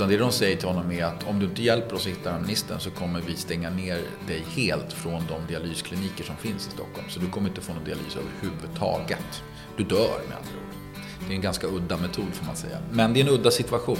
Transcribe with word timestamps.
Utan 0.00 0.08
det 0.08 0.16
de 0.16 0.32
säger 0.32 0.56
till 0.56 0.68
honom 0.68 0.92
är 0.92 1.04
att 1.04 1.28
om 1.28 1.38
du 1.38 1.46
inte 1.46 1.62
hjälper 1.62 1.96
oss 1.96 2.06
att 2.06 2.12
hitta 2.12 2.38
ministern 2.38 2.80
så 2.80 2.90
kommer 2.90 3.20
vi 3.20 3.36
stänga 3.36 3.70
ner 3.70 4.00
dig 4.26 4.44
helt 4.56 4.92
från 4.92 5.22
de 5.28 5.46
dialyskliniker 5.48 6.24
som 6.24 6.36
finns 6.36 6.68
i 6.68 6.70
Stockholm. 6.70 7.08
Så 7.08 7.20
du 7.20 7.30
kommer 7.30 7.48
inte 7.48 7.60
få 7.60 7.74
någon 7.74 7.84
dialys 7.84 8.16
överhuvudtaget. 8.16 9.42
Du 9.76 9.84
dör 9.84 10.20
med 10.28 10.36
andra 10.36 10.50
ord. 10.50 10.74
Det 11.26 11.32
är 11.32 11.36
en 11.36 11.40
ganska 11.40 11.66
udda 11.66 11.96
metod 11.96 12.32
får 12.32 12.46
man 12.46 12.56
säga. 12.56 12.78
Men 12.90 13.12
det 13.12 13.20
är 13.20 13.24
en 13.24 13.30
udda 13.30 13.50
situation. 13.50 13.98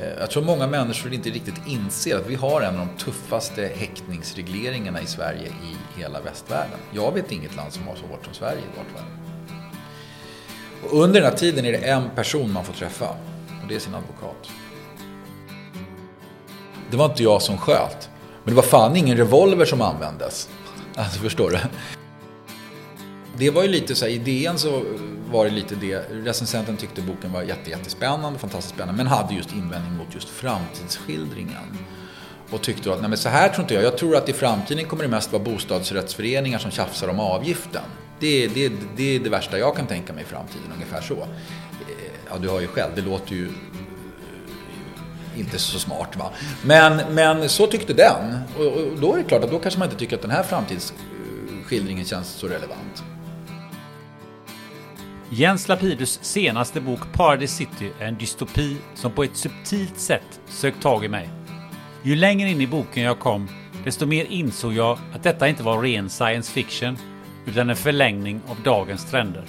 Eh, 0.00 0.08
jag 0.20 0.30
tror 0.30 0.44
många 0.44 0.66
människor 0.66 1.12
inte 1.12 1.30
riktigt 1.30 1.66
inser 1.66 2.16
att 2.16 2.26
vi 2.26 2.34
har 2.34 2.60
en 2.60 2.78
av 2.78 2.86
de 2.86 3.04
tuffaste 3.04 3.72
häktningsregleringarna 3.76 5.02
i 5.02 5.06
Sverige 5.06 5.46
i 5.48 6.00
hela 6.00 6.20
västvärlden. 6.20 6.78
Jag 6.92 7.12
vet 7.12 7.32
inget 7.32 7.56
land 7.56 7.72
som 7.72 7.88
har 7.88 7.96
så 7.96 8.06
hårt 8.06 8.24
som 8.24 8.34
Sverige 8.34 8.60
i 8.60 8.76
vart 8.76 9.00
fall. 9.00 9.10
Och 10.82 11.02
under 11.02 11.20
den 11.20 11.30
här 11.30 11.38
tiden 11.38 11.64
är 11.64 11.72
det 11.72 11.78
en 11.78 12.10
person 12.14 12.52
man 12.52 12.64
får 12.64 12.74
träffa 12.74 13.16
och 13.64 13.68
det 13.68 13.74
är 13.74 13.80
sin 13.80 13.94
advokat. 13.94 14.50
Det 16.90 16.96
var 16.96 17.04
inte 17.04 17.22
jag 17.22 17.42
som 17.42 17.58
sköt. 17.58 18.08
Men 18.44 18.54
det 18.54 18.56
var 18.56 18.62
fan 18.62 18.96
ingen 18.96 19.16
revolver 19.16 19.64
som 19.64 19.82
användes. 19.82 20.48
Alltså 20.94 21.20
förstår 21.20 21.50
du? 21.50 21.58
Det 23.36 23.50
var 23.50 23.62
ju 23.62 23.68
lite 23.68 23.94
så 23.94 24.04
här, 24.04 24.12
idén 24.12 24.58
så 24.58 24.82
var 25.30 25.44
det 25.44 25.50
lite 25.50 25.74
det. 25.74 25.98
Recensenten 26.10 26.76
tyckte 26.76 27.02
boken 27.02 27.32
var 27.32 27.42
jätte, 27.42 27.70
jättespännande, 27.70 28.38
fantastiskt 28.38 28.74
spännande. 28.74 28.96
Men 28.96 29.06
hade 29.06 29.34
just 29.34 29.52
invändning 29.52 29.96
mot 29.96 30.14
just 30.14 30.28
framtidsskildringen. 30.28 31.78
Och 32.50 32.62
tyckte 32.62 32.92
att, 32.92 33.00
nej 33.00 33.08
men 33.08 33.18
så 33.18 33.28
här 33.28 33.48
tror 33.48 33.62
inte 33.62 33.74
jag. 33.74 33.84
Jag 33.84 33.98
tror 33.98 34.16
att 34.16 34.28
i 34.28 34.32
framtiden 34.32 34.84
kommer 34.84 35.02
det 35.02 35.08
mest 35.08 35.32
vara 35.32 35.42
bostadsrättsföreningar 35.42 36.58
som 36.58 36.70
tjafsar 36.70 37.08
om 37.08 37.20
avgiften. 37.20 37.82
Det, 38.20 38.46
det, 38.46 38.72
det 38.96 39.16
är 39.16 39.20
det 39.20 39.30
värsta 39.30 39.58
jag 39.58 39.76
kan 39.76 39.86
tänka 39.86 40.12
mig 40.12 40.22
i 40.22 40.26
framtiden, 40.26 40.72
ungefär 40.74 41.00
så. 41.00 41.26
Ja, 42.30 42.38
du 42.38 42.48
hör 42.50 42.60
ju 42.60 42.66
själv, 42.66 42.92
det 42.94 43.02
låter 43.02 43.34
ju 43.34 43.46
eh, 43.46 43.52
inte 45.40 45.58
så 45.58 45.78
smart 45.78 46.16
va. 46.16 46.30
Men, 46.62 47.14
men 47.14 47.48
så 47.48 47.66
tyckte 47.66 47.92
den. 47.92 48.38
Och, 48.58 48.66
och 48.66 48.98
då 49.00 49.12
är 49.12 49.18
det 49.18 49.24
klart 49.24 49.44
att 49.44 49.50
då 49.50 49.58
kanske 49.58 49.78
man 49.78 49.88
inte 49.88 49.98
tycker 49.98 50.16
att 50.16 50.22
den 50.22 50.30
här 50.30 50.42
framtidsskildringen 50.42 52.04
känns 52.04 52.28
så 52.28 52.46
relevant. 52.46 53.04
Jens 55.30 55.68
Lapidus 55.68 56.18
senaste 56.22 56.80
bok 56.80 57.00
Paradise 57.12 57.54
City 57.54 57.92
är 58.00 58.06
en 58.06 58.18
dystopi 58.18 58.76
som 58.94 59.12
på 59.12 59.24
ett 59.24 59.36
subtilt 59.36 59.98
sätt 59.98 60.40
sökt 60.48 60.82
tag 60.82 61.04
i 61.04 61.08
mig. 61.08 61.28
Ju 62.02 62.16
längre 62.16 62.48
in 62.48 62.60
i 62.60 62.66
boken 62.66 63.02
jag 63.02 63.18
kom, 63.18 63.48
desto 63.84 64.06
mer 64.06 64.24
insåg 64.24 64.72
jag 64.72 64.98
att 65.14 65.22
detta 65.22 65.48
inte 65.48 65.62
var 65.62 65.82
ren 65.82 66.10
science 66.10 66.52
fiction, 66.52 66.98
utan 67.46 67.70
en 67.70 67.76
förlängning 67.76 68.40
av 68.48 68.56
dagens 68.62 69.10
trender. 69.10 69.44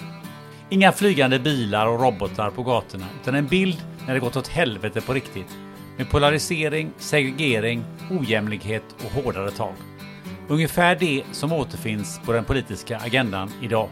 Inga 0.70 0.92
flygande 0.92 1.38
bilar 1.38 1.86
och 1.86 2.00
robotar 2.00 2.50
på 2.50 2.62
gatorna, 2.62 3.06
utan 3.22 3.34
en 3.34 3.46
bild 3.46 3.76
när 4.06 4.14
det 4.14 4.20
gått 4.20 4.36
åt 4.36 4.48
helvete 4.48 5.00
på 5.00 5.14
riktigt. 5.14 5.56
Med 5.96 6.10
polarisering, 6.10 6.90
segregering, 6.98 7.84
ojämlikhet 8.10 8.82
och 9.04 9.22
hårdare 9.22 9.50
tag. 9.50 9.74
Ungefär 10.48 10.96
det 10.96 11.22
som 11.32 11.52
återfinns 11.52 12.20
på 12.24 12.32
den 12.32 12.44
politiska 12.44 12.98
agendan 12.98 13.52
idag. 13.62 13.88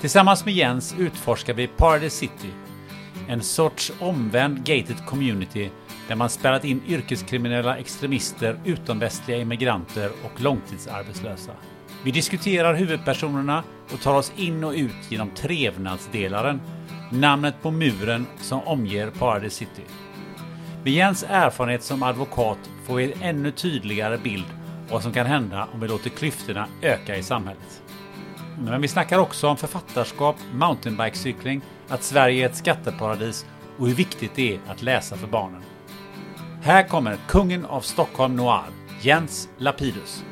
Tillsammans 0.00 0.44
med 0.44 0.54
Jens 0.54 0.94
utforskar 0.98 1.54
vi 1.54 1.66
Paradise 1.66 2.16
City, 2.16 2.50
en 3.28 3.42
sorts 3.42 3.92
omvänd 4.00 4.58
gated 4.58 5.06
community 5.06 5.70
där 6.08 6.16
man 6.16 6.30
spärrat 6.30 6.64
in 6.64 6.82
yrkeskriminella 6.88 7.76
extremister, 7.76 8.60
utomvästliga 8.64 9.38
immigranter 9.38 10.10
och 10.24 10.40
långtidsarbetslösa. 10.40 11.52
Vi 12.06 12.12
diskuterar 12.12 12.74
huvudpersonerna 12.74 13.64
och 13.92 14.00
tar 14.00 14.14
oss 14.14 14.32
in 14.36 14.64
och 14.64 14.72
ut 14.72 15.10
genom 15.10 15.30
trevnadsdelaren, 15.30 16.60
namnet 17.10 17.54
på 17.62 17.70
muren 17.70 18.26
som 18.40 18.60
omger 18.60 19.10
Paradise 19.10 19.56
City. 19.56 19.82
Med 20.84 20.92
Jens 20.92 21.24
erfarenhet 21.28 21.82
som 21.82 22.02
advokat 22.02 22.58
får 22.86 22.94
vi 22.94 23.12
en 23.12 23.22
ännu 23.22 23.50
tydligare 23.50 24.18
bild 24.18 24.44
av 24.86 24.92
vad 24.92 25.02
som 25.02 25.12
kan 25.12 25.26
hända 25.26 25.68
om 25.72 25.80
vi 25.80 25.88
låter 25.88 26.10
klyftorna 26.10 26.66
öka 26.82 27.16
i 27.16 27.22
samhället. 27.22 27.82
Men 28.58 28.80
vi 28.80 28.88
snackar 28.88 29.18
också 29.18 29.48
om 29.48 29.56
författarskap, 29.56 30.36
mountainbikecykling, 30.52 31.60
att 31.88 32.02
Sverige 32.02 32.44
är 32.44 32.50
ett 32.50 32.56
skatteparadis 32.56 33.46
och 33.78 33.86
hur 33.86 33.94
viktigt 33.94 34.34
det 34.34 34.54
är 34.54 34.60
att 34.68 34.82
läsa 34.82 35.16
för 35.16 35.26
barnen. 35.26 35.62
Här 36.62 36.88
kommer 36.88 37.16
kungen 37.28 37.64
av 37.64 37.80
Stockholm 37.80 38.36
Noir, 38.36 38.64
Jens 39.00 39.48
Lapidus. 39.58 40.24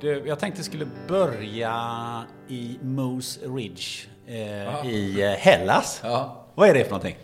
Du, 0.00 0.22
jag 0.26 0.38
tänkte 0.38 0.62
skulle 0.62 0.86
börja 1.08 2.24
i 2.48 2.78
Moose 2.82 3.40
Ridge 3.40 4.06
eh, 4.26 4.86
i 4.90 5.22
eh, 5.22 5.30
Hellas. 5.30 6.00
Ja. 6.04 6.44
Vad 6.54 6.68
är 6.68 6.74
det 6.74 6.84
för 6.84 6.90
någonting? 6.90 7.16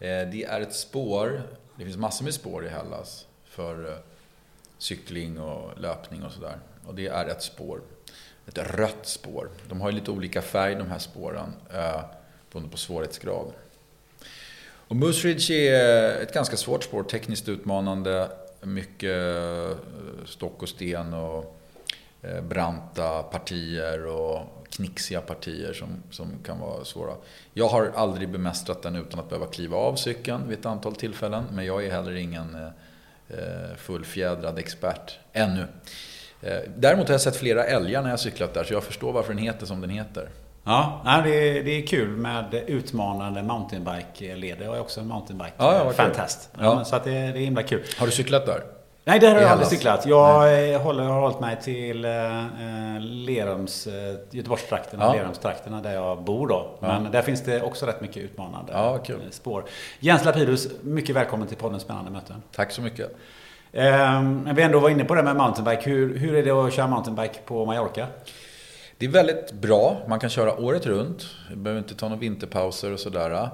Eh, 0.00 0.28
Det 0.30 0.44
är 0.44 0.60
ett 0.60 0.74
spår, 0.74 1.42
det 1.76 1.84
finns 1.84 1.96
massor 1.96 2.24
med 2.24 2.34
spår 2.34 2.66
i 2.66 2.68
Hellas 2.68 3.26
för 3.44 3.88
eh, 3.88 3.96
cykling 4.78 5.40
och 5.40 5.80
löpning 5.80 6.22
och 6.24 6.32
sådär. 6.32 6.58
Och 6.86 6.94
det 6.94 7.06
är 7.06 7.26
ett 7.26 7.42
spår, 7.42 7.80
ett 8.46 8.58
rött 8.58 9.06
spår. 9.06 9.48
De 9.68 9.80
har 9.80 9.90
ju 9.90 9.94
lite 9.94 10.10
olika 10.10 10.42
färg 10.42 10.74
de 10.74 10.90
här 10.90 10.98
spåren, 10.98 11.52
eh, 11.74 12.00
beroende 12.52 12.70
på 12.70 12.76
svårighetsgrad. 12.78 13.52
Och 14.88 14.96
Moose 14.96 15.28
Ridge 15.28 15.54
är 15.54 16.22
ett 16.22 16.34
ganska 16.34 16.56
svårt 16.56 16.84
spår, 16.84 17.02
tekniskt 17.02 17.48
utmanande, 17.48 18.28
mycket 18.62 19.36
eh, 19.36 19.76
stock 20.26 20.62
och 20.62 20.68
sten 20.68 21.14
och 21.14 21.54
branta 22.42 23.22
partier 23.22 24.06
och 24.06 24.40
knixiga 24.70 25.20
partier 25.20 25.72
som, 25.72 25.88
som 26.10 26.26
kan 26.46 26.60
vara 26.60 26.84
svåra. 26.84 27.12
Jag 27.54 27.68
har 27.68 27.92
aldrig 27.96 28.28
bemästrat 28.28 28.82
den 28.82 28.96
utan 28.96 29.20
att 29.20 29.28
behöva 29.28 29.46
kliva 29.46 29.76
av 29.76 29.94
cykeln 29.96 30.48
vid 30.48 30.58
ett 30.58 30.66
antal 30.66 30.94
tillfällen. 30.94 31.44
Men 31.52 31.64
jag 31.66 31.84
är 31.86 31.90
heller 31.92 32.12
ingen 32.16 32.54
eh, 33.28 33.76
fullfjädrad 33.76 34.58
expert 34.58 35.18
ännu. 35.32 35.64
Eh, 36.42 36.58
däremot 36.76 37.08
har 37.08 37.14
jag 37.14 37.20
sett 37.20 37.36
flera 37.36 37.64
älgar 37.64 38.02
när 38.02 38.10
jag 38.10 38.20
cyklat 38.20 38.54
där 38.54 38.64
så 38.64 38.72
jag 38.74 38.84
förstår 38.84 39.12
varför 39.12 39.34
den 39.34 39.42
heter 39.42 39.66
som 39.66 39.80
den 39.80 39.90
heter. 39.90 40.28
Ja, 40.64 41.02
det, 41.24 41.30
är, 41.58 41.64
det 41.64 41.70
är 41.70 41.86
kul 41.86 42.08
med 42.08 42.54
utmanande 42.66 43.42
mountainbike-leder. 43.42 44.64
Jag 44.64 44.76
är 44.76 44.80
också 44.80 45.00
en 45.00 45.06
mountainbike-fantast. 45.06 46.50
Ja, 46.58 46.64
Ja. 46.64 46.84
så 46.84 46.96
att 46.96 47.04
det, 47.04 47.10
det 47.10 47.16
är 47.16 47.32
himla 47.32 47.62
kul. 47.62 47.82
Har 47.98 48.06
du 48.06 48.12
cyklat 48.12 48.46
där? 48.46 48.62
Nej, 49.08 49.18
där 49.20 49.34
har 49.34 49.40
jag 49.40 49.50
aldrig 49.50 49.68
cyklat. 49.68 50.06
Jag 50.06 50.72
eh, 50.72 50.80
håller, 50.82 51.04
har 51.04 51.20
hållit 51.20 51.40
mig 51.40 51.56
till 51.62 52.04
eh, 52.04 52.38
eh, 52.38 53.00
Lerums, 53.00 53.86
eh, 53.86 54.14
Göteborgstrakterna, 54.30 55.04
Ja. 55.04 55.12
Lerumstrakterna 55.12 55.80
där 55.82 55.94
jag 55.94 56.22
bor 56.22 56.48
då. 56.48 56.70
Men 56.80 57.10
där 57.10 57.22
finns 57.22 57.42
det 57.44 57.62
också 57.62 57.86
rätt 57.86 58.00
mycket 58.00 58.16
utmanande 58.16 58.72
Ja, 58.72 58.98
kul. 58.98 59.16
eh, 59.16 59.30
spår. 59.30 59.64
Jens 60.00 60.24
Lapidus, 60.24 60.68
mycket 60.82 61.16
välkommen 61.16 61.48
till 61.48 61.56
podden 61.56 61.80
Spännande 61.80 62.10
möten. 62.10 62.42
Tack 62.52 62.72
så 62.72 62.82
mycket. 62.82 63.16
Eh, 63.72 64.22
när 64.22 64.54
vi 64.54 64.62
ändå 64.62 64.78
var 64.80 64.90
inne 64.90 65.04
på 65.04 65.14
det 65.14 65.22
med 65.22 65.36
mountainbike. 65.36 65.90
Hur, 65.90 66.18
hur 66.18 66.34
är 66.34 66.42
det 66.42 66.50
att 66.50 66.72
köra 66.74 66.86
mountainbike 66.86 67.38
på 67.44 67.66
Mallorca? 67.66 68.06
Det 68.98 69.06
är 69.06 69.10
väldigt 69.10 69.52
bra. 69.52 69.96
Man 70.08 70.20
kan 70.20 70.30
köra 70.30 70.60
året 70.60 70.86
runt. 70.86 71.26
Man 71.50 71.62
behöver 71.62 71.78
inte 71.78 71.94
ta 71.94 72.08
några 72.08 72.20
vinterpauser 72.20 72.92
och 72.92 73.00
sådär. 73.00 73.48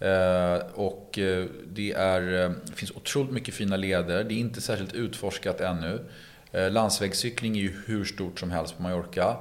Eh, 0.00 0.62
och 0.74 1.18
eh, 1.18 1.46
det, 1.66 1.92
är, 1.92 2.20
det 2.66 2.74
finns 2.74 2.90
otroligt 2.90 3.32
mycket 3.32 3.54
fina 3.54 3.76
leder. 3.76 4.24
Det 4.24 4.34
är 4.34 4.38
inte 4.38 4.60
särskilt 4.60 4.92
utforskat 4.94 5.60
ännu. 5.60 6.04
Landsvägscykling 6.52 7.56
är 7.56 7.60
ju 7.60 7.74
hur 7.86 8.04
stort 8.04 8.40
som 8.40 8.50
helst 8.50 8.76
på 8.76 8.82
Mallorca. 8.82 9.36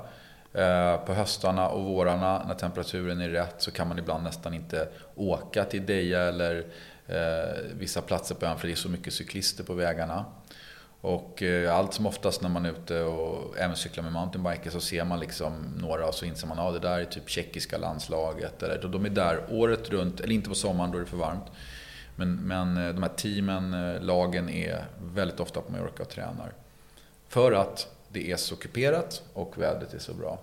På 1.05 1.13
höstarna 1.13 1.69
och 1.69 1.83
vårarna 1.83 2.45
när 2.47 2.55
temperaturen 2.55 3.21
är 3.21 3.29
rätt 3.29 3.55
så 3.57 3.71
kan 3.71 3.87
man 3.87 3.99
ibland 3.99 4.23
nästan 4.23 4.53
inte 4.53 4.87
åka 5.15 5.63
till 5.63 5.85
Deja 5.85 6.21
eller 6.21 6.65
vissa 7.73 8.01
platser 8.01 8.35
på 8.35 8.45
ön 8.45 8.57
för 8.57 8.67
det 8.67 8.73
är 8.73 8.75
så 8.75 8.89
mycket 8.89 9.13
cyklister 9.13 9.63
på 9.63 9.73
vägarna. 9.73 10.25
Och 11.01 11.43
eh, 11.43 11.75
allt 11.75 11.93
som 11.93 12.05
oftast 12.05 12.41
när 12.41 12.49
man 12.49 12.65
är 12.65 12.71
ute 12.71 13.01
och 13.01 13.57
även 13.57 13.75
cyklar 13.75 14.03
med 14.03 14.13
mountainbiker 14.13 14.69
så 14.69 14.79
ser 14.79 15.03
man 15.03 15.19
liksom 15.19 15.53
några 15.77 16.07
och 16.07 16.15
så 16.15 16.25
inser 16.25 16.47
man 16.47 16.59
att 16.59 16.65
ah, 16.65 16.71
det 16.71 16.79
där 16.79 16.99
är 16.99 17.05
typ 17.05 17.29
tjeckiska 17.29 17.77
landslaget. 17.77 18.63
Eller, 18.63 18.87
de 18.87 19.05
är 19.05 19.09
där 19.09 19.43
året 19.49 19.89
runt, 19.89 20.19
eller 20.19 20.33
inte 20.33 20.49
på 20.49 20.55
sommaren 20.55 20.91
då 20.91 20.97
är 20.97 21.01
det 21.01 21.07
för 21.07 21.17
varmt. 21.17 21.45
Men, 22.15 22.35
men 22.35 22.77
eh, 22.77 22.93
de 22.93 23.03
här 23.03 23.09
teamen, 23.09 23.73
eh, 23.73 24.01
lagen 24.01 24.49
är 24.49 24.85
väldigt 25.13 25.39
ofta 25.39 25.61
på 25.61 25.71
Mallorca 25.71 26.03
och 26.03 26.09
tränar. 26.09 26.53
För 27.27 27.51
att 27.51 27.87
det 28.09 28.31
är 28.31 28.35
så 28.35 28.55
kuperat 28.55 29.23
och 29.33 29.57
vädret 29.57 29.93
är 29.93 29.99
så 29.99 30.13
bra. 30.13 30.39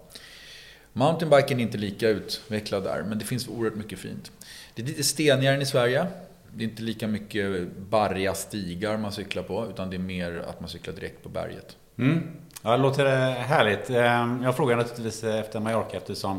Mountainbiken 0.93 1.59
är 1.59 1.63
inte 1.63 1.79
lika 1.79 2.09
utvecklad 2.09 2.85
där, 2.85 3.03
men 3.03 3.19
det 3.19 3.25
finns 3.25 3.49
oerhört 3.49 3.75
mycket 3.75 3.99
fint. 3.99 4.33
Det 4.75 4.83
är 4.83 4.87
lite 4.87 5.05
stenigare 5.05 5.55
än 5.55 5.63
i 5.63 5.67
Sverige. 5.67 6.07
Det 6.55 6.65
är 6.65 6.69
inte 6.69 6.83
lika 6.83 7.09
mycket 7.09 7.77
barriga 7.79 8.35
stigar 8.35 8.97
man 8.97 9.13
cyklar 9.13 9.43
på, 9.43 9.67
utan 9.71 9.91
det 9.91 9.97
är 9.97 10.01
mer 10.01 10.45
att 10.49 10.61
man 10.61 10.69
cyklar 10.69 10.95
direkt 10.95 11.23
på 11.23 11.29
berget. 11.29 11.77
Mm. 11.99 12.23
Ja, 12.63 12.71
det 12.71 12.77
låter 12.77 13.31
härligt. 13.31 13.91
Eh, 13.91 14.37
Jag 14.45 14.57
frågar 14.57 14.77
naturligtvis 14.77 15.25
efter 15.25 15.61
Mallorca 15.61 15.97
eftersom 15.97 16.39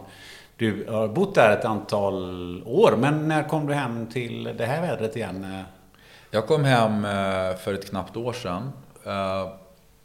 du 0.57 0.85
har 0.89 1.07
bott 1.07 1.35
där 1.35 1.57
ett 1.57 1.65
antal 1.65 2.13
år. 2.65 2.95
Men 2.97 3.27
när 3.27 3.43
kom 3.43 3.67
du 3.67 3.73
hem 3.73 4.07
till 4.07 4.43
det 4.57 4.65
här 4.65 4.81
vädret 4.81 5.15
igen? 5.15 5.43
Eh, 5.43 5.61
Jag 6.31 6.47
kom 6.47 6.63
hem 6.63 7.05
eh, 7.05 7.57
för 7.57 7.73
ett 7.73 7.89
knappt 7.89 8.17
år 8.17 8.33
sedan. 8.33 8.71
Eh, 9.05 9.51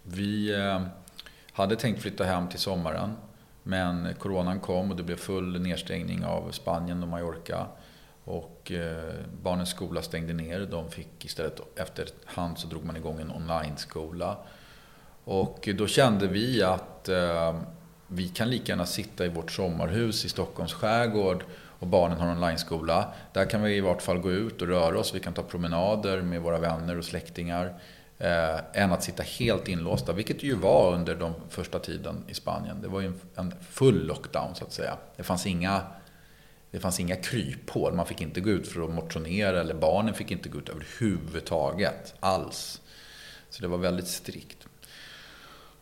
Vi 0.02 0.54
eh, 0.54 0.82
hade 1.52 1.76
tänkt 1.76 2.02
flytta 2.02 2.24
hem 2.24 2.48
till 2.48 2.58
sommaren. 2.58 3.16
Men 3.62 4.14
coronan 4.18 4.60
kom 4.60 4.90
och 4.90 4.96
det 4.96 5.02
blev 5.02 5.16
full 5.16 5.60
nedstängning 5.60 6.24
av 6.24 6.50
Spanien 6.50 7.02
och 7.02 7.08
Mallorca. 7.08 7.66
Och 8.24 8.72
eh, 8.72 9.14
barnens 9.42 9.70
skola 9.70 10.02
stängde 10.02 10.32
ner. 10.32 10.60
De 10.60 10.90
fick 10.90 11.24
istället, 11.24 11.60
efterhand 11.76 12.58
så 12.58 12.66
drog 12.66 12.84
man 12.84 12.96
igång 12.96 13.20
en 13.20 13.30
online-skola. 13.30 14.36
Och 15.24 15.68
då 15.74 15.86
kände 15.86 16.26
vi 16.26 16.62
att 16.62 17.08
eh, 17.08 17.60
vi 18.06 18.28
kan 18.28 18.50
lika 18.50 18.72
gärna 18.72 18.86
sitta 18.86 19.24
i 19.24 19.28
vårt 19.28 19.50
sommarhus 19.50 20.24
i 20.24 20.28
Stockholms 20.28 20.72
skärgård 20.72 21.44
och 21.78 21.86
barnen 21.86 22.18
har 22.18 22.30
online-skola. 22.30 23.08
Där 23.32 23.44
kan 23.44 23.62
vi 23.62 23.76
i 23.76 23.80
vart 23.80 24.02
fall 24.02 24.18
gå 24.18 24.30
ut 24.30 24.62
och 24.62 24.68
röra 24.68 24.98
oss. 24.98 25.14
Vi 25.14 25.20
kan 25.20 25.32
ta 25.32 25.42
promenader 25.42 26.22
med 26.22 26.42
våra 26.42 26.58
vänner 26.58 26.98
och 26.98 27.04
släktingar. 27.04 27.74
Eh, 28.18 28.60
än 28.72 28.92
att 28.92 29.02
sitta 29.02 29.22
helt 29.22 29.68
inlåsta, 29.68 30.12
vilket 30.12 30.40
det 30.40 30.46
ju 30.46 30.54
var 30.54 30.94
under 30.94 31.14
de 31.14 31.34
första 31.48 31.78
tiden 31.78 32.24
i 32.28 32.34
Spanien. 32.34 32.82
Det 32.82 32.88
var 32.88 33.00
ju 33.00 33.06
en, 33.06 33.20
en 33.34 33.54
full 33.60 34.06
lockdown 34.06 34.54
så 34.54 34.64
att 34.64 34.72
säga. 34.72 34.96
Det 35.16 35.22
fanns 35.22 35.46
inga 35.46 35.82
det 36.72 36.80
fanns 36.80 37.00
inga 37.00 37.16
kryphål. 37.16 37.94
Man 37.94 38.06
fick 38.06 38.20
inte 38.20 38.40
gå 38.40 38.50
ut 38.50 38.68
för 38.68 38.84
att 38.84 38.90
motionera 38.90 39.60
eller 39.60 39.74
barnen 39.74 40.14
fick 40.14 40.30
inte 40.30 40.48
gå 40.48 40.58
ut 40.58 40.68
överhuvudtaget. 40.68 42.14
Alls. 42.20 42.80
Så 43.50 43.62
det 43.62 43.68
var 43.68 43.78
väldigt 43.78 44.08
strikt. 44.08 44.66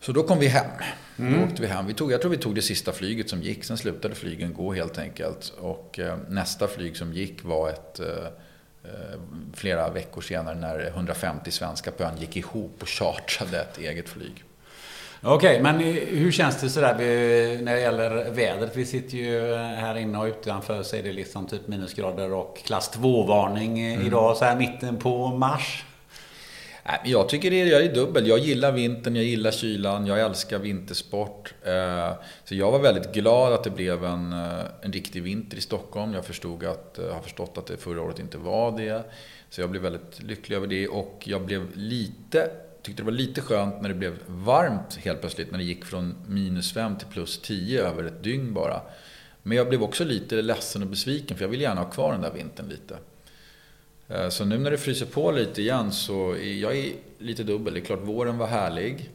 Så 0.00 0.12
då 0.12 0.22
kom 0.22 0.38
vi 0.38 0.46
hem. 0.46 0.70
Då 1.16 1.44
åkte 1.44 1.62
vi 1.62 1.69
hem. 1.69 1.87
Vi 1.87 1.94
tog, 1.94 2.12
jag 2.12 2.20
tror 2.20 2.31
vi 2.31 2.37
tog 2.37 2.54
det 2.54 2.62
sista 2.62 2.92
flyget 2.92 3.31
som 3.31 3.42
gick. 3.42 3.64
Sen 3.64 3.78
slutade 3.78 4.14
flygen 4.14 4.54
gå 4.54 4.72
helt 4.72 4.98
enkelt. 4.98 5.52
Och 5.58 5.98
eh, 5.98 6.19
nästa 6.28 6.69
flyg 6.69 6.96
som 6.96 7.12
gick 7.12 7.44
var 7.44 7.69
ett 7.69 8.00
eh, 8.00 8.25
eh, 8.84 9.20
flera 9.54 9.90
veckor 9.90 10.20
senare 10.20 10.54
när 10.54 10.87
150 10.87 11.50
svenska 11.50 11.90
på 11.90 12.02
ön 12.02 12.16
gick 12.20 12.37
ihop 12.37 12.82
och 12.82 12.88
chartrade 12.88 13.60
ett 13.60 13.78
eget 13.78 14.08
flyg. 14.08 14.44
Okej, 15.22 15.62
men 15.62 15.81
hur 15.81 16.32
känns 16.32 16.61
det 16.61 16.70
sådär 16.70 16.94
när 17.62 17.75
det 17.75 17.81
gäller 17.81 18.31
vädret? 18.31 18.76
Vi 18.76 18.84
sitter 18.87 19.17
ju 19.19 19.55
här 19.56 19.96
inne 19.96 20.19
och 20.19 20.25
utanför 20.25 20.82
så 20.82 20.96
är 20.96 21.02
det 21.02 21.12
liksom 21.12 21.46
typ 21.46 21.69
minusgrader 21.69 22.32
och 22.32 22.58
klass 22.64 22.96
2-varning 22.96 23.81
idag 24.06 24.37
så 24.37 24.44
här 24.44 24.56
mitten 24.56 24.96
på 24.96 25.26
mars. 25.28 25.84
Jag 27.05 27.28
tycker 27.28 27.50
det 27.50 27.61
är, 27.61 27.67
jag 27.67 27.82
är 27.84 27.94
dubbel. 27.94 28.26
Jag 28.26 28.38
gillar 28.38 28.72
vintern, 28.72 29.17
jag 29.17 29.25
gillar 29.25 29.50
kylan, 29.50 30.06
jag 30.06 30.20
älskar 30.20 30.58
vintersport. 30.58 31.55
Eh, 31.64 32.12
Så 32.44 32.55
jag 32.55 32.70
var 32.73 32.78
väldigt 32.78 33.12
glad 33.12 33.52
att 33.52 33.64
det 33.64 33.70
blev 33.70 34.05
en, 34.05 34.32
eh, 34.32 34.64
en 34.82 34.93
riktig 34.93 35.23
vinter 35.23 35.56
i 35.56 35.61
Stockholm. 35.61 36.14
Jag 36.14 36.25
förstod 36.25 36.64
att, 36.64 36.99
eh, 36.99 37.12
har 37.12 37.20
förstått 37.20 37.58
att 37.58 37.66
det 37.66 37.76
förra 37.76 38.02
året 38.02 38.19
inte 38.19 38.38
var 38.38 38.78
det. 38.78 39.02
Så 39.50 39.61
jag 39.61 39.70
blev 39.70 39.82
väldigt 39.82 40.23
lycklig 40.23 40.56
över 40.56 40.66
det 40.66 40.88
och 40.88 41.23
jag 41.25 41.43
blev 41.43 41.66
lite, 41.75 42.50
tyckte 42.82 43.03
det 43.03 43.06
var 43.06 43.12
lite 43.12 43.41
skönt 43.41 43.81
när 43.81 43.88
det 43.88 43.94
blev 43.94 44.19
varmt 44.27 44.97
helt 44.97 45.21
plötsligt. 45.21 45.50
När 45.50 45.59
det 45.59 45.65
gick 45.65 45.85
från 45.85 46.15
minus 46.27 46.73
5 46.73 46.97
till 46.97 47.09
plus 47.09 47.38
10 47.38 47.87
över 47.87 48.05
ett 48.05 48.23
dygn 48.23 48.55
bara. 48.55 48.81
Men 49.43 49.56
jag 49.56 49.69
blev 49.69 49.82
också 49.82 50.05
lite 50.05 50.43
ledsen 50.43 50.83
och 50.83 50.88
besviken 50.88 51.37
för 51.37 51.45
jag 51.45 51.50
vill 51.50 51.61
gärna 51.61 51.81
ha 51.81 51.90
kvar 51.90 52.12
den 52.12 52.21
där 52.21 52.33
vintern 52.33 52.69
lite. 52.69 52.97
Eh, 54.09 54.28
så 54.28 54.45
nu 54.45 54.59
när 54.59 54.71
det 54.71 54.78
fryser 54.78 55.07
på 55.07 55.31
lite 55.31 55.62
igen 55.62 55.93
så 55.93 56.31
är 56.31 56.54
jag 56.54 56.76
är 56.78 56.93
lite 57.19 57.43
dubbel. 57.43 57.75
Det 57.75 57.81
är 57.81 57.85
klart 57.85 58.00
våren 58.02 58.38
var 58.38 58.47
härlig. 58.47 59.11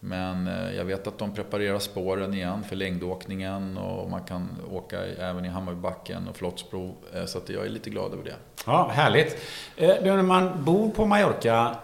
Men 0.00 0.46
eh, 0.46 0.76
jag 0.76 0.84
vet 0.84 1.06
att 1.06 1.18
de 1.18 1.34
preparerar 1.34 1.78
spåren 1.78 2.34
igen 2.34 2.64
för 2.64 2.76
längdåkningen 2.76 3.78
och 3.78 4.10
man 4.10 4.24
kan 4.24 4.48
åka 4.70 5.06
även 5.06 5.44
i 5.44 5.48
Hammarbybacken 5.48 6.28
och 6.28 6.36
Flottsbro. 6.36 6.96
Eh, 7.14 7.24
så 7.24 7.38
att 7.38 7.48
jag 7.48 7.66
är 7.66 7.70
lite 7.70 7.90
glad 7.90 8.12
över 8.12 8.24
det. 8.24 8.36
Ja, 8.66 8.90
härligt. 8.94 9.36
Du, 9.76 9.86
När 9.86 10.22
man 10.22 10.64
bor 10.64 10.90
på 10.90 11.06
Mallorca, 11.06 11.76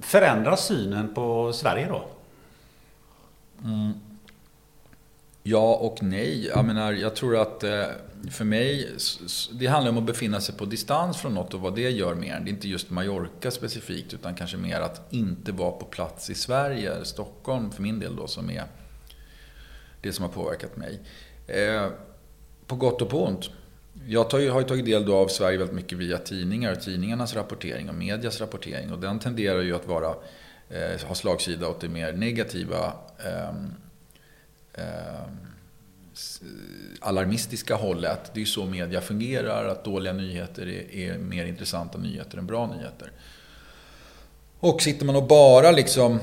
förändras 0.00 0.66
synen 0.66 1.14
på 1.14 1.52
Sverige 1.52 1.88
då? 1.88 2.04
Mm. 3.64 3.92
Ja 5.42 5.74
och 5.74 6.02
nej. 6.02 6.46
Jag 6.46 6.64
menar, 6.64 6.92
jag 6.92 7.16
tror 7.16 7.36
att 7.36 7.64
eh, 7.64 7.84
för 8.30 8.44
mig, 8.44 8.88
det 9.52 9.66
handlar 9.66 9.90
om 9.92 9.98
att 9.98 10.04
befinna 10.04 10.40
sig 10.40 10.56
på 10.56 10.64
distans 10.64 11.16
från 11.16 11.34
något 11.34 11.54
och 11.54 11.60
vad 11.60 11.74
det 11.74 11.90
gör 11.90 12.14
mer. 12.14 12.40
Det 12.40 12.50
är 12.50 12.52
inte 12.52 12.68
just 12.68 12.90
Mallorca 12.90 13.50
specifikt, 13.50 14.14
utan 14.14 14.34
kanske 14.34 14.56
mer 14.56 14.80
att 14.80 15.12
inte 15.12 15.52
vara 15.52 15.70
på 15.70 15.84
plats 15.84 16.30
i 16.30 16.34
Sverige, 16.34 17.04
Stockholm 17.04 17.70
för 17.70 17.82
min 17.82 18.00
del 18.00 18.16
då, 18.16 18.26
som 18.26 18.50
är 18.50 18.64
det 20.02 20.12
som 20.12 20.22
har 20.22 20.32
påverkat 20.32 20.76
mig. 20.76 21.00
Eh, 21.46 21.86
på 22.66 22.76
gott 22.76 23.02
och 23.02 23.08
på 23.08 23.24
ont. 23.26 23.50
Jag 24.06 24.30
tar 24.30 24.50
har 24.50 24.60
ju 24.60 24.66
tagit 24.66 24.84
del 24.84 25.04
då 25.04 25.16
av 25.16 25.28
Sverige 25.28 25.58
väldigt 25.58 25.76
mycket 25.76 25.98
via 25.98 26.18
tidningar, 26.18 26.74
tidningarnas 26.74 27.34
rapportering 27.34 27.88
och 27.88 27.94
medias 27.94 28.40
rapportering. 28.40 28.92
Och 28.92 28.98
den 28.98 29.18
tenderar 29.18 29.60
ju 29.60 29.76
att 29.76 29.86
vara, 29.86 30.14
eh, 30.68 31.06
ha 31.06 31.14
slagsida 31.14 31.68
åt 31.68 31.80
det 31.80 31.88
mer 31.88 32.12
negativa 32.12 32.92
eh, 33.24 33.48
eh, 34.74 35.22
alarmistiska 37.00 37.74
hållet. 37.74 38.30
Det 38.34 38.38
är 38.38 38.40
ju 38.40 38.46
så 38.46 38.66
media 38.66 39.00
fungerar, 39.00 39.68
att 39.68 39.84
dåliga 39.84 40.12
nyheter 40.12 40.68
är, 40.68 40.94
är 40.94 41.18
mer 41.18 41.46
intressanta 41.46 41.98
nyheter 41.98 42.38
än 42.38 42.46
bra 42.46 42.66
nyheter. 42.66 43.12
Och 44.60 44.82
sitter 44.82 45.06
man 45.06 45.16
och 45.16 45.26
bara 45.26 45.70
liksom 45.70 46.20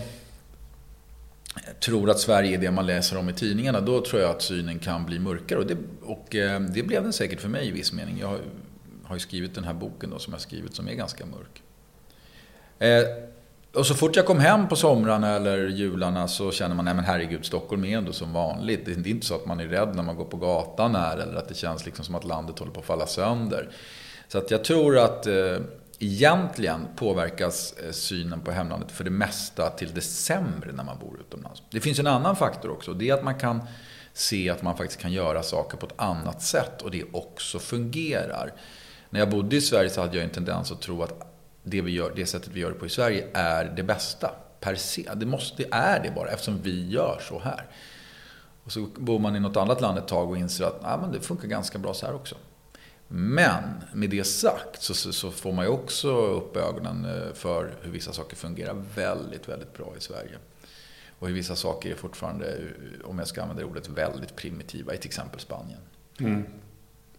tror 1.79 2.09
att 2.09 2.19
Sverige 2.19 2.57
är 2.57 2.61
det 2.61 2.71
man 2.71 2.85
läser 2.85 3.17
om 3.17 3.29
i 3.29 3.33
tidningarna, 3.33 3.81
då 3.81 4.01
tror 4.01 4.21
jag 4.21 4.31
att 4.31 4.41
synen 4.41 4.79
kan 4.79 5.05
bli 5.05 5.19
mörkare. 5.19 5.59
Och 5.59 5.65
det, 5.65 5.77
och 6.03 6.35
eh, 6.35 6.59
det 6.59 6.83
blev 6.83 7.03
den 7.03 7.13
säkert 7.13 7.41
för 7.41 7.49
mig 7.49 7.67
i 7.67 7.71
viss 7.71 7.93
mening. 7.93 8.17
Jag 8.19 8.27
har, 8.27 8.39
har 9.03 9.15
ju 9.15 9.19
skrivit 9.19 9.55
den 9.55 9.63
här 9.63 9.73
boken 9.73 10.09
då, 10.09 10.19
som 10.19 10.33
jag 10.33 10.41
skrivit 10.41 10.75
som 10.75 10.87
är 10.87 10.93
ganska 10.93 11.25
mörk. 11.25 11.63
Eh, 12.79 13.07
och 13.73 13.85
så 13.85 13.95
fort 13.95 14.15
jag 14.15 14.25
kom 14.25 14.39
hem 14.39 14.67
på 14.67 14.75
somrarna 14.75 15.35
eller 15.35 15.67
jularna 15.67 16.27
så 16.27 16.51
känner 16.51 16.75
man, 16.75 16.85
nej 16.85 16.93
men 16.93 17.03
herregud, 17.03 17.45
Stockholm 17.45 17.85
är 17.85 17.97
ändå 17.97 18.13
som 18.13 18.33
vanligt. 18.33 18.85
Det 18.85 18.91
är 18.91 19.07
inte 19.07 19.25
så 19.25 19.35
att 19.35 19.45
man 19.45 19.59
är 19.59 19.67
rädd 19.67 19.95
när 19.95 20.03
man 20.03 20.15
går 20.15 20.25
på 20.25 20.37
gatan 20.37 20.95
här 20.95 21.17
eller 21.17 21.35
att 21.35 21.47
det 21.47 21.55
känns 21.55 21.85
liksom 21.85 22.05
som 22.05 22.15
att 22.15 22.23
landet 22.23 22.59
håller 22.59 22.71
på 22.71 22.79
att 22.79 22.85
falla 22.85 23.07
sönder. 23.07 23.69
Så 24.27 24.37
att 24.37 24.51
jag 24.51 24.63
tror 24.63 24.97
att 24.97 25.27
eh, 25.27 25.57
egentligen 25.99 26.87
påverkas 26.95 27.73
eh, 27.73 27.91
synen 27.91 28.41
på 28.41 28.51
hemlandet 28.51 28.91
för 28.91 29.03
det 29.03 29.09
mesta 29.09 29.69
till 29.69 29.93
det 29.93 30.01
sämre 30.01 30.71
när 30.71 30.83
man 30.83 30.99
bor 30.99 31.19
utomlands. 31.19 31.63
Det 31.71 31.79
finns 31.79 31.99
en 31.99 32.07
annan 32.07 32.35
faktor 32.35 32.71
också. 32.71 32.93
Det 32.93 33.09
är 33.09 33.13
att 33.13 33.23
man 33.23 33.35
kan 33.35 33.61
se 34.13 34.49
att 34.49 34.61
man 34.61 34.77
faktiskt 34.77 35.01
kan 35.01 35.11
göra 35.11 35.43
saker 35.43 35.77
på 35.77 35.85
ett 35.85 35.93
annat 35.95 36.41
sätt 36.41 36.81
och 36.81 36.91
det 36.91 37.03
också 37.11 37.59
fungerar. 37.59 38.53
När 39.09 39.19
jag 39.19 39.29
bodde 39.29 39.55
i 39.55 39.61
Sverige 39.61 39.89
så 39.89 40.01
hade 40.01 40.17
jag 40.17 40.23
en 40.23 40.29
tendens 40.29 40.71
att 40.71 40.81
tro 40.81 41.03
att 41.03 41.33
det, 41.63 41.81
vi 41.81 41.91
gör, 41.91 42.13
det 42.15 42.25
sättet 42.25 42.49
vi 42.53 42.59
gör 42.59 42.71
det 42.71 42.79
på 42.79 42.85
i 42.85 42.89
Sverige 42.89 43.27
är 43.33 43.65
det 43.75 43.83
bästa. 43.83 44.31
Per 44.59 44.75
se. 44.75 45.09
Det, 45.15 45.25
måste, 45.25 45.63
det 45.63 45.69
är 45.71 46.03
det 46.03 46.11
bara 46.15 46.29
eftersom 46.29 46.61
vi 46.61 46.89
gör 46.89 47.21
så 47.29 47.39
här. 47.39 47.65
Och 48.63 48.71
så 48.71 48.87
bor 48.97 49.19
man 49.19 49.35
i 49.35 49.39
något 49.39 49.57
annat 49.57 49.81
land 49.81 49.97
ett 49.97 50.07
tag 50.07 50.29
och 50.29 50.37
inser 50.37 50.65
att 50.65 50.79
ah, 50.83 50.97
men 51.01 51.11
det 51.11 51.19
funkar 51.19 51.47
ganska 51.47 51.77
bra 51.77 51.93
så 51.93 52.05
här 52.05 52.15
också. 52.15 52.35
Men 53.07 53.63
med 53.93 54.09
det 54.09 54.23
sagt 54.23 54.81
så, 54.81 54.93
så, 54.93 55.13
så, 55.13 55.31
får 55.31 55.51
man 55.51 55.65
ju 55.65 55.71
också 55.71 56.09
upp 56.11 56.57
ögonen 56.57 57.05
eh, 57.05 57.33
för 57.33 57.73
hur 57.81 57.91
vissa 57.91 58.13
saker 58.13 58.35
fungerar 58.35 58.83
väldigt, 58.95 59.49
väldigt 59.49 59.73
bra 59.73 59.93
i 59.97 60.01
Sverige. 60.01 60.37
Och 61.19 61.27
hur 61.27 61.35
vissa 61.35 61.55
saker 61.55 61.91
är 61.91 61.95
fortfarande, 61.95 62.47
eh, 62.47 63.09
om 63.09 63.19
jag 63.19 63.27
ska 63.27 63.41
använda 63.41 63.63
det 63.63 63.69
ordet, 63.69 63.89
väldigt 63.89 64.35
primitiva 64.35 64.93
i 64.93 64.97
till 64.97 65.09
exempel 65.09 65.39
Spanien. 65.39 65.79
Mm. 66.19 66.45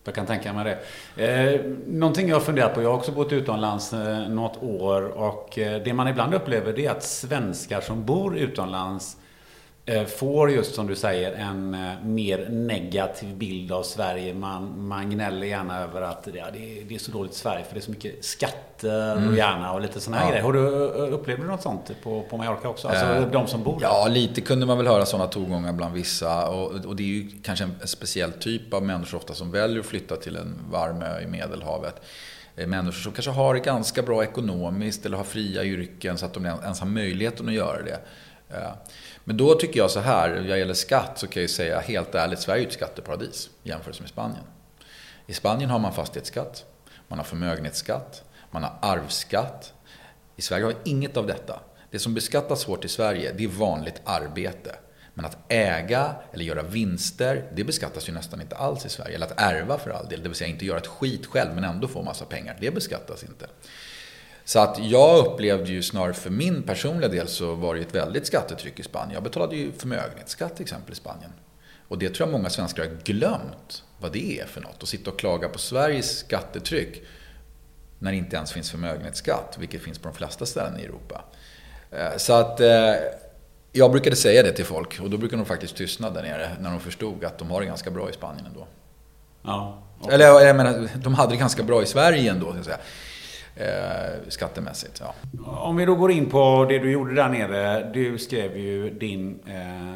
Jag 0.09 0.15
kan 0.15 0.27
tänka 0.27 0.53
mig 0.53 0.79
det. 1.17 1.25
Eh, 1.25 1.61
någonting 1.87 2.29
jag 2.29 2.37
har 2.37 2.41
funderat 2.41 2.75
på, 2.75 2.83
jag 2.83 2.89
har 2.89 2.97
också 2.97 3.13
bott 3.13 3.33
utomlands 3.33 3.93
eh, 3.93 4.29
något 4.29 4.63
år 4.63 5.03
och 5.03 5.59
eh, 5.59 5.83
det 5.83 5.93
man 5.93 6.09
ibland 6.09 6.35
upplever 6.35 6.73
det 6.73 6.87
är 6.87 6.91
att 6.91 7.03
svenskar 7.03 7.81
som 7.81 8.05
bor 8.05 8.39
utomlands 8.39 9.17
får 10.07 10.51
just 10.51 10.75
som 10.75 10.87
du 10.87 10.97
säger 10.97 11.33
en 11.33 11.75
eh, 11.75 12.05
mer 12.05 12.49
negativ 12.51 13.37
bild 13.37 13.73
av 13.73 13.83
Sverige. 13.83 14.35
Man, 14.35 14.87
man 14.89 15.11
gnäller 15.11 15.47
gärna 15.47 15.83
över 15.83 16.03
att 16.03 16.29
ja, 16.35 16.45
det, 16.53 16.81
är, 16.81 16.85
det 16.85 16.95
är 16.95 16.99
så 16.99 17.11
dåligt 17.11 17.33
i 17.33 17.35
Sverige 17.35 17.65
för 17.65 17.75
det 17.75 17.81
är 17.81 17.83
så 17.83 17.91
mycket 17.91 18.25
skatter 18.25 19.13
mm. 19.17 19.29
och 19.29 19.37
gärna 19.37 19.73
och 19.73 19.81
lite 19.81 20.01
sådana 20.01 20.23
ja. 20.23 20.31
grejer. 20.31 20.43
Har 20.43 20.53
du, 20.53 20.85
eh, 20.85 21.15
upplevde 21.15 21.43
du 21.43 21.49
något 21.49 21.63
sånt 21.63 21.91
på, 22.03 22.23
på 22.31 22.37
Mallorca 22.37 22.69
också? 22.69 22.89
Alltså 22.89 23.05
äh, 23.05 23.31
de 23.31 23.47
som 23.47 23.63
bor 23.63 23.81
där? 23.81 23.87
Ja, 23.87 24.09
lite 24.09 24.41
kunde 24.41 24.67
man 24.67 24.77
väl 24.79 24.87
höra 24.87 25.07
sådana 25.07 25.29
tongångar 25.29 25.73
bland 25.73 25.95
vissa. 25.95 26.49
Och, 26.49 26.85
och, 26.85 26.97
det 26.97 27.03
är 27.03 27.07
ju 27.07 27.31
kanske 27.43 27.65
en 27.65 27.75
speciell 27.85 28.33
typ 28.33 28.75
av 28.75 28.83
människor 28.83 29.19
ofta 29.19 29.35
som 29.35 29.51
väljer 29.51 29.81
att 29.81 29.87
flytta 29.87 30.17
till 30.17 30.37
en 30.37 30.59
varm 30.71 31.03
ö 31.03 31.21
i 31.21 31.27
Medelhavet 31.27 32.03
människor 32.67 32.93
som 33.03 33.13
kanske 33.13 33.31
har 33.31 33.55
det 33.55 33.61
ganska 33.61 34.03
bra 34.03 34.23
ekonomiskt 34.23 35.07
eller 35.07 35.17
har 35.17 35.25
fria 35.25 35.65
yrken 35.65 36.19
så 36.19 36.27
att 36.27 36.35
de 36.35 36.47
ens 36.47 36.81
har 36.81 36.87
möjligheten 36.87 37.49
att 37.49 37.55
göra 37.55 37.83
det. 37.83 38.01
Men 39.29 39.37
då 39.37 39.55
tycker 39.55 39.81
jag 39.81 39.91
så 39.91 40.01
här, 40.01 40.45
vad 40.49 40.59
gäller 40.59 40.75
skatt 40.75 41.19
så 41.19 41.27
kan 41.27 41.43
jag 41.43 41.51
säga 41.51 41.81
helt 41.81 42.15
ärligt, 42.15 42.41
Sverige 42.41 42.63
är 42.63 42.67
ett 42.67 42.73
skatteparadis 42.73 43.51
jämfört 43.63 44.01
med 44.01 44.09
Spanien. 44.09 44.45
I 45.27 45.35
Spanien 45.35 45.71
har 45.71 45.79
man 45.79 45.95
fastighetsskatt, 45.95 46.65
man 47.09 47.19
har 47.19 47.25
förmögenhetsskatt, 47.25 48.25
man 48.51 48.63
har 48.63 48.79
arvsskatt. 48.83 49.73
I 50.37 50.43
Sverige 50.43 50.65
har 50.65 50.73
vi 50.73 50.91
inget 50.91 51.17
av 51.17 51.27
detta. 51.27 51.61
Det 51.91 51.99
som 51.99 52.15
beskattas 52.15 52.65
hårt 52.65 52.85
i 52.85 52.89
Sverige, 52.89 53.33
det 53.37 53.45
är 53.45 53.49
vanligt 53.49 54.01
arbete. 54.05 54.77
Men 55.15 55.25
att 55.25 55.39
äga 55.49 56.15
eller 56.33 56.45
göra 56.45 56.63
vinster, 56.63 57.53
det 57.55 57.65
beskattas 57.65 58.09
ju 58.09 58.13
nästan 58.13 58.41
inte 58.41 58.57
alls 58.57 58.87
i 58.87 58.89
Sverige. 58.89 59.15
Eller 59.15 59.27
att 59.27 59.41
ärva 59.41 59.79
för 59.79 59.91
all 59.91 60.09
del, 60.09 60.23
det 60.23 60.29
vill 60.29 60.39
säga 60.39 60.51
inte 60.51 60.67
göra 60.67 60.79
ett 60.79 60.87
skit 60.87 61.27
själv 61.27 61.55
men 61.55 61.65
ändå 61.65 61.89
få 61.89 62.03
massa 62.03 62.25
pengar. 62.25 62.57
Det 62.61 62.71
beskattas 62.71 63.25
inte. 63.25 63.47
Så 64.49 64.59
att 64.59 64.79
jag 64.79 65.27
upplevde 65.27 65.71
ju 65.71 65.83
snarare 65.83 66.13
för 66.13 66.31
min 66.31 66.63
personliga 66.63 67.09
del 67.09 67.29
så 67.29 67.55
var 67.55 67.75
det 67.75 67.81
ett 67.81 67.95
väldigt 67.95 68.27
skattetryck 68.27 68.81
i 68.81 68.83
Spanien. 68.83 69.15
Jag 69.15 69.23
betalade 69.23 69.57
ju 69.57 69.73
förmögenhetsskatt 69.73 70.57
till 70.57 70.63
exempel 70.63 70.93
i 70.93 70.95
Spanien. 70.95 71.31
Och 71.89 71.99
det 71.99 72.15
tror 72.15 72.29
jag 72.29 72.33
många 72.33 72.51
svenskar 72.51 72.83
har 72.83 72.91
glömt 73.05 73.83
vad 74.01 74.13
det 74.13 74.41
är 74.41 74.47
för 74.47 74.61
något. 74.61 74.83
Att 74.83 74.89
sitta 74.89 75.11
och 75.11 75.19
klaga 75.19 75.49
på 75.49 75.59
Sveriges 75.59 76.19
skattetryck 76.19 77.03
när 77.99 78.11
det 78.11 78.17
inte 78.17 78.37
ens 78.37 78.53
finns 78.53 78.71
förmögenhetsskatt, 78.71 79.57
vilket 79.59 79.83
finns 79.83 79.99
på 79.99 80.09
de 80.09 80.15
flesta 80.15 80.47
ställen 80.47 80.81
i 80.81 80.85
Europa. 80.85 81.25
Eh, 81.91 82.17
så 82.17 82.33
att 82.33 82.61
eh, 82.61 82.95
jag 83.73 83.91
brukade 83.91 84.17
säga 84.17 84.43
det 84.43 84.53
till 84.53 84.65
folk 84.65 85.01
och 85.01 85.11
då 85.11 85.17
brukade 85.17 85.43
de 85.43 85.47
faktiskt 85.47 85.77
tystna 85.77 86.11
där 86.11 86.23
nere 86.23 86.51
när 86.61 86.71
de 86.71 86.81
förstod 86.81 87.25
att 87.25 87.39
de 87.39 87.51
har 87.51 87.61
det 87.61 87.67
ganska 87.67 87.91
bra 87.91 88.11
i 88.11 88.13
Spanien 88.13 88.47
ändå. 88.47 88.67
Ja, 89.43 89.83
okay. 90.01 90.15
Eller 90.15 90.27
jag 90.27 90.57
menar, 90.57 90.89
de 90.95 91.15
hade 91.15 91.33
det 91.33 91.39
ganska 91.39 91.63
bra 91.63 91.83
i 91.83 91.87
Sverige 91.87 92.31
ändå. 92.31 92.53
Så 92.53 92.59
att 92.59 92.65
säga 92.65 92.79
eh, 93.59 94.29
skattemässigt. 94.29 95.01
Ja. 95.01 95.15
Om 95.47 95.77
vi 95.77 95.85
då 95.85 95.95
går 95.95 96.11
in 96.11 96.31
på 96.31 96.67
det 96.69 96.79
du 96.79 96.91
gjorde 96.91 97.15
där 97.15 97.29
nere. 97.29 97.91
Du 97.95 98.19
skrev 98.19 98.57
ju 98.57 98.91
din 98.91 99.39
eh, 99.47 99.95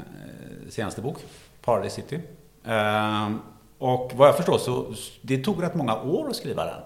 senaste 0.70 1.00
bok, 1.00 1.16
Paradise 1.64 1.94
City. 1.94 2.20
Eh, 2.64 3.30
och 3.78 4.12
vad 4.14 4.28
jag 4.28 4.36
förstår 4.36 4.58
så 4.58 4.94
det 5.22 5.44
tog 5.44 5.62
rätt 5.62 5.74
många 5.74 6.00
år 6.00 6.30
att 6.30 6.36
skriva 6.36 6.64
den. 6.64 6.80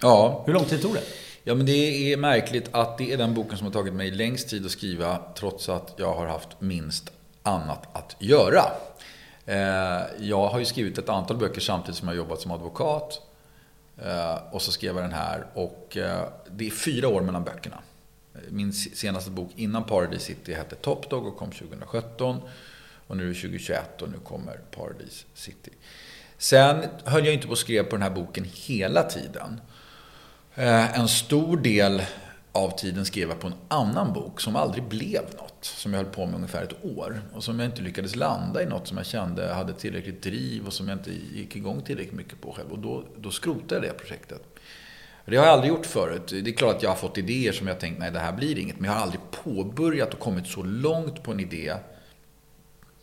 Ja. 0.00 0.42
Hur 0.46 0.52
lång 0.52 0.64
tid 0.64 0.82
tog 0.82 0.94
det? 0.94 1.02
Ja, 1.44 1.54
men 1.54 1.66
det 1.66 2.12
är 2.12 2.16
märkligt 2.16 2.68
att 2.70 2.98
det 2.98 3.12
är 3.12 3.16
den 3.16 3.34
boken 3.34 3.58
som 3.58 3.66
har 3.66 3.72
tagit 3.72 3.94
mig 3.94 4.10
längst 4.10 4.48
tid 4.48 4.66
att 4.66 4.70
skriva 4.70 5.18
trots 5.34 5.68
att 5.68 5.94
jag 5.96 6.14
har 6.14 6.26
haft 6.26 6.60
minst 6.60 7.12
annat 7.42 7.96
att 7.96 8.16
göra. 8.18 8.62
Eh, 9.46 10.02
jag 10.18 10.48
har 10.48 10.58
ju 10.58 10.64
skrivit 10.64 10.98
ett 10.98 11.08
antal 11.08 11.36
böcker 11.36 11.60
samtidigt 11.60 11.96
som 11.96 12.08
jag 12.08 12.14
har 12.14 12.18
jobbat 12.18 12.40
som 12.40 12.50
advokat. 12.50 13.27
Eh, 14.04 14.38
och 14.50 14.62
så 14.62 14.72
skrev 14.72 14.94
jag 14.94 15.04
den 15.04 15.12
här 15.12 15.46
och 15.54 15.96
eh, 15.96 16.28
det 16.50 16.66
är 16.66 16.70
fyra 16.70 17.08
år 17.08 17.20
mellan 17.20 17.44
böckerna. 17.44 17.78
Min 18.48 18.72
senaste 18.72 19.30
bok 19.30 19.50
innan 19.56 19.84
Paradise 19.84 20.24
City 20.24 20.54
hette 20.54 20.74
Top 20.74 21.10
Dog 21.10 21.26
och 21.26 21.36
kom 21.36 21.50
2017. 21.50 22.40
Och 23.06 23.16
nu 23.16 23.24
är 23.24 23.28
det 23.28 23.34
2021 23.34 24.02
och 24.02 24.08
nu 24.08 24.18
kommer 24.18 24.60
Paradise 24.70 25.24
City. 25.34 25.70
Sen 26.38 26.84
höll 27.04 27.24
jag 27.24 27.34
inte 27.34 27.46
på 27.46 27.52
att 27.52 27.58
skriva 27.58 27.84
på 27.84 27.96
den 27.96 28.02
här 28.02 28.10
boken 28.10 28.46
hela 28.54 29.02
tiden. 29.02 29.60
Eh, 30.54 30.98
en 30.98 31.08
stor 31.08 31.56
del 31.56 32.02
av 32.52 32.78
tiden 32.78 33.04
skrev 33.04 33.28
jag 33.28 33.40
på 33.40 33.46
en 33.46 33.54
annan 33.68 34.12
bok 34.12 34.40
som 34.40 34.56
aldrig 34.56 34.84
blev 34.84 35.22
något. 35.38 35.58
Som 35.60 35.94
jag 35.94 36.02
höll 36.02 36.12
på 36.12 36.26
med 36.26 36.34
ungefär 36.34 36.62
ett 36.62 36.84
år. 36.84 37.22
Och 37.34 37.44
som 37.44 37.60
jag 37.60 37.68
inte 37.68 37.82
lyckades 37.82 38.16
landa 38.16 38.62
i 38.62 38.66
något 38.66 38.88
som 38.88 38.96
jag 38.96 39.06
kände 39.06 39.54
hade 39.54 39.72
tillräckligt 39.72 40.22
driv 40.22 40.66
och 40.66 40.72
som 40.72 40.88
jag 40.88 40.98
inte 40.98 41.10
gick 41.10 41.56
igång 41.56 41.82
tillräckligt 41.82 42.14
mycket 42.14 42.40
på 42.40 42.52
själv. 42.52 42.72
Och 42.72 42.78
då, 42.78 43.04
då 43.16 43.30
skrotade 43.30 43.74
jag 43.74 43.82
det 43.82 43.98
projektet. 43.98 44.42
Det 45.24 45.36
har 45.36 45.44
jag 45.44 45.52
aldrig 45.52 45.72
gjort 45.72 45.86
förut. 45.86 46.26
Det 46.28 46.50
är 46.50 46.52
klart 46.52 46.76
att 46.76 46.82
jag 46.82 46.90
har 46.90 46.96
fått 46.96 47.18
idéer 47.18 47.52
som 47.52 47.66
jag 47.66 47.80
tänkt, 47.80 47.98
nej 47.98 48.10
det 48.10 48.18
här 48.18 48.32
blir 48.32 48.58
inget. 48.58 48.80
Men 48.80 48.90
jag 48.90 48.96
har 48.96 49.02
aldrig 49.02 49.20
påbörjat 49.44 50.14
och 50.14 50.20
kommit 50.20 50.46
så 50.46 50.62
långt 50.62 51.22
på 51.22 51.32
en 51.32 51.40
idé 51.40 51.74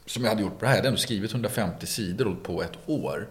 som 0.05 0.23
jag 0.23 0.29
hade 0.29 0.41
gjort 0.41 0.59
på 0.59 0.65
det 0.65 0.67
här. 0.67 0.73
Jag 0.73 0.79
hade 0.79 0.87
ändå 0.87 0.99
skrivit 0.99 1.31
150 1.31 1.85
sidor 1.85 2.37
på 2.43 2.63
ett 2.63 2.77
år. 2.85 3.27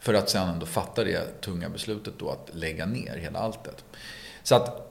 För 0.00 0.14
att 0.14 0.30
sen 0.30 0.48
ändå 0.48 0.66
fatta 0.66 1.04
det 1.04 1.40
tunga 1.40 1.68
beslutet 1.68 2.14
då 2.18 2.30
att 2.30 2.50
lägga 2.54 2.86
ner 2.86 3.16
hela 3.16 3.38
alltet. 3.38 3.84
Så 4.42 4.54
att 4.54 4.87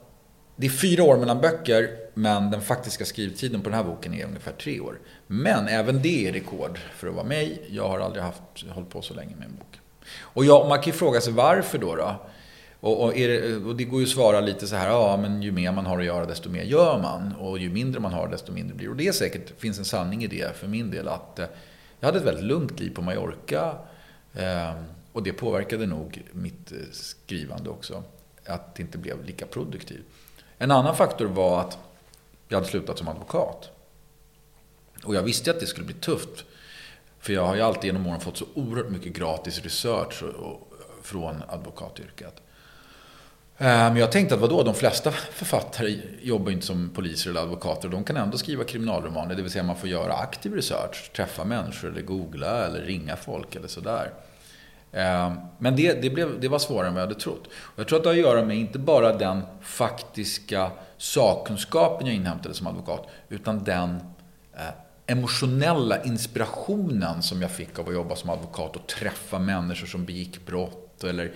det 0.60 0.66
är 0.66 0.70
fyra 0.70 1.02
år 1.02 1.18
mellan 1.18 1.40
böcker, 1.40 1.90
men 2.14 2.50
den 2.50 2.60
faktiska 2.60 3.04
skrivtiden 3.04 3.60
på 3.60 3.68
den 3.68 3.78
här 3.78 3.84
boken 3.84 4.14
är 4.14 4.24
ungefär 4.24 4.52
tre 4.52 4.80
år. 4.80 4.98
Men 5.26 5.68
även 5.68 6.02
det 6.02 6.28
är 6.28 6.32
rekord 6.32 6.78
för 6.96 7.08
att 7.08 7.14
vara 7.14 7.24
mig. 7.24 7.62
Jag 7.70 7.88
har 7.88 8.00
aldrig 8.00 8.24
haft, 8.24 8.42
hållit 8.70 8.90
på 8.90 9.02
så 9.02 9.14
länge 9.14 9.36
med 9.36 9.44
en 9.44 9.56
bok. 9.56 9.80
Och 10.20 10.44
ja, 10.44 10.66
man 10.68 10.78
kan 10.78 10.86
ju 10.86 10.92
fråga 10.92 11.20
sig 11.20 11.32
varför 11.32 11.78
då. 11.78 11.96
då? 11.96 12.16
Och, 12.80 13.04
och, 13.04 13.12
det, 13.12 13.56
och, 13.56 13.76
det, 13.76 13.84
går 13.84 14.00
ju 14.00 14.06
att 14.06 14.12
svara 14.12 14.40
lite 14.40 14.66
så 14.66 14.76
här, 14.76 14.88
ja 14.88 15.16
men 15.16 15.42
ju 15.42 15.52
mer 15.52 15.72
man 15.72 15.86
har 15.86 15.98
att 15.98 16.04
göra 16.04 16.26
desto 16.26 16.50
mer 16.50 16.62
gör 16.62 17.02
man. 17.02 17.32
Och 17.32 17.58
ju 17.58 17.70
mindre 17.70 18.00
man 18.00 18.12
har 18.12 18.28
desto 18.28 18.52
mindre 18.52 18.74
blir 18.74 18.86
det. 18.86 18.90
Och 18.90 18.96
det 18.96 19.08
är 19.08 19.12
säkert, 19.12 19.60
finns 19.60 19.78
en 19.78 19.84
sanning 19.84 20.24
i 20.24 20.26
det 20.26 20.56
för 20.56 20.68
min 20.68 20.90
del 20.90 21.08
att 21.08 21.38
eh, 21.38 21.46
jag 22.00 22.06
hade 22.06 22.18
ett 22.18 22.26
väldigt 22.26 22.44
lugnt 22.44 22.80
liv 22.80 22.94
på 22.94 23.02
Mallorca. 23.02 23.74
Eh, 24.34 24.72
och 25.12 25.22
det 25.22 25.32
påverkade 25.32 25.86
nog 25.86 26.22
mitt 26.32 26.72
eh, 26.72 26.78
skrivande 26.92 27.70
också. 27.70 28.02
Att 28.46 28.74
det 28.74 28.82
inte 28.82 28.98
blev 28.98 29.24
lika 29.24 29.46
produktivt. 29.46 30.04
En 30.58 30.70
annan 30.70 30.96
faktor 30.96 31.26
var 31.26 31.60
att 31.60 31.78
jag 32.48 32.56
hade 32.56 32.68
slutat 32.68 32.98
som 32.98 33.08
advokat. 33.08 33.70
Och 35.04 35.14
jag 35.14 35.22
visste 35.22 35.50
att 35.50 35.60
det 35.60 35.66
skulle 35.66 35.86
bli 35.86 35.94
tufft. 35.94 36.44
För 37.20 37.32
jag 37.32 37.46
har 37.46 37.54
ju 37.54 37.62
alltid 37.62 37.84
genom 37.84 38.06
åren 38.06 38.20
fått 38.20 38.36
så 38.36 38.44
oerhört 38.54 38.90
mycket 38.90 39.12
gratis 39.12 39.62
research 39.62 40.22
från 41.02 41.42
advokatyrket. 41.48 42.42
Eh, 43.58 43.66
men 43.66 43.96
jag 43.96 44.12
tänkte 44.12 44.34
att 44.34 44.40
vadå, 44.40 44.62
de 44.62 44.74
flesta 44.74 45.10
författare 45.10 46.00
jobbar 46.22 46.52
inte 46.52 46.66
som 46.66 46.90
poliser 46.90 47.30
eller 47.30 47.40
advokater. 47.40 47.88
De 47.88 48.04
kan 48.04 48.16
ändå 48.16 48.38
skriva 48.38 48.64
kriminalromaner, 48.64 49.34
det 49.34 49.42
vill 49.42 49.50
säga 49.50 49.62
man 49.62 49.76
får 49.76 49.88
göra 49.88 50.12
aktiv 50.12 50.54
research, 50.54 51.10
träffa 51.16 51.44
människor 51.44 51.88
eller 51.88 52.02
googla 52.02 52.66
eller 52.66 52.80
ringa 52.80 53.16
folk 53.16 53.56
eller 53.56 53.68
sådär. 53.68 54.12
Ehm, 54.92 55.32
men 55.58 55.76
det, 55.76 56.02
det, 56.02 56.10
blev, 56.10 56.40
det 56.40 56.48
var 56.48 56.58
svårare 56.58 56.88
än 56.88 56.94
vad 56.94 57.02
jag 57.02 57.06
hade 57.06 57.20
trott. 57.20 57.46
Och 57.46 57.78
jag 57.78 57.88
tror 57.88 57.98
att 57.98 58.02
det 58.02 58.08
har 58.08 58.14
att 58.14 58.22
göra 58.22 58.44
med 58.44 58.56
inte 58.56 58.78
bara 58.78 59.16
den 59.16 59.42
faktiska 59.60 60.70
sakkunskapen 60.96 62.06
jag 62.06 62.16
inhämtade 62.16 62.54
som 62.54 62.66
advokat, 62.66 63.06
utan 63.28 63.64
den 63.64 64.00
eh, 64.54 64.68
emotionella 65.06 66.02
inspirationen 66.04 67.22
som 67.22 67.42
jag 67.42 67.50
fick 67.50 67.78
av 67.78 67.88
att 67.88 67.94
jobba 67.94 68.16
som 68.16 68.30
advokat 68.30 68.76
och 68.76 68.86
träffa 68.86 69.38
människor 69.38 69.86
som 69.86 70.04
begick 70.04 70.46
brott 70.46 71.04
eller 71.04 71.32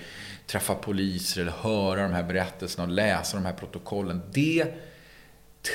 träffa 0.47 0.75
poliser 0.75 1.41
eller 1.41 1.53
höra 1.53 2.03
de 2.03 2.13
här 2.13 2.23
berättelserna 2.23 2.85
och 2.85 2.91
läsa 2.91 3.37
de 3.37 3.47
här 3.47 3.53
protokollen. 3.53 4.23
Det 4.33 4.75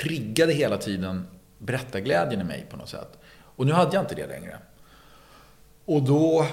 triggade 0.02 0.52
hela 0.52 0.76
tiden 0.76 1.26
berättarglädjen 1.58 2.40
i 2.40 2.44
mig 2.44 2.66
på 2.70 2.76
något 2.76 2.88
sätt. 2.88 3.18
Och 3.40 3.66
nu 3.66 3.72
hade 3.72 3.94
jag 3.94 4.02
inte 4.02 4.14
det 4.14 4.26
längre. 4.26 4.58
Och 5.84 6.02
då 6.02 6.46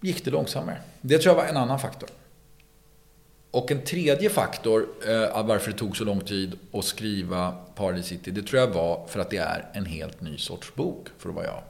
gick 0.00 0.24
det 0.24 0.30
långsammare. 0.30 0.78
Det 1.00 1.18
tror 1.18 1.36
jag 1.36 1.42
var 1.42 1.48
en 1.48 1.56
annan 1.56 1.78
faktor. 1.78 2.08
Och 3.50 3.70
en 3.70 3.84
tredje 3.84 4.30
faktor 4.30 4.86
eh, 5.08 5.46
varför 5.46 5.70
det 5.70 5.78
tog 5.78 5.96
så 5.96 6.04
lång 6.04 6.20
tid 6.20 6.58
att 6.72 6.84
skriva 6.84 7.54
Paradise 7.74 8.08
City, 8.08 8.30
det 8.30 8.42
tror 8.42 8.60
jag 8.60 8.68
var 8.68 9.06
för 9.06 9.20
att 9.20 9.30
det 9.30 9.36
är 9.36 9.66
en 9.72 9.86
helt 9.86 10.20
ny 10.20 10.38
sorts 10.38 10.74
bok 10.74 11.08
för 11.18 11.28
att 11.28 11.34
vara 11.34 11.44
jag. 11.44 11.62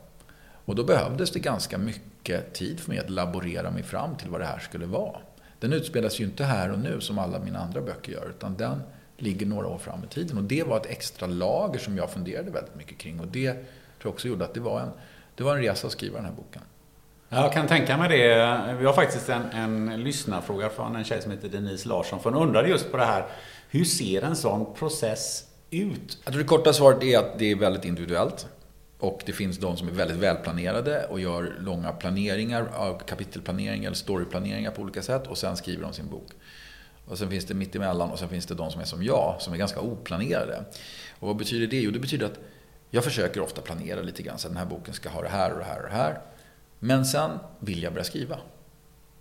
Och 0.65 0.75
då 0.75 0.85
behövdes 0.85 1.31
det 1.31 1.39
ganska 1.39 1.79
mycket 1.79 2.53
tid 2.53 2.81
för 2.81 2.91
mig 2.91 2.99
att 2.99 3.11
laborera 3.11 3.71
mig 3.71 3.83
fram 3.83 4.17
till 4.17 4.29
vad 4.29 4.41
det 4.41 4.47
här 4.47 4.59
skulle 4.59 4.87
vara. 4.87 5.17
Den 5.61 5.73
utspelas 5.73 6.21
ju 6.21 6.25
inte 6.25 6.45
här 6.45 6.73
och 6.73 6.79
nu 6.79 7.01
som 7.01 7.19
alla 7.19 7.39
mina 7.39 7.59
andra 7.59 7.81
böcker 7.81 8.13
gör, 8.13 8.29
utan 8.31 8.57
den 8.57 8.83
ligger 9.17 9.47
några 9.47 9.67
år 9.67 9.79
fram 9.79 10.05
i 10.05 10.07
tiden. 10.07 10.39
Och 10.39 10.45
det 10.45 10.63
var 10.63 10.77
ett 10.77 10.87
extra 10.87 11.27
lager 11.27 11.79
som 11.79 11.97
jag 11.97 12.11
funderade 12.11 12.51
väldigt 12.51 12.75
mycket 12.75 12.99
kring. 12.99 13.21
Och 13.21 13.27
det 13.27 13.53
tror 13.53 13.65
jag 14.03 14.13
också 14.13 14.29
gjorde 14.29 14.45
att 14.45 14.55
det 14.55 14.61
var 14.61 14.81
en, 14.81 14.91
det 15.35 15.43
var 15.43 15.57
en 15.57 15.63
resa 15.63 15.87
att 15.87 15.93
skriva 15.93 16.17
den 16.17 16.25
här 16.25 16.33
boken. 16.33 16.63
Jag 17.33 17.53
kan 17.53 17.67
tänka 17.67 17.97
mig 17.97 18.09
det. 18.09 18.77
Vi 18.79 18.87
har 18.87 18.93
faktiskt 18.93 19.29
en, 19.29 19.43
en 19.53 20.03
lyssnarfråga 20.05 20.69
från 20.69 20.97
en 20.97 21.05
tjej 21.05 21.23
som 21.23 21.31
heter 21.31 21.49
Denise 21.49 21.89
Larsson. 21.89 22.21
För 22.21 22.31
hon 22.31 22.43
undrade 22.43 22.69
just 22.69 22.91
på 22.91 22.97
det 22.97 23.05
här. 23.05 23.27
Hur 23.69 23.85
ser 23.85 24.23
en 24.23 24.37
sån 24.37 24.75
process 24.75 25.45
ut? 25.71 26.19
Jag 26.25 26.33
tror 26.33 26.43
det 26.43 26.49
korta 26.49 26.73
svaret 26.73 27.03
är 27.03 27.19
att 27.19 27.39
det 27.39 27.51
är 27.51 27.57
väldigt 27.57 27.85
individuellt. 27.85 28.47
Och 28.99 29.23
det 29.27 29.33
finns 29.33 29.59
de 29.59 29.77
som 29.77 29.89
är 29.89 29.93
väldigt 29.93 30.17
välplanerade 30.17 31.07
och 31.07 31.21
gör 31.21 31.55
långa 31.61 31.93
planeringar, 31.93 32.63
eh, 32.63 32.99
kapitelplaneringar 32.99 33.87
eller 33.87 33.97
storyplaneringar 33.97 34.71
på 34.71 34.83
olika 34.83 35.03
sätt. 35.03 35.27
Och 35.27 35.39
sen 35.39 35.57
skriver 35.57 35.83
de 35.83 35.93
sin 35.93 36.09
bok. 36.09 36.29
Och 37.07 37.19
sen 37.19 37.31
finns 37.31 37.45
det 37.45 37.55
mitt 37.55 37.75
emellan 37.75 38.11
och 38.11 38.19
sen 38.19 38.29
finns 38.29 38.47
det 38.47 38.55
de 38.55 38.71
som 38.71 38.81
är 38.81 38.85
som 38.85 39.03
jag, 39.03 39.37
som 39.39 39.53
är 39.53 39.57
ganska 39.57 39.81
oplanerade. 39.81 40.65
Och 41.19 41.27
vad 41.27 41.37
betyder 41.37 41.67
det? 41.67 41.81
Jo, 41.81 41.91
det 41.91 41.99
betyder 41.99 42.27
att 42.27 42.39
jag 42.91 43.05
försöker 43.05 43.41
ofta 43.41 43.61
planera 43.61 44.03
lite 44.03 44.23
grann. 44.23 44.39
Så 44.39 44.49
den 44.49 44.57
här 44.57 44.67
boken 44.67 44.95
ska 44.95 45.09
ha 45.09 45.23
det 45.23 45.29
här 45.29 45.53
och 45.53 45.59
det 45.59 45.65
här 45.65 45.83
och 45.83 45.89
det 45.89 45.97
här. 45.97 46.21
Men 46.81 47.05
sen 47.05 47.39
vill 47.59 47.83
jag 47.83 47.93
börja 47.93 48.05
skriva. 48.05 48.39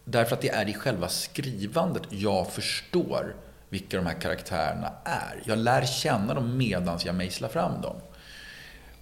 Därför 0.06 0.36
att 0.36 0.42
det 0.42 0.50
är 0.50 0.70
i 0.70 0.74
själva 0.74 1.08
skrivandet 1.08 2.04
jag 2.10 2.52
förstår 2.52 3.36
vilka 3.70 3.98
de 3.98 4.06
här 4.06 4.22
karaktärerna 4.22 4.92
är. 5.04 5.44
Jag 5.46 5.58
lär 5.58 5.86
känna 5.86 6.34
dem 6.34 6.58
medan 6.58 7.00
jag 7.06 7.16
mejslar 7.16 7.50
fram 7.50 7.82
dem. 7.82 7.96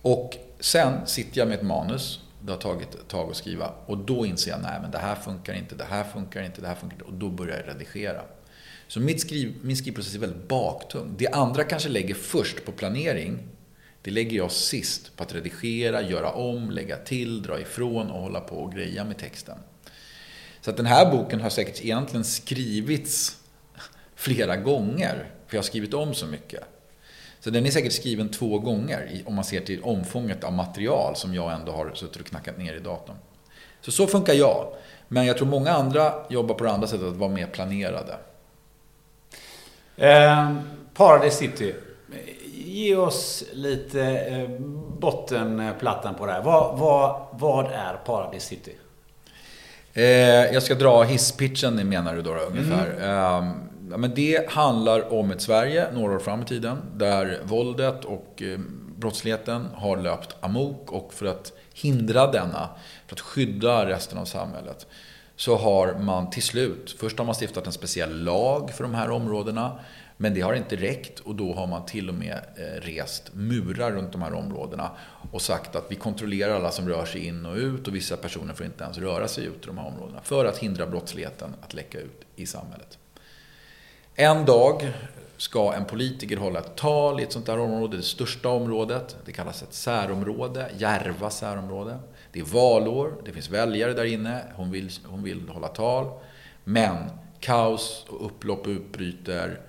Och 0.01 0.37
sen 0.59 1.07
sitter 1.07 1.39
jag 1.39 1.47
med 1.47 1.57
ett 1.57 1.65
manus. 1.65 2.19
Det 2.41 2.51
har 2.51 2.59
tagit 2.59 2.95
ett 2.95 3.07
tag 3.07 3.29
att 3.29 3.37
skriva. 3.37 3.73
Och 3.85 3.97
då 3.97 4.25
inser 4.25 4.51
jag, 4.51 4.61
nej 4.61 4.79
men 4.81 4.91
det 4.91 4.97
här 4.97 5.15
funkar 5.15 5.53
inte, 5.53 5.75
det 5.75 5.83
här 5.83 6.03
funkar 6.03 6.43
inte, 6.43 6.61
det 6.61 6.67
här 6.67 6.75
funkar 6.75 6.95
inte. 6.95 7.05
Och 7.05 7.13
då 7.13 7.29
börjar 7.29 7.57
jag 7.57 7.67
redigera. 7.67 8.21
Så 8.87 8.99
mitt 8.99 9.21
skriv, 9.21 9.55
min 9.61 9.77
skrivprocess 9.77 10.15
är 10.15 10.19
väldigt 10.19 10.47
baktung. 10.47 11.15
Det 11.17 11.27
andra 11.27 11.63
kanske 11.63 11.89
lägger 11.89 12.15
först 12.15 12.65
på 12.65 12.71
planering. 12.71 13.39
Det 14.01 14.12
lägger 14.12 14.38
jag 14.38 14.51
sist 14.51 15.16
på 15.16 15.24
att 15.24 15.36
redigera, 15.36 16.01
göra 16.01 16.32
om, 16.32 16.72
lägga 16.72 16.98
till, 16.98 17.42
dra 17.42 17.60
ifrån 17.60 18.12
och 18.12 18.22
hålla 18.22 18.39
på 18.39 18.56
och 18.56 18.74
greja 18.74 19.04
med 19.04 19.18
texten. 19.18 19.58
Så 20.62 20.70
att 20.70 20.77
den 20.77 20.86
här 20.86 21.12
boken 21.12 21.42
har 21.42 21.50
säkert 21.50 21.86
egentligen 21.86 22.24
skrivits 22.24 23.38
flera 24.16 24.56
gånger. 24.56 25.32
För 25.48 25.56
jag 25.56 25.62
har 25.62 25.68
skrivit 25.68 25.94
om 25.94 26.13
så 26.13 26.25
mycket. 26.25 26.63
Så 27.39 27.50
den 27.50 27.66
är 27.66 27.72
säkert 27.72 27.94
skriven 27.94 28.30
två 28.30 28.60
gånger 28.60 29.22
om 29.25 29.36
man 29.36 29.44
ser 29.44 29.62
till 29.62 29.84
omfånget 29.84 30.44
av 30.44 30.54
material 30.54 31.16
som 31.16 31.36
jag 31.36 31.54
ändå 31.54 31.72
har 31.72 31.92
suttit 31.94 32.22
och 32.22 32.27
knackat 32.27 32.58
ner 32.58 32.74
i 32.74 32.80
datorn. 32.80 33.16
Så 33.82 33.92
så 33.92 34.08
funkar 34.08 34.34
jag. 34.34 34.74
Men 35.08 35.25
jag 35.25 35.38
tror 35.38 35.48
många 35.48 35.72
andra 35.72 36.13
jobbar 36.30 36.56
på 36.56 36.63
det 36.63 36.72
andra 36.72 36.88
sättet, 36.88 37.08
att 37.08 37.16
vara 37.16 37.32
mer 37.32 37.48
planerade. 37.48 38.18
Eh, 39.96 40.56
Paradise 40.94 41.38
City. 41.38 41.75
Ge 42.65 42.95
oss 42.95 43.43
lite 43.53 44.01
eh, 44.03 44.49
bottenplattan 44.99 46.15
på 46.15 46.25
det 46.25 46.31
här. 46.31 46.41
Vad, 46.41 46.79
vad, 46.79 47.21
vad 47.31 47.65
är 47.65 47.93
Paradise 48.05 48.47
City? 48.47 48.75
Eh, 49.93 50.03
jag 50.53 50.63
ska 50.63 50.75
dra 50.75 51.03
hisspitchen 51.03 51.89
menar 51.89 52.15
du 52.15 52.21
då, 52.21 52.33
då 52.33 52.39
ungefär. 52.39 52.91
Mm. 52.91 53.48
Eh, 53.91 53.98
men 53.98 54.13
det 54.15 54.50
handlar 54.50 55.13
om 55.13 55.31
ett 55.31 55.41
Sverige 55.41 55.87
några 55.93 56.15
år 56.15 56.20
fram 56.20 56.41
i 56.41 56.46
tiden 56.46 56.77
där 56.96 57.39
våldet 57.43 58.05
och 58.05 58.41
eh, 58.41 58.59
brottsligheten 58.98 59.67
har 59.75 59.98
löpt 59.98 60.35
amok 60.39 60.91
och 60.91 61.13
för 61.13 61.25
att 61.25 61.53
hindra 61.74 62.31
denna, 62.31 62.70
för 63.07 63.15
att 63.15 63.20
skydda 63.20 63.85
resten 63.85 64.17
av 64.17 64.25
samhället 64.25 64.87
så 65.35 65.55
har 65.55 65.93
man 66.00 66.29
till 66.29 66.43
slut, 66.43 66.96
först 67.00 67.17
har 67.17 67.25
man 67.25 67.35
stiftat 67.35 67.65
en 67.65 67.74
speciell 67.74 68.24
lag 68.24 68.72
för 68.72 68.83
de 68.83 68.93
här 68.93 69.09
områdena. 69.09 69.79
Men 70.18 70.34
det 70.34 70.42
har 70.42 70.53
inte 70.53 70.75
räckt 70.75 71.20
och 71.20 71.36
då 71.36 71.53
har 71.53 71.68
man 71.68 71.86
till 71.86 72.10
och 72.10 72.16
med 72.16 72.42
eh, 72.56 72.82
rest 72.82 73.32
murar 73.34 73.92
runt 73.92 74.12
de 74.12 74.22
här 74.22 74.34
områdena 74.34 74.92
och 75.32 75.42
sagt 75.42 75.75
att 75.75 75.86
vi 75.90 75.96
kontrollerar 75.96 76.56
alla 76.56 76.72
som 76.72 76.90
rör 76.90 77.06
sig 77.06 77.25
in 77.25 77.46
och 77.46 77.56
ut 77.56 77.88
och 77.88 77.96
vissa 77.96 78.18
personer 78.18 78.53
får 78.53 78.66
inte 78.66 78.84
ens 78.84 78.98
röra 78.98 79.27
sig 79.27 79.46
ut 79.46 79.64
i 79.64 79.66
de 79.68 79.77
här 79.77 79.88
områdena 79.88 80.22
för 80.22 80.46
att 80.46 80.58
hindra 80.58 80.88
brottsligheten 80.88 81.56
att 81.62 81.74
läcka 81.74 82.00
ut 82.00 82.22
i 82.36 82.46
samhället. 82.46 82.98
En 84.16 84.46
dag 84.46 84.94
ska 85.38 85.74
en 85.74 85.86
politiker 85.86 86.38
hålla 86.38 86.60
ett 86.60 86.75
tal 86.75 87.20
i 87.20 87.24
ett 87.24 87.32
sånt 87.32 87.48
här 87.48 87.60
område, 87.60 87.98
det 87.98 88.03
största 88.03 88.50
området. 88.50 89.18
Det 89.25 89.32
kallas 89.32 89.64
ett 89.64 89.74
särområde, 89.74 90.72
Järva 90.77 91.30
särområde. 91.30 92.00
Det 92.32 92.40
är 92.40 92.44
valår, 92.44 93.14
det 93.25 93.32
finns 93.32 93.50
väljare 93.50 93.94
där 93.94 94.06
inne, 94.06 94.42
hon 94.56 94.72
vill, 94.72 94.92
hon 95.06 95.24
vill 95.24 95.50
hålla 95.50 95.68
tal. 95.68 96.20
Men 96.64 96.96
kaos 97.40 98.06
och 98.10 98.25
upplopp 98.25 98.68
utbryter 98.68 99.62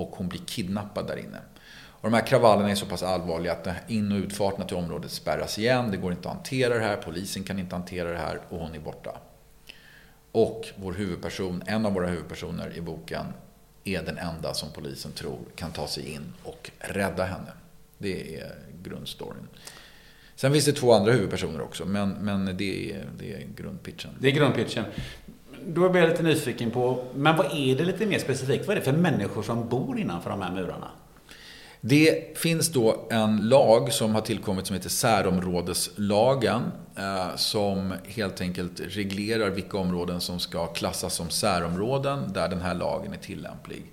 och 0.00 0.16
hon 0.16 0.28
blir 0.28 0.40
kidnappad 0.40 1.06
där 1.06 1.16
inne. 1.16 1.38
Och 1.72 2.10
de 2.10 2.14
här 2.14 2.26
kravallerna 2.26 2.70
är 2.70 2.74
så 2.74 2.86
pass 2.86 3.02
allvarliga 3.02 3.52
att 3.52 3.90
in 3.90 4.12
och 4.12 4.18
utfarterna 4.18 4.64
till 4.64 4.76
området 4.76 5.10
spärras 5.10 5.58
igen. 5.58 5.90
Det 5.90 5.96
går 5.96 6.12
inte 6.12 6.28
att 6.28 6.34
hantera 6.34 6.74
det 6.74 6.84
här, 6.84 6.96
polisen 6.96 7.44
kan 7.44 7.58
inte 7.58 7.74
hantera 7.74 8.10
det 8.12 8.18
här 8.18 8.40
och 8.48 8.58
hon 8.58 8.74
är 8.74 8.80
borta. 8.80 9.10
Och 10.32 10.66
vår 10.76 10.92
huvudperson, 10.92 11.62
en 11.66 11.86
av 11.86 11.92
våra 11.92 12.06
huvudpersoner 12.06 12.76
i 12.76 12.80
boken, 12.80 13.26
är 13.84 14.02
den 14.02 14.18
enda 14.18 14.54
som 14.54 14.68
polisen 14.72 15.12
tror 15.12 15.38
kan 15.54 15.70
ta 15.70 15.86
sig 15.86 16.12
in 16.12 16.32
och 16.42 16.70
rädda 16.78 17.24
henne. 17.24 17.52
Det 17.98 18.36
är 18.40 18.54
grundstoryn. 18.82 19.48
Sen 20.40 20.52
finns 20.52 20.64
det 20.64 20.72
två 20.72 20.92
andra 20.92 21.12
huvudpersoner 21.12 21.60
också, 21.60 21.84
men, 21.84 22.10
men 22.10 22.56
det, 22.56 22.92
är, 22.92 23.06
det 23.18 23.32
är 23.32 23.46
grundpitchen. 23.56 24.10
Det 24.20 24.28
är 24.28 24.32
grundpitchen. 24.32 24.84
Då 25.66 25.88
blir 25.88 26.00
jag 26.00 26.10
lite 26.10 26.22
nyfiken 26.22 26.70
på, 26.70 27.04
men 27.14 27.36
vad 27.36 27.46
är 27.46 27.76
det 27.76 27.84
lite 27.84 28.06
mer 28.06 28.18
specifikt? 28.18 28.66
Vad 28.66 28.76
är 28.76 28.80
det 28.80 28.84
för 28.84 28.92
människor 28.92 29.42
som 29.42 29.68
bor 29.68 29.98
innanför 29.98 30.30
de 30.30 30.42
här 30.42 30.52
murarna? 30.52 30.88
Det 31.80 32.38
finns 32.38 32.68
då 32.68 33.08
en 33.10 33.48
lag 33.48 33.92
som 33.92 34.14
har 34.14 34.20
tillkommit 34.20 34.66
som 34.66 34.76
heter 34.76 34.88
särområdeslagen. 34.88 36.62
Eh, 36.96 37.36
som 37.36 37.94
helt 38.04 38.40
enkelt 38.40 38.80
reglerar 38.80 39.50
vilka 39.50 39.78
områden 39.78 40.20
som 40.20 40.40
ska 40.40 40.66
klassas 40.66 41.14
som 41.14 41.30
särområden 41.30 42.32
där 42.32 42.48
den 42.48 42.60
här 42.60 42.74
lagen 42.74 43.12
är 43.12 43.16
tillämplig. 43.16 43.92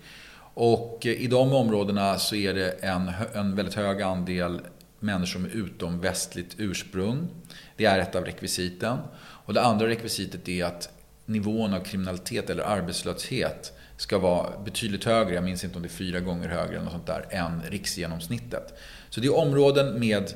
Och 0.54 1.06
eh, 1.06 1.12
i 1.12 1.28
de 1.28 1.54
områdena 1.54 2.18
så 2.18 2.36
är 2.36 2.54
det 2.54 2.70
en, 2.70 3.12
en 3.34 3.56
väldigt 3.56 3.76
hög 3.76 4.02
andel 4.02 4.62
människor 5.00 5.40
med 5.40 5.52
utomvästligt 5.52 6.56
ursprung. 6.58 7.28
Det 7.76 7.86
är 7.86 8.00
ett 8.00 8.16
av 8.16 8.26
rekvisiten. 8.26 8.98
Och 9.18 9.54
det 9.54 9.62
andra 9.62 9.88
rekvisitet 9.88 10.50
är 10.50 10.66
att 10.66 10.90
nivån 11.28 11.74
av 11.74 11.80
kriminalitet 11.80 12.50
eller 12.50 12.64
arbetslöshet 12.64 13.74
ska 13.98 14.20
vara 14.20 14.60
betydligt 14.60 15.04
högre, 15.04 15.36
jag 15.36 15.44
minns 15.44 15.64
inte 15.64 15.76
om 15.76 15.82
det 15.82 15.88
är 15.88 15.90
fyra 15.90 16.20
gånger 16.20 16.50
högre 16.50 16.76
eller 16.76 16.84
något 16.84 16.94
sånt 16.94 17.08
där, 17.08 17.26
än 17.30 17.62
riksgenomsnittet. 17.70 18.74
Så 19.10 19.22
det 19.22 19.28
är 19.28 19.38
områden 19.38 20.00
med 20.00 20.34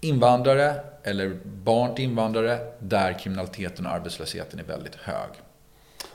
invandrare 0.00 0.74
eller 1.02 1.40
barn 1.44 1.94
till 1.94 2.04
invandrare 2.04 2.58
där 2.78 3.18
kriminaliteten 3.18 3.86
och 3.86 3.92
arbetslösheten 3.92 4.58
är 4.58 4.64
väldigt 4.64 4.94
hög. 4.94 5.30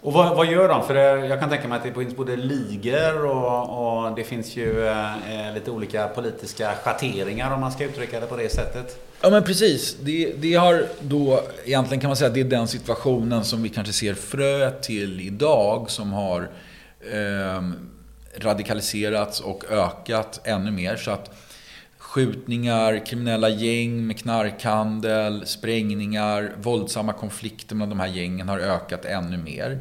Och 0.02 0.14
vad, 0.14 0.36
vad, 0.36 0.52
gör 0.52 0.70
de? 0.70 0.88
För 0.88 0.96
jag 0.96 1.40
kan 1.40 1.50
tänka 1.50 1.68
mig 1.68 1.78
att 1.78 1.84
det 1.84 1.94
finns 1.94 2.16
både 2.16 2.36
ligor 2.36 3.26
och, 3.26 4.06
och 4.06 4.16
det 4.16 4.24
finns 4.24 4.56
ju 4.56 4.88
eh, 4.88 5.48
eh, 5.48 5.54
lite 5.54 5.72
olika 5.72 6.08
politiska 6.08 6.72
schatteringar 6.84 7.54
om 7.54 7.62
man 7.62 7.72
ska 7.72 7.84
uttrycka 7.84 8.20
det 8.20 8.26
på 8.26 8.36
det 8.36 8.50
sättet. 8.50 9.00
Ja 9.22 9.30
men 9.30 9.44
precis. 9.44 9.98
Det, 10.02 10.34
det 10.38 10.54
har 10.54 10.86
då, 11.00 11.42
egentligen 11.66 12.02
kan 12.02 12.10
man 12.10 12.18
säga 12.18 12.28
att 12.28 12.34
det 12.34 12.40
är 12.40 12.46
den 12.46 12.68
situationen 12.68 13.44
som 13.44 13.64
vi 13.64 13.70
kanske 13.70 13.94
ser 13.94 14.14
fröet 14.14 14.84
till 14.84 15.22
idag 15.22 15.90
som 15.90 16.14
har 16.14 16.50
eh, 17.12 17.62
radikaliserats 18.38 19.40
och 19.40 19.64
ökat 19.72 20.42
ännu 20.44 20.72
mer. 20.72 20.96
Så 20.96 21.12
att 21.12 21.32
skjutningar, 22.08 23.06
kriminella 23.06 23.50
gäng 23.50 24.08
med 24.08 24.20
knarkhandel, 24.20 25.46
sprängningar, 25.46 26.54
våldsamma 26.58 27.14
konflikter 27.14 27.76
mellan 27.76 27.90
de 27.90 28.00
här 28.00 28.08
gängen 28.08 28.50
har 28.50 28.60
ökat 28.60 29.06
ännu 29.06 29.38
mer. 29.38 29.80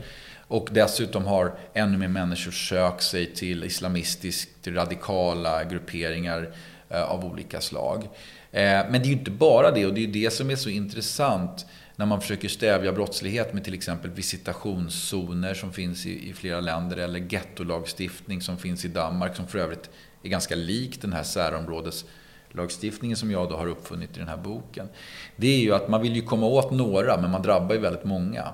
Och 0.49 0.69
dessutom 0.73 1.25
har 1.25 1.59
ännu 1.75 1.99
mer 1.99 2.09
människor 2.09 2.51
sökt 2.51 3.03
sig 3.03 3.35
till 3.35 3.65
islamistiskt 3.65 4.67
radikala 4.67 5.65
grupperingar 5.65 6.55
eh, 6.89 7.03
av 7.03 7.25
olika 7.25 7.61
slag. 7.61 8.05
Eh, 8.53 8.63
men 8.63 8.93
det 8.93 8.99
är 8.99 9.07
ju 9.07 9.13
inte 9.13 9.31
bara 9.31 9.71
det 9.71 9.87
och 9.87 9.95
det 9.95 10.01
är 10.01 10.07
ju 10.07 10.13
det 10.13 10.31
som 10.31 10.51
är 10.51 10.57
så 10.57 10.69
intressant 10.69 11.67
när 11.97 12.07
man 12.07 12.21
försöker 12.21 12.49
stävja 12.49 12.93
brottslighet 12.93 13.55
med 13.55 13.65
till 13.65 13.75
exempel 13.75 14.11
visitationszoner 14.11 15.55
som 15.55 15.73
finns 15.73 16.07
i, 16.07 16.33
flera 16.33 16.61
länder 16.61 16.97
eller 16.97 17.21
gettolagstiftning 17.21 18.41
som 18.41 18.59
finns 18.59 18.85
i 18.85 18.89
Danmark 18.89 19.37
som 19.37 19.47
för 19.47 19.59
övrigt 19.59 19.91
är 20.27 20.31
ganska 20.31 20.55
lik 20.55 21.03
den 21.03 21.13
här 21.13 21.23
särområdeslagstiftningen 21.23 23.17
som 23.17 23.31
jag 23.31 23.49
då 23.49 23.57
har 23.57 23.67
uppfunnit 23.67 24.17
i 24.17 24.19
den 24.19 24.29
här 24.29 24.37
boken. 24.37 24.89
Det 25.37 25.47
är 25.47 25.59
ju 25.59 25.75
att 25.75 25.89
man 25.89 26.03
vill 26.03 26.17
ju 26.17 26.23
komma 26.23 26.47
åt 26.47 26.71
några, 26.71 27.21
men 27.21 27.31
man 27.31 27.43
drabbar 27.43 27.75
ju 27.75 27.81
väldigt 27.81 28.05
många. 28.05 28.45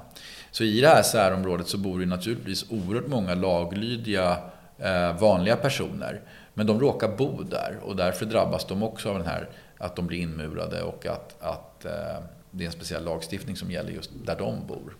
Så 0.51 0.65
i 0.65 0.81
det 0.81 0.89
här 0.89 1.03
särområdet 1.03 1.69
så 1.69 1.79
bor 1.79 2.01
det 2.01 2.07
naturligtvis 2.07 2.71
oerhört 2.71 3.07
många 3.07 3.35
laglydiga 3.35 4.37
eh, 4.79 5.17
vanliga 5.21 5.57
personer. 5.57 6.21
Men 6.55 6.67
de 6.67 6.81
råkar 6.81 7.17
bo 7.17 7.43
där 7.43 7.79
och 7.83 7.97
därför 7.97 8.27
drabbas 8.27 8.65
de 8.65 8.83
också 8.83 9.09
av 9.09 9.19
den 9.19 9.27
här 9.27 9.49
att 9.79 9.97
de 9.97 10.07
blir 10.07 10.19
inmurade 10.19 10.83
och 10.83 11.07
att, 11.07 11.43
att 11.43 11.85
eh, 11.85 12.25
det 12.51 12.65
är 12.65 12.67
en 12.67 12.73
speciell 12.73 13.05
lagstiftning 13.05 13.57
som 13.57 13.71
gäller 13.71 13.91
just 13.91 14.11
där 14.25 14.37
de 14.39 14.67
bor. 14.67 14.97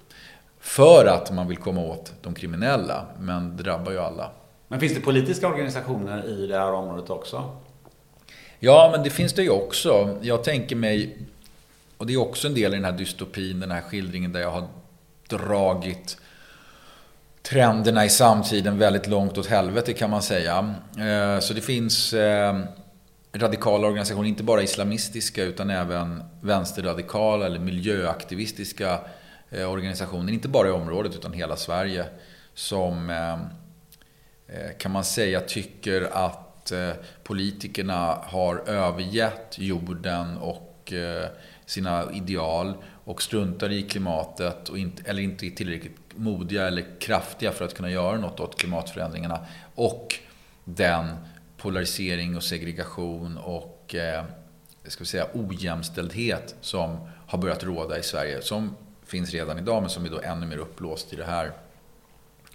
För 0.61 1.07
att 1.07 1.33
man 1.33 1.49
vill 1.49 1.57
komma 1.57 1.81
åt 1.81 2.13
de 2.23 2.35
kriminella, 2.35 3.07
men 3.19 3.57
det 3.57 3.63
drabbar 3.63 3.93
ju 3.93 3.99
alla. 3.99 4.31
Men 4.73 4.81
finns 4.81 4.95
det 4.95 5.01
politiska 5.01 5.49
organisationer 5.49 6.29
i 6.29 6.47
det 6.47 6.59
här 6.59 6.73
området 6.73 7.11
också? 7.11 7.57
Ja, 8.59 8.89
men 8.93 9.05
det 9.05 9.11
finns 9.11 9.33
det 9.33 9.43
ju 9.43 9.51
också. 9.51 10.19
Jag 10.23 10.45
tänker 10.45 10.77
mig, 10.77 11.19
och 11.97 12.07
det 12.07 12.13
är 12.13 12.21
också 12.21 12.49
en 12.49 12.55
del 12.55 12.73
i 12.73 12.77
den 12.77 12.85
här 12.85 12.93
dystopin, 12.93 13.61
den 13.61 13.71
här 13.71 13.81
skildringen 13.81 14.33
där 14.33 14.41
jag 14.41 14.51
har 14.51 14.69
dragit 15.29 16.17
trenderna 17.43 18.05
i 18.05 18.09
samtiden 18.09 18.79
väldigt 18.79 19.07
långt 19.07 19.39
åt 19.39 19.47
helvete 19.47 19.93
kan 19.93 20.11
man 20.11 20.23
säga. 20.23 20.75
Eh, 20.99 21.41
så 21.41 21.55
det 21.55 21.61
finns 21.61 22.13
eh, 22.13 22.59
radikala 23.33 23.87
organisationer, 23.87 24.29
inte 24.29 24.43
bara 24.43 24.63
islamistiska 24.63 25.45
utan 25.45 25.71
även 25.71 26.23
vänsterradikala 26.41 27.47
eller 27.47 27.59
miljöaktivistiska 27.59 28.99
eh, 29.51 29.73
organisationer, 29.73 30.33
inte 30.33 30.49
bara 30.49 30.69
i 30.69 30.71
området 30.71 31.15
utan 31.15 31.33
hela 31.33 31.57
Sverige, 31.57 32.05
som 32.55 33.11
Eh, 34.55 34.77
kan 34.79 34.93
man 34.93 35.05
säga 35.05 35.41
tycker 35.41 36.03
att 36.13 36.73
eh, 36.73 36.91
politikerna 37.23 38.19
har 38.25 38.57
övergett 38.69 39.59
jorden 39.59 40.37
och 40.39 40.93
eh, 40.93 41.27
sina 41.67 42.13
ideal 42.13 42.75
och 43.05 43.23
struntar 43.23 43.73
i 43.73 43.83
klimatet 43.83 44.69
och 44.69 44.79
inte, 44.79 45.03
eller 45.07 45.23
inte 45.23 45.47
är 45.47 45.51
tillräckligt 45.51 45.97
modiga 46.15 46.67
eller 46.67 47.01
kraftiga 47.01 47.53
för 47.53 47.65
att 47.65 47.75
kunna 47.75 47.91
göra 47.91 48.19
något 48.19 48.41
åt 48.41 48.61
klimatförändringarna. 48.61 49.47
Och 49.75 50.15
den 50.65 51.17
polarisering 51.57 52.37
och 52.37 52.43
segregation 52.43 53.39
och 53.39 53.95
eh, 53.95 54.25
ska 54.85 55.05
vi 55.05 55.09
säga, 55.09 55.27
ojämställdhet 55.35 56.55
som 56.61 57.09
har 57.27 57.39
börjat 57.39 57.65
råda 57.65 57.99
i 57.99 58.03
Sverige. 58.03 58.43
Som 58.43 58.77
finns 59.07 59.31
redan 59.31 59.59
idag 59.59 59.83
men 59.83 59.91
som 59.91 60.05
är 60.05 60.11
då 60.11 60.21
ännu 60.21 60.47
mer 60.47 60.59
uppblåst 60.59 61.13
i 61.13 61.17
det 61.17 61.25
här 61.25 61.53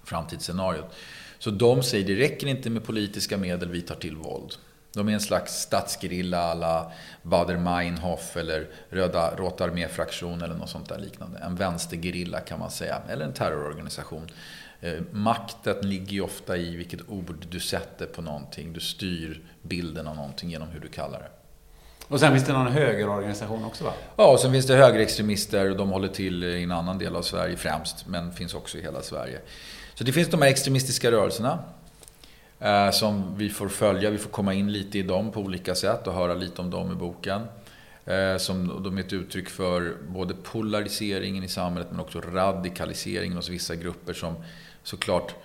framtidsscenariot. 0.03 0.95
Så 1.39 1.51
de 1.51 1.83
säger 1.83 2.07
det 2.07 2.15
räcker 2.15 2.47
inte 2.47 2.69
med 2.69 2.83
politiska 2.83 3.37
medel, 3.37 3.69
vi 3.69 3.81
tar 3.81 3.95
till 3.95 4.15
våld. 4.15 4.53
De 4.93 5.09
är 5.09 5.13
en 5.13 5.19
slags 5.19 5.53
statsgerilla 5.53 6.37
alla 6.37 6.91
Bader-Meinhof 7.23 8.37
eller 8.37 8.67
Röda 8.89 9.35
Råta 9.35 9.63
arméfraktion 9.63 10.41
eller 10.41 10.55
något 10.55 10.69
sånt 10.69 10.89
där 10.89 10.99
liknande. 10.99 11.39
En 11.39 11.55
vänstergerilla 11.55 12.39
kan 12.39 12.59
man 12.59 12.71
säga, 12.71 13.01
eller 13.09 13.25
en 13.25 13.33
terrororganisation. 13.33 14.27
Eh, 14.81 14.93
makten 15.11 15.89
ligger 15.89 16.11
ju 16.11 16.21
ofta 16.21 16.57
i 16.57 16.75
vilket 16.75 17.09
ord 17.09 17.45
du 17.49 17.59
sätter 17.59 18.05
på 18.05 18.21
någonting. 18.21 18.73
Du 18.73 18.79
styr 18.79 19.41
bilden 19.61 20.07
av 20.07 20.15
någonting 20.15 20.49
genom 20.49 20.67
hur 20.67 20.79
du 20.79 20.87
kallar 20.87 21.19
det. 21.19 21.29
Och 22.07 22.19
sen 22.19 22.31
finns 22.33 22.45
det 22.45 22.53
någon 22.53 22.71
högerorganisation 22.71 23.65
också 23.65 23.83
va? 23.83 23.93
Ja, 24.15 24.31
och 24.31 24.39
sen 24.39 24.51
finns 24.51 24.67
det 24.67 24.75
högerextremister 24.75 25.71
och 25.71 25.77
de 25.77 25.89
håller 25.89 26.07
till 26.07 26.43
i 26.43 26.63
en 26.63 26.71
annan 26.71 26.97
del 26.97 27.15
av 27.15 27.21
Sverige 27.21 27.57
främst, 27.57 28.07
men 28.07 28.31
finns 28.31 28.53
också 28.53 28.77
i 28.77 28.81
hela 28.81 29.01
Sverige. 29.01 29.39
Så 29.97 30.03
det 30.03 30.11
finns 30.11 30.29
de 30.29 30.41
här 30.41 30.49
extremistiska 30.49 31.11
rörelserna. 31.11 31.59
Eh, 32.59 32.91
som 32.91 33.37
vi 33.37 33.49
får 33.49 33.67
följa. 33.67 34.09
Vi 34.09 34.17
får 34.17 34.29
komma 34.29 34.53
in 34.53 34.71
lite 34.71 34.99
i 34.99 35.03
dem 35.03 35.31
på 35.31 35.39
olika 35.39 35.75
sätt 35.75 36.07
och 36.07 36.13
höra 36.13 36.33
lite 36.33 36.61
om 36.61 36.69
dem 36.69 36.91
i 36.91 36.95
boken. 36.95 37.41
Eh, 38.05 38.37
som 38.37 38.83
de 38.83 38.97
är 38.97 39.01
ett 39.01 39.13
uttryck 39.13 39.49
för 39.49 39.97
både 40.09 40.33
polariseringen 40.33 41.43
i 41.43 41.47
samhället 41.47 41.87
men 41.91 41.99
också 41.99 42.21
radikaliseringen 42.21 43.37
hos 43.37 43.49
vissa 43.49 43.75
grupper 43.75 44.13
som 44.13 44.35
såklart 44.83 45.35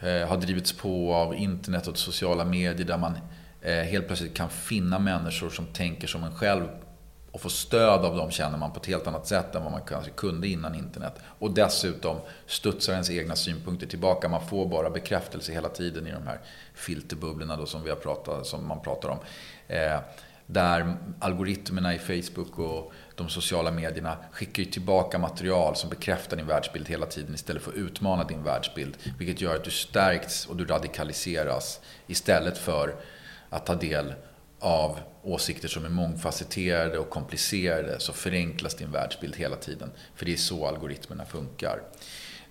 eh, 0.00 0.28
har 0.28 0.36
drivits 0.36 0.72
på 0.72 1.14
av 1.14 1.34
internet 1.34 1.86
och 1.86 1.98
sociala 1.98 2.44
medier 2.44 2.86
där 2.86 2.98
man 2.98 3.18
eh, 3.62 3.74
helt 3.74 4.06
plötsligt 4.06 4.34
kan 4.34 4.50
finna 4.50 4.98
människor 4.98 5.50
som 5.50 5.66
tänker 5.66 6.08
som 6.08 6.24
en 6.24 6.34
själv 6.34 6.68
och 7.36 7.42
få 7.42 7.48
stöd 7.48 8.04
av 8.04 8.16
dem 8.16 8.30
känner 8.30 8.58
man 8.58 8.72
på 8.72 8.80
ett 8.80 8.86
helt 8.86 9.06
annat 9.06 9.26
sätt 9.26 9.54
än 9.54 9.62
vad 9.62 9.72
man 9.72 9.80
kanske 9.88 10.10
kunde 10.10 10.48
innan 10.48 10.74
internet. 10.74 11.14
Och 11.38 11.50
dessutom 11.50 12.16
studsar 12.46 12.92
ens 12.92 13.10
egna 13.10 13.36
synpunkter 13.36 13.86
tillbaka. 13.86 14.28
Man 14.28 14.46
får 14.46 14.66
bara 14.66 14.90
bekräftelse 14.90 15.52
hela 15.52 15.68
tiden 15.68 16.06
i 16.06 16.10
de 16.10 16.26
här 16.26 16.40
filterbubblorna 16.74 17.56
då 17.56 17.66
som, 17.66 17.82
vi 17.82 17.90
har 17.90 17.96
pratat, 17.96 18.46
som 18.46 18.66
man 18.66 18.80
pratar 18.80 19.08
om. 19.08 19.18
Eh, 19.68 20.00
där 20.46 20.96
algoritmerna 21.20 21.94
i 21.94 21.98
Facebook 21.98 22.58
och 22.58 22.92
de 23.14 23.28
sociala 23.28 23.70
medierna 23.70 24.16
skickar 24.32 24.62
ju 24.62 24.70
tillbaka 24.70 25.18
material 25.18 25.76
som 25.76 25.90
bekräftar 25.90 26.36
din 26.36 26.46
världsbild 26.46 26.88
hela 26.88 27.06
tiden 27.06 27.34
istället 27.34 27.62
för 27.62 27.70
att 27.70 27.76
utmana 27.76 28.24
din 28.24 28.42
världsbild. 28.42 28.96
Vilket 29.18 29.40
gör 29.40 29.56
att 29.56 29.64
du 29.64 29.70
stärks 29.70 30.46
och 30.46 30.56
du 30.56 30.64
radikaliseras 30.64 31.80
istället 32.06 32.58
för 32.58 32.94
att 33.50 33.66
ta 33.66 33.74
del 33.74 34.14
av 34.60 34.98
åsikter 35.22 35.68
som 35.68 35.84
är 35.84 35.88
mångfacetterade 35.88 36.98
och 36.98 37.10
komplicerade 37.10 38.00
så 38.00 38.12
förenklas 38.12 38.74
din 38.74 38.92
världsbild 38.92 39.36
hela 39.36 39.56
tiden. 39.56 39.90
För 40.14 40.26
det 40.26 40.32
är 40.32 40.36
så 40.36 40.66
algoritmerna 40.66 41.24
funkar. 41.24 41.82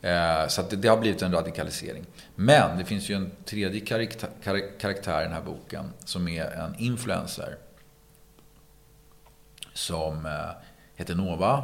Eh, 0.01 0.47
så 0.47 0.61
det, 0.61 0.87
har 0.87 0.97
blivit 0.97 1.21
en 1.21 1.31
radikalisering. 1.31 2.05
Men 2.35 2.77
det 2.77 2.85
finns 2.85 3.09
ju 3.09 3.15
en 3.15 3.31
tredje 3.45 3.79
karaktär 4.79 5.21
i 5.21 5.23
den 5.23 5.33
här 5.33 5.41
boken 5.41 5.93
som 6.05 6.27
är 6.27 6.45
en 6.45 6.75
influencer. 6.79 7.57
Som 9.73 10.25
eh, 10.25 10.31
heter 10.95 11.15
Nova. 11.15 11.63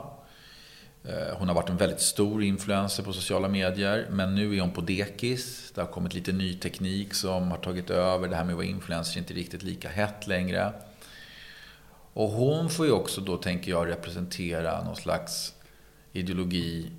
Eh, 1.04 1.38
hon 1.38 1.48
har 1.48 1.56
varit 1.56 1.70
en 1.70 1.78
väldigt 1.78 2.02
stor 2.02 2.44
influencer 2.44 3.04
på 3.04 3.14
sociala 3.14 3.48
medier. 3.48 4.08
Men 4.10 4.36
nu 4.36 4.58
är 4.58 4.62
hon 4.62 4.72
på 4.72 4.82
dekis. 4.82 5.72
Det 5.76 5.82
har 5.82 5.88
kommit 5.88 6.14
lite 6.14 6.32
ny 6.32 6.54
teknik 6.54 7.14
som 7.14 7.52
har 7.52 7.58
tagit 7.58 7.90
över. 7.90 8.28
Det 8.28 8.36
här 8.36 8.44
med 8.44 8.54
att 8.54 8.58
vara 8.58 8.66
influencer 8.66 9.18
är 9.18 9.20
inte 9.20 9.34
riktigt 9.34 9.64
lika 9.64 9.90
hett 9.90 10.28
längre. 10.28 10.74
Och 12.14 12.30
hon 12.30 12.70
får 12.70 12.86
ju 12.86 12.92
också 12.92 13.22
då, 13.22 13.38
tänker 13.38 13.72
jag, 13.72 13.88
representera 13.88 14.84
någon 14.84 14.96
slags 14.96 15.54
ideologi 16.12 16.92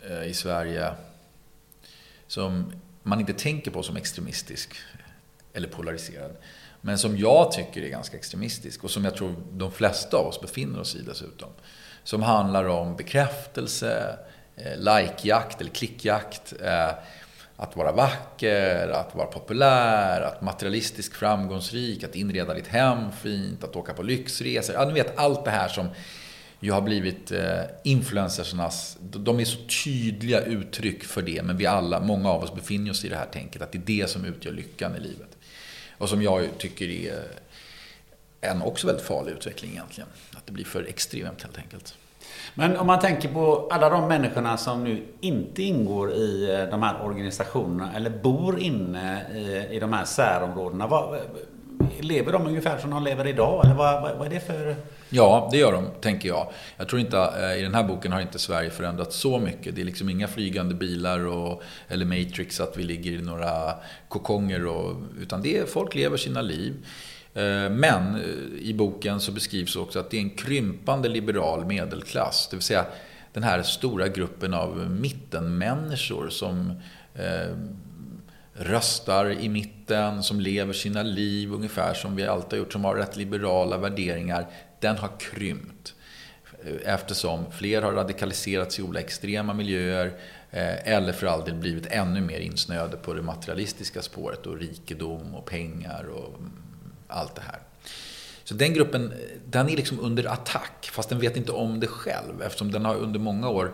eh, 0.00 0.24
i 0.24 0.34
Sverige 0.34 0.92
som 2.26 2.72
man 3.02 3.20
inte 3.20 3.32
tänker 3.32 3.70
på 3.70 3.82
som 3.82 3.96
extremistisk 3.96 4.76
eller 5.52 5.68
polariserad. 5.68 6.36
Men 6.80 6.98
som 6.98 7.18
jag 7.18 7.52
tycker 7.52 7.82
är 7.82 7.88
ganska 7.88 8.16
extremistisk 8.16 8.84
och 8.84 8.90
som 8.90 9.04
jag 9.04 9.16
tror 9.16 9.34
de 9.52 9.72
flesta 9.72 10.16
av 10.16 10.26
oss 10.26 10.40
befinner 10.40 10.80
oss 10.80 10.96
i 10.96 11.02
dessutom. 11.02 11.50
Som 12.10 12.22
handlar 12.22 12.64
om 12.64 12.96
bekräftelse, 12.96 14.18
eh, 14.56 14.78
likejakt 14.78 15.60
eller 15.60 15.70
klickjakt. 15.70 16.54
Eh, 16.62 16.90
att 17.56 17.76
vara 17.76 17.92
vacker, 17.92 18.88
att 18.88 19.14
vara 19.14 19.26
populär, 19.26 20.20
att 20.20 20.42
materialistisk 20.42 21.14
framgångsrik, 21.14 22.04
att 22.04 22.14
inreda 22.14 22.54
ditt 22.54 22.66
hem 22.66 23.12
fint, 23.12 23.64
att 23.64 23.76
åka 23.76 23.92
på 23.92 24.02
lyxresor. 24.02 24.74
Ja, 24.74 24.84
ni 24.84 24.92
vet 24.92 25.18
allt 25.18 25.44
det 25.44 25.50
här 25.50 25.68
som 25.68 25.88
ju 26.60 26.72
har 26.72 26.80
blivit 26.80 27.32
eh, 27.32 27.60
influencersernas, 27.84 28.98
de 29.00 29.40
är 29.40 29.44
så 29.44 29.58
tydliga 29.84 30.40
uttryck 30.40 31.04
för 31.04 31.22
det. 31.22 31.42
Men 31.42 31.56
vi 31.56 31.66
alla, 31.66 32.00
många 32.00 32.30
av 32.30 32.42
oss 32.42 32.54
befinner 32.54 32.90
oss 32.90 33.04
i 33.04 33.08
det 33.08 33.16
här 33.16 33.26
tänket 33.26 33.62
att 33.62 33.72
det 33.72 33.78
är 33.78 34.02
det 34.02 34.10
som 34.10 34.24
utgör 34.24 34.52
lyckan 34.52 34.96
i 34.96 35.00
livet. 35.00 35.36
Och 35.98 36.08
som 36.08 36.22
jag 36.22 36.48
tycker 36.58 36.90
är 36.90 37.22
en 38.40 38.62
också 38.62 38.86
väldigt 38.86 39.06
farlig 39.06 39.32
utveckling 39.32 39.70
egentligen. 39.70 40.10
Att 40.36 40.46
det 40.46 40.52
blir 40.52 40.64
för 40.64 40.84
extremt 40.84 41.42
helt 41.42 41.58
enkelt. 41.58 41.96
Men 42.54 42.76
om 42.76 42.86
man 42.86 42.98
tänker 42.98 43.28
på 43.28 43.68
alla 43.70 43.88
de 43.88 44.08
människorna 44.08 44.56
som 44.56 44.84
nu 44.84 45.02
inte 45.20 45.62
ingår 45.62 46.12
i 46.12 46.54
eh, 46.54 46.70
de 46.70 46.82
här 46.82 47.04
organisationerna 47.04 47.92
eller 47.96 48.10
bor 48.10 48.58
inne 48.58 49.22
i, 49.34 49.76
i 49.76 49.80
de 49.80 49.92
här 49.92 50.04
särområdena. 50.04 50.86
Vad, 50.86 51.14
eh, 51.14 51.20
lever 52.00 52.32
de 52.32 52.46
ungefär 52.46 52.78
som 52.78 52.90
de 52.90 53.04
lever 53.04 53.26
idag? 53.26 53.64
Eller 53.64 53.74
vad, 53.74 54.02
vad, 54.02 54.16
vad, 54.16 54.26
är 54.26 54.30
det 54.30 54.40
för... 54.40 54.76
Ja, 55.10 55.48
det 55.52 55.58
gör 55.58 55.72
de, 55.72 55.86
tänker 56.00 56.28
jag. 56.28 56.46
Jag 56.76 56.88
tror 56.88 57.00
inte, 57.00 57.18
eh, 57.18 57.58
i 57.58 57.62
den 57.62 57.74
här 57.74 57.84
boken 57.84 58.12
har 58.12 58.20
inte 58.20 58.38
Sverige 58.38 58.70
förändrats 58.70 59.16
så 59.16 59.38
mycket. 59.38 59.74
Det 59.74 59.80
är 59.80 59.84
liksom 59.84 60.08
inga 60.08 60.28
flygande 60.28 60.74
bilar 60.74 61.26
och, 61.26 61.62
eller 61.88 62.04
Matrix, 62.04 62.60
att 62.60 62.76
vi 62.76 62.82
ligger 62.82 63.12
i 63.12 63.22
några 63.22 63.74
kokonger. 64.08 64.66
Och, 64.66 64.96
utan 65.20 65.42
det 65.42 65.58
är, 65.58 65.66
folk 65.66 65.94
lever 65.94 66.16
sina 66.16 66.42
liv. 66.42 66.74
Eh, 67.34 67.70
men 67.70 68.14
eh, 68.14 68.68
i 68.68 68.74
boken 68.74 69.20
så 69.20 69.32
beskrivs 69.32 69.76
också 69.76 69.98
att 69.98 70.10
det 70.10 70.16
är 70.16 70.20
en 70.20 70.30
krympande 70.30 71.08
liberal 71.08 71.64
medelklass. 71.64 72.48
Det 72.50 72.56
vill 72.56 72.62
säga 72.62 72.86
den 73.32 73.42
här 73.42 73.62
stora 73.62 74.08
gruppen 74.08 74.54
av 74.54 74.90
mittenmänniskor 74.90 76.28
som 76.28 76.72
eh, 77.14 77.56
röstar 78.52 79.30
i 79.30 79.48
mitten, 79.48 80.22
som 80.22 80.40
lever 80.40 80.72
sina 80.72 81.02
liv 81.02 81.52
ungefär 81.52 81.94
som 81.94 82.16
vi 82.16 82.26
alltid 82.26 82.50
har 82.52 82.58
gjort, 82.58 82.72
som 82.72 82.84
har 82.84 82.94
rätt 82.94 83.16
liberala 83.16 83.78
värderingar. 83.78 84.46
Den 84.80 84.96
har 84.96 85.10
krympt. 85.18 85.94
Eh, 86.64 86.94
eftersom 86.94 87.52
fler 87.52 87.82
har 87.82 87.92
radikaliserats 87.92 88.78
i 88.78 88.82
olika 88.82 89.04
extrema 89.04 89.54
miljöer 89.54 90.12
eller 90.52 91.12
för 91.12 91.26
all 91.26 91.44
del 91.44 91.54
blivit 91.54 91.86
ännu 91.86 92.20
mer 92.20 92.40
insnöade 92.40 92.96
på 92.96 93.14
det 93.14 93.22
materialistiska 93.22 94.02
spåret 94.02 94.46
och 94.46 94.58
rikedom 94.58 95.34
och 95.34 95.46
pengar 95.46 96.04
och 96.04 96.40
allt 97.10 97.34
det 97.34 97.42
här. 97.42 97.58
Så 98.44 98.54
den 98.54 98.74
gruppen, 98.74 99.14
den 99.46 99.68
är 99.68 99.76
liksom 99.76 100.00
under 100.00 100.32
attack, 100.32 100.90
fast 100.92 101.08
den 101.08 101.18
vet 101.18 101.36
inte 101.36 101.52
om 101.52 101.80
det 101.80 101.86
själv 101.86 102.42
eftersom 102.42 102.72
den 102.72 102.84
har 102.84 102.94
under 102.94 103.20
många 103.20 103.48
år 103.48 103.72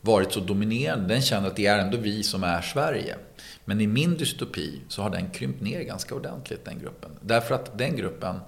varit 0.00 0.32
så 0.32 0.40
dominerande. 0.40 1.14
Den 1.14 1.22
känner 1.22 1.48
att 1.48 1.56
det 1.56 1.66
är 1.66 1.78
ändå 1.78 1.96
vi 1.96 2.22
som 2.22 2.44
är 2.44 2.62
Sverige. 2.62 3.16
Men 3.64 3.80
i 3.80 3.86
min 3.86 4.16
dystopi 4.16 4.80
så 4.88 5.02
har 5.02 5.10
den 5.10 5.30
krympt 5.30 5.60
ner 5.60 5.82
ganska 5.82 6.14
ordentligt, 6.14 6.64
den 6.64 6.78
gruppen. 6.78 7.10
Därför 7.20 7.54
att 7.54 7.78
den 7.78 7.96
gruppen 7.96 8.40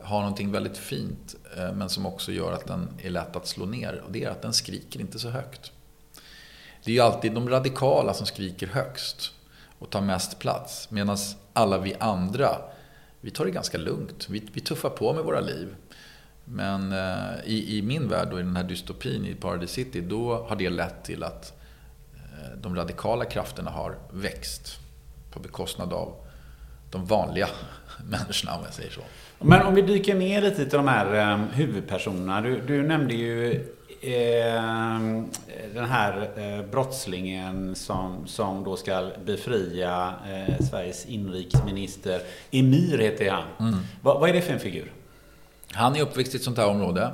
har 0.00 0.20
någonting 0.20 0.52
väldigt 0.52 0.78
fint, 0.78 1.34
eh, 1.56 1.72
men 1.72 1.88
som 1.88 2.06
också 2.06 2.32
gör 2.32 2.52
att 2.52 2.66
den 2.66 2.88
är 3.02 3.10
lätt 3.10 3.36
att 3.36 3.46
slå 3.46 3.66
ner. 3.66 4.02
Och 4.06 4.12
det 4.12 4.24
är 4.24 4.30
att 4.30 4.42
den 4.42 4.52
skriker 4.52 5.00
inte 5.00 5.18
så 5.18 5.28
högt. 5.28 5.72
Det 6.84 6.90
är 6.90 6.94
ju 6.94 7.00
alltid 7.00 7.32
de 7.32 7.48
radikala 7.48 8.14
som 8.14 8.26
skriker 8.26 8.66
högst. 8.66 9.32
och 9.80 9.90
tar 9.90 10.00
mest 10.00 10.38
plats. 10.38 10.90
Medan 10.90 11.16
alla 11.52 11.78
vi 11.78 11.94
andra, 12.00 12.58
vi 13.20 13.30
tar 13.30 13.44
det 13.44 13.50
ganska 13.50 13.78
lugnt. 13.78 14.26
Vi, 14.30 14.42
vi 14.52 14.60
tuffar 14.60 14.90
på 14.90 15.12
med 15.12 15.24
våra 15.24 15.40
liv. 15.40 15.74
Men 16.44 16.92
eh, 16.92 17.44
i, 17.44 17.78
i, 17.78 17.82
min 17.82 18.08
värld, 18.08 18.32
och 18.32 18.40
i 18.40 18.42
den 18.42 18.56
här 18.56 18.64
dystopin 18.64 19.26
i 19.26 19.34
Paradise 19.34 19.74
City, 19.74 20.00
då 20.00 20.46
har 20.48 20.56
det 20.56 20.70
lett 20.70 21.04
till 21.04 21.22
att 21.22 21.60
eh, 22.14 22.58
de 22.60 22.76
radikala 22.76 23.24
krafterna 23.24 23.70
har 23.70 23.94
växt 24.12 24.78
på 25.30 25.40
bekostnad 25.40 25.92
av 25.92 26.14
de 26.90 27.06
vanliga 27.06 27.48
människorna, 28.10 28.56
om 28.56 28.64
jag 28.64 28.74
säger 28.74 28.90
så. 28.90 29.00
Men 29.38 29.66
om 29.66 29.74
vi 29.74 29.82
dyker 29.82 30.14
ner 30.14 30.42
lite 30.42 30.56
till 30.56 30.78
de 30.78 30.88
här 30.88 31.32
eh, 31.32 31.36
huvudpersonerna. 31.36 32.40
Du, 32.40 32.60
du 32.60 32.82
nämnde 32.82 33.14
ju 33.14 33.64
eh, 34.00 34.62
den 35.74 35.84
här 35.84 36.30
eh, 36.36 36.70
brottslingen 36.70 37.74
som, 37.74 38.26
som 38.26 38.64
då 38.64 38.76
ska 38.76 39.10
befria 39.24 40.14
eh, 40.28 40.66
Sveriges 40.66 41.06
inrikesminister. 41.06 42.20
Emir 42.50 42.98
heter 42.98 43.30
han. 43.30 43.68
Mm. 43.68 43.80
Va, 44.02 44.18
vad 44.18 44.30
är 44.30 44.32
det 44.32 44.42
för 44.42 44.52
en 44.52 44.60
figur? 44.60 44.92
Han 45.72 45.96
är 45.96 46.02
uppväxt 46.02 46.34
i 46.34 46.36
ett 46.36 46.42
sånt 46.42 46.58
här 46.58 46.68
område. 46.68 47.12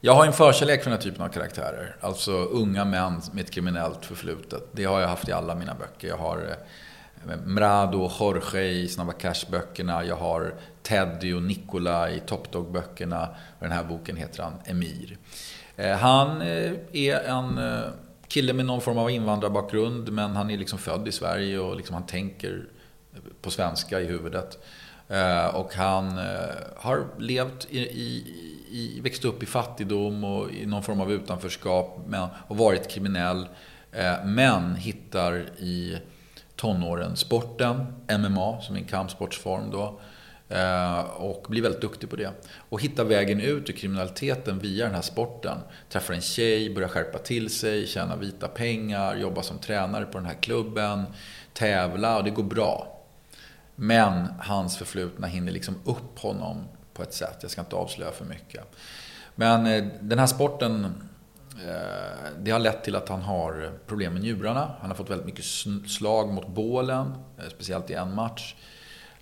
Jag 0.00 0.14
har 0.14 0.26
en 0.26 0.32
förkärlek 0.32 0.82
för 0.82 0.90
den 0.90 0.98
här 0.98 1.04
typen 1.04 1.22
av 1.22 1.28
karaktärer. 1.28 1.96
Alltså 2.00 2.32
unga 2.32 2.84
män 2.84 3.22
med 3.32 3.44
ett 3.44 3.50
kriminellt 3.50 4.04
förflutet. 4.04 4.62
Det 4.72 4.84
har 4.84 5.00
jag 5.00 5.08
haft 5.08 5.28
i 5.28 5.32
alla 5.32 5.54
mina 5.54 5.74
böcker. 5.74 6.08
Jag 6.08 6.16
har 6.16 6.38
eh, 6.38 7.36
Mrado 7.44 7.98
och 7.98 8.12
Jorge 8.20 8.62
i 8.62 8.88
Snabba 8.88 9.12
Cash-böckerna. 9.12 10.04
Jag 10.04 10.16
har 10.16 10.54
Teddy 10.82 11.34
och 11.34 11.42
Nicola 11.42 12.10
i 12.10 12.20
Top 12.20 12.52
Dog-böckerna. 12.52 13.28
Och 13.58 13.62
den 13.62 13.72
här 13.72 13.84
boken 13.84 14.16
heter 14.16 14.42
han 14.42 14.52
Emir. 14.64 15.18
Eh, 15.76 15.96
han 15.96 16.42
eh, 16.42 16.72
är 16.92 17.20
en 17.20 17.58
eh, 17.58 17.90
kille 18.28 18.52
med 18.52 18.66
någon 18.66 18.80
form 18.80 18.98
av 18.98 19.10
invandrarbakgrund. 19.10 20.12
Men 20.12 20.36
han 20.36 20.50
är 20.50 20.58
liksom 20.58 20.78
född 20.78 21.08
i 21.08 21.12
Sverige 21.12 21.58
och 21.58 21.76
liksom 21.76 21.94
han 21.94 22.06
tänker 22.06 22.64
på 23.42 23.50
svenska 23.50 24.00
i 24.00 24.06
huvudet. 24.06 24.58
Och 25.52 25.74
han 25.74 26.18
har 26.76 27.06
levt 27.18 27.66
i, 27.70 27.78
i, 27.78 28.24
i, 28.70 29.00
växt 29.00 29.24
upp 29.24 29.42
i 29.42 29.46
fattigdom 29.46 30.24
och 30.24 30.50
i 30.50 30.66
någon 30.66 30.82
form 30.82 31.00
av 31.00 31.12
utanförskap 31.12 31.98
och 32.48 32.56
varit 32.56 32.88
kriminell. 32.88 33.48
Men 34.24 34.74
hittar 34.74 35.34
i 35.58 35.98
tonåren 36.56 37.16
sporten, 37.16 37.86
MMA 38.18 38.60
som 38.60 38.76
är 38.76 38.80
en 38.80 38.86
kampsportsform 38.86 39.70
då. 39.70 40.00
Eh, 40.48 41.00
och 41.00 41.46
blir 41.48 41.62
väldigt 41.62 41.80
duktig 41.80 42.10
på 42.10 42.16
det. 42.16 42.30
Och 42.68 42.82
hittar 42.82 43.04
vägen 43.04 43.40
ut 43.40 43.70
ur 43.70 43.74
kriminaliteten 43.74 44.58
via 44.58 44.84
den 44.84 44.94
här 44.94 45.02
sporten. 45.02 45.58
Träffar 45.88 46.14
en 46.14 46.20
tjej, 46.20 46.74
börjar 46.74 46.88
skärpa 46.88 47.18
till 47.18 47.50
sig, 47.50 47.86
tjäna 47.86 48.16
vita 48.16 48.48
pengar, 48.48 49.16
jobbar 49.16 49.42
som 49.42 49.58
tränare 49.58 50.04
på 50.04 50.18
den 50.18 50.26
här 50.26 50.34
klubben. 50.34 51.04
Tävla 51.52 52.16
och 52.16 52.24
det 52.24 52.30
går 52.30 52.42
bra. 52.42 53.02
Men 53.74 54.26
hans 54.40 54.76
förflutna 54.76 55.26
hinner 55.26 55.52
liksom 55.52 55.74
upp 55.84 56.18
honom 56.18 56.64
på 56.94 57.02
ett 57.02 57.12
sätt. 57.14 57.38
Jag 57.40 57.50
ska 57.50 57.60
inte 57.60 57.76
avslöja 57.76 58.12
för 58.12 58.24
mycket. 58.24 58.64
Men 59.34 59.66
eh, 59.66 59.84
den 60.00 60.18
här 60.18 60.26
sporten, 60.26 60.84
eh, 61.66 62.30
det 62.38 62.50
har 62.50 62.58
lett 62.58 62.84
till 62.84 62.96
att 62.96 63.08
han 63.08 63.22
har 63.22 63.78
problem 63.86 64.12
med 64.12 64.22
njurarna. 64.22 64.70
Han 64.80 64.90
har 64.90 64.96
fått 64.96 65.10
väldigt 65.10 65.26
mycket 65.26 65.44
slag 65.90 66.32
mot 66.32 66.48
bålen, 66.48 67.12
speciellt 67.50 67.90
i 67.90 67.94
en 67.94 68.14
match. 68.14 68.54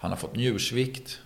Han 0.04 0.10
har 0.10 0.18
fått 0.18 0.36
njursvikt. 0.36 1.20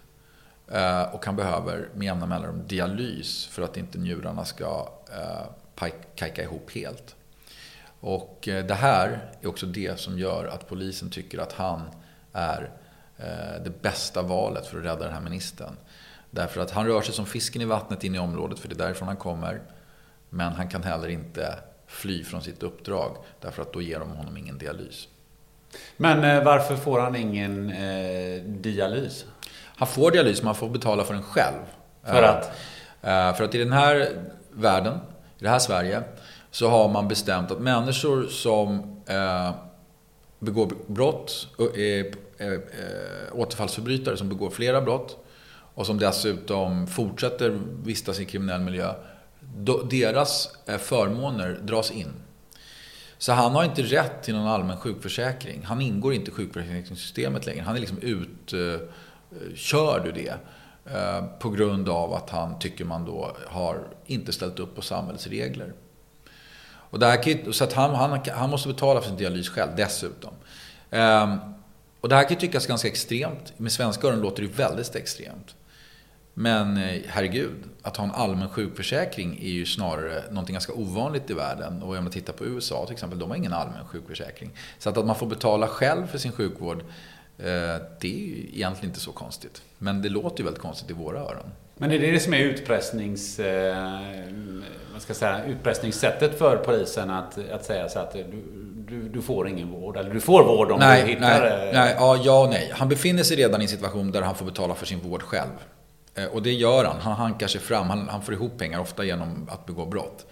Eh, 0.68 1.02
och 1.02 1.26
han 1.26 1.36
behöver 1.36 1.88
med 1.94 2.06
jämna 2.06 2.26
mellanrum 2.26 2.62
dialys 2.66 3.46
för 3.46 3.62
att 3.62 3.76
inte 3.76 3.98
njurarna 3.98 4.44
ska 4.44 4.88
eh, 5.12 5.86
kajka 6.14 6.42
ihop 6.42 6.70
helt. 6.74 7.16
Och 8.00 8.48
eh, 8.48 8.66
det 8.66 8.74
här 8.74 9.30
är 9.40 9.48
också 9.48 9.66
det 9.66 10.00
som 10.00 10.18
gör 10.18 10.44
att 10.44 10.68
polisen 10.68 11.10
tycker 11.10 11.38
att 11.38 11.52
han 11.52 11.82
är 12.32 12.70
det 13.64 13.82
bästa 13.82 14.22
valet 14.22 14.66
för 14.66 14.78
att 14.78 14.84
rädda 14.84 15.04
den 15.04 15.14
här 15.14 15.20
ministern. 15.20 15.76
Därför 16.30 16.60
att 16.60 16.70
han 16.70 16.86
rör 16.86 17.02
sig 17.02 17.14
som 17.14 17.26
fisken 17.26 17.62
i 17.62 17.64
vattnet 17.64 18.04
in 18.04 18.14
i 18.14 18.18
området, 18.18 18.58
för 18.58 18.68
det 18.68 18.74
är 18.74 18.78
därifrån 18.86 19.08
han 19.08 19.16
kommer. 19.16 19.60
Men 20.30 20.52
han 20.52 20.68
kan 20.68 20.82
heller 20.82 21.08
inte 21.08 21.58
fly 21.86 22.24
från 22.24 22.42
sitt 22.42 22.62
uppdrag, 22.62 23.16
därför 23.40 23.62
att 23.62 23.72
då 23.72 23.82
ger 23.82 23.98
de 23.98 24.10
honom 24.10 24.36
ingen 24.36 24.58
dialys. 24.58 25.08
Men 25.96 26.24
eh, 26.24 26.44
varför 26.44 26.76
får 26.76 27.00
han 27.00 27.16
ingen 27.16 27.70
eh, 27.70 28.42
dialys? 28.42 29.24
Han 29.76 29.88
får 29.88 30.10
dialys, 30.10 30.38
men 30.38 30.46
han 30.46 30.54
får 30.54 30.68
betala 30.68 31.04
för 31.04 31.14
den 31.14 31.22
själv. 31.22 31.62
För 32.04 32.22
att? 32.22 32.44
Eh, 33.02 33.34
för 33.34 33.44
att 33.44 33.54
i 33.54 33.58
den 33.58 33.72
här 33.72 34.08
världen, 34.52 34.94
i 35.38 35.44
det 35.44 35.48
här 35.48 35.58
Sverige, 35.58 36.02
så 36.50 36.68
har 36.68 36.88
man 36.88 37.08
bestämt 37.08 37.50
att 37.50 37.60
människor 37.60 38.26
som 38.26 38.78
eh, 39.06 39.50
begår 40.38 40.72
brott, 40.86 41.48
Eh, 42.40 42.52
eh, 42.52 42.60
återfallsförbrytare 43.32 44.16
som 44.16 44.28
begår 44.28 44.50
flera 44.50 44.80
brott 44.80 45.24
och 45.74 45.86
som 45.86 45.98
dessutom 45.98 46.86
fortsätter 46.86 47.60
vistas 47.82 48.20
i 48.20 48.24
kriminell 48.24 48.60
miljö. 48.60 48.94
Deras 49.90 50.56
eh, 50.66 50.78
förmåner 50.78 51.58
dras 51.62 51.90
in. 51.90 52.12
Så 53.18 53.32
han 53.32 53.54
har 53.54 53.64
inte 53.64 53.82
rätt 53.82 54.22
till 54.22 54.34
någon 54.34 54.46
allmän 54.46 54.76
sjukförsäkring. 54.76 55.62
Han 55.64 55.80
ingår 55.80 56.14
inte 56.14 56.30
i 56.30 56.34
sjukförsäkringssystemet 56.34 57.46
längre. 57.46 57.62
Han 57.62 57.76
är 57.76 57.80
liksom 57.80 57.98
utkörd 57.98 60.06
ur 60.06 60.12
det. 60.12 60.34
Eh, 60.94 61.24
på 61.38 61.50
grund 61.50 61.88
av 61.88 62.14
att 62.14 62.30
han, 62.30 62.58
tycker 62.58 62.84
man 62.84 63.04
då, 63.04 63.36
har 63.46 63.80
inte 64.06 64.32
ställt 64.32 64.58
upp 64.58 64.74
på 64.74 64.82
samhällets 64.82 65.26
regler. 65.26 65.72
Och 66.90 66.98
det 66.98 67.06
här, 67.06 67.52
så 67.52 67.64
att 67.64 67.72
han, 67.72 67.94
han, 67.94 68.20
han 68.34 68.50
måste 68.50 68.68
betala 68.68 69.00
för 69.00 69.08
sin 69.08 69.16
dialys 69.16 69.48
själv 69.48 69.70
dessutom. 69.76 70.34
Ehm, 70.90 71.38
och 72.00 72.08
det 72.08 72.16
här 72.16 72.22
kan 72.22 72.32
ju 72.32 72.40
tyckas 72.40 72.66
ganska 72.66 72.88
extremt. 72.88 73.58
Med 73.58 73.72
svenska 73.72 74.08
öron 74.08 74.20
låter 74.20 74.42
det 74.42 74.48
väldigt 74.48 74.94
extremt. 74.94 75.54
Men 76.40 76.76
eh, 76.76 77.00
herregud, 77.08 77.56
att 77.82 77.96
ha 77.96 78.04
en 78.04 78.10
allmän 78.10 78.48
sjukförsäkring 78.48 79.38
är 79.42 79.48
ju 79.48 79.66
snarare 79.66 80.22
någonting 80.30 80.52
ganska 80.52 80.72
ovanligt 80.72 81.30
i 81.30 81.34
världen. 81.34 81.82
Och 81.82 81.96
om 81.96 82.04
man 82.04 82.10
tittar 82.10 82.32
på 82.32 82.46
USA 82.46 82.84
till 82.86 82.92
exempel, 82.92 83.18
de 83.18 83.30
har 83.30 83.36
ingen 83.36 83.52
allmän 83.52 83.86
sjukförsäkring. 83.86 84.50
Så 84.78 84.88
att, 84.88 84.98
att 84.98 85.06
man 85.06 85.16
får 85.16 85.26
betala 85.26 85.66
själv 85.66 86.06
för 86.06 86.18
sin 86.18 86.32
sjukvård, 86.32 86.78
eh, 87.38 87.44
det 88.00 88.14
är 88.14 88.26
ju 88.26 88.48
egentligen 88.52 88.90
inte 88.90 89.00
så 89.00 89.12
konstigt. 89.12 89.62
Men 89.78 90.02
det 90.02 90.08
låter 90.08 90.38
ju 90.38 90.44
väldigt 90.44 90.62
konstigt 90.62 90.90
i 90.90 90.92
våra 90.92 91.18
öron. 91.18 91.50
Men 91.76 91.92
är 91.92 91.98
det 91.98 92.10
det 92.10 92.20
som 92.20 92.34
är 92.34 92.38
utpressnings, 92.38 93.38
eh, 93.38 93.76
vad 94.92 95.02
ska 95.02 95.14
säga, 95.14 95.44
utpressningssättet 95.44 96.38
för 96.38 96.56
polisen 96.56 97.10
att, 97.10 97.50
att 97.50 97.64
säga 97.64 97.88
så 97.88 97.98
att 97.98 98.16
du, 98.88 99.08
du, 99.08 99.22
får 99.22 99.48
ingen 99.48 99.70
vård? 99.70 99.96
Eller 99.96 100.14
du 100.14 100.20
får 100.20 100.44
vård 100.44 100.70
om 100.70 100.80
nej, 100.80 101.02
du 101.02 101.08
hittar... 101.08 101.40
Nej, 101.40 101.70
nej, 101.72 101.94
ja, 101.98 102.20
ja 102.24 102.42
och 102.42 102.50
nej. 102.50 102.72
Han 102.74 102.88
befinner 102.88 103.22
sig 103.22 103.36
redan 103.36 103.60
i 103.60 103.64
en 103.64 103.68
situation 103.68 104.12
där 104.12 104.22
han 104.22 104.34
får 104.34 104.46
betala 104.46 104.74
för 104.74 104.86
sin 104.86 105.00
vård 105.00 105.22
själv. 105.22 105.50
Eh, 106.18 106.26
och 106.26 106.42
det 106.42 106.52
gör 106.52 106.84
han. 106.84 107.00
Han 107.00 107.12
hankar 107.12 107.48
sig 107.48 107.60
fram. 107.60 107.90
Han, 107.90 108.08
han 108.08 108.22
får 108.22 108.34
ihop 108.34 108.58
pengar, 108.58 108.80
ofta 108.80 109.04
genom 109.04 109.48
att 109.50 109.66
begå 109.66 109.86
brott. 109.86 110.26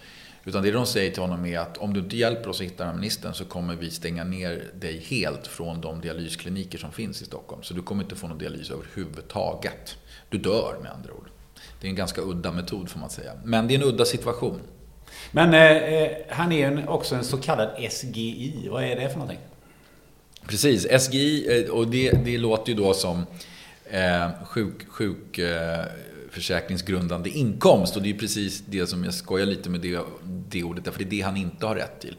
Utan 0.45 0.63
det 0.63 0.71
de 0.71 0.85
säger 0.85 1.11
till 1.11 1.21
honom 1.21 1.45
är 1.45 1.59
att 1.59 1.77
om 1.77 1.93
du 1.93 1.99
inte 1.99 2.17
hjälper 2.17 2.49
oss 2.49 2.61
att 2.61 2.65
hitta 2.65 2.83
den 2.83 2.93
här 2.93 2.99
ministern 2.99 3.33
så 3.33 3.45
kommer 3.45 3.75
vi 3.75 3.91
stänga 3.91 4.23
ner 4.23 4.63
dig 4.73 4.99
helt 5.09 5.47
från 5.47 5.81
de 5.81 6.01
dialyskliniker 6.01 6.77
som 6.77 6.91
finns 6.91 7.21
i 7.21 7.25
Stockholm. 7.25 7.63
Så 7.63 7.73
du 7.73 7.81
kommer 7.81 8.03
inte 8.03 8.15
få 8.15 8.27
någon 8.27 8.37
dialys 8.37 8.71
överhuvudtaget. 8.71 9.97
Du 10.29 10.37
dör 10.37 10.77
med 10.81 10.91
andra 10.91 11.13
ord. 11.13 11.29
Det 11.81 11.87
är 11.87 11.89
en 11.89 11.95
ganska 11.95 12.21
udda 12.21 12.51
metod 12.51 12.89
får 12.89 12.99
man 12.99 13.09
säga. 13.09 13.31
Men 13.43 13.67
det 13.67 13.73
är 13.73 13.79
en 13.79 13.83
udda 13.83 14.05
situation. 14.05 14.61
Men 15.31 15.53
eh, 15.53 15.93
eh 15.93 16.11
han 16.29 16.51
är 16.51 16.67
en, 16.67 16.87
också 16.87 17.15
en 17.15 17.23
så 17.23 17.37
kallad 17.37 17.69
SGI. 17.91 18.67
Vad 18.71 18.83
är 18.83 18.95
det 18.95 19.09
för 19.09 19.19
någonting? 19.19 19.39
Precis, 20.47 20.87
SGI 21.01 21.63
eh, 21.65 21.71
och 21.71 21.87
det, 21.87 22.11
det 22.11 22.37
låter 22.37 22.71
ju 22.71 22.77
då 22.77 22.93
som 22.93 23.25
eh, 23.91 24.29
sjuk, 24.45 24.87
sjuk 24.87 25.37
eh, 25.37 25.85
försäkringsgrundande 26.29 27.29
inkomst. 27.29 27.95
Och 27.95 28.01
det 28.01 28.09
är 28.09 28.13
precis 28.13 28.63
det 28.65 28.87
som 28.87 29.03
jag 29.03 29.13
skojar 29.13 29.45
lite 29.45 29.69
med 29.69 29.81
det, 29.81 29.99
det 30.23 30.63
ordet, 30.63 30.93
för 30.93 30.99
det 30.99 31.05
är 31.05 31.09
det 31.09 31.21
han 31.21 31.37
inte 31.37 31.65
har 31.65 31.75
rätt 31.75 31.99
till. 31.99 32.15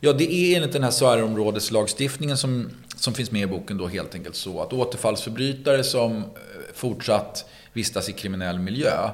Ja, 0.00 0.12
det 0.12 0.32
är 0.32 0.56
enligt 0.56 0.72
den 0.72 0.82
här 0.82 0.90
SAR-områdeslagstiftningen 0.90 2.36
som, 2.36 2.70
som 2.96 3.14
finns 3.14 3.30
med 3.30 3.42
i 3.42 3.46
boken 3.46 3.78
då 3.78 3.86
helt 3.86 4.14
enkelt 4.14 4.36
så 4.36 4.62
att 4.62 4.72
återfallsförbrytare 4.72 5.84
som 5.84 6.16
eh, 6.16 6.24
fortsatt 6.74 7.50
vistas 7.72 8.08
i 8.08 8.12
kriminell 8.12 8.58
miljö, 8.58 9.10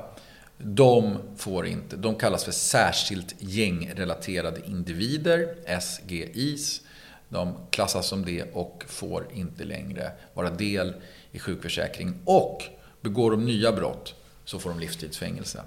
de 0.58 1.16
får 1.36 1.66
inte, 1.66 1.96
de 1.96 2.14
kallas 2.14 2.44
för 2.44 2.52
särskilt 2.52 3.34
gängrelaterade 3.38 4.60
individer, 4.66 5.54
SGIs. 5.80 6.80
De 7.28 7.54
klassas 7.70 8.08
som 8.08 8.24
det 8.24 8.44
och 8.52 8.84
får 8.86 9.26
inte 9.34 9.64
längre 9.64 10.12
vara 10.34 10.50
del 10.50 10.94
i 11.38 11.40
sjukförsäkringen. 11.40 12.20
Och 12.24 12.62
begår 13.00 13.30
de 13.30 13.44
nya 13.44 13.72
brott 13.72 14.14
så 14.44 14.58
får 14.58 14.70
de 14.70 14.78
livstidsfängelse. 14.78 15.62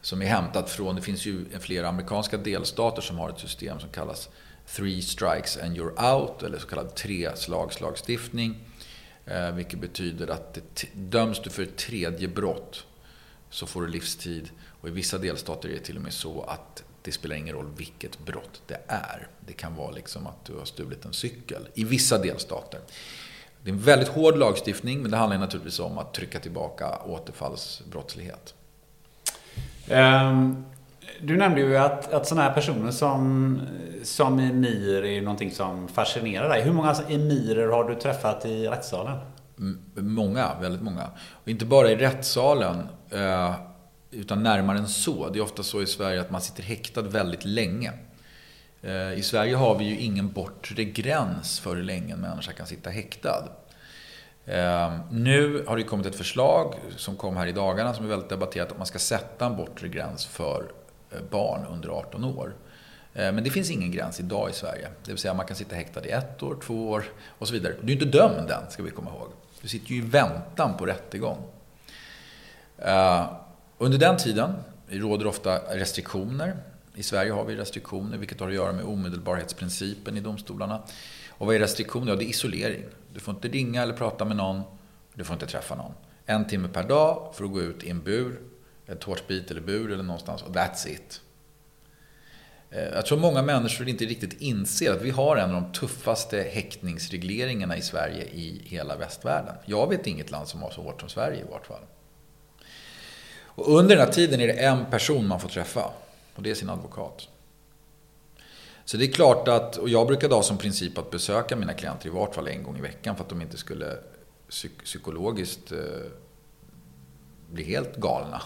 Som 0.00 0.22
är 0.22 0.26
hämtat 0.26 0.70
från, 0.70 0.96
det 0.96 1.02
finns 1.02 1.26
ju 1.26 1.44
flera 1.60 1.88
amerikanska 1.88 2.36
delstater 2.36 3.02
som 3.02 3.18
har 3.18 3.30
ett 3.30 3.38
system 3.38 3.80
som 3.80 3.90
kallas 3.90 4.28
Three 4.66 5.02
strikes 5.02 5.56
and 5.56 5.76
you're 5.76 6.14
out, 6.14 6.42
eller 6.42 6.58
så 6.58 6.66
kallad 6.66 6.94
treslagslagstiftning. 6.94 8.56
Eh, 9.26 9.50
vilket 9.50 9.80
betyder 9.80 10.30
att 10.30 10.58
döms 10.94 11.42
du 11.42 11.50
för 11.50 11.62
ett 11.62 11.76
tredje 11.76 12.28
brott 12.28 12.86
så 13.50 13.66
får 13.66 13.82
du 13.82 13.88
livstid. 13.88 14.50
Och 14.80 14.88
i 14.88 14.90
vissa 14.90 15.18
delstater 15.18 15.68
är 15.68 15.72
det 15.72 15.78
till 15.78 15.96
och 15.96 16.02
med 16.02 16.12
så 16.12 16.42
att 16.42 16.84
det 17.02 17.12
spelar 17.12 17.36
ingen 17.36 17.54
roll 17.54 17.70
vilket 17.76 18.18
brott 18.18 18.62
det 18.66 18.80
är. 18.86 19.28
Det 19.46 19.52
kan 19.52 19.74
vara 19.74 19.90
liksom 19.90 20.26
att 20.26 20.44
du 20.44 20.54
har 20.54 20.64
stulit 20.64 21.04
en 21.04 21.12
cykel 21.12 21.68
i 21.74 21.84
vissa 21.84 22.18
delstater. 22.18 22.80
Det 23.66 23.70
är 23.70 23.74
en 23.74 23.80
väldigt 23.80 24.08
hård 24.08 24.36
lagstiftning, 24.36 25.02
men 25.02 25.10
det 25.10 25.16
handlar 25.16 25.38
naturligtvis 25.38 25.80
om 25.80 25.98
att 25.98 26.14
trycka 26.14 26.40
tillbaka 26.40 26.98
återfallsbrottslighet. 27.06 28.54
Um, 29.90 30.64
du 31.20 31.36
nämnde 31.36 31.60
ju 31.60 31.76
att, 31.76 32.12
att 32.12 32.26
sådana 32.26 32.48
här 32.48 32.54
personer 32.54 32.90
som, 32.90 33.60
som 34.02 34.38
emir 34.38 35.04
är 35.04 35.22
någonting 35.22 35.50
som 35.50 35.88
fascinerar 35.88 36.48
dig. 36.48 36.62
Hur 36.62 36.72
många 36.72 36.94
emirer 37.08 37.68
har 37.68 37.84
du 37.84 37.94
träffat 37.94 38.46
i 38.46 38.68
rättssalen? 38.68 39.18
Många, 39.94 40.50
väldigt 40.60 40.82
många. 40.82 41.10
Och 41.30 41.48
inte 41.48 41.64
bara 41.66 41.90
i 41.90 41.96
rättssalen, 41.96 42.88
eh, 43.10 43.54
utan 44.10 44.42
närmare 44.42 44.78
än 44.78 44.88
så. 44.88 45.28
Det 45.28 45.38
är 45.38 45.42
ofta 45.42 45.62
så 45.62 45.82
i 45.82 45.86
Sverige 45.86 46.20
att 46.20 46.30
man 46.30 46.40
sitter 46.40 46.62
häktad 46.62 47.02
väldigt 47.02 47.44
länge. 47.44 47.92
Eh, 48.82 49.12
I 49.12 49.22
Sverige 49.22 49.56
har 49.56 49.78
vi 49.78 49.84
ju 49.84 49.98
ingen 49.98 50.32
bortre 50.32 50.84
gräns 50.84 51.60
för 51.60 51.76
hur 51.76 51.82
länge 51.82 52.12
en 52.12 52.20
människa 52.20 52.52
kan 52.52 52.66
sitta 52.66 52.90
häktad. 52.90 53.48
Eh, 54.44 54.98
nu 55.10 55.64
har 55.66 55.76
det 55.76 55.82
kommit 55.82 56.06
ett 56.06 56.16
förslag 56.16 56.74
som 56.96 57.16
kom 57.16 57.36
här 57.36 57.46
i 57.46 57.52
dagarna 57.52 57.94
som 57.94 58.04
är 58.04 58.08
väldigt 58.08 58.28
debatterat 58.28 58.72
att 58.72 58.78
man 58.78 58.86
ska 58.86 58.98
sätta 58.98 59.46
en 59.46 59.56
bortre 59.56 59.88
gräns 59.88 60.26
för 60.26 60.64
eh, 61.10 61.18
barn 61.30 61.66
under 61.70 61.88
18 61.88 62.24
år. 62.24 62.54
Men 63.18 63.44
det 63.44 63.50
finns 63.50 63.70
ingen 63.70 63.90
gräns 63.90 64.20
idag 64.20 64.50
i 64.50 64.52
Sverige. 64.52 64.88
Det 65.04 65.10
vill 65.10 65.18
säga 65.18 65.34
man 65.34 65.46
kan 65.46 65.56
sitta 65.56 65.76
häktad 65.76 66.06
i 66.06 66.10
ett 66.10 66.42
år, 66.42 66.56
två 66.66 66.90
år 66.90 67.04
och 67.38 67.48
så 67.48 67.54
vidare. 67.54 67.74
Du 67.82 67.92
är 67.92 68.02
inte 68.02 68.18
dömd 68.18 68.50
än, 68.50 68.70
ska 68.70 68.82
vi 68.82 68.90
komma 68.90 69.10
ihåg. 69.10 69.28
Du 69.62 69.68
sitter 69.68 69.90
ju 69.90 69.96
i 69.96 70.00
väntan 70.00 70.76
på 70.76 70.86
rättegång. 70.86 71.38
Under 73.78 73.98
den 73.98 74.16
tiden 74.16 74.54
råder 74.88 75.26
ofta 75.26 75.58
restriktioner. 75.58 76.56
I 76.96 77.02
Sverige 77.02 77.32
har 77.32 77.44
vi 77.44 77.56
restriktioner, 77.56 78.18
vilket 78.18 78.40
har 78.40 78.48
att 78.48 78.54
göra 78.54 78.72
med 78.72 78.84
omedelbarhetsprincipen 78.84 80.16
i 80.16 80.20
domstolarna. 80.20 80.82
Och 81.30 81.46
vad 81.46 81.54
är 81.54 81.58
restriktioner? 81.58 82.12
Ja, 82.12 82.16
det 82.16 82.24
är 82.24 82.28
isolering. 82.28 82.84
Du 83.12 83.20
får 83.20 83.34
inte 83.34 83.48
ringa 83.48 83.82
eller 83.82 83.94
prata 83.94 84.24
med 84.24 84.36
någon. 84.36 84.62
Du 85.14 85.24
får 85.24 85.34
inte 85.34 85.46
träffa 85.46 85.74
någon. 85.74 85.92
En 86.26 86.46
timme 86.46 86.68
per 86.68 86.82
dag 86.82 87.32
för 87.34 87.44
att 87.44 87.52
gå 87.52 87.60
ut 87.60 87.84
i 87.84 87.90
en 87.90 88.02
bur, 88.02 88.40
en 88.86 88.96
tårtbit 88.96 89.50
eller 89.50 89.60
bur 89.60 89.92
eller 89.92 90.02
någonstans. 90.02 90.42
Och 90.42 90.54
that's 90.54 90.88
it. 90.88 91.20
Eh, 92.70 92.82
jag 92.82 93.06
tror 93.06 93.18
många 93.18 93.42
människor 93.42 93.88
inte 93.88 94.04
riktigt 94.04 94.40
inser 94.40 94.92
att 94.92 95.02
vi 95.02 95.10
har 95.10 95.36
en 95.36 95.54
av 95.54 95.62
de 95.62 95.72
tuffaste 95.72 96.42
häktningsregleringarna 96.42 97.76
i 97.76 97.82
Sverige 97.82 98.24
i 98.24 98.62
hela 98.64 98.96
västvärlden. 98.96 99.54
Jag 99.64 99.88
vet 99.88 100.06
inget 100.06 100.30
land 100.30 100.48
som 100.48 100.62
har 100.62 100.70
så 100.70 100.82
hårt 100.82 101.00
som 101.00 101.08
Sverige 101.08 101.40
i 101.40 101.50
vart 101.50 101.66
fall. 101.66 101.82
Och 103.38 103.78
under 103.78 103.96
den 103.96 104.06
här 104.06 104.12
tiden 104.12 104.40
är 104.40 104.46
det 104.46 104.52
en 104.52 104.84
person 104.84 105.26
man 105.26 105.40
får 105.40 105.48
träffa. 105.48 105.90
Och 106.36 106.42
det 106.42 106.50
är 106.50 106.54
sin 106.54 106.70
advokat. 106.70 107.28
Så 108.84 108.96
det 108.96 109.04
är 109.04 109.12
klart 109.12 109.48
att, 109.48 109.76
och 109.76 109.88
jag 109.88 110.06
brukade 110.06 110.34
ha 110.34 110.42
som 110.42 110.58
princip 110.58 110.98
att 110.98 111.10
besöka 111.10 111.56
mina 111.56 111.72
klienter 111.72 112.06
i 112.06 112.10
vart 112.10 112.34
fall 112.34 112.48
en 112.48 112.62
gång 112.62 112.78
i 112.78 112.80
veckan 112.80 113.16
för 113.16 113.24
att 113.24 113.28
de 113.28 113.42
inte 113.42 113.56
skulle 113.56 113.98
psyk 114.48 114.84
psykologiskt 114.84 115.72
eh, 115.72 115.78
bli 117.50 117.64
helt 117.64 117.96
galna. 117.96 118.42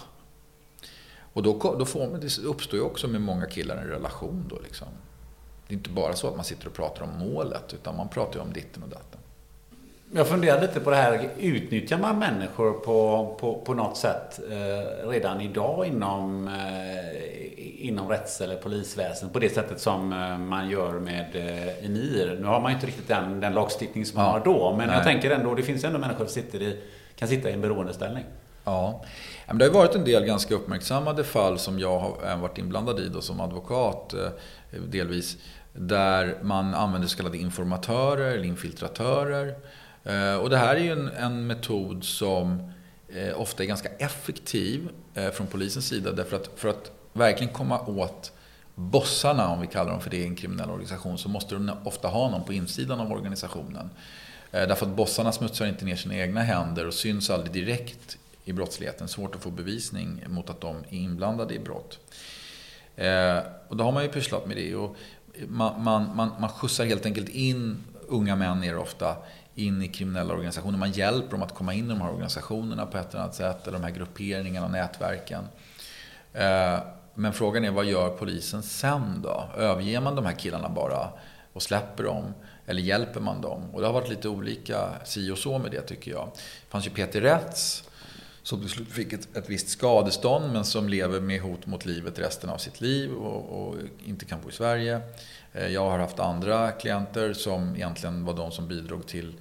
Och 1.33 1.42
då, 1.42 1.76
då 1.79 1.87
får 1.87 2.11
man, 2.11 2.20
det 2.20 2.38
uppstår 2.38 2.79
ju 2.79 2.85
också 2.85 3.09
med 3.09 3.20
många 3.20 3.46
killar 3.46 3.76
en 3.76 3.88
relation 3.88 4.46
då 4.48 4.59
liksom. 4.59 4.88
Det 5.66 5.74
är 5.74 5.76
inte 5.76 5.90
bara 5.90 6.16
så 6.16 6.29
att 6.29 6.37
man 6.37 6.44
sitter 6.44 6.66
och 6.66 6.74
pratar 6.74 7.03
om 7.03 7.18
målet, 7.18 7.74
utan 7.74 7.96
man 7.96 8.09
pratar 8.09 8.35
ju 8.35 8.40
om 8.40 8.53
ditten 8.53 8.83
och 8.83 8.88
datten. 8.88 9.10
Jag 10.12 10.29
funderar 10.29 10.61
lite 10.61 10.81
på 10.81 10.90
det 10.90 10.96
här, 10.96 11.29
utnyttjar 11.38 11.99
man 11.99 12.18
människor 12.18 12.73
på, 12.73 13.37
på, 13.40 13.55
på 13.64 13.75
något 13.75 13.96
sätt 13.96 14.40
eh, 14.51 15.09
redan 15.09 15.40
idag 15.40 15.87
inom, 15.87 16.49
eh, 16.49 17.87
inom 17.87 18.09
rätts 18.09 18.40
eller 18.40 18.57
polisväsendet 18.57 19.33
på 19.33 19.38
det 19.38 19.55
sättet 19.55 19.81
som 19.81 20.12
eh, 20.12 20.38
man 20.38 20.68
gör 20.70 20.92
med 20.92 21.37
eh, 21.37 21.85
EMIR? 21.85 22.38
Nu 22.40 22.46
har 22.46 22.61
man 22.61 22.70
ju 22.70 22.75
inte 22.75 22.87
riktigt 22.87 23.09
den, 23.09 23.40
den 23.40 23.55
lagstiftning 23.55 24.07
som 24.07 24.16
man 24.16 24.27
ja. 24.27 24.33
har 24.33 24.40
då, 24.40 24.75
men 24.77 24.87
Nej. 24.87 24.96
jag 24.96 25.05
tänker 25.05 25.31
ändå, 25.31 25.55
det 25.55 25.62
finns 25.62 25.85
ändå 25.85 25.99
människor 25.99 26.25
som 26.25 26.42
sitter 26.42 26.62
i, 26.62 26.81
kan 27.16 27.29
sitta 27.29 27.51
i 27.51 27.53
en 27.53 27.61
beroendeställning. 27.61 28.25
Ja, 28.64 29.05
men 29.46 29.59
det 29.59 29.64
har 29.64 29.73
varit 29.73 29.94
en 29.94 30.05
del 30.05 30.25
ganska 30.25 30.55
uppmärksammade 30.55 31.25
fall 31.25 31.59
som 31.59 31.79
jag 31.79 31.99
har 31.99 32.37
varit 32.37 32.59
inblandad 32.59 33.01
i 33.01 33.09
då, 33.09 33.20
som 33.20 33.40
advokat 33.40 34.14
eh, 34.14 34.81
delvis. 34.88 35.37
Där 35.73 36.38
man 36.42 36.75
använder 36.75 37.09
så 37.09 37.16
kallade 37.16 37.38
informatörer 37.38 38.31
eller 38.31 38.44
infiltratörer 38.44 39.55
Eh, 40.04 40.34
och 40.34 40.50
det 40.50 40.56
här 40.56 40.76
är 40.76 40.80
ju 40.80 40.92
en, 40.92 41.08
en 41.08 41.46
metod 41.46 42.04
som 42.04 42.72
eh, 43.08 43.40
ofta 43.40 43.62
är 43.62 43.66
ganska 43.66 43.88
effektiv 43.88 44.88
eh, 45.14 45.30
från 45.30 45.46
polisens 45.46 45.86
sida. 45.86 46.12
Därför 46.12 46.36
att 46.36 46.50
för 46.56 46.68
att 46.68 46.90
verkligen 47.12 47.52
komma 47.52 47.80
åt 47.80 48.32
bossarna, 48.74 49.48
om 49.48 49.60
vi 49.60 49.66
kallar 49.66 49.90
dem 49.90 50.00
för 50.00 50.10
det 50.10 50.16
i 50.16 50.24
en 50.24 50.36
kriminell 50.36 50.70
organisation, 50.70 51.18
så 51.18 51.28
måste 51.28 51.54
de 51.54 51.70
ofta 51.84 52.08
ha 52.08 52.30
någon 52.30 52.44
på 52.44 52.52
insidan 52.52 53.00
av 53.00 53.12
organisationen. 53.12 53.90
Eh, 54.52 54.68
därför 54.68 54.86
att 54.86 54.96
bossarna 54.96 55.32
smutsar 55.32 55.66
inte 55.66 55.84
ner 55.84 55.96
sina 55.96 56.16
egna 56.16 56.42
händer 56.42 56.86
och 56.86 56.94
syns 56.94 57.30
aldrig 57.30 57.52
direkt 57.52 58.18
i 58.44 58.52
brottsligheten. 58.52 59.08
Svårt 59.08 59.34
att 59.34 59.42
få 59.42 59.50
bevisning 59.50 60.24
mot 60.26 60.50
att 60.50 60.60
de 60.60 60.76
är 60.76 60.98
inblandade 60.98 61.54
i 61.54 61.58
brott. 61.58 61.98
Eh, 62.96 63.38
och 63.68 63.76
då 63.76 63.84
har 63.84 63.92
man 63.92 64.02
ju 64.02 64.08
pysslat 64.08 64.46
med 64.46 64.56
det. 64.56 64.74
Och 64.74 64.96
man, 65.46 65.84
man, 65.84 66.16
man, 66.16 66.30
man 66.40 66.50
skjutsar 66.50 66.84
helt 66.84 67.06
enkelt 67.06 67.28
in 67.28 67.84
unga 68.08 68.36
män 68.36 68.64
är 68.64 68.72
det 68.72 68.78
ofta 68.78 69.16
in 69.54 69.82
i 69.82 69.88
kriminella 69.88 70.34
organisationer. 70.34 70.78
Man 70.78 70.92
hjälper 70.92 71.30
dem 71.30 71.42
att 71.42 71.54
komma 71.54 71.74
in 71.74 71.84
i 71.86 71.88
de 71.88 72.00
här 72.00 72.10
organisationerna 72.10 72.86
på 72.86 72.98
ett 72.98 73.10
eller 73.10 73.22
annat 73.22 73.34
sätt. 73.34 73.66
Eller 73.66 73.78
de 73.78 73.84
här 73.84 73.94
grupperingarna 73.94 74.66
och 74.66 74.72
nätverken. 74.72 75.44
Eh, 76.32 76.78
men 77.14 77.32
frågan 77.32 77.64
är 77.64 77.70
vad 77.70 77.84
gör 77.84 78.08
polisen 78.08 78.62
sen 78.62 79.22
då? 79.22 79.48
Överger 79.56 80.00
man 80.00 80.16
de 80.16 80.26
här 80.26 80.32
killarna 80.32 80.68
bara 80.68 81.08
och 81.52 81.62
släpper 81.62 82.04
dem? 82.04 82.34
Eller 82.66 82.82
hjälper 82.82 83.20
man 83.20 83.40
dem? 83.40 83.70
Och 83.72 83.80
det 83.80 83.86
har 83.86 83.94
varit 83.94 84.08
lite 84.08 84.28
olika 84.28 84.88
si 85.04 85.30
och 85.30 85.38
så 85.38 85.58
med 85.58 85.70
det 85.70 85.80
tycker 85.80 86.10
jag. 86.10 86.30
Det 86.34 86.70
fanns 86.70 86.86
ju 86.86 86.90
Peter 86.90 87.20
Rätts 87.20 87.89
som 88.50 88.60
till 88.60 88.70
slut 88.70 88.88
fick 88.88 89.12
ett, 89.12 89.36
ett 89.36 89.50
visst 89.50 89.68
skadestånd 89.68 90.52
men 90.52 90.64
som 90.64 90.88
lever 90.88 91.20
med 91.20 91.40
hot 91.40 91.66
mot 91.66 91.86
livet 91.86 92.18
resten 92.18 92.50
av 92.50 92.58
sitt 92.58 92.80
liv 92.80 93.12
och, 93.12 93.68
och 93.68 93.76
inte 94.04 94.24
kan 94.24 94.40
bo 94.42 94.48
i 94.48 94.52
Sverige. 94.52 95.00
Eh, 95.52 95.66
jag 95.66 95.90
har 95.90 95.98
haft 95.98 96.18
andra 96.18 96.70
klienter 96.70 97.32
som 97.32 97.76
egentligen 97.76 98.24
var 98.24 98.34
de 98.34 98.50
som 98.50 98.68
bidrog 98.68 99.06
till, 99.06 99.34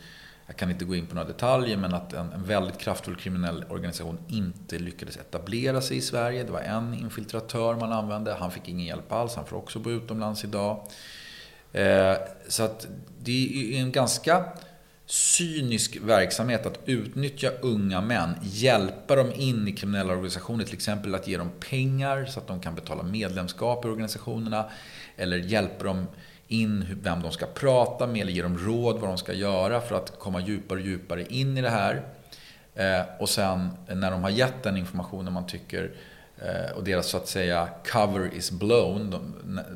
jag 0.48 0.56
kan 0.56 0.72
inte 0.72 0.86
gå 0.86 0.96
in 0.96 1.08
på 1.08 1.16
några 1.16 1.28
detaljer, 1.28 1.78
men 1.78 1.94
att 1.94 2.14
en, 2.14 2.34
en 2.34 2.44
väldigt 2.44 2.78
kraftfull 2.78 3.16
kriminell 3.16 3.66
organisation 3.70 4.18
inte 4.28 4.80
lyckades 4.80 5.18
etablera 5.18 5.82
sig 5.82 5.98
i 5.98 6.02
Sverige. 6.02 6.44
Det 6.44 6.52
var 6.52 6.62
en 6.62 6.94
infiltratör 6.94 7.76
man 7.76 7.94
använde, 7.94 8.34
han 8.34 8.52
fick 8.52 8.70
ingen 8.70 8.86
hjälp 8.86 9.12
alls, 9.12 9.36
han 9.36 9.46
får 9.46 9.58
också 9.58 9.80
bo 9.80 9.90
utomlands 9.90 10.44
idag. 10.44 10.88
Eh, 11.72 12.16
så 12.48 12.64
att 12.64 12.88
det 13.20 13.74
är 13.76 13.80
en 13.80 13.92
ganska 13.92 14.46
cynisk 15.10 15.98
verksamhet 16.02 16.66
att 16.66 16.80
utnyttja 16.86 17.50
unga 17.62 18.02
män, 18.02 18.36
hjälpa 18.42 19.16
dem 19.16 19.32
in 19.36 19.68
i 19.68 19.72
kriminella 19.72 20.14
organisationer, 20.14 20.66
till 20.66 20.74
exempel 20.74 21.16
att 21.16 21.28
ge 21.28 21.38
dem 21.38 21.52
pengar 21.70 22.26
så 22.26 22.40
att 22.40 22.48
de 22.48 22.60
kan 22.60 22.76
betala 22.76 23.04
medlemskap 23.04 23.86
i 23.86 23.88
organisationerna, 23.88 24.70
eller 25.18 25.38
hjälpa 25.38 25.84
dem 25.84 26.08
in 26.48 27.00
vem 27.02 27.22
de 27.22 27.32
ska 27.32 27.46
prata 27.46 28.08
med 28.08 28.22
eller 28.22 28.32
ge 28.32 28.42
dem 28.42 28.58
råd 28.58 29.00
vad 29.00 29.10
de 29.10 29.18
ska 29.18 29.34
göra 29.34 29.82
för 29.82 29.96
att 29.96 30.20
komma 30.20 30.42
djupare 30.42 30.80
och 30.80 30.86
djupare 30.86 31.26
in 31.26 31.58
i 31.58 31.62
det 31.62 31.70
här. 31.70 32.04
Eh, 32.76 33.02
och 33.20 33.30
sen 33.30 33.70
när 33.88 34.12
de 34.12 34.24
har 34.24 34.30
gett 34.30 34.64
den 34.64 34.78
informationen 34.78 35.34
man 35.34 35.48
tycker 35.48 35.92
eh, 36.38 36.78
och 36.78 36.84
deras 36.84 37.08
så 37.08 37.18
att 37.18 37.28
säga 37.28 37.70
cover 37.92 38.34
is 38.34 38.52
blown, 38.52 39.34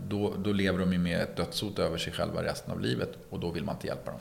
då, 0.07 0.33
då 0.37 0.51
lever 0.51 0.79
de 0.79 0.93
ju 0.93 0.99
med 0.99 1.21
ett 1.21 1.35
dödshot 1.35 1.79
över 1.79 1.97
sig 1.97 2.13
själva 2.13 2.43
resten 2.43 2.71
av 2.71 2.81
livet 2.81 3.17
och 3.29 3.39
då 3.39 3.51
vill 3.51 3.63
man 3.63 3.75
inte 3.75 3.87
hjälpa 3.87 4.11
dem. 4.11 4.19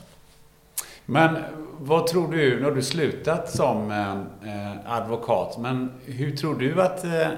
Men 1.13 1.37
vad 1.79 2.07
tror 2.07 2.33
du, 2.33 2.61
nu 2.61 2.65
har 2.65 2.73
du 2.73 2.83
slutat 2.83 3.51
som 3.51 3.91
eh, 3.91 4.93
advokat, 4.93 5.59
men 5.59 5.93
hur 6.05 6.37
tror 6.37 6.55
du 6.55 6.83
att 6.83 7.05
eh, 7.05 7.21
eh 7.21 7.29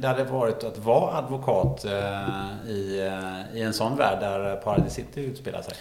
det 0.00 0.08
hade 0.08 0.24
varit 0.24 0.64
att 0.64 0.78
vara 0.78 1.16
advokat 1.16 1.84
eh, 1.84 2.70
i, 2.70 3.00
eh, 3.00 3.58
i 3.58 3.62
en 3.62 3.72
sån 3.72 3.96
värld 3.96 4.20
där 4.20 4.56
Paradise 4.56 4.94
City 4.94 5.20
utspelar 5.20 5.62
sig? 5.62 5.74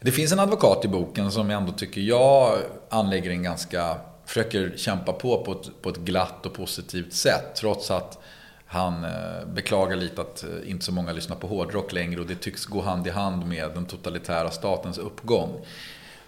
Det 0.00 0.12
finns 0.12 0.32
en 0.32 0.38
advokat 0.38 0.84
i 0.84 0.88
boken 0.88 1.30
som 1.30 1.50
ändå 1.50 1.72
tycker 1.72 2.00
jag 2.00 2.58
anlägger 2.88 3.30
en 3.30 3.42
ganska, 3.42 3.96
försöker 4.26 4.72
kämpa 4.76 5.12
på 5.12 5.44
på 5.44 5.52
ett, 5.52 5.82
på 5.82 5.88
ett 5.88 5.98
glatt 5.98 6.46
och 6.46 6.54
positivt 6.54 7.12
sätt, 7.12 7.54
trots 7.54 7.90
att 7.90 8.18
han 8.66 9.04
eh, 9.04 9.46
beklagar 9.54 9.96
lite 9.96 10.20
att 10.20 10.44
inte 10.66 10.84
så 10.84 10.92
många 10.92 11.12
lyssnar 11.12 11.36
på 11.36 11.46
hårdrock 11.46 11.92
längre 11.92 12.20
och 12.20 12.26
det 12.26 12.34
tycks 12.34 12.66
gå 12.66 12.80
hand 12.80 13.06
i 13.06 13.10
hand 13.10 13.46
med 13.46 13.70
den 13.74 13.86
totalitära 13.86 14.50
statens 14.50 14.98
uppgång. 14.98 15.64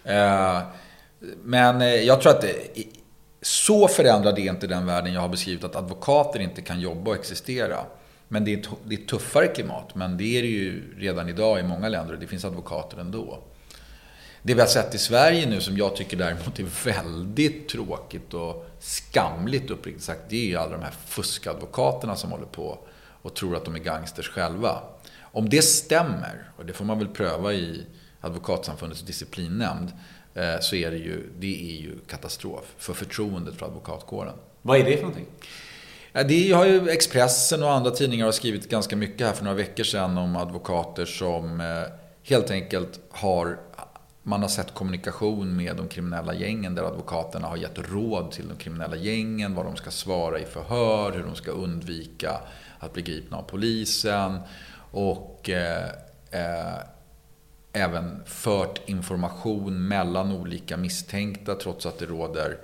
Eh, 0.05 0.61
men 1.43 1.81
eh, 1.81 1.89
jag 1.89 2.21
tror 2.21 2.33
att 2.33 2.45
eh, 2.45 2.51
så 3.43 3.89
förändrad 3.89 4.39
är 4.39 4.43
inte 4.43 4.67
den 4.67 4.87
världen 4.87 5.13
jag 5.13 5.21
har 5.21 5.29
beskrivit 5.29 5.65
att 5.65 5.77
advokater 5.77 6.41
inte 6.41 6.63
kan 6.63 6.81
jobba 6.81 7.11
och 7.11 7.17
existera. 7.17 7.79
Men 8.29 8.45
det 8.45 8.53
är, 8.53 8.63
det 8.85 8.95
är 8.95 8.99
ett 8.99 9.09
tuffare 9.09 9.47
klimat. 9.47 9.95
Men 9.95 10.17
det 10.17 10.39
är 10.39 10.43
det 10.43 10.49
ju 10.49 10.95
redan 10.99 11.29
idag 11.29 11.61
i 11.61 11.63
många 11.63 11.89
länder 11.89 12.15
och 12.15 12.21
det 12.21 12.27
finns 12.27 12.45
advokater 12.45 12.99
ändå. 12.99 13.39
Det 14.43 14.55
vi 14.55 14.61
har 14.61 14.69
sett 14.69 14.95
i 14.95 14.99
Sverige 14.99 15.47
nu 15.47 15.61
som 15.61 15.77
jag 15.77 15.97
tycker 15.97 16.17
däremot 16.17 16.59
är 16.59 16.85
väldigt 16.85 17.69
tråkigt 17.69 18.35
och 18.35 18.67
skamligt 18.79 19.71
uppriktigt 19.71 20.05
sagt. 20.05 20.21
Det 20.29 20.37
är 20.37 20.47
ju 20.47 20.57
alla 20.57 20.73
de 20.73 20.83
här 20.83 20.95
fuskadvokaterna 21.07 22.17
som 22.17 22.31
håller 22.31 22.47
på 22.47 22.79
och 23.23 23.35
tror 23.35 23.57
att 23.57 23.65
de 23.65 23.75
är 23.75 23.79
gangsters 23.79 24.29
själva. 24.29 24.83
Om 25.21 25.49
det 25.49 25.63
stämmer, 25.63 26.51
och 26.57 26.67
det 26.67 26.73
får 26.73 26.85
man 26.85 26.99
väl 26.99 27.09
pröva 27.09 27.53
i 27.53 27.87
Advokatsamfundets 28.21 29.03
disciplinnämnd, 29.03 29.93
eh, 30.35 30.61
så 30.61 30.77
är 30.77 30.91
det 30.91 30.97
ju, 30.97 31.33
det 31.39 31.71
är 31.71 31.81
ju 31.81 31.99
katastrof 32.07 32.75
för 32.79 32.93
förtroendet 32.93 33.55
för 33.55 33.67
advokatkåren. 33.67 34.35
Vad 34.63 34.79
är 34.79 34.85
det 34.85 34.97
för 34.97 35.03
någonting? 35.03 35.27
Ja, 36.13 36.23
det 36.23 36.53
har 36.53 36.67
ju 36.67 36.89
Expressen 36.89 37.63
och 37.63 37.73
andra 37.73 37.91
tidningar 37.91 38.25
har 38.25 38.33
skrivit 38.33 38.69
ganska 38.69 38.97
mycket 38.97 39.27
här 39.27 39.35
för 39.35 39.45
några 39.45 39.57
veckor 39.57 39.85
sedan 39.85 40.19
om 40.19 40.37
advokater 40.37 41.05
som 41.05 41.61
eh, 41.61 41.67
helt 42.23 42.51
enkelt 42.51 43.01
har 43.11 43.59
man 44.23 44.43
har 44.43 44.49
sett 44.49 44.75
kommunikation 44.75 45.57
med 45.57 45.77
de 45.77 45.89
kriminella 45.89 46.35
gängen 46.35 46.75
där 46.75 46.83
advokaterna 46.83 47.49
har 47.49 47.57
gett 47.57 47.79
råd 47.93 48.31
till 48.31 48.49
de 48.49 48.57
kriminella 48.57 48.97
gängen, 48.97 49.55
vad 49.55 49.65
de 49.65 49.77
ska 49.77 49.91
svara 49.91 50.39
i 50.39 50.45
förhör, 50.45 51.13
hur 51.13 51.23
de 51.23 51.35
ska 51.35 51.51
undvika 51.51 52.41
att 52.79 52.93
bli 52.93 53.03
gripna 53.03 53.37
av 53.37 53.43
polisen. 53.43 54.39
Och 54.91 55.51
eh, 55.51 55.89
eh, 56.31 56.79
även 57.73 58.25
fört 58.27 58.89
information 58.89 59.89
mellan 59.89 60.33
olika 60.33 60.77
misstänkta 60.77 61.55
trots 61.55 61.87
att 61.87 61.99
det 61.99 62.07
råder 62.07 62.59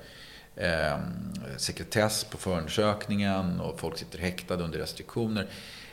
eh, 0.56 0.98
sekretess 1.56 2.24
på 2.24 2.38
förundersökningen 2.38 3.60
och 3.60 3.80
folk 3.80 3.98
sitter 3.98 4.18
häktade 4.18 4.64
under 4.64 4.78
restriktioner. 4.78 5.46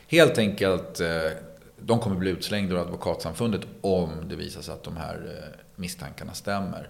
Helt 0.08 0.38
enkelt, 0.38 1.00
eh, 1.00 1.30
de 1.78 1.98
kommer 1.98 2.16
bli 2.16 2.30
utslängda 2.30 2.74
ur 2.74 2.80
advokatsamfundet 2.80 3.60
om 3.80 4.10
det 4.28 4.36
visar 4.36 4.62
sig 4.62 4.74
att 4.74 4.84
de 4.84 4.96
här 4.96 5.14
eh, 5.14 5.60
misstankarna 5.76 6.34
stämmer. 6.34 6.88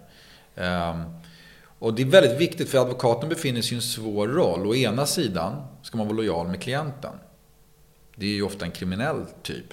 Eh, 0.54 1.02
och 1.78 1.94
det 1.94 2.02
är 2.02 2.06
väldigt 2.06 2.40
viktigt 2.40 2.68
för 2.68 2.78
advokaten 2.78 3.28
befinner 3.28 3.62
sig 3.62 3.72
i 3.72 3.76
en 3.76 3.82
svår 3.82 4.28
roll. 4.28 4.66
Å 4.66 4.74
ena 4.74 5.06
sidan 5.06 5.66
ska 5.82 5.98
man 5.98 6.06
vara 6.06 6.16
lojal 6.16 6.48
med 6.48 6.62
klienten. 6.62 7.12
Det 8.16 8.26
är 8.26 8.30
ju 8.30 8.42
ofta 8.42 8.64
en 8.64 8.70
kriminell 8.70 9.24
typ. 9.42 9.66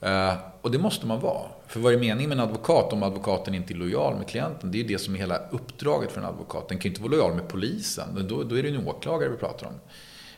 Eh, 0.00 0.34
och 0.60 0.70
det 0.70 0.78
måste 0.78 1.06
man 1.06 1.20
vara. 1.20 1.48
För 1.66 1.80
vad 1.80 1.94
är 1.94 1.98
meningen 1.98 2.28
med 2.28 2.38
en 2.38 2.44
advokat 2.44 2.92
om 2.92 3.02
advokaten 3.02 3.54
inte 3.54 3.72
är 3.72 3.76
lojal 3.76 4.16
med 4.16 4.28
klienten? 4.28 4.70
Det 4.70 4.78
är 4.78 4.82
ju 4.82 4.88
det 4.88 4.98
som 4.98 5.14
är 5.14 5.18
hela 5.18 5.38
uppdraget 5.50 6.12
för 6.12 6.20
en 6.20 6.26
advokat. 6.26 6.68
Den 6.68 6.78
kan 6.78 6.82
ju 6.82 6.88
inte 6.88 7.02
vara 7.02 7.10
lojal 7.10 7.34
med 7.34 7.48
polisen. 7.48 8.26
Då, 8.28 8.42
då 8.42 8.58
är 8.58 8.62
det 8.62 8.68
en 8.68 8.88
åklagare 8.88 9.30
vi 9.30 9.36
pratar 9.36 9.66
om. 9.66 9.74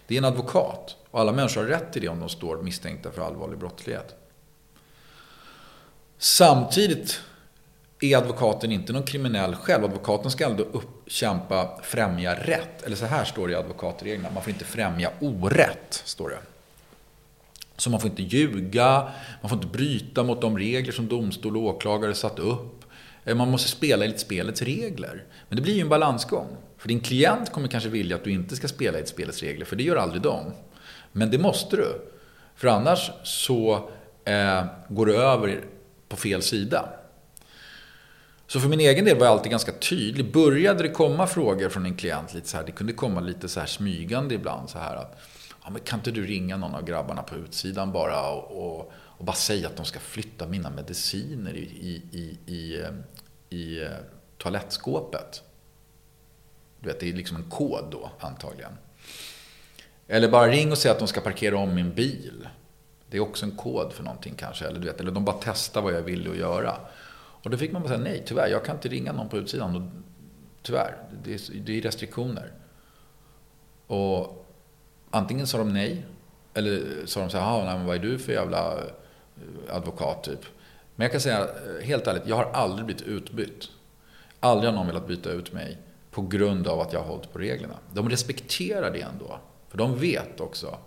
Det 0.07 0.15
är 0.15 0.19
en 0.19 0.25
advokat. 0.25 0.97
Och 1.11 1.21
alla 1.21 1.33
människor 1.33 1.61
har 1.61 1.69
rätt 1.69 1.93
till 1.93 2.03
det 2.03 2.09
om 2.09 2.21
de 2.21 2.29
står 2.29 2.63
misstänkta 2.63 3.11
för 3.11 3.23
allvarlig 3.23 3.59
brottslighet. 3.59 4.15
Samtidigt 6.19 7.21
är 8.01 8.17
advokaten 8.17 8.73
inte 8.73 8.93
någon 8.93 9.03
kriminell 9.03 9.55
själv. 9.55 9.85
Advokaten 9.85 10.31
ska 10.31 10.45
ändå 10.45 10.63
uppkämpa 10.63 11.81
främja 11.83 12.35
rätt. 12.35 12.83
Eller 12.83 12.97
så 12.97 13.07
här 13.07 13.25
står 13.25 13.49
det 13.49 13.53
i 13.53 13.57
advokatreglerna. 13.57 14.31
Man 14.35 14.43
får 14.43 14.53
inte 14.53 14.65
främja 14.65 15.11
orätt, 15.21 16.03
står 16.05 16.29
det. 16.29 16.39
Så 17.83 17.91
man 17.91 18.01
får 18.01 18.11
inte 18.11 18.23
ljuga, 18.23 19.09
man 19.41 19.49
får 19.49 19.59
inte 19.59 19.67
bryta 19.67 20.23
mot 20.23 20.41
de 20.41 20.59
regler 20.59 20.93
som 20.93 21.09
domstol 21.09 21.57
och 21.57 21.63
åklagare 21.63 22.15
satt 22.15 22.39
upp. 22.39 22.85
Eh, 23.25 23.37
man 23.37 23.51
måste 23.51 23.69
spela 23.69 24.05
enligt 24.05 24.21
spelets 24.21 24.63
regler. 24.63 25.25
Men 25.49 25.57
det 25.57 25.63
blir 25.63 25.75
ju 25.75 25.81
en 25.81 25.89
balansgång. 25.89 26.47
För 26.79 26.89
din 26.89 27.01
klient 27.01 27.53
kommer 27.53 27.69
kanske 27.69 27.89
vilja 27.89 28.17
att 28.17 28.25
du 28.25 28.31
inte 28.31 28.57
ska 28.57 28.69
spela 28.69 28.99
enligt 28.99 29.09
spelets 29.09 29.43
regler, 29.43 29.65
för 29.65 29.77
det 29.77 29.83
gör 29.83 29.97
aldrig 29.97 30.23
de. 30.23 30.53
Men 31.13 31.31
det 31.31 31.39
måste 31.39 31.77
du. 31.77 32.11
För 32.57 32.69
annars 32.69 33.11
så 33.23 33.91
eh, 34.25 34.65
går 34.89 35.07
du 35.07 35.17
över 35.17 35.61
på 36.09 36.17
fel 36.17 36.43
sida. 36.43 36.89
Så 38.47 38.61
för 38.61 38.69
min 38.69 38.81
egen 38.81 39.05
del 39.05 39.19
var 39.19 39.27
jag 39.27 39.33
alltid 39.33 39.51
ganska 39.51 39.73
tydlig. 39.73 40.33
Började 40.33 40.83
det 40.83 40.89
komma 40.89 41.27
frågor 41.27 41.69
från 41.69 41.87
en 41.87 41.97
klient 41.97 42.35
lite 42.35 42.49
så 42.49 42.57
här, 42.57 42.65
det 42.65 42.73
kunde 42.73 42.93
komma 42.93 43.21
lite 43.21 43.49
så 43.49 43.61
här 43.61 43.67
smygande 43.67 44.35
ibland 44.35 44.71
så 44.71 44.79
här 44.79 44.97
att 44.97 45.32
ja, 45.65 45.71
men 45.71 45.81
kan 45.81 45.99
inte 45.99 46.11
du 46.11 46.27
ringa 46.27 46.57
någon 46.57 46.75
av 46.75 46.85
grabbarna 46.85 47.23
på 47.23 47.35
utsidan 47.35 47.93
bara 47.93 48.31
och, 48.31 48.67
och, 48.67 48.93
och 48.95 49.25
bara 49.25 49.37
säga 49.37 49.69
att 49.69 49.77
de 49.77 49.85
ska 49.85 49.99
flytta 49.99 50.47
mina 50.47 50.71
mediciner 50.71 51.55
i, 51.55 51.63
i, 51.63 52.03
i, 52.13 52.39
i, 52.55 52.83
ehm, 52.83 53.03
i 53.51 53.83
eh, 53.83 53.91
toalettskåpet? 54.39 55.43
Du 56.81 56.89
vet, 56.89 57.01
det 57.01 57.09
är 57.09 57.13
liksom 57.13 57.37
en 57.37 57.51
kod 57.51 57.85
då 57.91 58.11
antagligen. 58.19 58.73
Eller 60.07 60.31
bara 60.31 60.49
ring 60.49 60.71
och 60.71 60.79
säg 60.79 60.91
att 60.91 60.99
de 60.99 61.09
ska 61.09 61.21
parkera 61.21 61.59
om 61.59 61.75
min 61.75 61.95
bil. 61.95 62.49
Det 63.11 63.17
är 63.17 63.21
också 63.21 63.47
en 63.47 63.57
kod 63.57 63.93
för 63.93 64.03
någonting 64.03 64.35
kanske. 64.35 64.67
Eller, 64.67 64.81
du 64.81 64.87
vet, 64.87 65.01
eller 65.01 65.11
de 65.11 65.25
bara 65.25 65.37
testar 65.41 65.83
vad 65.83 65.93
jag 65.93 66.03
vill 66.03 66.31
att 66.31 66.37
göra. 66.37 66.77
Och 67.15 67.51
då 67.51 67.57
fick 67.57 67.73
man 67.73 67.83
bara 67.83 67.89
säga 67.89 68.01
nej, 68.01 68.23
tyvärr, 68.27 68.49
jag 68.49 68.65
kan 68.65 68.77
inte 68.77 68.89
ringa 68.89 69.13
någon 69.13 69.29
på 69.29 69.37
utsidan. 69.37 69.77
Och, 69.77 69.83
tyvärr, 70.63 70.97
det 71.25 71.35
är, 71.35 71.61
det 71.61 71.79
är 71.79 71.83
restriktioner. 71.83 72.53
Och 73.87 74.42
antingen 75.13 75.47
sa 75.47 75.59
de 75.59 75.73
nej, 75.73 76.05
eller 76.55 77.07
sa 77.07 77.21
de 77.21 77.31
så 77.31 77.39
här, 77.39 77.65
nej, 77.65 77.77
men 77.77 77.87
vad 77.87 77.97
är 77.97 78.01
du 78.01 78.19
för 78.19 78.33
jävla 78.33 78.73
eh, 78.73 79.77
advokat 79.77 80.25
typ. 80.25 80.41
Men 80.97 81.05
jag 81.05 81.13
kan 81.13 81.21
säga 81.21 81.41
eh, 81.41 81.85
helt 81.85 82.07
ärligt, 82.07 82.23
jag 82.27 82.37
har 82.37 82.51
aldrig 82.53 82.87
blivit 82.87 83.03
utbytt. 83.03 83.69
Aldrig 84.41 84.71
har 84.71 84.77
någon 84.77 84.87
velat 84.87 85.09
byta 85.09 85.31
ut 85.31 85.53
mig 85.53 85.79
på 86.11 86.23
grund 86.23 86.69
av 86.69 86.81
att 86.81 86.93
jag 86.93 87.01
har 87.01 87.07
hållit 87.07 87.33
på 87.33 87.39
reglerna. 87.39 87.75
De 87.93 88.11
respekterar 88.11 88.91
det 88.91 89.01
ändå. 89.01 89.39
För 89.69 89.79
de 89.79 89.99
vet 89.99 90.41
också 90.41 90.79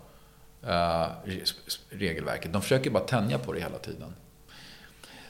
uh, 0.64 1.06
regelverket. 1.90 2.52
De 2.52 2.62
försöker 2.62 2.90
bara 2.90 3.04
tänja 3.04 3.38
på 3.38 3.52
det 3.52 3.60
hela 3.60 3.78
tiden. 3.78 4.14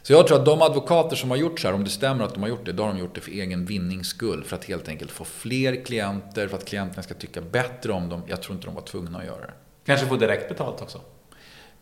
Så 0.07 0.13
jag 0.13 0.27
tror 0.27 0.39
att 0.39 0.45
de 0.45 0.63
advokater 0.63 1.17
som 1.17 1.31
har 1.31 1.37
gjort 1.37 1.61
så 1.61 1.69
här, 1.69 1.75
om 1.75 1.85
det 1.85 1.91
stämmer 1.91 2.25
att 2.25 2.35
de 2.35 2.43
har 2.43 2.49
gjort 2.49 2.65
det, 2.65 2.73
då 2.73 2.83
har 2.83 2.93
de 2.93 2.99
gjort 2.99 3.15
det 3.15 3.21
för 3.21 3.31
egen 3.31 3.65
vinnings 3.65 4.09
skull. 4.09 4.45
För 4.45 4.57
att 4.57 4.65
helt 4.65 4.89
enkelt 4.89 5.11
få 5.11 5.25
fler 5.25 5.85
klienter, 5.85 6.49
för 6.49 6.57
att 6.57 6.65
klienterna 6.65 7.03
ska 7.03 7.15
tycka 7.15 7.41
bättre 7.41 7.93
om 7.93 8.09
dem. 8.09 8.23
Jag 8.27 8.43
tror 8.43 8.55
inte 8.55 8.67
de 8.67 8.75
var 8.75 8.83
tvungna 8.83 9.19
att 9.19 9.25
göra 9.25 9.41
det. 9.41 9.53
Kanske 9.87 10.07
få 10.07 10.17
direkt 10.17 10.49
betalt 10.49 10.83
också? 10.83 11.01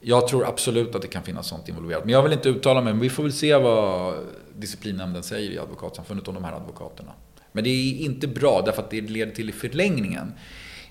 Jag 0.00 0.28
tror 0.28 0.48
absolut 0.48 0.94
att 0.94 1.02
det 1.02 1.08
kan 1.08 1.22
finnas 1.22 1.46
sånt 1.46 1.68
involverat. 1.68 2.04
Men 2.04 2.12
jag 2.12 2.22
vill 2.22 2.32
inte 2.32 2.48
uttala 2.48 2.80
mig, 2.80 2.92
men 2.92 3.00
vi 3.02 3.10
får 3.10 3.22
väl 3.22 3.32
se 3.32 3.56
vad 3.56 4.14
disciplinnämnden 4.56 5.22
säger 5.22 5.50
i 5.50 5.58
Advokatsamfundet 5.58 6.28
om 6.28 6.34
de 6.34 6.44
här 6.44 6.52
advokaterna. 6.52 7.12
Men 7.52 7.64
det 7.64 7.70
är 7.70 8.04
inte 8.04 8.28
bra, 8.28 8.62
därför 8.66 8.82
att 8.82 8.90
det 8.90 9.00
leder 9.00 9.32
till 9.32 9.48
i 9.48 9.52
förlängningen 9.52 10.32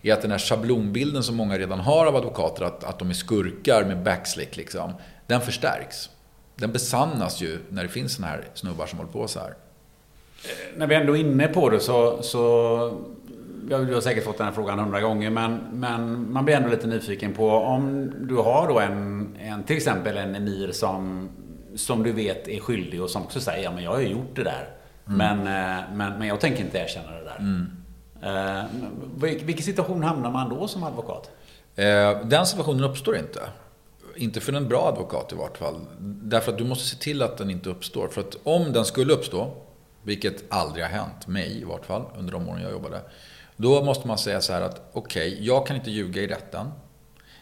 är 0.02 0.14
att 0.14 0.22
den 0.22 0.32
här 0.32 0.40
schablonbilden 0.40 1.24
som 1.24 1.36
många 1.36 1.58
redan 1.58 1.80
har 1.80 2.06
av 2.06 2.16
advokater, 2.16 2.66
att, 2.66 2.84
att 2.84 3.00
de 3.00 3.10
är 3.10 3.14
skurkar 3.14 3.86
med 3.86 4.04
backslick, 4.04 4.58
liksom, 4.58 4.94
den 5.28 5.42
förstärks 5.42 6.10
den 6.56 6.72
besannas 6.72 7.42
ju 7.42 7.60
när 7.70 7.84
det 7.84 7.90
finns 7.90 8.16
såna 8.16 8.28
här 8.28 8.48
snubbar 8.54 8.86
som 8.86 9.00
håller 9.00 9.12
på 9.12 9.28
så 9.28 9.40
här. 9.40 9.50
Eh, 9.50 10.78
när 10.78 10.88
vi 10.88 10.96
ändå 10.96 11.18
är 11.18 11.22
inne 11.22 11.48
på 11.48 11.70
det 11.70 11.80
så, 11.80 12.22
så 12.22 13.04
du 13.68 13.94
har 13.94 14.02
säkert 14.02 14.24
fått 14.24 14.38
den 14.38 14.48
här 14.48 14.54
frågan 14.54 14.80
hundra 14.80 15.02
gånger, 15.02 15.30
men, 15.30 15.60
men 15.72 16.32
man 16.34 16.46
blir 16.46 16.56
ändå 16.56 16.70
lite 16.70 16.88
nyfiken 16.88 17.34
på 17.34 17.50
om 17.50 18.12
du 18.28 18.36
har 18.36 18.68
då 18.68 18.80
en, 18.80 19.36
en 19.40 19.64
till 19.64 19.78
exempel 19.78 20.18
en 20.18 20.36
emir 20.36 20.72
som, 20.72 21.30
som 21.76 22.04
du 22.04 22.12
vet 22.12 22.48
är 22.48 22.60
skyldig 22.60 23.02
och 23.02 23.10
som 23.10 23.24
också 23.24 23.40
säger, 23.40 23.64
ja 23.64 23.72
men 23.72 23.84
jag 23.84 23.92
har 23.92 24.00
ju 24.00 24.08
gjort 24.08 24.36
det 24.36 24.44
där. 24.44 24.70
Mm. 25.08 25.18
Men, 25.18 25.40
eh, 25.40 25.84
men, 25.94 26.20
men 26.20 26.28
jag 26.28 26.40
tänker 26.40 26.64
inte 26.64 26.78
erkänna 26.78 27.12
det 27.12 27.24
där. 27.24 27.38
Mm. 27.40 27.72
Eh, 28.22 28.66
vilken 29.46 29.64
situation 29.64 30.04
hamnar 30.04 30.32
man 30.32 30.50
då 30.50 30.68
som 30.68 30.84
advokat? 30.84 31.32
Den 32.24 32.46
situationen 32.46 32.84
uppstår 32.84 33.18
inte. 33.18 33.40
Inte 34.16 34.42
för 34.42 34.54
en 34.54 34.68
bra 34.68 34.88
advokat 34.88 35.32
i 35.32 35.36
vart 35.36 35.58
fall. 35.58 35.80
Därför 36.00 36.52
att 36.52 36.58
du 36.58 36.64
måste 36.64 36.90
se 36.90 36.96
till 36.96 37.22
att 37.22 37.38
den 37.38 37.50
inte 37.50 37.70
uppstår. 37.70 38.08
För 38.08 38.22
att 38.22 38.38
om 38.44 38.74
den 38.74 38.86
skulle 38.86 39.14
uppstå, 39.14 39.54
vilket 40.04 40.44
aldrig 40.50 40.86
har 40.86 40.92
hänt 40.92 41.28
mig 41.28 41.62
i 41.62 41.64
vart 41.64 41.86
fall 41.86 42.06
under 42.18 42.32
de 42.32 42.50
åren 42.50 42.62
jag 42.62 42.72
jobbade. 42.72 43.02
Då 43.56 43.84
måste 43.84 44.08
man 44.08 44.18
säga 44.18 44.42
så 44.42 44.54
här 44.54 44.62
att 44.62 44.82
okej, 44.94 45.34
okay, 45.34 45.46
jag 45.46 45.68
kan 45.68 45.76
inte 45.76 45.92
ljuga 45.92 46.22
i 46.22 46.28
rätten. 46.28 46.72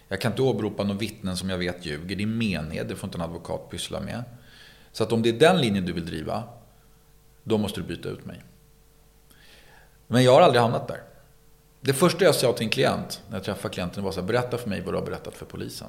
Jag 0.08 0.22
kan 0.22 0.32
inte 0.32 0.42
åberopa 0.42 0.84
några 0.84 1.00
vittnen 1.00 1.38
som 1.38 1.50
jag 1.50 1.58
vet 1.58 1.86
ljuger. 1.86 2.16
Det 2.16 2.24
är 2.24 2.28
mened, 2.28 2.88
det 2.88 2.96
får 2.96 3.08
inte 3.08 3.18
en 3.18 3.22
advokat 3.22 3.70
pyssla 3.70 4.00
med. 4.00 4.24
Så 4.92 5.04
att 5.04 5.12
om 5.12 5.22
det 5.22 5.30
är 5.30 5.40
den 5.40 5.62
linjen 5.62 5.86
du 5.86 5.94
vill 5.94 6.06
driva, 6.06 6.44
då 7.44 7.58
måste 7.58 7.82
du 7.82 7.88
byta 7.88 8.10
ut 8.10 8.26
mig. 8.26 8.44
Men 10.08 10.24
jag 10.24 10.34
har 10.34 10.42
aldrig 10.42 10.62
hamnat 10.62 10.88
där. 10.88 11.02
Det 11.82 11.94
första 11.94 12.26
jag 12.26 12.36
sa 12.36 12.54
till 12.54 12.64
en 12.64 12.70
klient, 12.70 13.22
när 13.30 13.38
jag 13.38 13.44
träffade 13.44 13.74
klienten, 13.74 14.04
var 14.04 14.12
så 14.12 14.20
här, 14.20 14.28
berätta 14.28 14.58
för 14.58 14.70
mig 14.70 14.82
vad 14.82 14.94
du 14.94 14.98
har 14.98 15.06
berättat 15.06 15.36
för 15.36 15.46
polisen. 15.46 15.88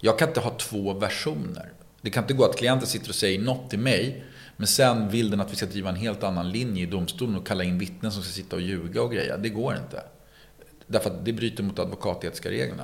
Jag 0.00 0.18
kan 0.18 0.28
inte 0.28 0.40
ha 0.40 0.50
två 0.50 0.92
versioner. 0.92 1.72
Det 2.02 2.10
kan 2.10 2.24
inte 2.24 2.34
gå 2.34 2.44
att 2.44 2.56
klienten 2.56 2.88
sitter 2.88 3.08
och 3.08 3.14
säger 3.14 3.38
något 3.38 3.70
till 3.70 3.78
mig, 3.78 4.24
men 4.56 4.66
sen 4.66 5.08
vill 5.08 5.30
den 5.30 5.40
att 5.40 5.52
vi 5.52 5.56
ska 5.56 5.66
driva 5.66 5.88
en 5.88 5.96
helt 5.96 6.22
annan 6.22 6.50
linje 6.50 6.82
i 6.82 6.86
domstolen 6.86 7.36
och 7.36 7.46
kalla 7.46 7.64
in 7.64 7.78
vittnen 7.78 8.12
som 8.12 8.22
ska 8.22 8.32
sitta 8.32 8.56
och 8.56 8.62
ljuga 8.62 9.02
och 9.02 9.12
greja. 9.12 9.36
Det 9.36 9.48
går 9.48 9.76
inte. 9.76 10.02
Därför 10.86 11.10
att 11.10 11.24
det 11.24 11.32
bryter 11.32 11.62
mot 11.62 11.78
advokatetiska 11.78 12.50
reglerna. 12.50 12.82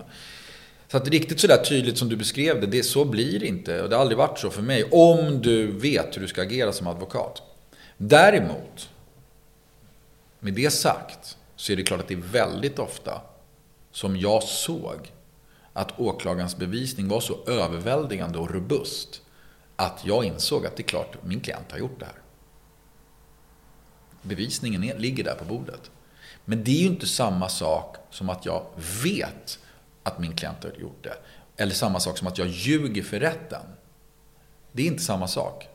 Så 0.89 0.97
att 0.97 1.09
riktigt 1.09 1.41
sådär 1.41 1.65
tydligt 1.65 1.99
som 1.99 2.09
du 2.09 2.17
beskrev 2.17 2.61
det, 2.61 2.67
det, 2.67 2.83
så 2.83 3.05
blir 3.05 3.41
det 3.41 3.47
inte. 3.47 3.83
Och 3.83 3.89
det 3.89 3.97
har 3.97 4.01
aldrig 4.01 4.19
varit 4.19 4.39
så 4.39 4.51
för 4.51 4.63
mig. 4.63 4.85
Om 4.91 5.43
du 5.43 5.67
vet 5.67 6.17
hur 6.17 6.23
du 6.23 6.29
ska 6.29 6.43
agera 6.43 6.73
som 6.73 6.87
advokat. 6.87 7.43
Däremot, 7.97 8.91
med 10.41 10.55
det 10.55 10.71
sagt, 10.71 11.37
så 11.57 11.73
är 11.73 11.77
det 11.77 11.83
klart 11.83 12.01
att 12.01 12.09
det 12.09 12.15
är 12.15 12.19
väldigt 12.33 12.79
ofta 12.79 13.21
som 13.93 14.17
jag 14.17 14.43
såg 14.43 15.14
att 15.75 16.01
åklagarens 16.01 16.57
bevisning 16.57 17.09
var 17.09 17.21
så 17.21 17.45
överväldigande 17.47 18.39
och 18.39 18.51
robust 18.51 19.23
att 19.77 20.03
jag 20.05 20.25
insåg 20.25 20.67
att 20.67 20.77
det 20.77 20.83
är 20.83 20.89
klart, 20.89 21.25
min 21.25 21.41
klient 21.41 21.73
har 21.73 21.79
gjort 21.79 22.01
det 22.01 22.05
här. 22.05 22.19
Bevisningen 24.23 24.85
är, 24.85 24.99
ligger 24.99 25.25
där 25.25 25.35
på 25.35 25.45
bordet. 25.45 25.91
Men 26.45 26.65
det 26.65 26.71
är 26.71 26.81
ju 26.81 26.87
inte 26.87 27.07
samma 27.07 27.49
sak 27.49 27.97
som 28.11 28.31
att 28.31 28.47
jag 28.47 28.67
vet 29.05 29.59
att 30.03 30.19
min 30.19 30.37
klient 30.37 30.65
har 30.65 30.73
gjort 30.81 31.03
det. 31.05 31.17
Eller 31.57 31.75
samma 31.75 32.01
sak 32.01 32.19
som 32.19 32.27
att 32.27 32.39
jag 32.39 32.49
ljuger 32.49 33.03
för 33.03 33.21
rätten. 33.21 33.63
Det 34.73 34.83
är 34.83 34.87
inte 34.87 35.03
samma 35.03 35.29
sak. 35.29 35.69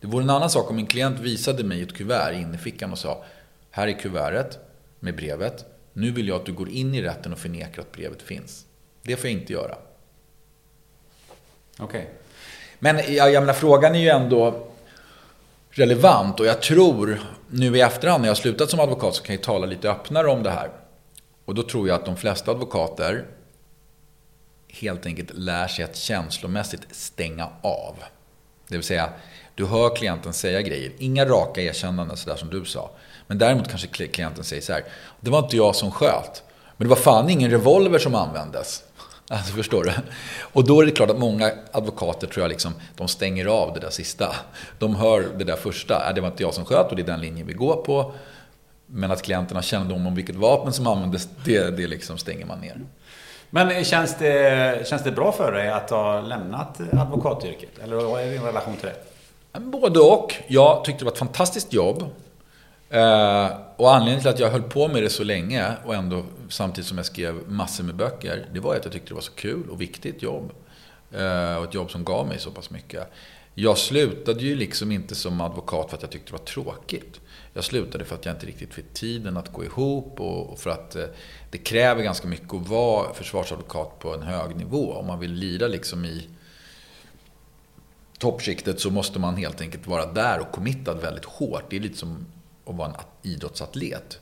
Det 0.00 0.06
vore 0.06 0.22
en 0.22 0.30
annan 0.30 0.50
sak 0.50 0.70
om 0.70 0.76
min 0.76 0.86
klient 0.86 1.20
visade 1.20 1.64
mig 1.64 1.82
ett 1.82 1.94
kuvert 1.94 2.32
in 2.32 2.54
i 2.54 2.58
fickan 2.58 2.92
och 2.92 2.98
sa 2.98 3.24
Här 3.70 3.88
är 3.88 3.98
kuvertet 3.98 4.58
med 5.00 5.16
brevet. 5.16 5.64
Nu 5.92 6.10
vill 6.10 6.28
jag 6.28 6.36
att 6.36 6.46
du 6.46 6.52
går 6.52 6.68
in 6.68 6.94
i 6.94 7.02
rätten 7.02 7.32
och 7.32 7.38
förnekar 7.38 7.82
att 7.82 7.92
brevet 7.92 8.22
finns. 8.22 8.66
Det 9.04 9.16
får 9.16 9.30
jag 9.30 9.40
inte 9.40 9.52
göra. 9.52 9.76
Okej. 11.78 11.84
Okay. 11.84 12.04
Men 12.78 13.14
jag, 13.14 13.32
jag 13.32 13.42
menar, 13.42 13.54
frågan 13.54 13.94
är 13.94 13.98
ju 13.98 14.08
ändå 14.08 14.68
relevant 15.70 16.40
och 16.40 16.46
jag 16.46 16.62
tror 16.62 17.20
nu 17.50 17.76
i 17.76 17.80
efterhand 17.80 18.20
när 18.20 18.28
jag 18.28 18.34
har 18.34 18.40
slutat 18.40 18.70
som 18.70 18.80
advokat 18.80 19.14
så 19.14 19.22
kan 19.22 19.34
jag 19.34 19.42
tala 19.42 19.66
lite 19.66 19.90
öppnare 19.90 20.28
om 20.28 20.42
det 20.42 20.50
här. 20.50 20.70
Och 21.44 21.54
då 21.54 21.62
tror 21.62 21.88
jag 21.88 21.94
att 21.94 22.04
de 22.04 22.16
flesta 22.16 22.50
advokater 22.50 23.24
helt 24.68 25.06
enkelt 25.06 25.30
lär 25.34 25.68
sig 25.68 25.84
att 25.84 25.96
känslomässigt 25.96 26.82
stänga 26.90 27.48
av. 27.62 27.94
Det 28.68 28.76
vill 28.76 28.84
säga, 28.84 29.12
du 29.54 29.66
hör 29.66 29.96
klienten 29.96 30.32
säga 30.32 30.62
grejer. 30.62 30.92
Inga 30.98 31.24
raka 31.24 31.60
erkännanden 31.60 32.16
sådär 32.16 32.36
som 32.36 32.50
du 32.50 32.64
sa. 32.64 32.90
Men 33.26 33.38
däremot 33.38 33.68
kanske 33.68 34.06
klienten 34.06 34.44
säger 34.44 34.62
så 34.62 34.72
här. 34.72 34.84
Det 35.20 35.30
var 35.30 35.38
inte 35.38 35.56
jag 35.56 35.76
som 35.76 35.90
sköt. 35.90 36.42
Men 36.76 36.88
det 36.88 36.94
var 36.94 37.02
fan 37.02 37.30
ingen 37.30 37.50
revolver 37.50 37.98
som 37.98 38.14
användes. 38.14 38.82
Alltså 39.28 39.52
förstår 39.52 39.84
du? 39.84 39.92
Och 40.40 40.64
då 40.64 40.80
är 40.80 40.86
det 40.86 40.92
klart 40.92 41.10
att 41.10 41.18
många 41.18 41.52
advokater 41.72 42.26
tror 42.26 42.44
jag 42.44 42.48
liksom, 42.48 42.74
de 42.96 43.08
stänger 43.08 43.46
av 43.46 43.74
det 43.74 43.80
där 43.80 43.90
sista. 43.90 44.36
De 44.78 44.96
hör 44.96 45.28
det 45.38 45.44
där 45.44 45.56
första. 45.56 46.12
Det 46.14 46.20
var 46.20 46.28
inte 46.28 46.42
jag 46.42 46.54
som 46.54 46.64
sköt 46.64 46.90
och 46.90 46.96
det 46.96 47.02
är 47.02 47.06
den 47.06 47.20
linjen 47.20 47.46
vi 47.46 47.52
går 47.52 47.76
på. 47.76 48.12
Men 48.86 49.10
att 49.10 49.22
klienterna 49.22 49.62
känner 49.62 49.94
om 49.94 50.14
vilket 50.14 50.36
vapen 50.36 50.72
som 50.72 50.86
användes, 50.86 51.28
det, 51.44 51.76
det 51.76 51.86
liksom 51.86 52.18
stänger 52.18 52.46
man 52.46 52.60
ner. 52.60 52.80
Men 53.50 53.84
känns 53.84 54.18
det, 54.18 54.88
känns 54.88 55.04
det 55.04 55.12
bra 55.12 55.32
för 55.32 55.52
dig 55.52 55.70
att 55.70 55.90
ha 55.90 56.20
lämnat 56.20 56.80
advokatyrket? 56.92 57.78
Eller 57.82 57.96
vad 57.96 58.22
är 58.22 58.30
din 58.30 58.42
relation 58.42 58.76
till 58.76 58.88
det? 59.52 59.60
Både 59.60 60.00
och. 60.00 60.34
Jag 60.46 60.84
tyckte 60.84 61.00
det 61.00 61.04
var 61.04 61.12
ett 61.12 61.18
fantastiskt 61.18 61.72
jobb. 61.72 62.04
Eh, 62.94 63.56
och 63.76 63.94
anledningen 63.94 64.20
till 64.20 64.30
att 64.30 64.38
jag 64.38 64.50
höll 64.50 64.62
på 64.62 64.88
med 64.88 65.02
det 65.02 65.10
så 65.10 65.24
länge 65.24 65.72
och 65.84 65.94
ändå 65.94 66.24
samtidigt 66.48 66.88
som 66.88 66.96
jag 66.96 67.06
skrev 67.06 67.34
massor 67.48 67.84
med 67.84 67.94
böcker, 67.94 68.46
det 68.52 68.60
var 68.60 68.76
att 68.76 68.84
jag 68.84 68.92
tyckte 68.92 69.08
det 69.08 69.14
var 69.14 69.20
så 69.20 69.32
kul 69.32 69.70
och 69.70 69.80
viktigt 69.80 70.22
jobb. 70.22 70.52
Eh, 71.12 71.56
och 71.56 71.64
ett 71.64 71.74
jobb 71.74 71.90
som 71.90 72.04
gav 72.04 72.26
mig 72.26 72.38
så 72.38 72.50
pass 72.50 72.70
mycket. 72.70 73.12
Jag 73.54 73.78
slutade 73.78 74.40
ju 74.40 74.56
liksom 74.56 74.92
inte 74.92 75.14
som 75.14 75.40
advokat 75.40 75.90
för 75.90 75.96
att 75.96 76.02
jag 76.02 76.10
tyckte 76.10 76.32
det 76.32 76.38
var 76.38 76.44
tråkigt. 76.44 77.20
Jag 77.52 77.64
slutade 77.64 78.04
för 78.04 78.14
att 78.14 78.24
jag 78.24 78.34
inte 78.34 78.46
riktigt 78.46 78.74
fick 78.74 78.92
tiden 78.92 79.36
att 79.36 79.52
gå 79.52 79.64
ihop 79.64 80.20
och 80.20 80.58
för 80.58 80.70
att 80.70 80.96
eh, 80.96 81.04
det 81.50 81.58
kräver 81.58 82.02
ganska 82.02 82.28
mycket 82.28 82.54
att 82.54 82.68
vara 82.68 83.14
försvarsadvokat 83.14 83.98
på 83.98 84.14
en 84.14 84.22
hög 84.22 84.56
nivå. 84.56 84.92
Om 84.92 85.06
man 85.06 85.20
vill 85.20 85.32
lira 85.32 85.66
liksom 85.66 86.04
i 86.04 86.28
toppskiktet 88.18 88.80
så 88.80 88.90
måste 88.90 89.18
man 89.18 89.36
helt 89.36 89.60
enkelt 89.60 89.86
vara 89.86 90.12
där 90.12 90.40
och 90.40 90.52
committad 90.52 91.00
väldigt 91.00 91.24
hårt. 91.24 91.64
Det 91.70 91.76
är 91.76 91.80
lite 91.80 91.98
som 91.98 92.26
och 92.64 92.76
vara 92.76 92.88
en 92.88 92.94
idrottsatlet. 93.22 94.20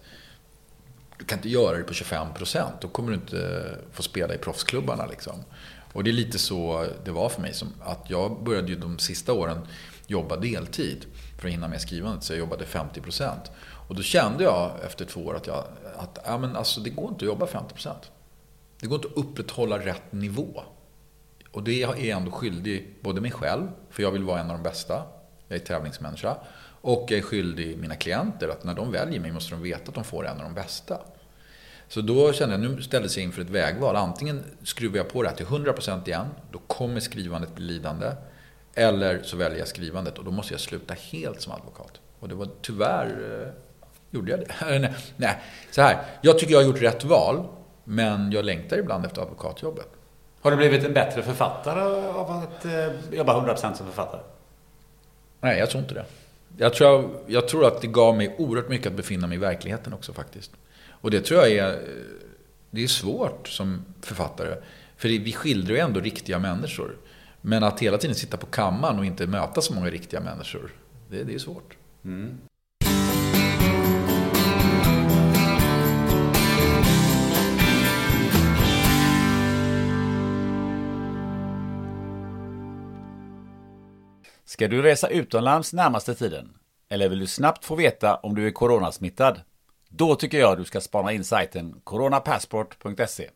Du 1.19 1.25
kan 1.25 1.39
inte 1.39 1.49
göra 1.49 1.79
det 1.79 1.85
på 1.85 1.95
25 1.95 2.35
procent. 2.35 2.75
Då 2.81 2.89
kommer 2.89 3.09
du 3.09 3.15
inte 3.15 3.79
få 3.93 4.03
spela 4.03 4.35
i 4.35 4.39
proffsklubbarna. 4.39 5.07
Liksom. 5.07 5.45
Och 5.93 6.05
det 6.05 6.11
är 6.11 6.13
lite 6.13 6.39
så 6.39 6.87
det 7.05 7.11
var 7.11 7.29
för 7.29 7.41
mig. 7.43 7.55
Som 7.55 7.69
att 7.81 8.11
jag 8.11 8.45
började 8.45 8.69
ju 8.69 8.77
de 8.77 8.99
sista 8.99 9.33
åren 9.33 9.67
jobba 10.07 10.37
deltid 10.37 11.07
för 11.41 11.49
att 11.49 11.55
hinna 11.55 11.69
med 11.69 11.81
skrivandet. 11.81 12.25
Så 12.25 12.33
jag 12.33 12.39
jobbade 12.39 12.67
50 12.67 13.01
procent. 13.01 13.51
Och 13.89 13.95
då 13.95 14.03
kände 14.03 14.45
jag 14.45 14.71
efter 14.85 15.05
två 15.05 15.21
år 15.21 15.37
att, 15.37 15.47
jag, 15.47 15.65
att 15.97 16.19
ja, 16.25 16.39
men 16.39 16.57
alltså, 16.57 16.81
det 16.81 16.91
går 16.91 17.09
inte 17.09 17.25
att 17.25 17.29
jobba 17.29 17.47
50 17.47 17.75
procent. 17.75 18.11
Det 18.81 18.87
går 18.87 18.97
inte 18.97 19.09
att 19.09 19.25
upprätthålla 19.25 19.79
rätt 19.79 20.13
nivå. 20.13 20.63
Och 21.51 21.63
det 21.63 21.83
är 21.83 21.89
jag 21.89 22.07
ändå 22.07 22.31
skyldig 22.31 22.95
både 23.01 23.21
mig 23.21 23.31
själv, 23.31 23.69
för 23.91 24.03
jag 24.03 24.11
vill 24.11 24.23
vara 24.23 24.41
en 24.41 24.51
av 24.51 24.57
de 24.57 24.63
bästa. 24.63 25.03
Jag 25.49 25.61
är 25.61 25.65
tävlingsmänniska. 25.65 26.37
Och 26.83 27.07
jag 27.09 27.19
är 27.19 27.23
skyldig 27.23 27.79
mina 27.79 27.97
klienter 27.97 28.49
att 28.49 28.65
när 28.65 28.75
de 28.75 28.93
väljer 28.93 29.21
mig 29.21 29.33
måste 29.33 29.55
de 29.55 29.63
veta 29.63 29.89
att 29.89 29.95
de 29.95 30.05
får 30.05 30.27
en 30.27 30.37
av 30.37 30.43
de 30.43 30.55
bästa. 30.55 31.01
Så 31.89 32.01
då 32.01 32.33
kände 32.33 32.55
jag, 32.55 32.61
nu 32.61 32.83
ställdes 32.83 33.17
jag 33.17 33.25
inför 33.25 33.43
ett 33.43 33.51
vägval. 33.51 33.97
Antingen 33.97 34.45
skruvar 34.63 34.97
jag 34.97 35.09
på 35.09 35.23
det 35.23 35.29
här 35.29 35.37
till 35.37 35.47
100% 35.47 36.09
igen, 36.09 36.27
då 36.51 36.59
kommer 36.59 37.01
skrivandet 37.01 37.55
bli 37.55 37.65
lidande. 37.65 38.13
Eller 38.75 39.23
så 39.23 39.37
väljer 39.37 39.59
jag 39.59 39.69
skrivandet 39.69 40.19
och 40.19 40.25
då 40.25 40.31
måste 40.31 40.55
jag 40.55 40.61
sluta 40.61 40.95
helt 40.95 41.41
som 41.41 41.53
advokat. 41.53 42.01
Och 42.21 42.29
det 42.29 42.35
var 42.35 42.49
tyvärr, 42.63 43.43
eh, 43.43 43.49
gjorde 44.11 44.31
jag 44.31 44.41
det? 44.41 44.95
Nej, 45.17 45.39
så 45.71 45.83
här. 45.83 46.05
Jag 46.21 46.39
tycker 46.39 46.53
jag 46.53 46.61
har 46.61 46.67
gjort 46.67 46.83
rätt 46.83 47.05
val, 47.05 47.45
men 47.85 48.33
jag 48.33 48.45
längtar 48.45 48.79
ibland 48.79 49.07
efter 49.07 49.23
advokatjobbet. 49.23 49.89
Har 50.41 50.51
du 50.51 50.57
blivit 50.57 50.85
en 50.85 50.93
bättre 50.93 51.23
författare 51.23 51.81
av 52.09 52.31
att 52.31 52.65
eh, 52.65 53.17
jobba 53.17 53.41
100% 53.41 53.75
som 53.75 53.87
författare? 53.87 54.21
Nej, 55.41 55.59
jag 55.59 55.71
tror 55.71 55.83
inte 55.83 55.95
det. 55.95 56.05
Jag 56.57 56.75
tror, 56.75 57.11
jag 57.27 57.49
tror 57.49 57.67
att 57.67 57.81
det 57.81 57.87
gav 57.87 58.17
mig 58.17 58.35
oerhört 58.39 58.69
mycket 58.69 58.87
att 58.87 58.93
befinna 58.93 59.27
mig 59.27 59.37
i 59.37 59.41
verkligheten 59.41 59.93
också 59.93 60.13
faktiskt. 60.13 60.51
Och 60.89 61.11
det 61.11 61.21
tror 61.21 61.41
jag 61.41 61.51
är, 61.51 61.83
det 62.71 62.83
är 62.83 62.89
svårt 62.89 63.49
som 63.49 63.85
författare. 64.01 64.55
För 64.97 65.09
vi 65.09 65.33
skildrar 65.33 65.75
ju 65.75 65.81
ändå 65.81 66.01
riktiga 66.01 66.39
människor. 66.39 66.97
Men 67.41 67.65
att 67.65 67.81
hela 67.81 67.99
tiden 67.99 68.17
sitta 68.17 68.37
på 68.37 68.47
kammaren 68.47 68.99
och 68.99 69.05
inte 69.05 69.27
möta 69.27 69.61
så 69.61 69.75
många 69.75 69.91
riktiga 69.91 70.21
människor, 70.21 70.71
det, 71.11 71.25
det 71.25 71.35
är 71.35 71.39
svårt. 71.39 71.77
Mm. 72.05 72.39
Ska 84.53 84.69
du 84.69 84.83
resa 84.83 85.09
utomlands 85.09 85.73
närmaste 85.73 86.15
tiden? 86.15 86.55
Eller 86.89 87.09
vill 87.09 87.19
du 87.19 87.27
snabbt 87.27 87.65
få 87.65 87.75
veta 87.75 88.17
om 88.17 88.35
du 88.35 88.47
är 88.47 88.51
coronasmittad? 88.51 89.41
Då 89.89 90.15
tycker 90.15 90.39
jag 90.39 90.59
du 90.59 90.65
ska 90.65 90.81
spana 90.81 91.13
in 91.13 91.25
sajten 91.25 91.81
coronapassport.se. 91.85 93.31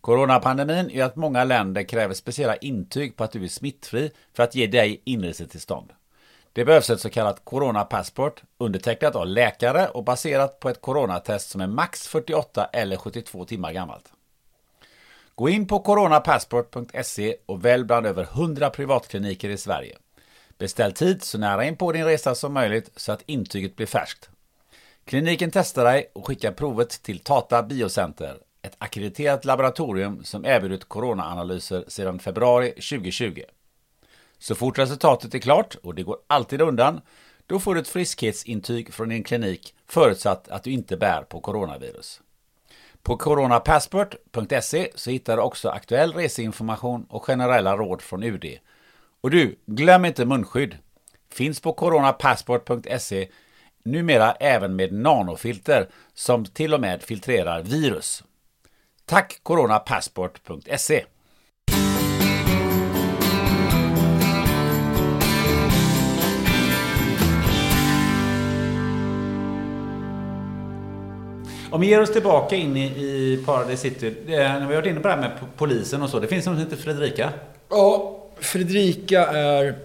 Coronapandemin 0.00 0.88
gör 0.88 1.06
att 1.06 1.16
många 1.16 1.44
länder 1.44 1.82
kräver 1.82 2.14
speciella 2.14 2.56
intyg 2.56 3.16
på 3.16 3.24
att 3.24 3.32
du 3.32 3.44
är 3.44 3.48
smittfri 3.48 4.10
för 4.32 4.42
att 4.42 4.54
ge 4.54 4.66
dig 4.66 5.02
inresetillstånd. 5.04 5.92
Det 6.52 6.64
behövs 6.64 6.90
ett 6.90 7.00
så 7.00 7.10
kallat 7.10 7.44
coronapassport 7.44 8.42
undertecknat 8.58 9.16
av 9.16 9.26
läkare 9.26 9.88
och 9.88 10.04
baserat 10.04 10.60
på 10.60 10.68
ett 10.68 10.80
coronatest 10.80 11.50
som 11.50 11.60
är 11.60 11.66
max 11.66 12.08
48 12.08 12.64
eller 12.72 12.96
72 12.96 13.44
timmar 13.44 13.72
gammalt. 13.72 14.12
Gå 15.36 15.48
in 15.48 15.66
på 15.66 15.78
coronapassport.se 15.78 17.36
och 17.46 17.64
välj 17.64 17.84
bland 17.84 18.06
över 18.06 18.22
100 18.22 18.70
privatkliniker 18.70 19.48
i 19.48 19.56
Sverige. 19.56 19.96
Beställ 20.58 20.92
tid 20.92 21.22
så 21.22 21.38
nära 21.38 21.64
in 21.64 21.76
på 21.76 21.92
din 21.92 22.04
resa 22.04 22.34
som 22.34 22.52
möjligt 22.52 22.90
så 22.96 23.12
att 23.12 23.22
intyget 23.26 23.76
blir 23.76 23.86
färskt. 23.86 24.28
Kliniken 25.04 25.50
testar 25.50 25.84
dig 25.84 26.10
och 26.12 26.26
skickar 26.26 26.52
provet 26.52 27.02
till 27.02 27.18
Tata 27.18 27.62
Biocenter, 27.62 28.38
ett 28.62 28.76
akkrediterat 28.78 29.44
laboratorium 29.44 30.24
som 30.24 30.44
erbjudit 30.44 30.84
coronaanalyser 30.84 31.84
sedan 31.88 32.18
februari 32.18 32.70
2020. 32.70 33.42
Så 34.38 34.54
fort 34.54 34.78
resultatet 34.78 35.34
är 35.34 35.38
klart, 35.38 35.76
och 35.82 35.94
det 35.94 36.02
går 36.02 36.18
alltid 36.26 36.60
undan, 36.60 37.00
då 37.46 37.60
får 37.60 37.74
du 37.74 37.80
ett 37.80 37.88
friskhetsintyg 37.88 38.94
från 38.94 39.08
din 39.08 39.24
klinik 39.24 39.74
förutsatt 39.86 40.48
att 40.48 40.62
du 40.62 40.70
inte 40.70 40.96
bär 40.96 41.22
på 41.22 41.40
coronavirus. 41.40 42.20
På 43.04 43.16
coronapassport.se 43.16 44.90
så 44.94 45.10
hittar 45.10 45.36
du 45.36 45.42
också 45.42 45.68
aktuell 45.68 46.12
reseinformation 46.12 47.06
och 47.08 47.24
generella 47.24 47.76
råd 47.76 48.02
från 48.02 48.22
UD. 48.22 48.44
Och 49.20 49.30
du, 49.30 49.58
glöm 49.66 50.04
inte 50.04 50.24
munskydd. 50.24 50.78
Finns 51.32 51.60
på 51.60 51.72
coronapassport.se 51.72 53.28
numera 53.82 54.32
även 54.32 54.76
med 54.76 54.92
nanofilter 54.92 55.88
som 56.14 56.44
till 56.44 56.74
och 56.74 56.80
med 56.80 57.02
filtrerar 57.02 57.62
virus. 57.62 58.24
Tack 59.04 59.40
coronapassport.se 59.42 61.04
Om 71.74 71.80
vi 71.80 71.86
ger 71.86 72.00
oss 72.00 72.12
tillbaka 72.12 72.56
in 72.56 72.76
i, 72.76 72.84
i 72.84 73.42
Paradise 73.46 73.82
City. 73.82 74.06
Eh, 74.06 74.32
vi 74.32 74.34
har 74.36 74.74
varit 74.74 74.86
inne 74.86 75.00
på 75.00 75.08
det 75.08 75.14
här 75.14 75.20
med 75.20 75.30
polisen 75.56 76.02
och 76.02 76.10
så. 76.10 76.20
Det 76.20 76.26
finns 76.26 76.46
något 76.46 76.54
som 76.54 76.64
heter 76.64 76.76
Fredrika. 76.76 77.32
Ja, 77.70 78.18
Fredrika 78.38 79.26
är, 79.26 79.78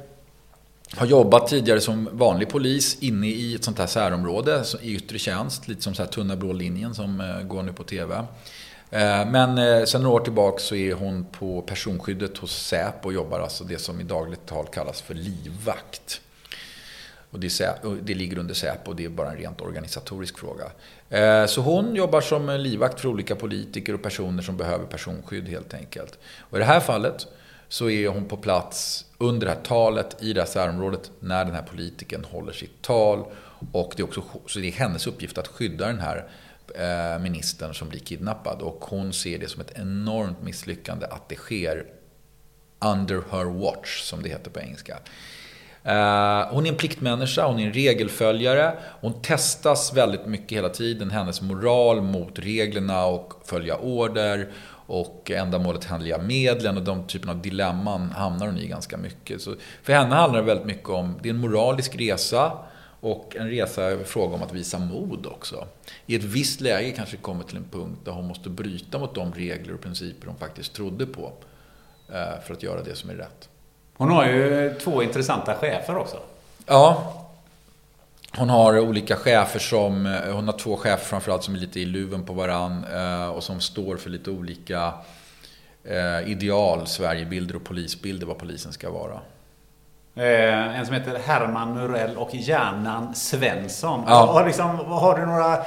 har 0.96 1.06
jobbat 1.06 1.48
tidigare 1.48 1.82
som 1.82 2.10
vanlig 2.12 2.50
polis 2.50 2.98
inne 3.00 3.28
i 3.28 3.56
ett 3.56 3.64
sånt 3.64 3.80
här 3.80 3.88
särområde 3.88 4.64
i 4.82 4.96
yttre 4.96 5.18
tjänst. 5.18 5.68
Lite 5.68 5.82
som 5.82 5.94
så 5.94 6.04
här 6.04 6.10
tunna 6.10 6.36
blå 6.36 6.54
linjen 6.54 6.96
som 6.96 7.22
eh, 7.22 7.42
går 7.42 7.64
nu 7.64 7.74
på 7.74 7.84
TV. 7.84 8.16
Eh, 8.16 9.26
men 9.32 9.58
eh, 9.58 9.84
sen 9.86 10.04
några 10.04 10.16
år 10.16 10.24
tillbaka 10.24 10.60
så 10.60 10.76
är 10.76 10.94
hon 10.94 11.26
på 11.32 11.62
personskyddet 11.62 12.38
hos 12.38 12.66
Säpo 12.66 13.08
och 13.08 13.14
jobbar 13.14 13.40
alltså 13.40 13.64
det 13.64 13.78
som 13.78 14.02
i 14.02 14.04
dagligt 14.04 14.46
tal 14.46 14.66
kallas 14.66 15.02
för 15.02 15.14
livvakt. 15.14 16.22
Och 17.32 17.40
det, 17.40 17.62
är, 17.62 17.86
och 17.86 17.96
det 17.96 18.14
ligger 18.14 18.38
under 18.38 18.54
Säpo 18.54 18.90
och 18.90 18.96
det 18.96 19.06
är 19.06 19.10
bara 19.10 19.32
en 19.32 19.38
rent 19.38 19.62
organisatorisk 19.62 20.38
fråga. 20.40 20.66
Eh, 21.10 21.46
Så 21.46 21.62
hon 21.62 21.96
jobbar 21.96 22.22
som 22.22 22.50
livvakt 22.50 23.00
för 23.00 23.10
olika 23.10 23.36
politiker 23.36 23.94
och 23.94 24.02
personer 24.04 24.44
som 24.44 24.58
behöver 24.58 24.86
personskydd 24.86 25.48
helt 25.50 25.74
enkelt. 25.74 26.20
Och 26.40 26.58
i 26.58 26.60
det 26.60 26.66
här 26.66 26.80
fallet 26.80 27.28
så 27.68 27.90
är 27.90 28.08
hon 28.08 28.26
på 28.26 28.38
plats 28.38 29.06
under 29.18 29.48
det 29.48 29.54
här 29.54 29.62
talet 29.62 30.24
i 30.24 30.34
det 30.34 30.42
här 30.42 30.48
särområdet 30.48 31.12
när 31.20 31.46
den 31.46 31.56
här 31.56 31.62
politikern 31.64 32.24
håller 32.24 32.54
sitt 32.54 32.82
tal. 32.82 33.26
Och 33.72 33.94
det 33.96 34.02
är 34.02 34.04
också 34.04 34.24
så 34.48 34.60
det 34.60 34.68
är 34.68 34.72
hennes 34.72 35.08
uppgift 35.08 35.38
att 35.38 35.48
skydda 35.48 35.88
den 35.88 36.00
här 36.00 36.28
eh, 36.76 37.22
ministern 37.22 37.74
som 37.74 37.90
blir 37.90 38.00
kidnappad. 38.00 38.62
Och 38.62 38.86
hon 38.86 39.14
ser 39.14 39.40
det 39.40 39.48
som 39.48 39.62
ett 39.62 39.72
enormt 39.76 40.42
misslyckande 40.44 41.06
att 41.06 41.30
det 41.30 41.36
sker 41.36 41.86
under 42.86 43.22
her 43.32 43.46
watch, 43.46 44.02
som 44.02 44.24
det 44.24 44.30
heter 44.30 44.52
på 44.52 44.60
engelska. 44.60 44.98
Eh, 45.84 46.48
hon 46.50 46.66
är 46.66 46.70
en 46.70 46.76
pliktmänniska, 46.76 47.48
hon 47.48 47.60
är 47.60 47.66
en 47.66 47.74
regelföljare. 47.74 48.74
Hon 49.02 49.22
testas 49.22 49.94
väldigt 49.94 50.26
mycket 50.26 50.58
hela 50.58 50.70
tiden. 50.70 51.12
Hennes 51.12 51.42
moral 51.42 52.02
mot 52.02 52.40
reglerna 52.40 53.06
och 53.06 53.34
följa 53.46 53.78
order 53.78 54.48
och 54.90 55.32
ändamålet 55.32 55.86
handliga 55.86 56.18
medlen 56.18 56.78
och 56.78 56.84
de 56.84 57.08
typen 57.08 57.30
av 57.30 57.42
dilemman 57.42 58.12
hamnar 58.12 58.46
hon 58.46 58.58
i 58.58 58.68
ganska 58.68 58.98
mycket. 58.98 59.42
Så 59.42 59.56
för 59.84 59.94
henne 59.94 60.16
handlar 60.16 60.40
det 60.40 60.46
väldigt 60.46 60.66
mycket 60.66 60.90
om, 60.90 61.20
det 61.22 61.30
är 61.30 61.34
en 61.34 61.40
moralisk 61.40 61.96
resa 61.96 62.52
och 63.02 63.36
en 63.36 63.50
resa 63.50 63.84
är 63.84 64.04
fråga 64.04 64.36
om 64.36 64.44
att 64.44 64.54
visa 64.54 64.80
mod 64.80 65.26
också. 65.26 65.68
I 66.06 66.16
ett 66.16 66.24
visst 66.24 66.62
läge 66.62 66.92
kanske 66.92 67.16
det 67.16 67.22
kommer 67.22 67.44
till 67.44 67.58
en 67.58 67.70
punkt 67.72 68.00
där 68.06 68.12
hon 68.12 68.28
måste 68.28 68.50
bryta 68.50 69.00
mot 69.00 69.16
de 69.16 69.34
regler 69.34 69.74
och 69.74 69.82
principer 69.82 70.28
hon 70.28 70.38
faktiskt 70.38 70.74
trodde 70.74 71.06
på 71.06 71.34
eh, 72.10 72.42
för 72.46 72.54
att 72.54 72.64
göra 72.64 72.84
det 72.84 72.96
som 72.96 73.10
är 73.10 73.16
rätt. 73.16 73.50
Hon 74.00 74.12
har 74.12 74.26
ju 74.26 74.74
två 74.84 75.04
intressanta 75.04 75.56
chefer 75.56 75.98
också. 75.98 76.18
Ja. 76.66 77.14
Hon 78.38 78.50
har 78.50 78.80
olika 78.80 79.16
chefer 79.16 79.60
som, 79.60 80.06
eh, 80.06 80.34
hon 80.34 80.48
har 80.48 80.58
två 80.58 80.78
chefer 80.78 81.06
framförallt 81.06 81.44
som 81.44 81.56
är 81.56 81.60
lite 81.60 81.80
i 81.80 81.86
luven 81.86 82.26
på 82.26 82.34
varann 82.34 82.86
eh, 82.94 83.30
och 83.30 83.44
som 83.44 83.62
står 83.62 83.98
för 83.98 84.10
lite 84.10 84.30
olika 84.32 84.94
eh, 85.84 86.32
ideal, 86.32 86.88
Sverigebilder 86.88 87.56
och 87.56 87.64
polisbilder, 87.64 88.28
vad 88.28 88.38
polisen 88.38 88.74
ska 88.74 88.90
vara. 88.92 89.20
En 90.16 90.86
som 90.86 90.96
heter 90.96 91.20
Herman 91.26 91.74
Murell 91.74 92.18
och 92.18 92.36
Hjärnan 92.36 93.16
Svensson. 93.16 94.04
Ja. 94.08 94.14
Har, 94.14 94.46
liksom, 94.46 94.78
har 94.78 95.20
du 95.20 95.26
några 95.26 95.58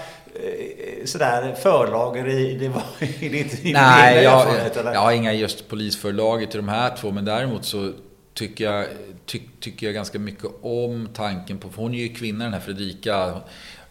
sådär 1.04 1.54
förlager 1.54 2.28
i, 2.28 2.58
det 2.58 2.68
var, 2.68 2.82
i 3.00 3.28
ditt 3.28 3.62
din 3.62 3.72
Nej, 3.72 4.16
egna 4.16 4.22
jag, 4.22 4.40
erfarenhet, 4.40 4.76
eller? 4.76 4.92
jag 4.92 5.00
har 5.00 5.12
inga 5.12 5.32
just 5.32 5.68
polisförlaget 5.68 6.50
till 6.50 6.60
de 6.60 6.68
här 6.68 6.96
två, 6.96 7.10
men 7.10 7.24
däremot 7.24 7.64
så 7.64 7.92
tycker 8.34 8.64
jag, 8.64 8.86
ty, 9.26 9.40
tycker 9.60 9.86
jag 9.86 9.94
ganska 9.94 10.18
mycket 10.18 10.50
om 10.62 11.08
tanken 11.14 11.58
på, 11.58 11.68
för 11.70 11.82
hon 11.82 11.94
är 11.94 11.98
ju 11.98 12.08
kvinna 12.14 12.44
den 12.44 12.52
här 12.52 12.60
Fredrika. 12.60 13.14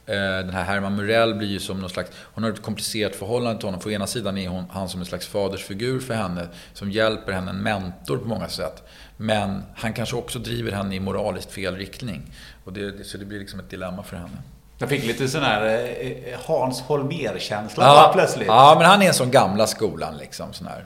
Eh, 0.06 0.16
Den 0.16 0.50
här 0.50 0.64
Herman 0.64 0.96
Murell 0.96 1.34
blir 1.36 1.48
ju 1.48 1.60
som 1.60 1.80
någon 1.82 1.90
slags, 1.90 2.12
hon 2.34 2.44
har 2.44 2.52
ett 2.52 2.62
komplicerat 2.62 3.16
förhållande 3.16 3.60
till 3.60 3.68
honom. 3.68 3.82
För 3.82 3.90
ena 3.90 4.08
sidan 4.08 4.38
är 4.38 4.48
hon, 4.48 4.66
han 4.70 4.90
som 4.90 5.00
en 5.00 5.06
slags 5.06 5.28
fadersfigur 5.28 6.00
för 6.00 6.14
henne, 6.14 6.48
som 6.74 6.92
hjälper 6.92 7.32
henne, 7.32 7.50
en 7.52 7.58
mentor 7.64 8.18
på 8.18 8.28
många 8.28 8.50
sätt. 8.50 8.84
Men 9.18 9.64
han 9.76 9.94
kanske 9.94 10.16
också 10.16 10.40
driver 10.40 10.72
henne 10.72 10.96
i 10.96 11.00
moraliskt 11.00 11.52
fel 11.52 11.76
riktning. 11.76 12.22
Och 12.66 12.74
det, 12.74 13.08
så 13.08 13.18
det 13.18 13.26
blir 13.26 13.40
liksom 13.40 13.60
ett 13.60 13.70
dilemma 13.70 14.04
för 14.04 14.18
henne. 14.18 14.38
Jag 14.78 14.90
fick 14.90 15.04
lite 15.06 15.28
sån 15.28 15.44
här 15.44 15.66
eh, 16.02 16.40
Hans 16.46 16.82
Holmér-känsla 16.82 17.86
bara 17.86 18.14
plötsligt. 18.14 18.48
ja, 18.48 18.76
men 18.80 18.90
han 18.90 19.02
är 19.02 19.08
en 19.08 19.14
sån 19.14 19.32
gamla 19.32 19.68
skolan 19.68 20.18
liksom. 20.18 20.54
Sån 20.54 20.68
här. 20.68 20.86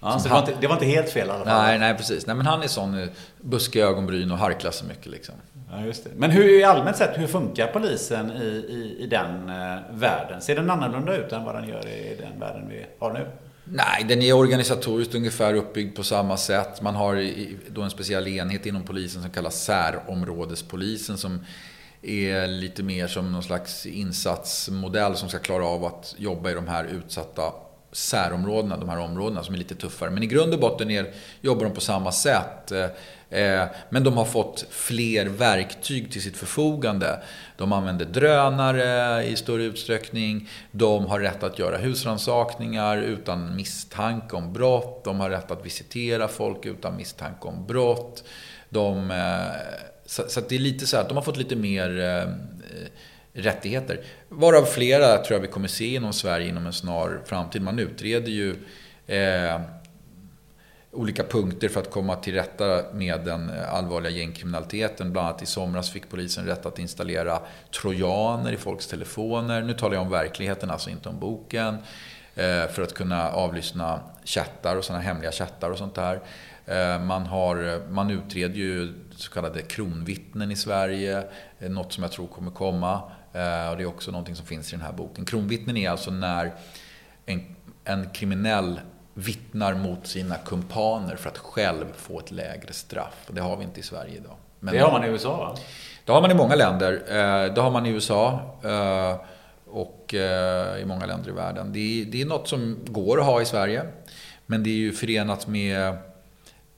Ja, 0.00 0.18
så 0.18 0.28
det, 0.28 0.34
var 0.34 0.40
inte, 0.40 0.54
det 0.60 0.66
var 0.66 0.74
inte 0.74 0.86
helt 0.86 1.10
fel 1.10 1.28
i 1.28 1.30
alla 1.30 1.44
fall. 1.44 1.62
Nej, 1.62 1.78
nej 1.78 1.94
precis. 1.94 2.26
Nej, 2.26 2.36
men 2.36 2.46
han 2.46 2.62
är 2.62 2.66
sån 2.66 3.02
eh, 3.02 3.08
buskiga 3.40 3.86
ögonbryn 3.86 4.30
och 4.30 4.38
harklar 4.38 4.70
så 4.70 4.84
mycket 4.84 5.06
liksom. 5.06 5.34
Ja, 5.70 5.84
just 5.84 6.04
det. 6.04 6.10
Men 6.16 6.30
hur, 6.30 6.64
allmänt 6.64 6.96
sett, 6.96 7.18
hur 7.18 7.26
funkar 7.26 7.66
polisen 7.66 8.32
i, 8.32 8.44
i, 8.44 8.96
i 9.00 9.06
den 9.06 9.48
eh, 9.48 9.78
världen? 9.90 10.40
Ser 10.40 10.56
den 10.56 10.70
annorlunda 10.70 11.16
ut 11.16 11.32
än 11.32 11.44
vad 11.44 11.54
den 11.54 11.68
gör 11.68 11.86
i 11.88 12.16
den 12.20 12.40
världen 12.40 12.68
vi 12.68 12.86
har 12.98 13.12
nu? 13.12 13.26
Nej, 13.64 14.04
den 14.08 14.22
är 14.22 14.32
organisatoriskt 14.32 15.14
ungefär 15.14 15.54
uppbyggd 15.54 15.96
på 15.96 16.02
samma 16.02 16.36
sätt. 16.36 16.82
Man 16.82 16.94
har 16.94 17.30
då 17.70 17.82
en 17.82 17.90
speciell 17.90 18.28
enhet 18.28 18.66
inom 18.66 18.82
polisen 18.82 19.22
som 19.22 19.30
kallas 19.30 19.64
särområdespolisen 19.64 21.18
som 21.18 21.44
är 22.02 22.46
lite 22.46 22.82
mer 22.82 23.06
som 23.06 23.32
någon 23.32 23.42
slags 23.42 23.86
insatsmodell 23.86 25.16
som 25.16 25.28
ska 25.28 25.38
klara 25.38 25.66
av 25.66 25.84
att 25.84 26.14
jobba 26.18 26.50
i 26.50 26.54
de 26.54 26.68
här 26.68 26.84
utsatta 26.84 27.52
särområdena, 27.92 28.76
de 28.76 28.88
här 28.88 28.98
områdena 28.98 29.42
som 29.42 29.54
är 29.54 29.58
lite 29.58 29.74
tuffare. 29.74 30.10
Men 30.10 30.22
i 30.22 30.26
grund 30.26 30.54
och 30.54 30.60
botten 30.60 30.90
är, 30.90 31.12
jobbar 31.40 31.64
de 31.64 31.74
på 31.74 31.80
samma 31.80 32.12
sätt. 32.12 32.72
Eh, 32.72 33.40
eh, 33.40 33.68
Men 33.90 34.04
de 34.04 34.16
har 34.16 34.24
fått 34.24 34.66
fler 34.70 35.26
verktyg 35.26 36.12
till 36.12 36.22
sitt 36.22 36.36
förfogande. 36.36 37.22
De 37.56 37.72
använder 37.72 38.04
drönare 38.04 39.24
i 39.24 39.36
större 39.36 39.64
utsträckning. 39.64 40.48
De 40.70 41.06
har 41.06 41.20
rätt 41.20 41.42
att 41.42 41.58
göra 41.58 41.76
husrannsakningar 41.76 42.96
utan 42.98 43.56
misstanke 43.56 44.36
om 44.36 44.52
brott. 44.52 45.04
De 45.04 45.20
har 45.20 45.30
rätt 45.30 45.50
att 45.50 45.66
visitera 45.66 46.28
folk 46.28 46.66
utan 46.66 46.96
misstanke 46.96 47.48
om 47.48 47.66
brott. 47.66 48.24
De, 48.68 49.10
eh, 49.10 49.60
så, 50.06 50.22
så 50.28 50.40
att 50.40 50.48
det 50.48 50.54
är 50.54 50.60
lite 50.60 50.86
så 50.86 50.96
här 50.96 51.02
att 51.02 51.08
de 51.08 51.16
har 51.16 51.24
fått 51.24 51.36
lite 51.36 51.56
mer 51.56 52.00
eh, 52.00 52.32
rättigheter. 53.32 54.00
Varav 54.28 54.64
flera 54.64 55.18
tror 55.18 55.36
jag 55.36 55.40
vi 55.40 55.48
kommer 55.48 55.68
se 55.68 55.94
inom 55.94 56.12
Sverige 56.12 56.48
inom 56.48 56.66
en 56.66 56.72
snar 56.72 57.20
framtid. 57.24 57.62
Man 57.62 57.78
utreder 57.78 58.30
ju 58.30 58.56
eh, 59.06 59.60
olika 60.90 61.24
punkter 61.24 61.68
för 61.68 61.80
att 61.80 61.90
komma 61.90 62.16
till 62.16 62.34
rätta 62.34 62.82
med 62.92 63.20
den 63.24 63.50
allvarliga 63.68 64.12
gängkriminaliteten. 64.12 65.12
Bland 65.12 65.28
annat 65.28 65.42
i 65.42 65.46
somras 65.46 65.90
fick 65.90 66.10
polisen 66.10 66.46
rätt 66.46 66.66
att 66.66 66.78
installera 66.78 67.40
trojaner 67.80 68.52
i 68.52 68.56
folks 68.56 68.86
telefoner. 68.86 69.62
Nu 69.62 69.74
talar 69.74 69.94
jag 69.94 70.02
om 70.02 70.10
verkligheten, 70.10 70.70
alltså 70.70 70.90
inte 70.90 71.08
om 71.08 71.18
boken. 71.18 71.78
Eh, 72.34 72.66
För 72.68 72.82
att 72.82 72.94
kunna 72.94 73.30
avlyssna 73.30 74.00
chattar 74.24 74.76
och 74.76 74.84
sådana 74.84 75.02
hemliga 75.02 75.32
chattar 75.32 75.70
och 75.70 75.78
sånt 75.78 75.94
där. 75.94 76.20
Eh, 76.70 77.00
Man, 77.00 77.26
har, 77.26 77.82
man 77.90 78.10
utreder 78.10 78.54
ju 78.54 78.92
så 79.10 79.30
kallade 79.32 79.62
kronvittnen 79.62 80.50
i 80.50 80.56
Sverige. 80.56 81.22
eh, 81.58 81.70
Något 81.70 81.92
som 81.92 82.02
jag 82.02 82.12
tror 82.12 82.26
kommer 82.26 82.50
komma. 82.50 82.92
Eh, 83.32 83.70
Och 83.70 83.76
det 83.76 83.82
är 83.82 83.86
också 83.86 84.10
någonting 84.10 84.34
som 84.36 84.46
finns 84.46 84.72
i 84.72 84.76
den 84.76 84.84
här 84.84 84.92
boken. 84.92 85.24
Kronvittnen 85.24 85.76
är 85.76 85.90
alltså 85.90 86.10
när 86.10 86.52
en, 87.26 87.56
en 87.84 88.10
kriminell 88.10 88.80
vittnar 89.14 89.74
mot 89.74 90.06
sina 90.06 90.34
kumpaner 90.34 91.16
för 91.16 91.28
att 91.28 91.38
själv 91.38 91.84
få 91.96 92.18
ett 92.18 92.30
lägre 92.30 92.72
straff. 92.72 93.24
Och 93.28 93.34
det 93.34 93.40
har 93.40 93.56
vi 93.56 93.64
inte 93.64 93.80
i 93.80 93.82
Sverige 93.82 94.16
idag. 94.16 94.36
Men 94.60 94.74
Det 94.74 94.80
har 94.80 94.92
man 94.92 95.04
i 95.04 95.08
USA 95.08 95.36
va? 95.36 95.56
det 96.04 96.12
har 96.12 96.20
man 96.20 96.30
i 96.30 96.34
många 96.34 96.54
länder. 96.54 97.02
Det 97.54 97.60
har 97.60 97.70
man 97.70 97.86
i 97.86 97.90
USA 97.90 98.40
och 99.66 100.14
i 100.80 100.84
många 100.86 101.06
länder 101.06 101.28
i 101.28 101.32
världen. 101.32 101.72
Det 101.72 101.78
är, 102.02 102.04
det 102.04 102.22
är 102.22 102.26
något 102.26 102.48
som 102.48 102.78
går 102.86 103.20
att 103.20 103.26
ha 103.26 103.42
i 103.42 103.44
Sverige. 103.44 103.82
Men 104.46 104.62
det 104.62 104.70
är 104.70 104.74
ju 104.74 104.92
förenat 104.92 105.46
med... 105.46 105.96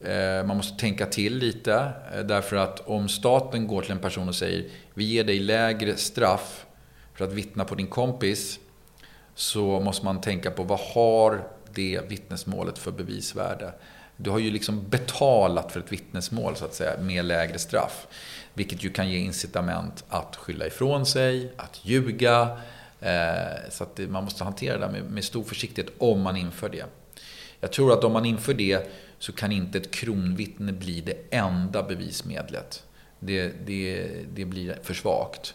Eh, 0.05 0.47
man 0.47 0.57
måste 0.57 0.79
tänka 0.79 1.07
till 1.07 1.37
lite. 1.37 1.93
Eh, 2.15 2.21
därför 2.21 2.57
att 2.57 2.81
om 2.81 3.09
staten 3.09 3.67
går 3.67 3.83
till 3.83 3.93
en 3.93 3.99
person 3.99 4.29
och 4.29 4.35
säger 4.35 4.65
vi 4.95 5.05
ger 5.05 5.25
dig 5.25 5.39
lägre 5.39 5.97
straff 5.97 6.67
för 7.15 7.25
att 7.25 7.33
vittna 7.33 7.65
på 7.65 7.75
din 7.75 7.87
kompis. 7.87 8.59
Så 9.35 9.81
måste 9.81 10.05
man 10.05 10.21
tänka 10.21 10.51
på 10.51 10.63
vad 10.63 10.81
har 10.81 11.43
det 11.75 12.01
vittnesmålet 12.09 12.79
för 12.79 12.91
bevisvärde? 12.91 13.73
Du 14.17 14.31
har 14.31 14.39
ju 14.39 14.51
liksom 14.51 14.89
betalat 14.89 15.73
för 15.73 15.81
ett 15.81 15.93
vittnesmål 15.93 16.57
så 16.57 16.65
att 16.65 16.75
säga 16.75 17.01
med 17.01 17.25
lägre 17.25 17.59
straff. 17.59 18.07
Vilket 18.55 18.85
ju 18.85 18.91
kan 18.91 19.11
ge 19.11 19.19
incitament 19.19 20.05
att 20.09 20.37
skylla 20.37 20.67
ifrån 20.67 21.07
sig, 21.07 21.53
att 21.57 21.81
ljuga. 21.83 22.59
Eh, 23.01 23.71
så 23.71 23.85
att 23.85 23.99
man 24.09 24.25
måste 24.25 24.45
hantera 24.45 24.79
det 24.79 24.87
där 24.87 25.03
med 25.03 25.25
stor 25.25 25.45
försiktighet 25.45 25.93
om 25.99 26.21
man 26.21 26.37
inför 26.37 26.69
det. 26.69 26.85
Jag 27.61 27.73
tror 27.73 27.93
att 27.93 28.05
om 28.05 28.13
man 28.13 28.25
inför 28.25 28.55
det 28.55 28.91
så 29.21 29.33
kan 29.33 29.53
inte 29.53 29.79
ett 29.79 29.91
kronvittne 29.91 30.73
bli 30.73 31.01
det 31.01 31.37
enda 31.37 31.83
bevismedlet. 31.83 32.85
Det, 33.19 33.53
det, 33.67 34.09
det 34.35 34.45
blir 34.45 34.79
för 34.83 34.95
svagt. 34.95 35.55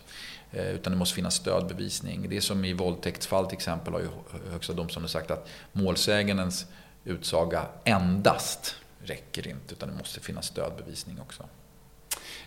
Eh, 0.51 0.67
Utan 0.69 0.93
det 0.93 0.97
måste 0.99 1.15
finnas 1.15 1.35
stödbevisning. 1.35 2.29
Det 2.29 2.37
är 2.37 2.41
som 2.41 2.65
i 2.65 2.73
våldtäktsfall 2.73 3.45
till 3.45 3.55
exempel 3.57 3.93
har 3.93 3.99
ju 3.99 4.07
Högsta 4.51 4.73
domstolen 4.73 5.09
sagt 5.09 5.31
att 5.31 5.47
målsägandens 5.71 6.65
utsaga 7.05 7.61
endast 7.83 8.75
räcker 9.03 9.47
inte. 9.47 9.73
Utan 9.73 9.89
det 9.89 9.95
måste 9.95 10.19
finnas 10.19 10.45
stödbevisning 10.45 11.19
också. 11.21 11.43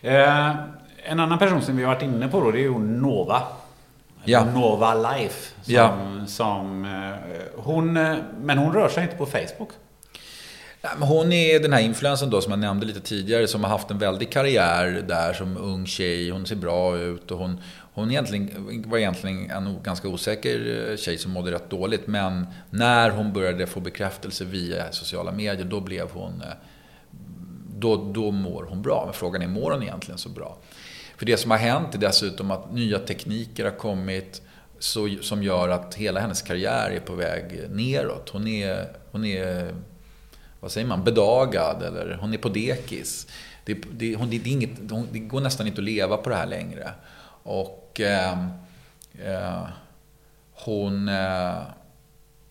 Eh, 0.01 0.55
en 1.05 1.21
annan 1.21 1.39
person 1.39 1.63
som 1.63 1.77
vi 1.77 1.85
har 1.85 1.95
varit 1.95 2.03
inne 2.03 2.29
på 2.29 2.41
då, 2.41 2.51
det 2.51 2.59
är 2.59 2.63
ju 2.63 2.79
Nova. 2.79 3.43
Ja. 4.25 4.45
Nova 4.45 4.95
Life. 5.13 5.55
Som, 5.63 5.75
Ja. 5.75 5.99
som, 6.27 6.85
eh, 6.85 7.63
hon, 7.63 7.97
eh, 7.97 8.17
men 8.41 8.59
hon 8.59 8.73
rör 8.73 8.89
sig 8.89 9.03
inte 9.03 9.17
på 9.17 9.27
Facebook. 9.27 9.69
Hon 10.83 11.33
är 11.33 11.61
den 11.61 11.73
här 11.73 11.81
influensen 11.81 12.31
då 12.31 12.41
som 12.41 12.53
jag 12.53 12.59
nämnde 12.59 12.87
lite 12.87 13.01
tidigare 13.01 13.49
som 13.49 13.65
har 13.65 13.71
haft 13.71 13.91
en 13.91 13.99
väldig 13.99 14.33
karriär 14.33 15.05
där 15.09 15.33
som 15.33 15.57
ung 15.57 15.87
tjej. 15.87 16.31
Hon 16.31 16.47
ser 16.47 16.57
bra 16.57 16.99
ut 16.99 17.31
och 17.31 17.39
hon, 17.39 17.61
hon 17.95 18.11
egentligen, 18.11 18.85
var 18.87 18.99
egentligen 18.99 19.51
en 19.51 19.83
ganska 19.83 20.09
osäker 20.09 20.89
eh, 20.91 20.97
tjej 20.97 21.19
som 21.19 21.33
mådde 21.33 21.51
rätt 21.51 21.71
dåligt. 21.71 22.07
Men 22.07 22.47
när 22.71 23.11
hon 23.11 23.33
började 23.33 23.67
få 23.67 23.81
bekräftelse 23.81 24.45
via 24.45 24.93
sociala 24.93 25.33
medier 25.33 25.67
då 25.67 25.81
blev 25.81 26.11
hon... 26.11 26.43
Eh, 26.43 26.55
då, 27.77 28.13
då 28.13 28.31
mår 28.31 28.63
hon 28.63 28.83
bra. 28.83 29.03
Men 29.05 29.15
frågan 29.15 29.43
är, 29.43 29.47
mår 29.47 29.71
hon 29.71 29.83
egentligen 29.83 30.19
så 30.19 30.29
bra? 30.29 30.59
För 31.17 31.27
det 31.27 31.37
som 31.37 31.51
har 31.51 31.59
hänt 31.59 31.95
är 31.95 31.99
dessutom 31.99 32.51
att 32.51 32.73
nya 32.73 32.99
tekniker 32.99 33.65
har 33.65 33.79
kommit 33.79 34.43
så, 34.79 35.09
som 35.21 35.43
gör 35.43 35.69
att 35.69 35.95
hela 35.95 36.21
hennes 36.21 36.43
karriär 36.43 36.91
är 36.91 37.01
på 37.01 37.15
väg 37.15 37.71
neråt. 37.71 38.29
Hon 38.29 38.47
är, 38.47 38.85
hon 39.13 39.25
är 39.25 39.75
vad 40.61 40.73
säger 40.73 40.87
man, 40.87 41.05
bedagad 41.05 41.83
eller 41.83 42.19
hon 42.21 42.35
är 42.35 42.39
på 42.39 42.49
dekis. 42.49 43.27
Det, 43.65 43.75
det, 43.75 44.17
hon, 44.17 44.31
det, 44.31 44.37
är 44.37 44.47
inget, 44.47 44.71
det 45.13 45.19
går 45.19 45.41
nästan 45.41 45.67
inte 45.67 45.81
att 45.81 45.85
leva 45.85 46.17
på 46.17 46.31
det 46.31 46.37
här 46.37 46.47
längre. 46.47 46.91
Och 47.43 48.01
eh, 48.01 48.47
eh, 49.25 49.67
hon 50.53 51.09
eh, 51.09 51.59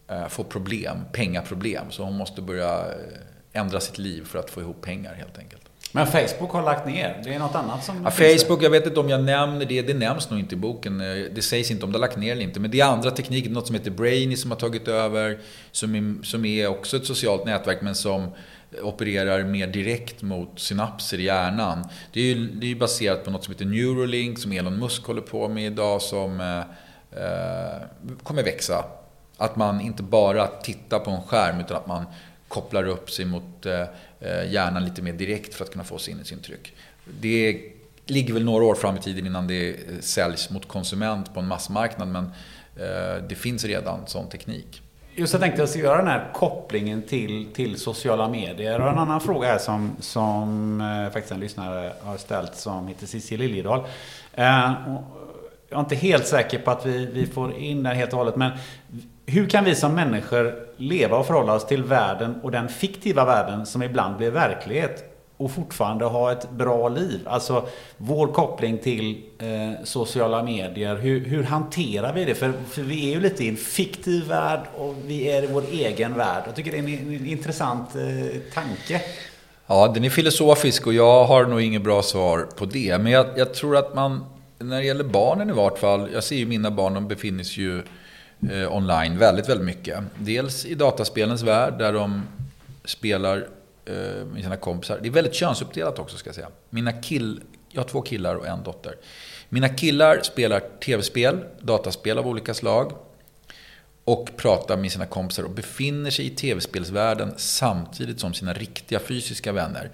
eh, 0.08 0.28
får 0.28 0.44
problem, 0.44 1.06
pengaproblem. 1.12 1.92
Så 1.92 2.04
hon 2.04 2.18
måste 2.18 2.42
börja 2.42 2.80
eh, 2.80 3.20
ändra 3.52 3.80
sitt 3.80 3.98
liv 3.98 4.26
för 4.26 4.40
att 4.40 4.50
få 4.50 4.62
ihop 4.62 4.82
pengar 4.82 5.14
helt 5.14 5.38
enkelt. 5.38 5.67
Men 5.92 6.08
Facebook 6.08 6.52
har 6.52 6.64
lagt 6.64 6.88
ner. 6.88 7.22
Det 7.24 7.34
är 7.34 7.40
något 7.40 7.56
annat 7.56 7.84
som... 7.84 8.04
Ja, 8.04 8.12
Facebook, 8.12 8.64
jag 8.64 8.70
vet 8.70 8.88
inte 8.88 9.00
om 9.00 9.10
jag 9.10 9.24
nämner 9.24 9.66
det. 9.66 9.82
Det 9.82 9.94
nämns 9.94 10.30
nog 10.30 10.40
inte 10.40 10.56
i 10.56 10.58
boken. 10.58 10.98
Det 11.36 11.42
sägs 11.42 11.72
inte 11.72 11.86
om 11.86 11.92
det 11.92 11.98
har 11.98 12.02
lagt 12.02 12.18
ner 12.18 12.32
eller 12.32 12.44
inte. 12.44 12.60
Men 12.60 12.72
det 12.72 12.80
är 12.80 12.86
andra 12.86 13.12
tekniker. 13.12 13.50
Något 13.50 13.68
som 13.68 13.76
heter 13.76 13.92
Brainy 13.92 14.36
som 14.36 14.52
har 14.52 14.58
tagit 14.58 14.88
över. 14.88 15.40
Som 15.72 15.96
är, 15.96 16.24
som 16.24 16.46
är 16.46 16.68
också 16.68 16.98
ett 16.98 17.06
socialt 17.06 17.46
nätverk 17.46 17.82
men 17.82 17.96
som 17.96 18.32
opererar 18.82 19.44
mer 19.44 19.68
direkt 19.68 20.22
mot 20.22 20.60
synapser 20.60 21.20
i 21.20 21.24
hjärnan. 21.24 21.90
Det 22.14 22.20
är 22.20 22.24
ju 22.24 22.48
det 22.48 22.72
är 22.72 22.76
baserat 22.76 23.24
på 23.24 23.32
något 23.32 23.44
som 23.44 23.54
heter 23.54 23.66
Neuralink 23.66 24.40
som 24.40 24.52
Elon 24.52 24.80
Musk 24.80 25.06
håller 25.06 25.22
på 25.22 25.48
med 25.48 25.66
idag 25.66 26.02
som 26.02 26.40
eh, 26.40 26.60
eh, 27.24 27.82
kommer 28.24 28.44
växa. 28.44 28.86
Att 29.38 29.56
man 29.56 29.82
inte 29.82 30.04
bara 30.04 30.48
tittar 30.48 31.00
på 31.00 31.12
en 31.12 31.22
skärm 31.22 31.60
utan 31.60 31.78
att 31.78 31.88
man 31.88 32.06
kopplar 32.48 32.88
upp 32.88 33.12
sig 33.12 33.26
mot 33.26 33.66
eh, 33.66 33.82
eh, 33.82 33.88
Eh, 34.20 34.52
hjärnan 34.52 34.86
lite 34.86 35.02
mer 35.02 35.14
direkt 35.14 35.54
för 35.54 35.66
att 35.66 35.72
kunna 35.72 35.84
få 35.84 35.98
sinnesintryck. 35.98 36.74
Det 37.22 37.62
ligger 38.06 38.34
väl 38.34 38.46
några 38.46 38.66
år 38.66 38.76
fram 38.76 38.96
i 38.98 39.00
tiden 39.00 39.26
innan 39.26 39.48
det 39.48 39.70
eh, 39.70 39.76
säljs 40.00 40.50
mot 40.50 40.68
konsument 40.68 41.34
på 41.34 41.40
en 41.40 41.48
massmarknad 41.48 42.08
men 42.08 42.26
eh, 42.76 43.24
det 43.30 43.36
finns 43.36 43.66
redan 43.66 44.08
sån 44.08 44.30
teknik. 44.30 44.82
Just 45.16 45.34
jag 45.34 45.42
tänkte 45.42 45.62
jag 45.62 45.70
ska 45.70 45.80
göra 45.80 45.98
den 45.98 46.08
här 46.08 46.30
kopplingen 46.34 47.02
till, 47.02 47.48
till 47.54 47.80
sociala 47.80 48.30
medier. 48.30 48.82
Och 48.82 48.90
en 48.90 48.98
annan 48.98 49.22
fråga 49.22 49.48
här 49.48 49.58
som, 49.58 49.96
som 50.00 50.82
eh, 50.82 51.14
faktiskt 51.14 51.32
en 51.32 51.40
lyssnare 51.40 51.92
har 52.02 52.18
ställt 52.18 52.56
som 52.56 52.88
heter 52.88 53.06
Cissi 53.06 53.38
Liljedahl. 53.38 53.80
Eh, 54.34 54.74
jag 55.70 55.78
är 55.78 55.80
inte 55.80 55.96
helt 55.96 56.28
säker 56.28 56.60
på 56.60 56.72
att 56.72 56.86
vi, 56.86 57.06
vi 57.06 57.28
får 57.28 57.58
in 57.58 57.84
den 57.84 57.96
helt 57.96 58.12
och 58.14 58.18
hållet. 58.18 58.36
Men 58.36 58.52
hur 59.30 59.50
kan 59.50 59.66
vi 59.66 59.76
som 59.76 59.96
människor 59.96 60.56
leva 60.78 61.18
och 61.18 61.26
förhålla 61.26 61.54
oss 61.54 61.68
till 61.68 61.84
världen 61.84 62.40
och 62.44 62.52
den 62.52 62.70
fiktiva 62.70 63.26
världen 63.26 63.66
som 63.66 63.84
ibland 63.84 64.18
blir 64.18 64.32
verklighet 64.32 65.14
och 65.38 65.52
fortfarande 65.52 66.06
ha 66.06 66.32
ett 66.32 66.52
bra 66.52 66.90
liv? 66.90 67.20
Alltså 67.26 67.68
vår 67.98 68.28
koppling 68.28 68.78
till 68.78 69.24
eh, 69.40 69.84
sociala 69.84 70.44
medier. 70.44 70.96
Hur, 70.96 71.26
hur, 71.26 71.44
hanterar 71.44 72.14
vi 72.14 72.26
det? 72.26 72.36
För, 72.36 72.54
för 72.70 72.82
vi 72.82 73.10
är 73.10 73.14
ju 73.16 73.20
lite 73.20 73.44
i 73.44 73.50
en 73.50 73.58
fiktiv 73.58 74.28
värld 74.28 74.60
och 74.78 74.96
vi 75.06 75.32
är 75.32 75.44
i 75.44 75.48
vår 75.48 75.64
egen 75.72 76.14
värld. 76.14 76.44
Jag 76.46 76.56
tycker 76.56 76.72
det 76.72 76.78
är 76.78 76.84
en, 76.84 77.16
en 77.16 77.26
intressant 77.26 77.96
eh, 77.96 78.54
tanke. 78.54 79.02
Ja, 79.68 79.92
den 79.94 80.04
är 80.04 80.10
filosofisk 80.10 80.88
och 80.88 80.94
jag 80.94 81.26
har 81.26 81.46
nog 81.46 81.62
inget 81.62 81.84
bra 81.84 82.02
svar 82.02 82.48
på 82.58 82.66
det. 82.66 82.98
Men 82.98 83.12
jag, 83.12 83.26
jag 83.36 83.54
tror 83.54 83.78
att 83.78 83.96
man, 83.96 84.26
när 84.60 84.78
det 84.78 84.86
gäller 84.86 85.04
barnen 85.04 85.50
i 85.50 85.54
vart 85.54 85.80
fall, 85.80 86.10
jag 86.14 86.24
ser 86.24 86.36
ju 86.36 86.46
mina 86.46 86.72
barn, 86.72 86.94
de 86.94 87.08
befinner 87.08 87.44
sig 87.44 87.64
ju 87.64 87.84
eh, 88.52 88.76
online 88.76 89.18
väldigt, 89.18 89.50
väldigt 89.50 89.66
mycket. 89.66 90.04
Dels 90.20 90.66
i 90.66 90.76
dataspelens 90.76 91.42
värld 91.42 91.78
där 91.80 91.94
de 91.94 92.24
spelar 92.86 93.48
eh, 93.86 94.26
med 94.26 94.44
sina 94.44 94.58
kompisar. 94.58 95.00
Det 95.02 95.08
är 95.08 95.12
väldigt 95.12 95.34
könsuppdelat 95.34 96.00
också 96.00 96.18
ska 96.18 96.28
jag 96.28 96.36
säga. 96.36 96.50
Mina 96.70 96.94
kill, 96.94 97.42
jag 97.72 97.82
har 97.82 97.88
två 97.88 98.02
killar 98.02 98.36
och 98.36 98.48
en 98.48 98.64
dotter. 98.64 98.96
Mina 99.50 99.70
killar 99.70 100.20
spelar 100.24 100.60
tv-spel, 100.86 101.44
dataspel 101.62 102.18
av 102.18 102.28
olika 102.28 102.54
slag. 102.54 102.92
Och 104.04 104.30
pratar 104.38 104.78
med 104.78 104.92
sina 104.92 105.06
kompisar 105.06 105.44
och 105.44 105.50
befinner 105.50 106.10
sig 106.10 106.26
i 106.26 106.30
tv-spelsvärlden 106.30 107.34
samtidigt 107.38 108.20
som 108.20 108.34
sina 108.34 108.54
riktiga 108.54 109.00
fysiska 109.00 109.52
vänner. 109.52 109.92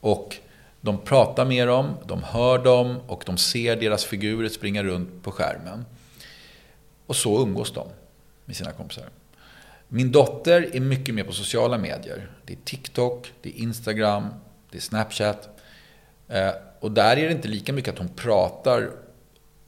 Och 0.00 0.36
de 0.80 0.98
pratar 0.98 1.44
med 1.44 1.68
dem, 1.68 1.94
de 2.06 2.22
hör 2.22 2.58
dem 2.58 2.96
och 3.06 3.22
de 3.26 3.36
ser 3.36 3.76
deras 3.76 4.04
figurer 4.04 4.48
springa 4.48 4.82
runt 4.82 5.22
på 5.22 5.32
skärmen. 5.32 5.84
Och 7.08 7.16
så 7.16 7.42
umgås 7.42 7.72
de 7.72 7.88
med 8.44 8.56
sina 8.56 8.72
kompisar. 8.72 9.04
Min 9.88 10.12
dotter 10.12 10.70
är 10.76 10.80
mycket 10.80 11.14
mer 11.14 11.24
på 11.24 11.32
sociala 11.32 11.78
medier. 11.78 12.30
Det 12.44 12.52
är 12.52 12.58
TikTok, 12.64 13.32
det 13.42 13.48
är 13.48 13.62
Instagram, 13.62 14.28
det 14.70 14.76
är 14.76 14.80
Snapchat. 14.80 15.48
Eh, 16.28 16.50
och 16.80 16.92
där 16.92 17.16
är 17.16 17.26
det 17.26 17.32
inte 17.32 17.48
lika 17.48 17.72
mycket 17.72 17.92
att 17.92 17.98
hon 17.98 18.08
pratar, 18.08 18.90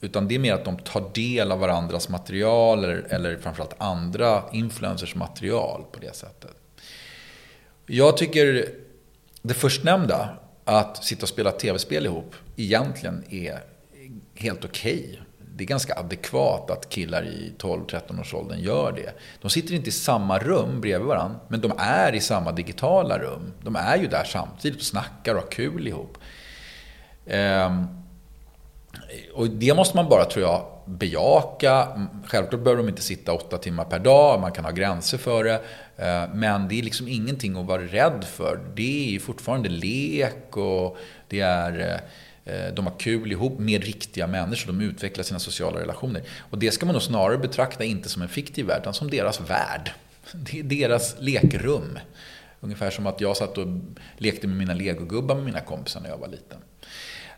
utan 0.01 0.27
det 0.27 0.35
är 0.35 0.39
mer 0.39 0.53
att 0.53 0.65
de 0.65 0.77
tar 0.77 1.09
del 1.13 1.51
av 1.51 1.59
varandras 1.59 2.09
material 2.09 2.83
eller, 2.83 3.07
eller 3.09 3.37
framförallt 3.37 3.75
andra 3.77 4.43
influencers 4.51 5.15
material 5.15 5.85
på 5.91 5.99
det 5.99 6.15
sättet. 6.15 6.55
Jag 7.85 8.17
tycker 8.17 8.69
det 9.41 9.53
förstnämnda, 9.53 10.37
att 10.65 11.03
sitta 11.03 11.21
och 11.21 11.29
spela 11.29 11.51
tv-spel 11.51 12.05
ihop, 12.05 12.35
egentligen 12.55 13.23
är 13.29 13.63
helt 14.35 14.65
okej. 14.65 15.05
Okay 15.09 15.17
det 15.61 15.65
är 15.65 15.67
ganska 15.67 15.95
adekvat 15.95 16.71
att 16.71 16.89
killar 16.89 17.23
i 17.23 17.53
12-13 17.57 18.21
års 18.21 18.33
åldern 18.33 18.59
gör 18.59 18.91
det. 18.91 19.13
De 19.41 19.49
sitter 19.49 19.73
inte 19.73 19.89
i 19.89 19.91
samma 19.91 20.39
rum 20.39 20.81
bredvid 20.81 21.07
varandra, 21.07 21.39
men 21.47 21.61
de 21.61 21.73
är 21.77 22.15
i 22.15 22.19
samma 22.19 22.51
digitala 22.51 23.19
rum. 23.19 23.53
De 23.63 23.75
är 23.75 23.97
ju 23.97 24.07
där 24.07 24.23
samtidigt 24.23 24.79
och 24.79 24.85
snackar 24.85 25.35
och 25.35 25.41
har 25.41 25.47
kul 25.47 25.87
ihop. 25.87 26.17
Ehm, 27.25 27.87
och 29.33 29.49
det 29.49 29.75
måste 29.75 29.97
man 29.97 30.09
bara, 30.09 30.25
tror 30.25 30.45
jag, 30.45 30.65
bejaka. 30.85 31.87
Självklart 32.25 32.63
behöver 32.63 32.83
de 32.83 32.89
inte 32.89 33.01
sitta 33.01 33.33
åtta 33.33 33.57
timmar 33.57 33.85
per 33.85 33.99
dag, 33.99 34.41
man 34.41 34.51
kan 34.51 34.65
ha 34.65 34.71
gränser 34.71 35.17
för 35.17 35.43
det. 35.43 35.61
Ehm, 35.97 36.29
men 36.33 36.67
det 36.67 36.79
är 36.79 36.83
liksom 36.83 37.07
ingenting 37.07 37.57
att 37.57 37.65
vara 37.65 37.81
rädd 37.81 38.23
för. 38.23 38.59
Det 38.75 39.07
är 39.07 39.11
ju 39.11 39.19
fortfarande 39.19 39.69
lek 39.69 40.57
och 40.57 40.97
det 41.27 41.39
är 41.39 41.93
eh, 41.93 41.99
Eh, 42.45 42.73
de 42.73 42.87
har 42.87 42.99
kul 42.99 43.31
ihop 43.31 43.59
med 43.59 43.83
riktiga 43.83 44.27
människor, 44.27 44.67
de 44.73 44.81
utvecklar 44.81 45.23
sina 45.23 45.39
sociala 45.39 45.79
relationer. 45.79 46.23
Och 46.39 46.57
det 46.57 46.71
ska 46.71 46.85
man 46.85 46.93
nog 46.93 47.01
snarare 47.01 47.37
betrakta 47.37 47.83
inte 47.83 48.09
som 48.09 48.21
en 48.21 48.29
fiktiv 48.29 48.65
värld, 48.65 48.81
utan 48.81 48.93
som 48.93 49.09
deras 49.09 49.41
värld. 49.41 49.91
Det 50.33 50.59
är 50.59 50.63
deras 50.63 51.15
lekrum. 51.19 51.99
Ungefär 52.59 52.91
som 52.91 53.07
att 53.07 53.21
jag 53.21 53.37
satt 53.37 53.57
och 53.57 53.67
lekte 54.17 54.47
med 54.47 54.57
mina 54.57 54.73
legogubbar 54.73 55.35
med 55.35 55.43
mina 55.45 55.61
kompisar 55.61 56.01
när 56.01 56.09
jag 56.09 56.17
var 56.17 56.27
liten. 56.27 56.57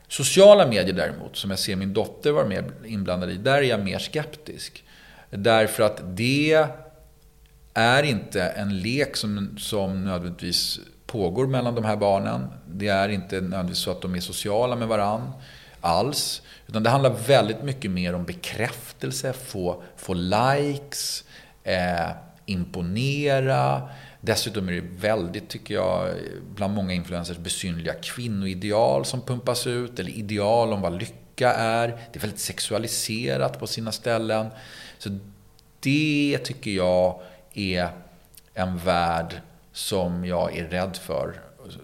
Sociala 0.08 0.68
medier 0.68 0.94
däremot, 0.94 1.38
som 1.38 1.50
jag 1.50 1.60
ser 1.60 1.76
min 1.76 1.94
dotter 1.94 2.32
vara 2.32 2.48
mer 2.48 2.72
inblandad 2.86 3.32
i, 3.32 3.38
där 3.38 3.58
är 3.58 3.62
jag 3.62 3.84
mer 3.84 4.00
skeptisk. 4.00 4.84
Därför 5.30 5.84
att 5.84 6.02
det 6.18 6.68
är 7.74 8.04
inte 8.04 8.44
en 8.44 8.80
lek 8.80 9.16
som, 9.18 9.58
som 9.58 10.04
nödvändigtvis 10.04 10.80
pågår 11.14 11.48
mellan 11.48 11.76
de 11.76 11.86
här 11.86 11.96
barnen. 11.96 12.48
Det 12.68 12.88
är 12.88 13.10
inte 13.10 13.36
nödvändigtvis 13.36 13.78
så 13.84 13.92
att 13.92 14.02
de 14.02 14.16
är 14.16 14.20
sociala 14.20 14.76
med 14.76 14.88
varann 14.88 15.32
alls. 15.82 16.42
Utan 16.68 16.84
det 16.84 16.90
handlar 16.90 17.10
väldigt 17.10 17.64
mycket 17.64 17.92
mer 17.92 18.16
om 18.16 18.26
bekräftelse, 18.26 19.34
få, 19.34 19.84
få 19.98 20.14
likes, 20.14 21.24
eh, 21.64 22.10
imponera. 22.46 23.90
Dessutom 24.22 24.70
är 24.70 24.74
det 24.74 24.84
väldigt, 25.00 25.50
tycker 25.50 25.74
jag, 25.74 26.10
bland 26.56 26.74
många 26.74 26.94
influencers 26.94 27.38
besynliga 27.38 27.94
kvinnoideal 27.94 29.06
som 29.06 29.22
pumpas 29.22 29.68
ut. 29.68 30.00
Eller 30.00 30.12
ideal 30.12 30.74
om 30.74 30.82
vad 30.82 31.00
lycka 31.00 31.54
är. 31.54 31.88
Det 31.88 32.20
är 32.20 32.20
väldigt 32.20 32.40
sexualiserat 32.40 33.60
på 33.60 33.68
sina 33.68 33.92
ställen. 33.92 34.48
Så 34.98 35.20
det 35.80 36.38
tycker 36.44 36.72
jag 36.72 37.22
är 37.54 37.90
en 38.54 38.78
värld 38.78 39.42
som 39.74 40.26
jag 40.26 40.58
är 40.58 40.66
rädd 40.66 40.98
för. 40.98 41.42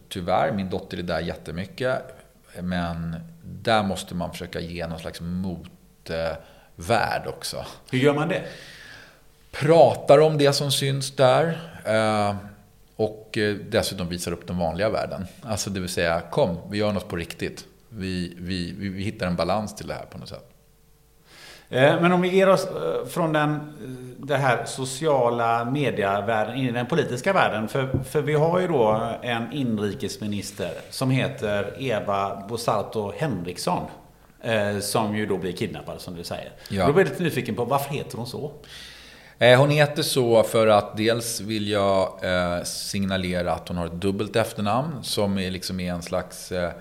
Tyvärr, 0.10 0.52
min 0.52 0.70
dotter 0.70 0.98
är 0.98 1.04
där 1.04 1.20
jättemycket. 1.20 2.02
Men 2.62 3.16
där 3.44 3.84
måste 3.84 4.16
man 4.16 4.32
försöka 4.32 4.60
ge 4.60 4.88
någon 4.88 5.00
slags 5.00 5.22
motvärld 5.22 7.28
också. 7.28 7.66
Hur 7.92 8.00
gör 8.00 8.14
man 8.14 8.28
det? 8.28 8.44
Pratar 9.52 10.20
om 10.20 10.38
det 10.38 10.54
som 10.54 10.72
syns 10.72 11.16
där. 11.16 11.60
Eh, 11.86 12.36
och 12.96 13.38
eh, 13.38 13.56
dessutom 13.56 14.10
visar 14.10 14.32
upp 14.32 14.48
den 14.48 14.58
vanliga 14.58 14.90
världen. 14.90 15.26
Alltså 15.42 15.70
det 15.70 15.80
vill 15.80 15.90
säga, 15.90 16.22
kom, 16.32 16.58
vi 16.70 16.78
gör 16.78 16.92
något 16.92 17.08
på 17.08 17.16
riktigt. 17.16 17.66
Vi, 17.90 18.34
vi, 18.38 18.74
vi 18.78 19.04
hittar 19.04 19.28
en 19.28 19.36
balans 19.36 19.76
till 19.76 19.88
det 19.88 19.94
här 19.94 20.06
på 20.06 20.18
något 20.18 20.30
sätt. 20.30 20.49
Eh, 21.70 22.02
men 22.02 22.12
om 22.12 22.22
vi 22.22 22.36
ger 22.36 22.50
oss 22.50 22.68
eh, 22.68 23.08
från 23.08 23.34
den, 23.34 23.54
eh, 23.54 23.60
det 24.18 24.38
här 24.38 24.66
sociala 24.66 25.66
medievärlden 25.66 26.56
in 26.56 26.70
i 26.70 26.72
den 26.72 26.86
politiska 26.86 27.34
världen. 27.34 27.68
För, 27.68 27.90
för 28.10 28.22
vi 28.22 28.34
har 28.34 28.60
ju 28.60 28.68
då 28.68 29.12
en 29.22 29.52
inrikesminister 29.54 30.72
som 30.90 31.12
heter 31.12 31.76
Eva 31.80 32.44
Bosalto 32.50 33.14
Henriksson. 33.18 33.84
Som 34.82 35.18
ju 35.18 35.26
då 35.26 35.38
blir 35.38 35.52
kidnappad 35.52 36.02
som 36.02 36.16
du 36.16 36.24
säger. 36.24 36.52
Ja. 36.70 36.88
Då 36.88 36.94
blir 36.94 37.06
jag 37.06 37.10
lite 37.12 37.24
nyfiken 37.24 37.56
på 37.56 37.66
varför 37.66 37.94
heter 37.94 38.18
hon 38.18 38.28
så? 38.28 38.52
Hon 39.58 39.70
heter 39.70 40.04
så 40.04 40.44
för 40.44 40.68
att 40.68 40.98
dels 40.98 41.42
vill 41.42 41.70
jag 41.70 42.20
signalera 42.68 43.54
att 43.54 43.68
hon 43.68 43.78
har 43.78 43.86
ett 43.86 43.92
dubbelt 44.02 44.36
efternamn 44.36 45.04
som 45.04 45.38
är 45.38 45.52
liksom 45.52 45.80
en 45.80 46.02
slags 46.02 46.52
eh, 46.52 46.72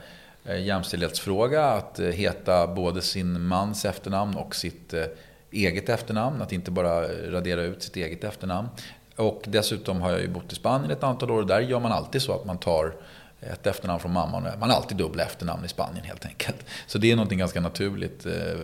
Eh, 0.49 0.61
jämställdhetsfråga 0.61 1.64
att 1.64 1.99
eh, 1.99 2.07
heta 2.07 2.66
både 2.66 3.03
sin 3.03 3.40
mans 3.40 3.84
efternamn 3.84 4.36
och 4.36 4.55
sitt 4.55 4.94
eh, 4.94 5.05
eget 5.51 5.88
efternamn. 5.88 6.42
Att 6.42 6.53
inte 6.53 6.70
bara 6.70 7.03
radera 7.30 7.62
ut 7.62 7.82
sitt 7.82 7.96
eget 7.96 8.24
efternamn. 8.24 8.68
Och 9.16 9.42
dessutom 9.46 10.01
har 10.01 10.11
jag 10.11 10.20
ju 10.20 10.28
bott 10.28 10.53
i 10.53 10.55
Spanien 10.55 10.90
ett 10.90 11.03
antal 11.03 11.30
år 11.30 11.40
och 11.40 11.46
där 11.46 11.61
gör 11.61 11.80
man 11.80 11.92
alltid 11.92 12.22
så 12.22 12.34
att 12.34 12.44
man 12.44 12.59
tar 12.59 12.94
ett 13.40 13.66
efternamn 13.66 14.01
från 14.01 14.12
mamman. 14.12 14.42
Man 14.42 14.70
har 14.70 14.76
alltid 14.76 14.96
dubbla 14.96 15.22
efternamn 15.22 15.64
i 15.64 15.68
Spanien 15.68 16.05
helt 16.05 16.26
enkelt. 16.26 16.57
Så 16.86 16.99
det 16.99 17.12
är 17.12 17.16
något 17.16 17.30
ganska 17.30 17.61
naturligt 17.61 18.22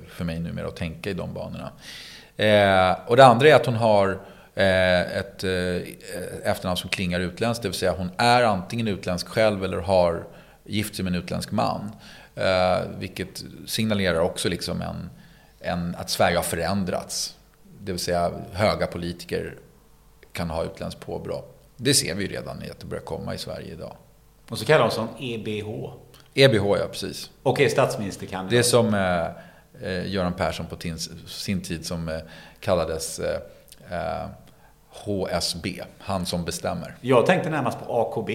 för 0.08 0.24
mig 0.24 0.40
numera 0.40 0.66
att 0.66 0.76
tänka 0.76 1.10
i 1.10 1.14
de 1.14 1.34
banorna. 1.34 1.70
Och 3.06 3.16
det 3.16 3.24
andra 3.24 3.48
är 3.48 3.54
att 3.54 3.66
hon 3.66 3.74
har 3.74 4.18
ett 4.54 5.44
efternamn 6.44 6.76
som 6.76 6.90
klingar 6.90 7.20
utländskt. 7.20 7.62
Det 7.62 7.68
vill 7.68 7.78
säga 7.78 7.92
hon 7.92 8.10
är 8.16 8.42
antingen 8.42 8.88
utländsk 8.88 9.28
själv 9.28 9.64
eller 9.64 9.78
har 9.78 10.26
gift 10.64 10.96
sig 10.96 11.04
med 11.04 11.14
en 11.14 11.22
utländsk 11.22 11.50
man. 11.50 11.90
Eh, 12.34 12.78
vilket 12.98 13.44
signalerar 13.66 14.20
också 14.20 14.48
liksom 14.48 14.82
en, 14.82 15.10
en, 15.60 15.94
att 15.94 16.10
Sverige 16.10 16.36
har 16.36 16.42
förändrats. 16.42 17.36
Det 17.80 17.92
vill 17.92 18.00
säga 18.00 18.32
höga 18.52 18.86
politiker 18.86 19.58
kan 20.32 20.50
ha 20.50 20.64
utländskt 20.64 21.00
påbrå. 21.00 21.44
Det 21.76 21.94
ser 21.94 22.14
vi 22.14 22.26
redan 22.26 22.62
i 22.62 22.70
att 22.70 22.80
det 22.80 22.86
börjar 22.86 23.04
komma 23.04 23.34
i 23.34 23.38
Sverige 23.38 23.72
idag. 23.72 23.96
Och 24.48 24.58
så 24.58 24.64
kallar 24.64 24.84
de 24.84 24.90
som 24.90 25.08
EBH. 25.18 25.90
EBH, 26.34 26.64
ja 26.64 26.86
presk. 26.92 27.30
Och 27.42 27.60
är 27.60 27.68
statsministerkandidat. 27.68 28.50
Det 28.50 28.58
är 28.58 28.62
som 28.62 28.94
eh, 28.94 29.88
eh, 29.88 30.12
Göran 30.12 30.32
Persson 30.32 30.66
på 30.66 30.76
tin, 30.76 30.98
sin 31.26 31.62
tid 31.62 31.86
som 31.86 32.08
eh, 32.08 32.18
kallades 32.60 33.18
eh, 33.18 34.26
HSB, 34.88 35.82
han 35.98 36.26
som 36.26 36.44
bestämmer. 36.44 36.94
Jag 37.00 37.26
tänkte 37.26 37.50
närmast 37.50 37.78
på 37.86 38.00
AKB. 38.00 38.30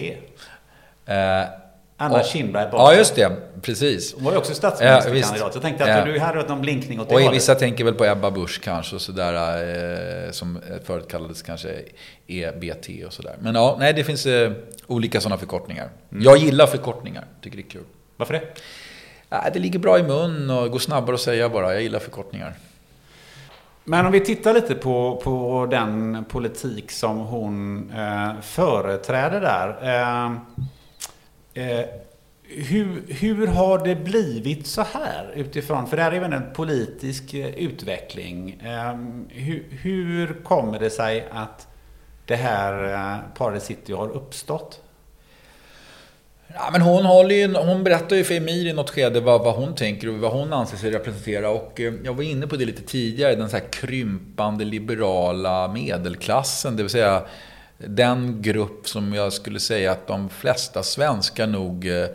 Anna 2.02 2.22
Kinberg 2.22 2.68
Ja, 2.72 2.94
just 2.94 3.14
det. 3.14 3.36
Precis. 3.62 4.14
Hon 4.14 4.24
var 4.24 4.32
ju 4.32 4.38
också 4.38 4.54
statsministerkandidat. 4.54 5.38
Ja, 5.38 5.50
jag 5.54 5.62
tänkte 5.62 5.84
att 5.84 6.08
ja. 6.08 6.12
du 6.12 6.20
hade 6.20 6.42
någon 6.42 6.60
blinkning 6.60 7.00
åt 7.00 7.08
det 7.08 7.14
Och 7.14 7.34
vissa 7.34 7.54
tänker 7.54 7.84
väl 7.84 7.94
på 7.94 8.04
Ebba 8.04 8.30
Busch 8.30 8.60
kanske 8.62 8.94
och 8.94 9.00
sådär. 9.00 9.34
Eh, 10.26 10.30
som 10.30 10.58
förut 10.84 11.08
kallades 11.10 11.42
kanske 11.42 11.68
EBT 12.26 12.88
och 13.06 13.12
sådär. 13.12 13.36
Men 13.40 13.54
ja, 13.54 13.76
nej 13.78 13.92
det 13.92 14.04
finns 14.04 14.26
eh, 14.26 14.52
olika 14.86 15.20
sådana 15.20 15.38
förkortningar. 15.38 15.88
Mm. 16.12 16.24
Jag 16.24 16.36
gillar 16.36 16.66
förkortningar. 16.66 17.24
Tycker 17.42 17.56
det 17.56 17.62
är 17.62 17.70
kul. 17.70 17.84
Varför 18.16 18.34
det? 18.34 18.42
Ja, 19.28 19.44
det 19.52 19.58
ligger 19.58 19.78
bra 19.78 19.98
i 19.98 20.02
mun 20.02 20.50
och 20.50 20.70
går 20.70 20.78
snabbare 20.78 21.14
att 21.14 21.20
säga 21.20 21.48
bara. 21.48 21.72
Jag 21.72 21.82
gillar 21.82 21.98
förkortningar. 21.98 22.54
Men 23.84 24.06
om 24.06 24.12
vi 24.12 24.20
tittar 24.20 24.54
lite 24.54 24.74
på, 24.74 25.20
på 25.24 25.66
den 25.70 26.24
politik 26.28 26.90
som 26.90 27.18
hon 27.18 27.90
eh, 27.96 28.40
företräder 28.42 29.40
där. 29.40 29.68
Eh, 29.82 30.32
Eh, 31.54 31.84
hur, 32.42 33.02
hur 33.08 33.46
har 33.46 33.84
det 33.84 33.94
blivit 33.94 34.66
så 34.66 34.82
här 34.82 35.32
utifrån, 35.34 35.86
för 35.86 35.96
det 35.96 36.02
här 36.02 36.12
är 36.12 36.20
väl 36.20 36.32
en 36.32 36.52
politisk 36.52 37.34
eh, 37.34 37.54
utveckling. 37.54 38.60
Eh, 38.64 38.96
hur, 39.28 39.64
hur, 39.70 40.42
kommer 40.44 40.78
det 40.78 40.90
sig 40.90 41.28
att 41.30 41.66
det 42.26 42.36
här 42.36 42.92
eh, 42.92 43.18
Paradise 43.34 43.66
City 43.66 43.92
har 43.92 44.08
uppstått? 44.08 44.80
Ja, 46.54 46.68
men 46.72 46.80
hon, 46.80 47.04
håller 47.04 47.34
ju, 47.34 47.54
hon 47.54 47.84
berättar 47.84 48.16
ju 48.16 48.24
för 48.24 48.34
Emir 48.34 48.66
i 48.66 48.72
något 48.72 48.90
skede 48.90 49.20
vad, 49.20 49.44
vad 49.44 49.54
hon 49.54 49.74
tänker 49.74 50.08
och 50.08 50.14
vad 50.14 50.32
hon 50.32 50.52
anser 50.52 50.76
sig 50.76 50.90
representera. 50.90 51.50
Och 51.50 51.80
eh, 51.80 51.94
jag 52.04 52.14
var 52.14 52.22
inne 52.22 52.46
på 52.46 52.56
det 52.56 52.64
lite 52.64 52.82
tidigare, 52.82 53.34
den 53.34 53.50
så 53.50 53.56
här 53.56 53.72
krympande 53.72 54.64
liberala 54.64 55.68
medelklassen. 55.68 56.76
Det 56.76 56.82
vill 56.82 56.90
säga 56.90 57.22
den 57.86 58.42
grupp 58.42 58.88
som 58.88 59.14
jag 59.14 59.32
skulle 59.32 59.60
säga 59.60 59.92
att 59.92 60.06
de 60.06 60.28
flesta 60.28 60.82
svenskar 60.82 61.46
nog 61.46 61.86
eh, 61.86 62.06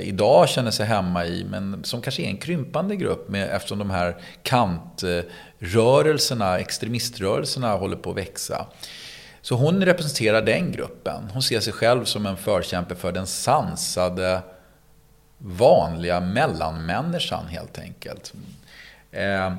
idag 0.00 0.48
känner 0.48 0.70
sig 0.70 0.86
hemma 0.86 1.26
i, 1.26 1.46
men 1.50 1.84
som 1.84 2.02
kanske 2.02 2.22
är 2.22 2.26
en 2.26 2.36
krympande 2.36 2.96
grupp 2.96 3.28
med, 3.28 3.56
eftersom 3.56 3.78
de 3.78 3.90
här 3.90 4.16
kantrörelserna, 4.42 6.58
extremiströrelserna 6.58 7.74
håller 7.74 7.96
på 7.96 8.10
att 8.10 8.16
växa. 8.16 8.66
Så 9.42 9.54
hon 9.54 9.84
representerar 9.84 10.42
den 10.42 10.72
gruppen. 10.72 11.28
Hon 11.32 11.42
ser 11.42 11.60
sig 11.60 11.72
själv 11.72 12.04
som 12.04 12.26
en 12.26 12.36
förkämpe 12.36 12.94
för 12.94 13.12
den 13.12 13.26
sansade, 13.26 14.42
vanliga 15.46 16.20
mellanmänniskan 16.20 17.46
helt 17.46 17.78
enkelt. 17.78 18.32
Eh, 19.10 19.54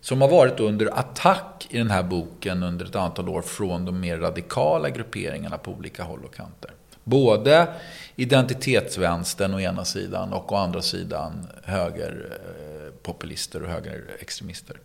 som 0.00 0.20
har 0.20 0.28
varit 0.28 0.60
under 0.60 0.98
attack 0.98 1.66
i 1.70 1.78
den 1.78 1.90
här 1.90 2.02
boken 2.02 2.62
under 2.62 2.86
ett 2.86 2.96
antal 2.96 3.28
år 3.28 3.42
från 3.42 3.84
de 3.84 4.00
mer 4.00 4.18
radikala 4.18 4.90
grupperingarna 4.90 5.58
på 5.58 5.70
olika 5.70 6.02
håll 6.02 6.24
och 6.24 6.34
kanter. 6.34 6.70
Både 7.04 7.68
identitetsvänstern 8.16 9.54
å 9.54 9.60
ena 9.60 9.84
sidan 9.84 10.32
och 10.32 10.52
å 10.52 10.56
andra 10.56 10.82
sidan 10.82 11.46
högerpopulister 11.64 13.62
och 13.62 13.68
högerextremister. 13.68 14.76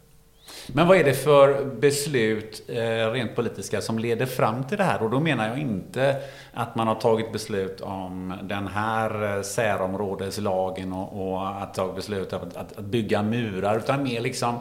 Men 0.68 0.88
vad 0.88 0.98
är 0.98 1.04
det 1.04 1.14
för 1.14 1.66
beslut, 1.66 2.64
eh, 2.68 3.12
rent 3.12 3.36
politiska, 3.36 3.82
som 3.82 4.00
leder 4.00 4.26
fram 4.26 4.64
till 4.64 4.78
det 4.78 4.84
här? 4.84 5.04
Och 5.04 5.10
då 5.10 5.20
menar 5.20 5.48
jag 5.48 5.60
inte 5.60 6.22
att 6.54 6.76
man 6.76 6.88
har 6.88 6.96
tagit 6.96 7.32
beslut 7.32 7.82
om 7.82 8.34
den 8.44 8.68
här 8.68 9.38
eh, 9.38 9.44
särområdeslagen 9.44 10.94
och, 10.94 11.32
och 11.32 11.62
att 11.62 11.74
ta 11.74 11.94
beslut 11.94 12.34
om 12.34 12.42
att, 12.42 12.58
att, 12.58 12.78
att 12.78 12.86
bygga 12.86 13.24
murar, 13.24 13.78
utan 13.78 14.04
mer 14.04 14.22
liksom 14.22 14.60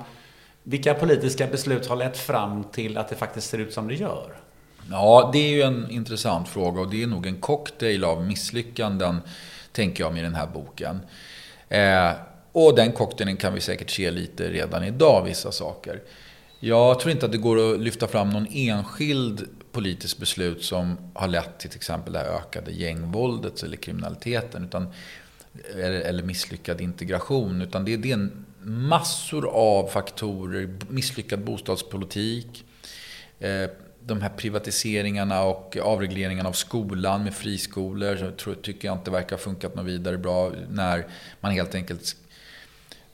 vilka 0.63 0.95
politiska 0.95 1.47
beslut 1.47 1.87
har 1.87 1.97
lett 1.97 2.19
fram 2.19 2.65
till 2.65 2.99
att 2.99 3.09
det 3.09 3.17
faktiskt 3.17 3.51
ser 3.51 3.59
ut 3.59 3.73
som 3.73 3.89
det 3.89 3.95
gör? 3.95 4.37
Ja, 4.91 5.31
det 5.33 5.39
är 5.39 5.51
ju 5.51 5.63
en 5.63 5.91
intressant 5.91 6.49
fråga 6.49 6.81
och 6.81 6.91
det 6.91 7.03
är 7.03 7.07
nog 7.07 7.27
en 7.27 7.41
cocktail 7.41 8.05
av 8.05 8.25
misslyckanden, 8.25 9.21
tänker 9.73 10.05
jag, 10.05 10.15
med 10.15 10.25
den 10.25 10.35
här 10.35 10.47
boken. 10.47 11.01
Eh, 11.69 12.11
och 12.55 12.75
den 12.77 12.93
cocktailen 12.93 13.37
kan 13.37 13.55
vi 13.55 13.61
säkert 13.61 13.91
se 13.91 14.11
lite 14.11 14.51
redan 14.51 14.85
idag, 14.85 15.25
vissa 15.25 15.53
saker. 15.53 16.03
Jag 16.61 17.01
tror 17.01 17.13
inte 17.13 17.27
att 17.27 17.33
det 17.33 17.39
går 17.39 17.75
att 17.75 17.81
lyfta 17.81 18.09
fram 18.09 18.31
någon 18.31 18.47
enskild 18.51 19.49
politisk 19.73 20.19
beslut 20.19 20.65
som 20.65 20.97
har 21.15 21.29
lett 21.29 21.59
till 21.59 21.71
till 21.71 21.77
exempel 21.77 22.13
det 22.13 22.19
här 22.19 22.27
ökade 22.27 22.73
gängvåldet 22.73 23.63
eller 23.63 23.77
kriminaliteten. 23.77 24.65
Utan, 24.65 24.93
eller, 25.75 26.01
eller 26.01 26.23
misslyckad 26.23 26.81
integration. 26.81 27.63
Utan 27.63 27.85
det, 27.85 27.97
det 27.97 28.11
är 28.11 28.15
en 28.15 28.47
massor 28.63 29.49
av 29.49 29.89
faktorer. 29.89 30.77
Misslyckad 30.89 31.45
bostadspolitik. 31.45 32.65
Eh, 33.39 33.71
de 34.01 34.21
här 34.21 34.31
privatiseringarna 34.37 35.43
och 35.43 35.77
avregleringarna 35.77 36.49
av 36.49 36.53
skolan 36.53 37.25
med 37.25 37.35
friskolor. 37.35 38.17
Så 38.17 38.31
tror, 38.31 38.55
tycker 38.55 38.89
jag 38.89 38.97
inte 38.99 39.11
verkar 39.11 39.37
ha 39.37 39.43
funkat 39.43 39.75
något 39.75 39.87
vidare 39.87 40.19
bra. 40.19 40.53
När 40.71 41.07
man 41.41 41.53
helt 41.53 41.75
enkelt... 41.75 42.17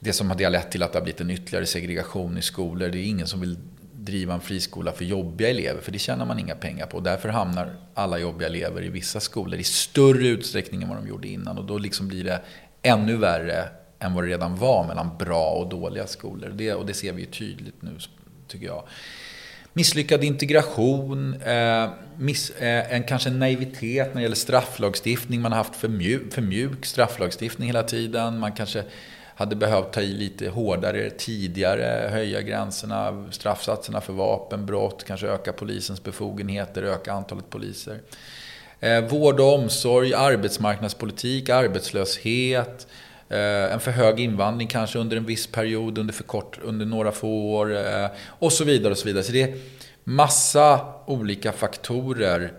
Det 0.00 0.12
som 0.12 0.30
har 0.30 0.50
lett 0.50 0.70
till 0.70 0.82
att 0.82 0.92
det 0.92 0.98
har 0.98 1.04
blivit 1.04 1.20
en 1.20 1.30
ytterligare 1.30 1.66
segregation 1.66 2.38
i 2.38 2.42
skolor. 2.42 2.88
Det 2.88 2.98
är 2.98 3.04
ingen 3.04 3.26
som 3.26 3.40
vill 3.40 3.56
driva 3.92 4.34
en 4.34 4.40
friskola 4.40 4.92
för 4.92 5.04
jobbiga 5.04 5.50
elever, 5.50 5.80
för 5.80 5.92
det 5.92 5.98
tjänar 5.98 6.26
man 6.26 6.38
inga 6.38 6.54
pengar 6.54 6.86
på. 6.86 7.00
Därför 7.00 7.28
hamnar 7.28 7.76
alla 7.94 8.18
jobbiga 8.18 8.48
elever 8.48 8.84
i 8.84 8.88
vissa 8.88 9.20
skolor 9.20 9.58
i 9.60 9.64
större 9.64 10.28
utsträckning 10.28 10.82
än 10.82 10.88
vad 10.88 10.98
de 10.98 11.08
gjorde 11.08 11.28
innan. 11.28 11.58
Och 11.58 11.64
då 11.64 11.78
liksom 11.78 12.08
blir 12.08 12.24
det 12.24 12.40
ännu 12.82 13.16
värre 13.16 13.68
än 13.98 14.14
vad 14.14 14.24
det 14.24 14.30
redan 14.30 14.56
var 14.56 14.86
mellan 14.86 15.10
bra 15.18 15.50
och 15.50 15.68
dåliga 15.68 16.06
skolor. 16.06 16.52
Det, 16.54 16.74
och 16.74 16.86
det 16.86 16.94
ser 16.94 17.12
vi 17.12 17.20
ju 17.20 17.26
tydligt 17.26 17.82
nu, 17.82 17.90
tycker 18.48 18.66
jag. 18.66 18.84
Misslyckad 19.72 20.24
integration, 20.24 21.42
eh, 21.42 21.90
miss, 22.18 22.50
eh, 22.50 22.92
en 22.92 23.02
kanske 23.02 23.30
naivitet 23.30 24.06
när 24.08 24.14
det 24.14 24.22
gäller 24.22 24.36
strafflagstiftning. 24.36 25.40
Man 25.40 25.52
har 25.52 25.58
haft 25.58 25.76
för 25.76 25.88
mjuk, 25.88 26.32
för 26.32 26.42
mjuk 26.42 26.86
strafflagstiftning 26.86 27.66
hela 27.66 27.82
tiden. 27.82 28.38
Man 28.38 28.52
kanske 28.52 28.84
hade 29.40 29.56
behövt 29.56 29.92
ta 29.92 30.00
i 30.00 30.12
lite 30.12 30.48
hårdare 30.48 31.10
tidigare, 31.10 32.08
höja 32.12 32.40
gränserna, 32.42 33.24
straffsatserna 33.30 34.00
för 34.00 34.12
vapenbrott, 34.12 35.04
kanske 35.04 35.26
öka 35.26 35.52
polisens 35.52 36.04
befogenheter, 36.04 36.82
öka 36.82 37.12
antalet 37.12 37.50
poliser. 37.50 38.00
Eh, 38.80 39.00
vård 39.00 39.40
och 39.40 39.54
omsorg, 39.54 40.14
arbetsmarknadspolitik, 40.14 41.48
arbetslöshet, 41.48 42.86
Eh, 43.30 43.72
en 43.72 43.80
för 43.80 43.90
hög 43.90 44.20
invandring 44.20 44.68
kanske 44.68 44.98
under 44.98 45.16
en 45.16 45.26
viss 45.26 45.46
period, 45.46 45.98
under 45.98 46.14
för 46.14 46.24
kort, 46.24 46.58
under 46.62 46.86
några 46.86 47.12
få 47.12 47.28
år 47.28 47.76
eh, 47.76 48.06
och 48.26 48.52
så 48.52 48.64
vidare. 48.64 48.92
och 48.92 48.98
Så 48.98 49.06
vidare. 49.06 49.24
Så 49.24 49.32
det 49.32 49.42
är 49.42 49.54
massa 50.04 50.80
olika 51.06 51.52
faktorer 51.52 52.52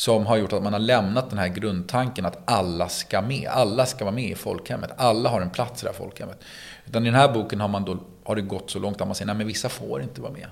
som 0.00 0.26
har 0.26 0.36
gjort 0.36 0.52
att 0.52 0.62
man 0.62 0.72
har 0.72 0.80
lämnat 0.80 1.30
den 1.30 1.38
här 1.38 1.48
grundtanken 1.48 2.26
att 2.26 2.38
alla 2.44 2.88
ska 2.88 3.22
med. 3.22 3.48
Alla 3.50 3.86
ska 3.86 4.04
vara 4.04 4.14
med 4.14 4.30
i 4.30 4.34
folkhemmet. 4.34 4.90
Alla 4.96 5.28
har 5.28 5.40
en 5.40 5.50
plats 5.50 5.82
i 5.82 5.86
det 5.86 5.92
här 5.92 5.98
folkhemmet. 5.98 6.38
Utan 6.86 7.02
i 7.02 7.10
den 7.10 7.14
här 7.14 7.32
boken 7.32 7.60
har, 7.60 7.68
man 7.68 7.84
då, 7.84 7.98
har 8.24 8.36
det 8.36 8.42
gått 8.42 8.70
så 8.70 8.78
långt 8.78 9.00
att 9.00 9.08
man 9.08 9.14
säger 9.14 9.30
att 9.30 9.36
vissa 9.36 9.68
får 9.68 10.02
inte 10.02 10.20
vara 10.20 10.32
med. 10.32 10.46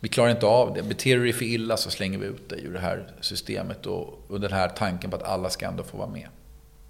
Vi 0.00 0.08
klarar 0.08 0.30
inte 0.30 0.46
av 0.46 0.74
det. 0.74 0.82
Beter 0.82 1.16
du 1.16 1.22
dig 1.22 1.32
för 1.32 1.44
illa 1.44 1.76
så 1.76 1.90
slänger 1.90 2.18
vi 2.18 2.26
ut 2.26 2.48
dig 2.48 2.64
ur 2.64 2.72
det 2.72 2.80
här 2.80 3.12
systemet. 3.20 3.86
Och, 3.86 4.20
och 4.28 4.40
den 4.40 4.52
här 4.52 4.68
tanken 4.68 5.10
på 5.10 5.16
att 5.16 5.22
alla 5.22 5.50
ska 5.50 5.66
ändå 5.66 5.82
få 5.82 5.96
vara 5.96 6.10
med. 6.10 6.28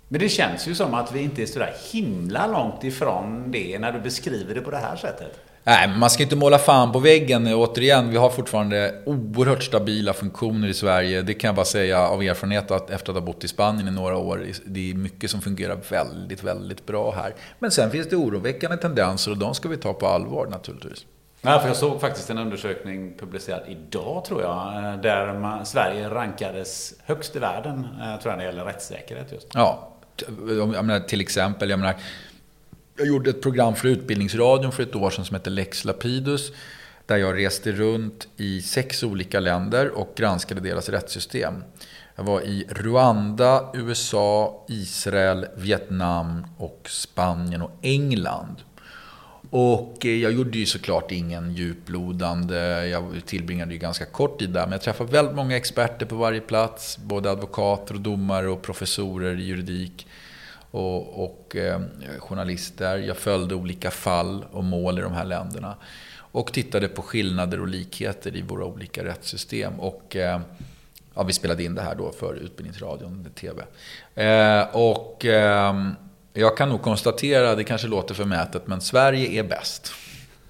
Men 0.09 0.21
det 0.21 0.29
känns 0.29 0.69
ju 0.69 0.75
som 0.75 0.95
att 0.95 1.13
vi 1.13 1.23
inte 1.23 1.43
är 1.43 1.47
så 1.47 1.59
där 1.59 1.75
himla 1.93 2.47
långt 2.47 2.85
ifrån 2.85 3.51
det 3.51 3.79
när 3.79 3.93
du 3.93 4.01
beskriver 4.01 4.55
det 4.55 4.61
på 4.61 4.71
det 4.71 4.79
här 4.79 4.97
sättet. 4.97 5.41
Nej, 5.69 5.89
man 5.99 6.11
ska 6.11 6.23
inte 6.23 6.37
måla 6.37 6.59
fan 6.59 6.93
på 6.93 6.99
väggen. 6.99 7.55
Återigen, 7.55 8.11
vi 8.11 8.17
har 8.17 8.31
fortfarande 8.31 9.03
oerhört 9.07 9.63
stabila 9.63 10.13
funktioner 10.13 10.69
i 10.69 10.75
Sverige. 10.75 11.23
Det 11.23 11.35
kan 11.35 11.49
jag 11.49 11.55
bara 11.55 11.65
säga 11.65 12.01
av 12.01 12.23
erfarenhet 12.23 12.71
att 12.71 12.91
efter 12.91 13.13
att 13.13 13.19
ha 13.19 13.27
bott 13.27 13.45
i 13.45 13.49
Spanien 13.49 13.89
i 13.89 13.91
några 13.91 14.17
år. 14.17 14.47
Det 14.67 14.91
är 14.91 14.95
mycket 14.95 15.31
som 15.31 15.41
fungerar 15.41 15.79
väldigt, 15.91 16.43
väldigt 16.43 16.87
bra 16.87 17.15
här. 17.15 17.35
Men 17.59 17.71
sen 17.71 17.91
finns 17.91 18.09
det 18.09 18.17
oroväckande 18.17 18.77
tendenser 18.77 19.31
och 19.31 19.37
de 19.37 19.55
ska 19.55 19.69
vi 19.69 19.77
ta 19.77 19.93
på 19.93 20.07
allvar 20.07 20.47
naturligtvis. 20.51 21.05
Ja, 21.43 21.61
för 21.61 21.69
jag 21.69 21.77
såg 21.77 22.01
faktiskt 22.01 22.31
en 22.31 22.39
undersökning 22.39 23.15
publicerad 23.19 23.63
idag 23.69 24.25
tror 24.25 24.43
jag. 24.43 24.99
Där 25.03 25.39
man, 25.39 25.67
Sverige 25.67 26.11
rankades 26.11 26.95
högst 27.05 27.37
i 27.37 27.39
världen, 27.39 27.79
eh, 28.01 28.21
tror 28.21 28.33
jag, 28.33 28.39
när 28.39 28.39
det 28.39 28.45
gäller 28.45 28.65
rättssäkerhet 28.65 29.33
just. 29.33 29.47
Ja, 29.55 29.93
jag 30.49 30.85
menar, 30.85 31.01
till 31.01 31.21
exempel, 31.21 31.71
jag 31.71 31.79
menar, 31.79 31.95
jag 32.97 33.07
gjorde 33.07 33.31
ett 33.31 33.43
program 33.43 33.75
för 33.75 33.89
Utbildningsradion 33.89 34.73
för 34.73 34.83
ett 34.83 34.95
år 34.95 35.11
sedan 35.11 35.25
som 35.25 35.35
hette 35.35 35.51
Lex 35.51 35.85
Lapidus. 35.85 36.53
Där 37.07 37.17
jag 37.17 37.37
reste 37.37 37.73
runt 37.73 38.29
i 38.37 38.63
sex 38.63 39.03
olika 39.03 39.41
länder 39.41 39.91
och 39.91 40.13
granskade 40.17 40.61
deras 40.61 40.89
rättssystem. 40.89 41.55
Jag 42.17 42.25
var 42.25 42.41
i 42.41 42.67
Rwanda, 42.69 43.71
USA, 43.75 44.65
Israel, 44.69 45.47
Vietnam 45.57 46.47
och 46.59 46.87
Spanien 46.91 47.63
och 47.63 47.71
England. 47.83 48.57
Och 49.51 50.07
eh, 50.07 50.15
jag 50.15 50.33
gjorde 50.33 50.59
ju 50.59 50.67
såklart 50.67 51.13
ingen 51.13 51.55
djuplodande, 51.55 52.87
jag 52.87 53.23
tillbringade 53.27 53.73
ju 53.73 53.79
ganska 53.79 54.07
kort 54.07 54.39
tid 54.39 54.51
där. 54.51 54.63
Men 54.63 54.73
jag 54.73 54.83
träffade 54.83 55.13
väldigt 55.13 55.37
många 55.37 55.57
experter 55.57 56.07
på 56.07 56.17
varje 56.17 56.41
plats. 56.41 56.99
Både 56.99 57.31
advokater 57.31 57.95
och 57.95 58.01
domare 58.01 58.49
och 58.49 58.63
professorer 58.63 59.41
i 59.41 59.45
juridik. 59.45 60.07
Och, 60.77 61.25
och 61.25 61.57
eh, 61.57 61.81
journalister. 62.19 62.99
Jag 62.99 63.17
följde 63.17 63.55
olika 63.55 63.91
fall 63.91 64.45
och 64.53 64.65
mål 64.65 64.99
i 64.99 65.03
de 65.03 65.13
här 65.13 65.25
länderna. 65.25 65.75
Och 66.17 66.53
tittade 66.53 66.89
på 66.89 67.03
skillnader 67.03 67.61
och 67.61 67.69
likheter 67.69 68.37
i 68.37 68.43
våra 68.43 68.65
olika 68.65 69.05
rättssystem. 69.05 69.81
Och 69.81 70.17
eh, 70.17 70.41
ja, 71.15 71.23
vi 71.23 71.33
spelade 71.33 71.65
in 71.65 71.75
det 71.75 71.83
här 71.83 71.95
då 71.95 72.13
för 72.13 72.35
Utbildningsradion, 72.35 73.29
TV. 73.35 73.63
Eh, 74.15 74.77
och... 74.77 75.25
Eh, 75.25 75.75
jag 76.39 76.57
kan 76.57 76.69
nog 76.69 76.83
konstatera, 76.83 77.55
det 77.55 77.65
kanske 77.65 77.89
låter 77.89 78.15
förmätet, 78.15 78.67
men 78.67 78.81
Sverige 78.81 79.41
är 79.41 79.43
bäst. 79.43 79.93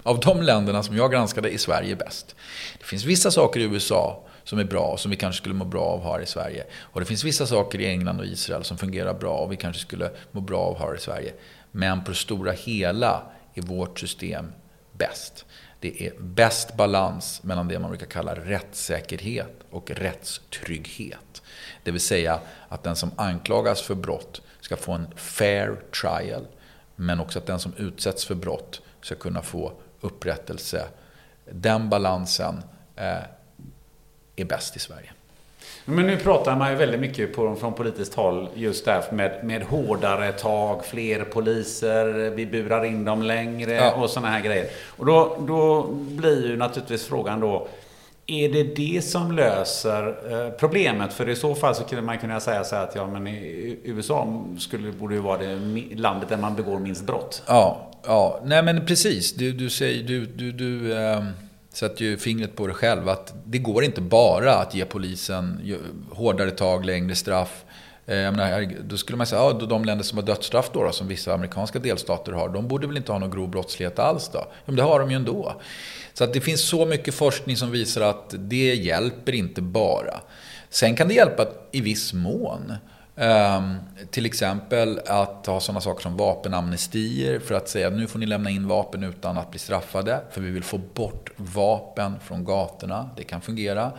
Av 0.03 0.19
de 0.19 0.41
länderna 0.41 0.83
som 0.83 0.97
jag 0.97 1.11
granskade 1.11 1.53
är 1.53 1.57
Sverige 1.57 1.95
bäst. 1.95 2.35
Det 2.79 2.85
finns 2.85 3.05
vissa 3.05 3.31
saker 3.31 3.59
i 3.59 3.63
USA 3.63 4.23
som 4.47 4.59
är 4.59 4.63
bra, 4.63 4.81
och 4.81 4.99
som 4.99 5.11
vi 5.11 5.17
kanske 5.17 5.41
skulle 5.41 5.55
må 5.55 5.65
bra 5.65 5.83
av 5.83 6.03
här 6.03 6.21
i 6.21 6.25
Sverige. 6.25 6.63
Och 6.79 6.99
det 6.99 7.05
finns 7.05 7.23
vissa 7.23 7.47
saker 7.47 7.81
i 7.81 7.85
England 7.85 8.19
och 8.19 8.25
Israel 8.25 8.63
som 8.63 8.77
fungerar 8.77 9.13
bra 9.13 9.37
och 9.37 9.51
vi 9.51 9.55
kanske 9.55 9.81
skulle 9.81 10.11
må 10.31 10.41
bra 10.41 10.59
av 10.59 10.79
här 10.79 10.95
i 10.95 10.99
Sverige. 10.99 11.33
Men 11.71 12.03
på 12.03 12.11
det 12.11 12.17
stora 12.17 12.51
hela 12.51 13.21
är 13.53 13.61
vårt 13.61 13.99
system 13.99 14.51
bäst. 14.91 15.45
Det 15.79 16.07
är 16.07 16.13
bäst 16.19 16.77
balans 16.77 17.43
mellan 17.43 17.67
det 17.67 17.79
man 17.79 17.89
brukar 17.89 18.05
kalla 18.05 18.35
rättssäkerhet 18.35 19.53
och 19.69 19.91
rättstrygghet. 19.91 21.41
Det 21.83 21.91
vill 21.91 22.01
säga 22.01 22.39
att 22.69 22.83
den 22.83 22.95
som 22.95 23.11
anklagas 23.15 23.81
för 23.81 23.95
brott 23.95 24.41
ska 24.61 24.75
få 24.75 24.91
en 24.91 25.07
fair 25.15 25.75
trial. 26.01 26.47
Men 26.95 27.19
också 27.19 27.39
att 27.39 27.45
den 27.45 27.59
som 27.59 27.73
utsätts 27.77 28.25
för 28.25 28.35
brott 28.35 28.81
ska 29.01 29.15
kunna 29.15 29.41
få 29.41 29.73
upprättelse. 30.01 30.87
Den 31.51 31.89
balansen 31.89 32.63
eh, 32.95 33.17
är 34.37 34.45
bäst 34.45 34.75
i 34.75 34.79
Sverige. 34.79 35.09
Men 35.85 36.07
nu 36.07 36.17
pratar 36.17 36.55
man 36.55 36.69
ju 36.71 36.75
väldigt 36.75 36.99
mycket 36.99 37.35
på, 37.35 37.55
från 37.55 37.73
politiskt 37.73 38.13
håll 38.13 38.47
just 38.55 38.85
där 38.85 39.03
med, 39.11 39.43
med 39.43 39.63
hårdare 39.63 40.31
tag, 40.31 40.85
fler 40.85 41.23
poliser, 41.23 42.29
vi 42.29 42.45
burar 42.45 42.85
in 42.85 43.05
dem 43.05 43.21
längre 43.21 43.73
ja. 43.73 43.91
och 43.91 44.09
sådana 44.09 44.27
här 44.27 44.41
grejer. 44.41 44.65
Och 44.97 45.05
då, 45.05 45.37
då 45.47 45.87
blir 45.91 46.47
ju 46.47 46.57
naturligtvis 46.57 47.05
frågan 47.05 47.39
då, 47.39 47.67
är 48.27 48.49
det 48.49 48.63
det 48.63 49.03
som 49.03 49.31
löser 49.31 50.07
eh, 50.31 50.49
problemet? 50.49 51.13
För 51.13 51.29
i 51.29 51.35
så 51.35 51.55
fall 51.55 51.75
så 51.75 51.83
skulle 51.83 52.01
man 52.01 52.17
kunna 52.17 52.39
säga 52.39 52.63
så 52.63 52.75
här 52.75 52.83
att 52.83 52.95
ja, 52.95 53.07
men 53.07 53.27
i 53.27 53.79
USA 53.83 54.43
skulle, 54.59 54.91
borde 54.91 55.15
ju 55.15 55.21
vara 55.21 55.37
det 55.37 55.55
landet 55.95 56.29
där 56.29 56.37
man 56.37 56.55
begår 56.55 56.79
minst 56.79 57.03
brott. 57.03 57.43
Ja, 57.47 57.91
ja. 58.05 58.39
nej 58.45 58.63
men 58.63 58.85
precis. 58.85 59.33
Du, 59.33 59.51
du, 59.51 59.69
säger, 59.69 60.03
du, 60.03 60.25
du, 60.25 60.51
du 60.51 60.93
äh, 60.93 61.23
sätter 61.77 62.05
ju 62.05 62.17
fingret 62.17 62.55
på 62.55 62.67
det 62.67 62.73
själv. 62.73 63.09
Att 63.09 63.33
det 63.45 63.57
går 63.57 63.83
inte 63.83 64.01
bara 64.01 64.53
att 64.53 64.75
ge 64.75 64.85
polisen 64.85 65.75
hårdare 66.11 66.51
tag, 66.51 66.85
längre 66.85 67.15
straff. 67.15 67.65
Eh, 68.05 68.15
jag 68.17 68.35
menar, 68.35 68.73
då 68.83 68.97
skulle 68.97 69.17
man 69.17 69.27
säga, 69.27 69.41
ja, 69.41 69.53
de 69.53 69.85
länder 69.85 70.03
som 70.03 70.17
har 70.17 70.25
dödsstraff 70.25 70.69
då, 70.73 70.83
då, 70.83 70.91
som 70.91 71.07
vissa 71.07 71.33
amerikanska 71.33 71.79
delstater 71.79 72.31
har, 72.31 72.49
de 72.49 72.67
borde 72.67 72.87
väl 72.87 72.97
inte 72.97 73.11
ha 73.11 73.19
någon 73.19 73.31
grov 73.31 73.49
brottslighet 73.49 73.99
alls 73.99 74.29
då? 74.33 74.39
Ja, 74.39 74.53
men 74.65 74.75
det 74.75 74.83
har 74.83 74.99
de 74.99 75.11
ju 75.11 75.15
ändå. 75.15 75.61
Så 76.13 76.23
att 76.23 76.33
det 76.33 76.41
finns 76.41 76.61
så 76.61 76.85
mycket 76.85 77.13
forskning 77.13 77.57
som 77.57 77.71
visar 77.71 78.01
att 78.01 78.35
det 78.37 78.75
hjälper 78.75 79.35
inte 79.35 79.61
bara. 79.61 80.19
Sen 80.69 80.95
kan 80.95 81.07
det 81.07 81.13
hjälpa 81.13 81.47
i 81.71 81.81
viss 81.81 82.13
mån. 82.13 82.73
Um, 83.19 83.75
till 84.11 84.25
exempel 84.25 84.99
att 85.05 85.45
ha 85.45 85.59
sådana 85.59 85.81
saker 85.81 86.01
som 86.01 86.17
vapenamnestier 86.17 87.39
för 87.39 87.55
att 87.55 87.69
säga 87.69 87.87
att 87.87 87.93
nu 87.93 88.07
får 88.07 88.19
ni 88.19 88.25
lämna 88.25 88.49
in 88.49 88.67
vapen 88.67 89.03
utan 89.03 89.37
att 89.37 89.51
bli 89.51 89.59
straffade. 89.59 90.21
För 90.31 90.41
vi 90.41 90.51
vill 90.51 90.63
få 90.63 90.77
bort 90.77 91.29
vapen 91.35 92.19
från 92.19 92.45
gatorna. 92.45 93.09
Det 93.17 93.23
kan 93.23 93.41
fungera. 93.41 93.91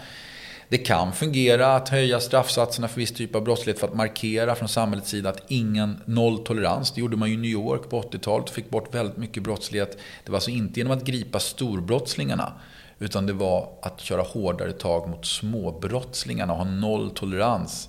Det 0.69 0.79
kan 0.79 1.13
fungera 1.13 1.77
att 1.77 1.89
höja 1.89 2.21
straffsatserna 2.21 2.89
för 2.89 3.01
viss 3.01 3.13
typ 3.13 3.35
av 3.35 3.45
brottslighet 3.45 3.81
för 3.81 3.87
att 3.87 3.95
markera 3.95 4.55
från 4.55 4.69
samhällets 4.69 5.11
sida 5.11 5.29
att 5.29 5.43
ingen 5.49 6.03
nolltolerans. 6.05 6.93
Det 6.93 7.01
gjorde 7.01 7.17
man 7.17 7.29
ju 7.29 7.35
i 7.35 7.39
New 7.39 7.51
York 7.51 7.91
på 7.91 8.03
80-talet 8.03 8.49
och 8.49 8.55
fick 8.55 8.71
bort 8.71 8.95
väldigt 8.95 9.17
mycket 9.17 9.43
brottslighet. 9.43 9.99
Det 10.25 10.31
var 10.31 10.37
alltså 10.37 10.51
inte 10.51 10.81
genom 10.81 10.97
att 10.97 11.05
gripa 11.05 11.39
storbrottslingarna 11.39 12.53
utan 12.99 13.27
det 13.27 13.33
var 13.33 13.69
att 13.83 14.01
köra 14.01 14.23
hårdare 14.23 14.73
tag 14.73 15.09
mot 15.09 15.27
småbrottslingarna 15.27 16.53
och 16.53 16.59
ha 16.59 16.65
nolltolerans 16.65 17.89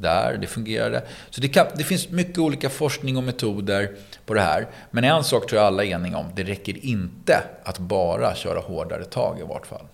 där. 0.00 0.38
Det 0.40 0.46
fungerade. 0.46 1.02
Så 1.30 1.40
det, 1.40 1.48
kan, 1.48 1.66
det, 1.74 1.84
finns 1.84 2.08
mycket 2.08 2.38
olika 2.38 2.70
forskning 2.70 3.16
och 3.16 3.22
metoder 3.22 3.90
på 4.26 4.34
det 4.34 4.40
här. 4.40 4.68
Men 4.90 5.04
en 5.04 5.24
sak 5.24 5.46
tror 5.46 5.60
jag 5.60 5.66
alla 5.66 5.84
är 5.84 5.88
eniga 5.88 6.16
om. 6.16 6.26
Det 6.34 6.42
räcker 6.42 6.84
inte 6.84 7.42
att 7.64 7.78
bara 7.78 8.34
köra 8.34 8.60
hårdare 8.60 9.04
tag 9.04 9.40
i 9.40 9.42
vart 9.42 9.66
fall. 9.66 9.86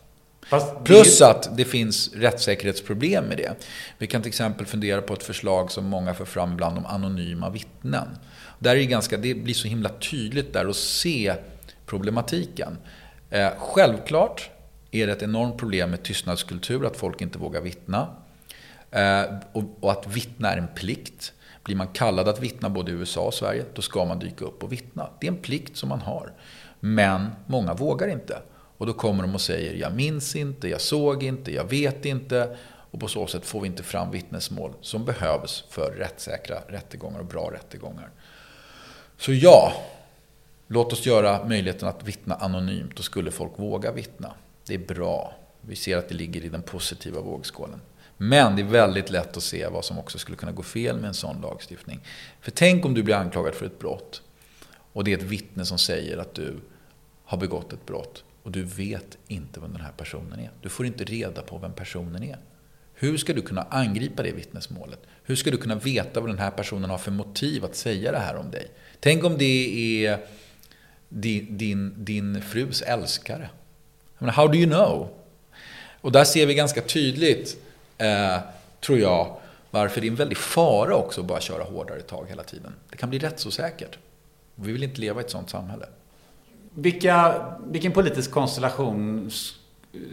Plus 0.85 1.23
att 1.23 1.57
det 1.57 1.65
finns 1.65 2.15
rättssäkerhetsproblem 2.15 3.25
med 3.25 3.37
det. 3.37 3.53
Vi 3.99 4.07
kan 4.07 4.23
till 4.23 4.29
exempel 4.29 4.67
fundera 4.67 5.03
på 5.03 5.15
ett 5.15 5.23
förslag 5.23 5.71
som 5.71 5.85
många 5.85 6.15
för 6.15 6.25
fram 6.25 6.53
ibland 6.53 6.79
om 6.79 6.87
anonyma 6.87 7.51
vittnen. 7.51 8.09
Där 8.59 8.71
är 8.71 8.77
det, 8.77 8.87
ganska, 8.87 9.17
det 9.17 9.35
blir 9.35 9.55
så 9.55 9.69
himla 9.69 9.89
tydligt 9.89 10.53
där 10.53 10.69
att 10.69 10.77
se 10.77 11.35
problematiken. 11.87 12.79
Eh, 13.31 13.49
självklart 13.59 14.51
är 14.91 15.07
det 15.07 15.13
ett 15.13 15.23
enormt 15.23 15.59
problem 15.59 15.91
med 15.91 16.03
tystnadskultur, 16.03 16.87
att 16.87 16.97
folk 16.97 17.21
inte 17.21 17.39
vågar 17.39 17.61
vittna. 17.61 18.09
Eh, 18.97 19.35
och, 19.53 19.65
och 19.81 19.93
att 19.93 20.07
vittna 20.07 20.53
är 20.53 20.57
en 20.57 20.69
plikt. 20.75 21.33
Blir 21.63 21.77
man 21.77 21.89
kallad 21.89 22.29
att 22.29 22.41
vittna 22.41 22.71
både 22.71 22.93
i 22.93 22.95
USA 22.95 23.21
och 23.21 23.35
Sverige, 23.35 23.65
då 23.75 23.83
ska 23.83 24.05
man 24.05 24.19
dyka 24.19 24.45
upp 24.45 24.63
och 24.65 24.73
vittna. 24.73 25.09
Det 25.21 25.27
är 25.27 25.31
en 25.31 25.39
plikt 25.39 25.77
som 25.77 25.89
man 25.89 26.01
har. 26.01 26.33
Men 26.81 27.31
många 27.47 27.75
vågar 27.75 28.09
inte. 28.09 28.39
Och 28.79 28.87
då 28.87 28.93
kommer 28.93 29.23
de 29.23 29.35
och 29.35 29.41
säger 29.41 29.75
jag 29.75 29.95
minns 29.95 30.37
inte, 30.37 30.69
jag 30.69 30.81
såg 30.81 31.23
inte, 31.23 31.53
jag 31.53 31.65
vet 31.65 32.05
inte. 32.05 32.57
Och 32.91 33.01
på 33.01 33.09
så 33.09 33.27
sätt 33.27 33.47
får 33.47 33.61
vi 33.61 33.67
inte 33.67 33.83
fram 33.83 34.11
vittnesmål 34.11 34.73
som 34.81 35.05
behövs 35.05 35.65
för 35.71 35.93
rättssäkra 35.99 36.57
rättegångar 36.69 37.19
och 37.19 37.27
bra 37.27 37.51
rättegångar. 37.53 38.11
Så 39.17 39.33
ja, 39.33 39.73
låt 40.67 40.93
oss 40.93 41.07
göra 41.07 41.45
möjligheten 41.45 41.89
att 41.89 42.05
vittna 42.05 42.35
anonymt. 42.35 42.97
Då 42.97 43.03
skulle 43.03 43.31
folk 43.31 43.53
våga 43.57 43.93
vittna. 43.93 44.35
Det 44.67 44.75
är 44.75 44.79
bra. 44.79 45.35
Vi 45.61 45.77
ser 45.77 45.97
att 45.97 46.09
det 46.09 46.15
ligger 46.15 46.45
i 46.45 46.49
den 46.49 46.63
positiva 46.63 47.21
vågskålen. 47.21 47.81
Men 48.17 48.57
det 48.57 48.63
är 48.63 48.67
väldigt 48.67 49.11
lätt 49.11 49.37
att 49.37 49.43
se 49.43 49.67
vad 49.67 49.85
som 49.85 49.99
också 49.99 50.19
skulle 50.19 50.37
kunna 50.37 50.53
gå 50.53 50.63
fel 50.63 50.97
med 50.97 51.09
en 51.09 51.15
sån 51.15 51.41
lagstiftning. 51.41 52.01
För 52.41 52.51
tänk 52.51 52.85
om 52.85 52.95
du 52.95 53.03
blir 53.03 53.15
anklagad 53.15 53.55
för 53.55 53.67
ett 53.67 53.79
brott 53.79 54.23
och 54.93 55.05
det 55.05 55.13
är 55.13 55.19
ett 55.19 55.23
vittne 55.23 55.65
som 55.65 55.79
säger 55.79 56.19
att 56.19 56.35
du 56.35 56.57
har 57.25 57.39
begått 57.39 57.73
ett 57.73 57.87
brott 57.87 58.25
och 58.43 58.51
du 58.53 58.63
vet 58.63 59.19
inte 59.29 59.61
vem 59.61 59.73
den 59.73 59.81
här 59.81 59.93
personen 59.97 60.41
är. 60.41 60.51
Du 60.63 60.69
får 60.69 60.87
inte 60.87 61.05
reda 61.05 61.43
på 61.43 61.59
vem 61.59 61.73
personen 61.73 62.23
är. 62.23 62.39
Hur 62.95 63.17
ska 63.17 63.33
du 63.33 63.43
kunna 63.43 63.63
angripa 63.63 64.23
det 64.23 64.33
vittnesmålet? 64.33 64.99
Hur 65.23 65.37
ska 65.37 65.51
du 65.51 65.57
kunna 65.57 65.75
veta 65.75 66.21
vad 66.21 66.31
den 66.31 66.39
här 66.39 66.51
personen 66.51 66.91
har 66.91 66.99
för 66.99 67.11
motiv 67.11 67.65
att 67.65 67.77
säga 67.77 68.13
det 68.13 68.19
här 68.19 68.37
om 68.37 68.51
dig? 68.51 68.71
Tänk 69.01 69.25
om 69.25 69.39
det 69.39 70.07
är 70.07 70.27
din, 71.09 71.59
din, 71.59 72.05
din 72.05 72.43
frus 72.43 72.83
älskare. 72.83 73.51
Menar, 74.19 74.33
how 74.33 74.49
do 74.49 74.55
you 74.55 74.71
know? 74.71 75.09
Och 76.01 76.13
där 76.13 76.25
ser 76.25 76.47
vi 76.47 76.55
ganska 76.55 76.81
tydligt, 76.81 77.57
eh, 77.99 78.39
tror 78.81 78.99
jag, 78.99 79.37
varför 79.71 80.01
det 80.01 80.07
är 80.07 80.11
en 80.11 80.17
väldig 80.17 80.39
fara 80.39 80.97
också 80.97 81.21
att 81.21 81.27
bara 81.27 81.41
köra 81.41 81.65
hårdare 81.65 82.01
tag 82.01 82.27
hela 82.29 82.43
tiden. 82.43 82.73
Det 82.91 82.97
kan 82.97 83.11
bli 83.11 83.19
rättsosäkert. 83.19 83.99
Och 84.57 84.69
vi 84.69 84.73
vill 84.73 84.83
inte 84.83 85.01
leva 85.01 85.21
i 85.21 85.25
ett 85.25 85.31
sådant 85.31 85.51
samhälle. 85.51 85.87
Vilka, 86.75 87.45
vilken 87.65 87.93
politisk 87.93 88.31
konstellation 88.31 89.31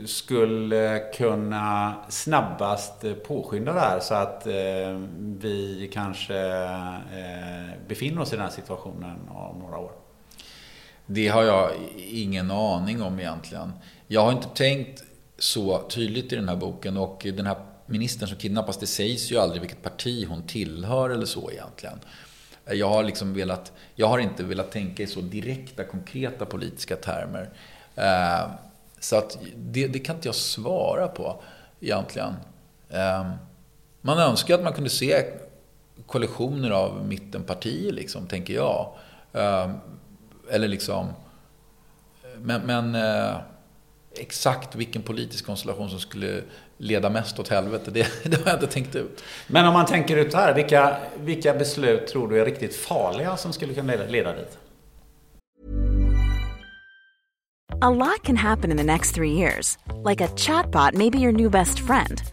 skulle 0.05 0.99
kunna 0.99 1.95
snabbast 2.09 3.05
påskynda 3.27 3.73
det 3.73 3.79
här 3.79 3.99
så 3.99 4.13
att 4.13 4.47
eh, 4.47 5.01
vi 5.19 5.89
kanske 5.93 6.37
eh, 6.37 7.87
befinner 7.87 8.21
oss 8.21 8.33
i 8.33 8.35
den 8.35 8.45
här 8.45 8.51
situationen 8.51 9.29
om 9.29 9.59
några 9.59 9.77
år? 9.77 9.91
Det 11.05 11.27
har 11.27 11.43
jag 11.43 11.71
ingen 11.97 12.51
aning 12.51 13.01
om 13.01 13.19
egentligen. 13.19 13.71
Jag 14.07 14.21
har 14.21 14.31
inte 14.31 14.47
tänkt 14.47 15.03
så 15.37 15.81
tydligt 15.89 16.33
i 16.33 16.35
den 16.35 16.49
här 16.49 16.55
boken 16.55 16.97
och 16.97 17.27
den 17.35 17.45
här 17.45 17.57
ministern 17.85 18.29
som 18.29 18.37
kidnappas, 18.37 18.77
det 18.77 18.87
sägs 18.87 19.31
ju 19.31 19.37
aldrig 19.37 19.61
vilket 19.61 19.83
parti 19.83 20.27
hon 20.29 20.43
tillhör 20.47 21.09
eller 21.09 21.25
så 21.25 21.51
egentligen. 21.51 21.99
Jag 22.65 22.89
har, 22.89 23.03
liksom 23.03 23.33
velat, 23.33 23.71
jag 23.95 24.07
har 24.07 24.19
inte 24.19 24.43
velat 24.43 24.71
tänka 24.71 25.03
i 25.03 25.07
så 25.07 25.21
direkta, 25.21 25.83
konkreta 25.83 26.45
politiska 26.45 26.95
termer. 26.95 27.49
Eh, 27.95 28.51
så 28.99 29.15
att 29.15 29.37
det, 29.55 29.87
det, 29.87 29.99
kan 29.99 30.15
inte 30.15 30.27
jag 30.27 30.35
svara 30.35 31.07
på 31.07 31.43
egentligen. 31.79 32.33
Eh, 32.89 33.31
man 34.01 34.17
önskar 34.19 34.55
att 34.55 34.63
man 34.63 34.73
kunde 34.73 34.89
se 34.89 35.23
kollektioner 36.05 36.71
av 36.71 37.05
mittenpartier, 37.07 37.91
liksom, 37.91 38.27
tänker 38.27 38.53
jag. 38.53 38.93
Eh, 39.33 39.71
eller 40.49 40.67
liksom... 40.67 41.07
Men, 42.37 42.61
men 42.61 42.95
eh, 42.95 43.35
exakt 44.15 44.75
vilken 44.75 45.01
politisk 45.01 45.45
konstellation 45.45 45.89
som 45.89 45.99
skulle 45.99 46.41
leda 46.77 47.09
mest 47.09 47.39
åt 47.39 47.47
helvete, 47.47 47.91
det, 47.91 48.07
det, 48.23 48.37
har 48.37 48.51
jag 48.51 48.55
inte 48.55 48.67
tänkt 48.67 48.95
ut. 48.95 49.23
Men 49.47 49.65
om 49.65 49.73
man 49.73 49.85
tänker 49.85 50.17
ut 50.17 50.33
här, 50.33 50.53
vilka, 50.53 50.97
vilka 51.17 51.53
beslut 51.53 52.07
tror 52.07 52.27
du 52.27 52.41
är 52.41 52.45
riktigt 52.45 52.75
farliga 52.75 53.37
som 53.37 53.53
skulle 53.53 53.73
kunna 53.73 53.91
leda, 53.91 54.05
leda 54.05 54.35
dit? 54.35 54.57
A 57.81 57.89
lot 57.89 58.23
can 58.23 58.37
happen 58.37 58.71
in 58.71 58.77
the 58.77 58.83
next 58.83 59.15
three 59.15 59.31
years. 59.31 59.77
Like 60.09 60.21
a 60.21 60.27
chatbot 60.37 60.93
may 60.93 61.09
be 61.09 61.17
your 61.17 61.31
new 61.31 61.49
best 61.49 61.79
friend. 61.79 62.32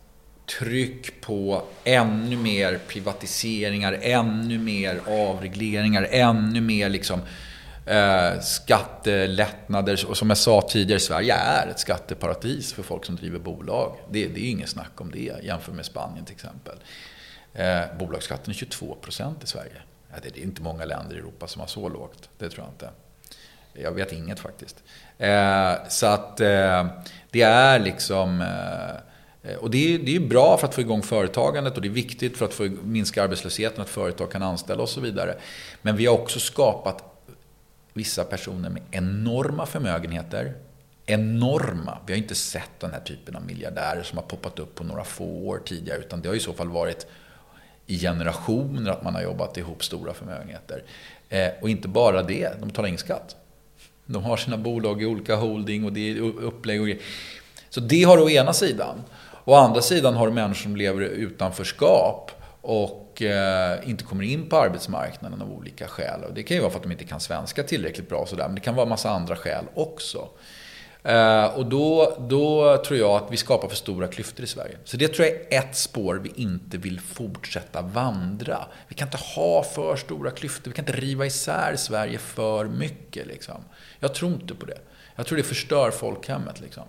tryck 0.59 1.21
på 1.21 1.63
ännu 1.83 2.37
mer 2.37 2.79
privatiseringar, 2.87 3.97
ännu 4.01 4.57
mer 4.57 5.01
avregleringar, 5.07 6.07
ännu 6.11 6.61
mer 6.61 6.89
liksom 6.89 7.21
eh, 7.85 8.39
skattelättnader. 8.41 10.05
Och 10.09 10.17
som 10.17 10.29
jag 10.29 10.37
sa 10.37 10.61
tidigare, 10.61 10.99
Sverige 10.99 11.33
är 11.33 11.67
ett 11.67 11.79
skatteparadis 11.79 12.73
för 12.73 12.83
folk 12.83 13.05
som 13.05 13.15
driver 13.15 13.39
bolag. 13.39 13.95
Det, 14.09 14.27
det 14.27 14.39
är 14.39 14.49
inget 14.49 14.69
snack 14.69 15.01
om 15.01 15.11
det 15.11 15.33
jämfört 15.43 15.75
med 15.75 15.85
Spanien 15.85 16.25
till 16.25 16.35
exempel. 16.35 16.75
Eh, 17.53 17.97
bolagsskatten 17.99 18.49
är 18.49 18.55
22 18.55 18.97
procent 19.01 19.43
i 19.43 19.47
Sverige. 19.47 19.81
Ja, 20.13 20.17
det 20.23 20.39
är 20.39 20.43
inte 20.43 20.61
många 20.61 20.85
länder 20.85 21.15
i 21.15 21.19
Europa 21.19 21.47
som 21.47 21.59
har 21.59 21.67
så 21.67 21.89
lågt. 21.89 22.29
Det 22.37 22.49
tror 22.49 22.65
jag 22.65 22.73
inte. 22.73 22.89
Jag 23.73 23.91
vet 23.91 24.11
inget 24.11 24.39
faktiskt. 24.39 24.83
Eh, 25.17 25.73
så 25.89 26.05
att 26.05 26.39
eh, 26.39 26.87
det 27.31 27.41
är 27.41 27.79
liksom... 27.79 28.41
Eh, 28.41 29.10
Eh, 29.43 29.55
och 29.55 29.71
det 29.71 29.95
är, 29.95 29.99
det 29.99 30.15
är 30.15 30.19
bra 30.19 30.57
för 30.57 30.67
att 30.67 30.75
få 30.75 30.81
igång 30.81 31.01
företagandet 31.01 31.75
och 31.75 31.81
det 31.81 31.87
är 31.87 31.89
viktigt 31.89 32.37
för 32.37 32.45
att 32.45 32.53
få 32.53 32.63
minska 32.83 33.23
arbetslösheten, 33.23 33.81
att 33.81 33.89
företag 33.89 34.31
kan 34.31 34.43
anställa 34.43 34.83
och 34.83 34.89
så 34.89 35.01
vidare. 35.01 35.35
Men 35.81 35.95
vi 35.95 36.05
har 36.05 36.13
också 36.13 36.39
skapat 36.39 37.03
vissa 37.93 38.23
personer 38.23 38.69
med 38.69 38.81
enorma 38.91 39.65
förmögenheter. 39.65 40.53
Enorma. 41.05 41.97
Vi 42.05 42.13
har 42.13 42.17
inte 42.17 42.35
sett 42.35 42.79
den 42.79 42.91
här 42.91 42.99
typen 42.99 43.35
av 43.35 43.45
miljardärer 43.45 44.03
som 44.03 44.17
har 44.17 44.25
poppat 44.25 44.59
upp 44.59 44.75
på 44.75 44.83
några 44.83 45.03
få 45.03 45.25
år 45.25 45.61
tidigare. 45.65 45.99
Utan 45.99 46.21
det 46.21 46.27
har 46.27 46.35
i 46.35 46.39
så 46.39 46.53
fall 46.53 46.69
varit 46.69 47.07
i 47.85 47.99
generationer 47.99 48.91
att 48.91 49.03
man 49.03 49.15
har 49.15 49.21
jobbat 49.21 49.57
ihop 49.57 49.83
stora 49.83 50.13
förmögenheter. 50.13 50.83
Eh, 51.29 51.49
och 51.61 51.69
inte 51.69 51.87
bara 51.87 52.23
det, 52.23 52.59
de 52.59 52.67
betalar 52.67 52.87
ingen 52.87 52.99
skatt. 52.99 53.35
De 54.05 54.23
har 54.23 54.37
sina 54.37 54.57
bolag 54.57 55.01
i 55.01 55.05
olika 55.05 55.35
holding 55.35 55.85
och 55.85 55.93
det 55.93 56.11
är 56.11 56.19
upplägg 56.19 56.81
och 56.81 56.87
grejer. 56.87 57.01
Så 57.69 57.79
det 57.79 58.03
har 58.03 58.17
å 58.17 58.29
ena 58.29 58.53
sidan. 58.53 59.03
Å 59.45 59.55
andra 59.55 59.81
sidan 59.81 60.13
har 60.15 60.27
du 60.27 60.33
människor 60.33 60.63
som 60.63 60.75
lever 60.75 61.01
i 61.01 61.05
utanförskap 61.05 62.31
och 62.61 63.21
eh, 63.21 63.89
inte 63.89 64.03
kommer 64.03 64.23
in 64.23 64.49
på 64.49 64.57
arbetsmarknaden 64.57 65.41
av 65.41 65.51
olika 65.51 65.87
skäl. 65.87 66.23
Och 66.23 66.33
det 66.33 66.43
kan 66.43 66.57
ju 66.57 66.61
vara 66.61 66.71
för 66.71 66.77
att 66.77 66.83
de 66.83 66.91
inte 66.91 67.03
kan 67.03 67.19
svenska 67.19 67.63
tillräckligt 67.63 68.09
bra, 68.09 68.25
sådär, 68.25 68.45
men 68.45 68.55
det 68.55 68.61
kan 68.61 68.75
vara 68.75 68.83
en 68.83 68.89
massa 68.89 69.09
andra 69.09 69.35
skäl 69.35 69.65
också. 69.73 70.27
Eh, 71.03 71.45
och 71.45 71.65
då, 71.65 72.17
då 72.19 72.77
tror 72.77 72.99
jag 72.99 73.23
att 73.23 73.31
vi 73.31 73.37
skapar 73.37 73.67
för 73.67 73.75
stora 73.75 74.07
klyftor 74.07 74.43
i 74.43 74.47
Sverige. 74.47 74.77
Så 74.83 74.97
det 74.97 75.07
tror 75.07 75.27
jag 75.27 75.35
är 75.35 75.59
ett 75.59 75.75
spår 75.75 76.15
vi 76.15 76.31
inte 76.35 76.77
vill 76.77 76.99
fortsätta 76.99 77.81
vandra. 77.81 78.65
Vi 78.87 78.95
kan 78.95 79.07
inte 79.07 79.17
ha 79.35 79.63
för 79.63 79.95
stora 79.95 80.31
klyftor, 80.31 80.71
vi 80.71 80.75
kan 80.75 80.85
inte 80.85 81.01
riva 81.01 81.25
isär 81.25 81.75
Sverige 81.75 82.17
för 82.17 82.65
mycket. 82.65 83.27
Liksom. 83.27 83.63
Jag 83.99 84.13
tror 84.13 84.31
inte 84.31 84.55
på 84.55 84.65
det. 84.65 84.77
Jag 85.15 85.25
tror 85.25 85.37
det 85.37 85.43
förstör 85.43 85.91
folkhemmet. 85.91 86.61
Liksom. 86.61 86.83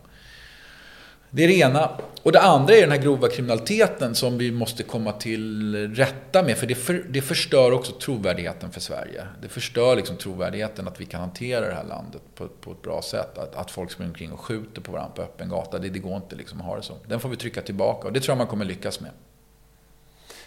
Det 1.35 1.45
är 1.45 1.49
det 1.49 1.55
ena. 1.55 1.91
Och 2.23 2.33
det 2.33 2.41
andra 2.41 2.75
är 2.75 2.81
den 2.81 2.91
här 2.91 2.99
grova 2.99 3.29
kriminaliteten 3.29 4.15
som 4.15 4.39
vi 4.39 4.53
måste 4.53 4.83
komma 4.83 5.13
till 5.13 5.95
rätta 5.95 6.43
med. 6.43 6.57
För 6.57 6.67
det, 6.67 6.75
för, 6.75 7.05
det 7.09 7.23
förstör 7.23 7.73
också 7.73 7.93
trovärdigheten 7.93 8.71
för 8.71 8.81
Sverige. 8.81 9.27
Det 9.43 9.49
förstör 9.49 9.97
liksom 9.97 10.17
trovärdigheten 10.17 10.89
att 10.89 11.01
vi 11.01 11.05
kan 11.05 11.21
hantera 11.21 11.69
det 11.69 11.75
här 11.75 11.85
landet 11.85 12.23
på, 12.35 12.49
på 12.49 12.73
ett 12.73 12.83
bra 12.83 13.03
sätt. 13.03 13.39
Att, 13.39 13.57
att 13.57 13.71
folk 13.71 13.91
springer 13.91 14.11
omkring 14.11 14.33
och 14.33 14.41
skjuter 14.41 14.81
på 14.81 14.93
varandra 14.93 15.15
på 15.15 15.23
öppen 15.23 15.49
gata. 15.49 15.79
Det, 15.79 15.89
det 15.89 15.99
går 15.99 16.17
inte 16.17 16.37
liksom 16.37 16.61
att 16.61 16.67
ha 16.67 16.77
det 16.77 16.83
så. 16.83 16.97
Den 17.07 17.21
får 17.21 17.29
vi 17.29 17.37
trycka 17.37 17.63
tillbaka 17.63 18.07
och 18.07 18.13
det 18.13 18.21
tror 18.21 18.33
jag 18.33 18.39
man 18.39 18.47
kommer 18.47 18.65
lyckas 18.65 19.01
med. 19.01 19.11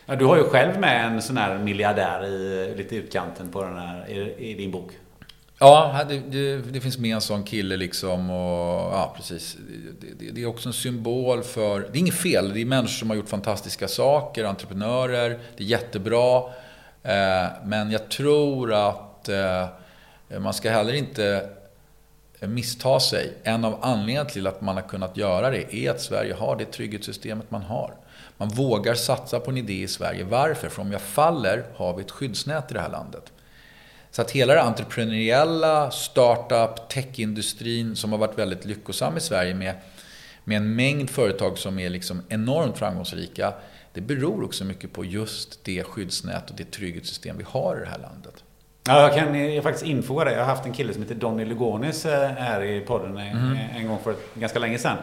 Ja, 0.05 0.15
du 0.15 0.25
har 0.25 0.37
ju 0.37 0.43
själv 0.43 0.79
med 0.79 1.05
en 1.05 1.21
sån 1.21 1.37
här 1.37 1.57
miljardär 1.57 2.25
i 2.25 2.73
lite 2.77 2.95
utkanten 2.95 3.49
på 3.49 3.63
den 3.63 3.77
här, 3.77 4.09
i, 4.09 4.51
i 4.51 4.53
din 4.53 4.71
bok. 4.71 4.91
Ja, 5.59 6.05
det, 6.09 6.19
det, 6.19 6.57
det, 6.57 6.81
finns 6.81 6.97
med 6.97 7.15
en 7.15 7.21
sån 7.21 7.43
kille 7.43 7.77
liksom. 7.77 8.29
Och, 8.29 8.93
ja, 8.93 9.13
precis. 9.17 9.57
Det, 10.19 10.31
det, 10.31 10.41
är 10.41 10.45
också 10.45 10.69
en 10.69 10.73
symbol 10.73 11.43
för... 11.43 11.79
Det 11.79 11.97
är 11.97 11.99
inget 11.99 12.15
fel. 12.15 12.53
Det 12.53 12.61
är 12.61 12.65
människor 12.65 12.93
som 12.93 13.09
har 13.09 13.17
gjort 13.17 13.29
fantastiska 13.29 13.87
saker, 13.87 14.43
entreprenörer. 14.43 15.39
Det 15.57 15.63
är 15.63 15.67
jättebra. 15.67 16.37
Eh, 17.03 17.47
men 17.65 17.91
jag 17.91 18.09
tror 18.09 18.73
att 18.73 19.29
eh, 19.29 19.67
man 20.39 20.53
ska 20.53 20.71
heller 20.71 20.93
inte 20.93 21.49
eh, 22.39 22.49
missta 22.49 22.99
sig. 22.99 23.33
En 23.43 23.65
av 23.65 23.79
anledningarna 23.81 24.29
till 24.29 24.47
att 24.47 24.61
man 24.61 24.75
har 24.75 24.83
kunnat 24.83 25.17
göra 25.17 25.49
det 25.49 25.75
är 25.75 25.91
att 25.91 26.01
Sverige 26.01 26.33
har 26.33 26.55
det 26.55 26.65
trygghetssystemet 26.65 27.51
man 27.51 27.61
har. 27.61 27.93
Man 28.37 28.49
vågar 28.49 28.93
satsa 28.93 29.39
på 29.39 29.51
en 29.51 29.57
idé 29.57 29.81
i 29.81 29.87
Sverige. 29.87 30.23
Varför? 30.23 30.69
För 30.69 30.81
om 30.81 30.91
jag 30.91 31.01
faller 31.01 31.63
har 31.75 31.93
vi 31.93 32.01
ett 32.01 32.11
skyddsnät 32.11 32.71
i 32.71 32.73
det 32.73 32.79
här 32.79 32.89
landet. 32.89 33.31
Så 34.15 34.21
att 34.21 34.31
hela 34.31 34.53
den 34.53 34.67
entreprenöriella 34.67 35.91
startup, 35.91 36.89
techindustrin 36.89 37.95
som 37.95 38.11
har 38.11 38.19
varit 38.19 38.39
väldigt 38.39 38.65
lyckosam 38.65 39.17
i 39.17 39.19
Sverige 39.19 39.53
med, 39.53 39.75
med 40.43 40.57
en 40.57 40.75
mängd 40.75 41.09
företag 41.09 41.57
som 41.57 41.79
är 41.79 41.89
liksom 41.89 42.21
enormt 42.29 42.77
framgångsrika. 42.77 43.53
Det 43.93 44.01
beror 44.01 44.43
också 44.43 44.63
mycket 44.65 44.93
på 44.93 45.05
just 45.05 45.65
det 45.65 45.83
skyddsnät 45.83 46.49
och 46.49 46.55
det 46.55 46.71
trygghetssystem 46.71 47.37
vi 47.37 47.43
har 47.47 47.77
i 47.77 47.79
det 47.79 47.91
här 47.91 47.97
landet. 47.97 48.43
Ja, 48.87 49.01
jag 49.01 49.13
kan 49.15 49.53
jag 49.53 49.63
faktiskt 49.63 49.85
infoga 49.85 50.25
det. 50.25 50.31
Jag 50.31 50.39
har 50.39 50.45
haft 50.45 50.65
en 50.65 50.73
kille 50.73 50.93
som 50.93 51.01
heter 51.01 51.15
Donny 51.15 51.45
Lugonis 51.45 52.05
eh, 52.05 52.29
här 52.29 52.63
i 52.63 52.81
podden 52.81 53.17
mm. 53.17 53.57
en 53.75 53.87
gång 53.87 53.99
för 54.03 54.15
ganska 54.33 54.59
länge 54.59 54.77
sedan. 54.77 54.97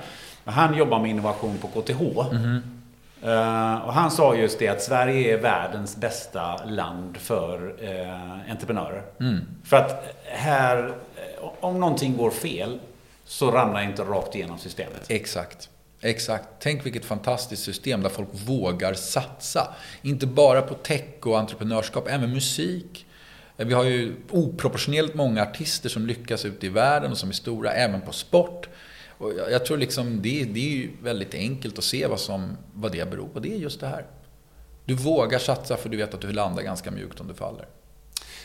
Han 0.44 0.76
jobbar 0.76 0.98
med 0.98 1.10
innovation 1.10 1.58
på 1.58 1.68
KTH. 1.68 2.00
Mm. 2.32 2.81
Uh, 3.24 3.86
och 3.86 3.92
han 3.92 4.10
sa 4.10 4.34
just 4.34 4.58
det 4.58 4.68
att 4.68 4.82
Sverige 4.82 5.34
är 5.34 5.42
världens 5.42 5.96
bästa 5.96 6.64
land 6.64 7.16
för 7.16 7.74
uh, 7.82 8.50
entreprenörer. 8.50 9.02
Mm. 9.20 9.40
För 9.64 9.76
att 9.76 10.16
här, 10.24 10.94
om 11.60 11.80
någonting 11.80 12.16
går 12.16 12.30
fel 12.30 12.78
så 13.24 13.50
ramlar 13.50 13.82
inte 13.82 14.02
rakt 14.02 14.34
igenom 14.34 14.58
systemet. 14.58 15.06
Exakt. 15.08 15.68
Exakt. 16.00 16.48
Tänk 16.58 16.86
vilket 16.86 17.04
fantastiskt 17.04 17.64
system 17.64 18.02
där 18.02 18.08
folk 18.08 18.28
vågar 18.32 18.94
satsa. 18.94 19.74
Inte 20.02 20.26
bara 20.26 20.62
på 20.62 20.74
tech 20.74 21.26
och 21.26 21.38
entreprenörskap, 21.38 22.08
även 22.08 22.32
musik. 22.32 23.06
Vi 23.56 23.74
har 23.74 23.84
ju 23.84 24.14
oproportionerligt 24.30 25.14
många 25.14 25.42
artister 25.42 25.88
som 25.88 26.06
lyckas 26.06 26.44
ute 26.44 26.66
i 26.66 26.68
världen 26.68 27.10
och 27.10 27.18
som 27.18 27.28
är 27.28 27.32
stora, 27.32 27.72
även 27.72 28.00
på 28.00 28.12
sport. 28.12 28.68
Och 29.22 29.32
jag 29.50 29.66
tror 29.66 29.76
liksom 29.78 30.22
det, 30.22 30.44
det 30.44 30.60
är 30.60 30.70
ju 30.70 30.90
väldigt 31.02 31.34
enkelt 31.34 31.78
att 31.78 31.84
se 31.84 32.06
vad, 32.06 32.20
som, 32.20 32.56
vad 32.74 32.92
det 32.92 33.10
beror 33.10 33.28
på. 33.28 33.40
Det 33.40 33.54
är 33.54 33.58
just 33.58 33.80
det 33.80 33.86
här. 33.86 34.06
Du 34.84 34.94
vågar 34.94 35.38
satsa 35.38 35.76
för 35.76 35.88
du 35.88 35.96
vet 35.96 36.14
att 36.14 36.20
du 36.20 36.32
landar 36.32 36.62
ganska 36.62 36.90
mjukt 36.90 37.20
om 37.20 37.28
du 37.28 37.34
faller. 37.34 37.66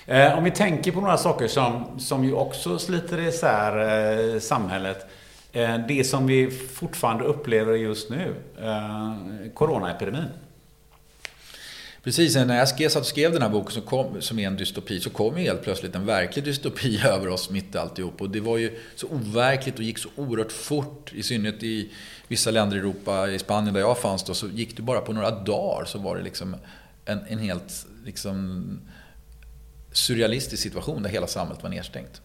Eh, 0.05 0.37
om 0.37 0.43
vi 0.43 0.51
tänker 0.51 0.91
på 0.91 1.01
några 1.01 1.17
saker 1.17 1.47
som, 1.47 1.99
som 1.99 2.23
ju 2.23 2.33
också 2.33 2.79
sliter 2.79 3.19
isär 3.19 4.33
eh, 4.33 4.39
samhället. 4.39 5.05
Eh, 5.51 5.77
det 5.87 6.03
som 6.03 6.27
vi 6.27 6.51
fortfarande 6.51 7.23
upplever 7.23 7.73
just 7.73 8.09
nu, 8.09 8.35
eh, 8.61 9.13
coronaepidemin. 9.53 10.29
Precis, 12.07 12.35
när 12.35 12.57
jag 12.57 12.91
satt 12.91 13.01
och 13.01 13.07
skrev 13.07 13.31
den 13.31 13.41
här 13.41 13.49
boken 13.49 13.71
som, 13.71 13.81
kom, 13.81 14.21
som 14.21 14.39
är 14.39 14.47
en 14.47 14.55
dystopi 14.55 14.99
så 14.99 15.09
kom 15.09 15.37
ju 15.37 15.43
helt 15.43 15.61
plötsligt 15.61 15.95
en 15.95 16.05
verklig 16.05 16.45
dystopi 16.45 17.01
över 17.05 17.27
oss 17.27 17.49
mitt 17.49 17.75
i 17.75 17.77
alltihop. 17.77 18.21
Och 18.21 18.29
det 18.29 18.39
var 18.39 18.57
ju 18.57 18.79
så 18.95 19.07
overkligt 19.07 19.77
och 19.77 19.83
gick 19.83 19.97
så 19.97 20.09
oerhört 20.15 20.51
fort. 20.51 21.13
I 21.13 21.23
synnerhet 21.23 21.63
i 21.63 21.89
vissa 22.27 22.51
länder 22.51 22.77
i 22.77 22.79
Europa, 22.79 23.29
i 23.29 23.39
Spanien 23.39 23.73
där 23.73 23.81
jag 23.81 23.97
fanns 23.97 24.23
då, 24.23 24.33
så 24.33 24.47
gick 24.47 24.77
det 24.77 24.81
bara 24.81 25.01
på 25.01 25.13
några 25.13 25.31
dagar 25.31 25.85
så 25.85 25.99
var 25.99 26.17
det 26.17 26.23
liksom 26.23 26.55
en, 27.05 27.19
en 27.27 27.39
helt 27.39 27.85
liksom, 28.05 28.65
surrealistisk 29.91 30.63
situation 30.63 31.03
där 31.03 31.09
hela 31.09 31.27
samhället 31.27 31.63
var 31.63 31.69
nedstängt. 31.69 32.21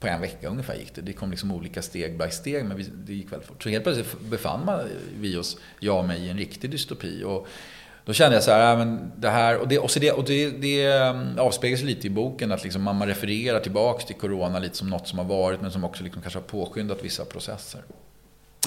På 0.00 0.06
en 0.06 0.20
vecka 0.20 0.48
ungefär 0.48 0.74
gick 0.74 0.94
det. 0.94 1.00
Det 1.00 1.12
kom 1.12 1.30
liksom 1.30 1.52
olika 1.52 1.82
steg 1.82 2.18
by 2.18 2.30
steg, 2.30 2.64
men 2.64 2.84
det 3.06 3.14
gick 3.14 3.32
väldigt 3.32 3.48
fort. 3.48 3.62
Så 3.62 3.68
helt 3.68 3.84
plötsligt 3.84 4.20
befann 4.20 4.88
vi 5.20 5.36
oss, 5.36 5.56
jag 5.80 5.98
och 5.98 6.04
mig, 6.04 6.20
i 6.20 6.28
en 6.28 6.38
riktig 6.38 6.70
dystopi. 6.70 7.22
Och 7.24 7.48
då 8.04 8.12
kände 8.12 8.36
jag 8.36 8.44
så 8.44 8.50
här, 8.50 8.76
men 8.76 9.12
det 9.16 9.30
här, 9.30 9.56
och 9.56 9.68
det, 9.68 9.78
och 9.78 9.90
det, 10.00 10.12
och 10.12 10.24
det, 10.24 10.50
det 10.50 10.86
mm, 10.86 11.38
avspeglas 11.38 11.82
lite 11.82 12.06
i 12.06 12.10
boken 12.10 12.52
att 12.52 12.64
liksom 12.64 12.82
man 12.82 13.06
refererar 13.06 13.60
tillbaks 13.60 14.04
till 14.04 14.16
Corona 14.16 14.58
lite 14.58 14.76
som 14.76 14.90
något 14.90 15.08
som 15.08 15.18
har 15.18 15.26
varit, 15.26 15.60
men 15.60 15.70
som 15.70 15.84
också 15.84 16.04
liksom 16.04 16.22
kanske 16.22 16.38
har 16.38 16.44
påskyndat 16.44 17.04
vissa 17.04 17.24
processer. 17.24 17.80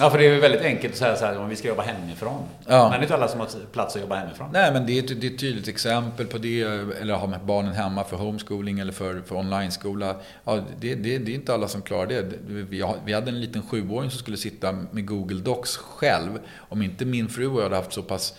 Ja, 0.00 0.10
för 0.10 0.18
det 0.18 0.26
är 0.26 0.34
ju 0.34 0.40
väldigt 0.40 0.62
enkelt 0.62 0.92
att 0.92 0.98
säga 0.98 1.16
så 1.16 1.24
här, 1.24 1.38
om 1.38 1.48
vi 1.48 1.56
ska 1.56 1.68
jobba 1.68 1.82
hemifrån. 1.82 2.42
Ja. 2.66 2.82
Men 2.82 2.90
det 2.90 2.96
är 2.96 3.02
inte 3.02 3.14
alla 3.14 3.28
som 3.28 3.40
har 3.40 3.48
plats 3.72 3.96
att 3.96 4.02
jobba 4.02 4.14
hemifrån. 4.14 4.48
Nej, 4.52 4.72
men 4.72 4.86
det 4.86 4.98
är, 4.98 5.02
ett, 5.02 5.20
det 5.20 5.26
är 5.26 5.30
ett 5.30 5.38
tydligt 5.38 5.68
exempel 5.68 6.26
på 6.26 6.38
det. 6.38 6.62
Eller 7.00 7.14
ha 7.14 7.26
med 7.26 7.40
barnen 7.40 7.72
hemma 7.72 8.04
för 8.04 8.16
homeschooling 8.16 8.78
eller 8.78 8.92
för, 8.92 9.22
för 9.26 9.36
online-skola. 9.36 10.16
Ja, 10.44 10.60
det, 10.80 10.94
det, 10.94 11.18
det 11.18 11.32
är 11.32 11.34
inte 11.34 11.54
alla 11.54 11.68
som 11.68 11.82
klarar 11.82 12.06
det. 12.06 12.24
Vi, 12.46 12.84
vi 13.04 13.12
hade 13.12 13.28
en 13.30 13.40
liten 13.40 13.62
sjuåring 13.62 14.10
som 14.10 14.18
skulle 14.18 14.36
sitta 14.36 14.72
med 14.72 15.06
Google 15.06 15.40
Docs 15.40 15.76
själv. 15.76 16.38
Om 16.56 16.82
inte 16.82 17.04
min 17.04 17.28
fru 17.28 17.46
och 17.46 17.58
jag 17.58 17.62
hade 17.62 17.76
haft 17.76 17.92
så 17.92 18.02
pass 18.02 18.34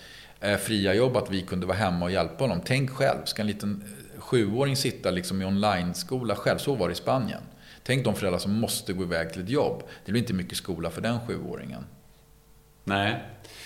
fria 0.59 0.93
jobb 0.93 1.17
att 1.17 1.31
vi 1.31 1.41
kunde 1.41 1.65
vara 1.65 1.77
hemma 1.77 2.05
och 2.05 2.11
hjälpa 2.11 2.43
honom. 2.43 2.61
Tänk 2.65 2.89
själv, 2.89 3.25
ska 3.25 3.41
en 3.41 3.47
liten 3.47 3.83
eh, 3.85 4.21
sjuåring 4.21 4.75
sitta 4.75 5.11
liksom 5.11 5.41
i 5.41 5.45
online-skola 5.45 6.35
själv? 6.35 6.57
Så 6.57 6.75
var 6.75 6.87
det 6.87 6.91
i 6.91 6.95
Spanien. 6.95 7.41
Tänk 7.83 8.05
de 8.05 8.15
föräldrar 8.15 8.39
som 8.39 8.59
måste 8.59 8.93
gå 8.93 9.03
iväg 9.03 9.33
till 9.33 9.41
ett 9.43 9.49
jobb. 9.49 9.83
Det 10.05 10.11
blir 10.11 10.21
inte 10.21 10.33
mycket 10.33 10.57
skola 10.57 10.89
för 10.89 11.01
den 11.01 11.19
sjuåringen. 11.27 11.85
Nej. 12.83 13.23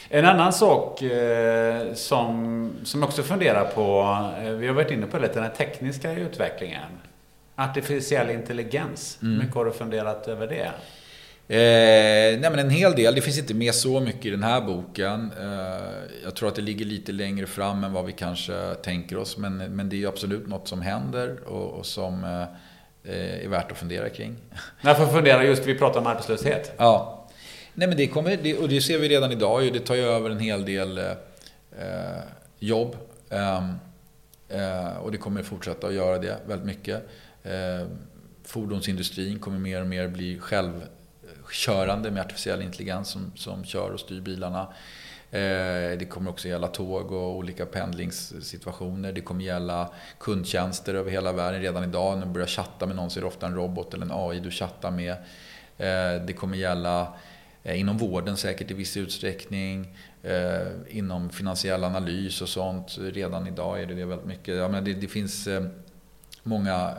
En 0.10 0.26
annan 0.26 0.54
sak 0.54 1.02
eh, 1.02 1.94
som, 1.94 2.72
som 2.84 3.04
också 3.04 3.24
funderar 3.24 3.66
på, 3.66 4.18
eh, 4.44 4.52
vi 4.52 4.68
har 4.68 4.74
varit 4.74 4.92
inne 4.92 5.08
på 5.08 5.18
lite, 5.20 5.34
den 5.34 5.44
här 5.44 5.50
tekniska 5.50 6.12
utvecklingen. 6.12 6.92
Artificiell 7.56 8.30
intelligens, 8.30 9.20
mm. 9.22 9.34
hur 9.34 9.42
mycket 9.42 9.56
har 9.56 9.66
du 9.66 9.72
funderat 9.72 10.28
över 10.28 10.48
det? 10.48 10.72
Eh, 11.54 12.40
nej 12.40 12.50
men 12.50 12.60
en 12.60 12.70
hel 12.70 12.96
del. 12.96 13.16
Det 13.16 13.22
finns 13.22 13.38
inte 13.38 13.54
med 13.54 13.76
så 13.76 14.00
mycket 14.00 14.26
i 14.26 14.30
den 14.30 14.44
här 14.44 14.62
boken. 14.62 15.32
Eh, 15.40 16.18
jag 16.24 16.36
tror 16.36 16.50
att 16.50 16.56
det 16.56 16.62
ligger 16.62 16.86
lite 16.86 17.12
längre 17.12 17.48
fram 17.48 17.84
än 17.84 17.94
vad 17.94 18.06
vi 18.06 18.12
kanske 18.12 18.76
tänker 18.84 19.18
oss. 19.18 19.38
Men, 19.38 19.58
men 19.58 19.90
det 19.90 20.04
är 20.04 20.08
absolut 20.08 20.48
något 20.48 20.68
som 20.68 20.82
händer 20.82 21.38
och, 21.48 21.70
och 21.70 21.86
som 21.86 22.24
eh, 22.24 23.44
är 23.44 23.48
värt 23.48 23.72
att 23.72 23.78
fundera 23.78 24.10
kring. 24.10 24.36
Jag 24.82 24.98
får 24.98 25.06
fundera 25.06 25.44
just, 25.44 25.66
vi 25.66 25.76
pratar 25.76 26.00
om 26.00 26.08
arbetslöshet. 26.08 26.72
Ja. 26.78 27.28
Nej 27.74 27.88
men 27.88 27.98
det 27.98 28.08
kommer, 28.08 28.38
det, 28.44 28.58
och 28.58 28.70
det 28.70 28.82
ser 28.82 28.98
vi 28.98 29.10
redan 29.10 29.32
idag 29.32 29.74
Det 29.74 29.80
tar 29.80 29.96
ju 29.96 30.04
över 30.04 30.30
en 30.30 30.40
hel 30.40 30.66
del 30.66 30.98
eh, 30.98 31.06
jobb. 32.60 32.96
Ehm, 33.30 33.76
eh, 34.50 34.98
och 34.98 35.12
det 35.12 35.18
kommer 35.18 35.44
fortsätta 35.44 35.88
att 35.88 35.94
göra 35.94 36.18
det 36.18 36.38
väldigt 36.48 36.68
mycket. 36.68 37.10
Eh, 37.44 37.88
fordonsindustrin 38.44 39.40
kommer 39.40 39.60
mer 39.60 39.82
och 39.82 39.88
mer 39.88 40.08
bli 40.08 40.40
själv 40.40 40.72
körande 41.54 42.12
med 42.12 42.22
artificiell 42.22 42.62
intelligens 42.62 43.10
som, 43.10 43.32
som 43.36 43.66
kör 43.66 43.92
och 43.92 44.00
styr 44.00 44.22
bilarna. 44.22 44.68
Eh, 45.34 45.98
det 45.98 46.10
kommer 46.10 46.32
också 46.32 46.48
gälla 46.48 46.68
tåg 46.68 47.12
och 47.12 47.38
olika 47.38 47.66
pendlingssituationer. 47.66 49.12
Det 49.12 49.22
kommer 49.22 49.44
gälla 49.44 49.90
kundtjänster 50.20 50.94
över 50.94 51.12
hela 51.12 51.32
världen. 51.32 51.62
Redan 51.62 51.84
idag 51.84 52.18
när 52.18 52.26
du 52.26 52.32
börjar 52.32 52.48
chatta 52.48 52.86
med 52.86 52.96
någon 52.96 53.10
så 53.10 53.20
är 53.20 53.22
det 53.22 53.28
ofta 53.28 53.46
en 53.46 53.56
robot 53.56 53.94
eller 53.94 54.06
en 54.06 54.12
AI 54.14 54.40
du 54.40 54.52
chattar 54.52 54.92
med. 54.92 55.12
Eh, 55.78 56.26
det 56.26 56.34
kommer 56.34 56.58
gälla 56.58 57.14
eh, 57.64 57.80
inom 57.80 57.98
vården 57.98 58.38
säkert 58.38 58.72
i 58.72 58.74
viss 58.74 58.98
utsträckning. 58.98 59.98
Inom 60.90 61.30
finansiell 61.30 61.84
analys 61.84 62.42
och 62.42 62.50
sånt. 62.50 62.98
Redan 63.00 63.48
idag 63.48 63.82
är 63.82 63.86
det 63.86 63.94
det 63.94 64.06
väldigt 64.06 64.28
mycket. 64.28 64.56
Ja, 64.56 64.68
men 64.68 64.84
det, 64.84 64.94
det 64.94 65.08
finns 65.08 65.48
många 66.44 66.94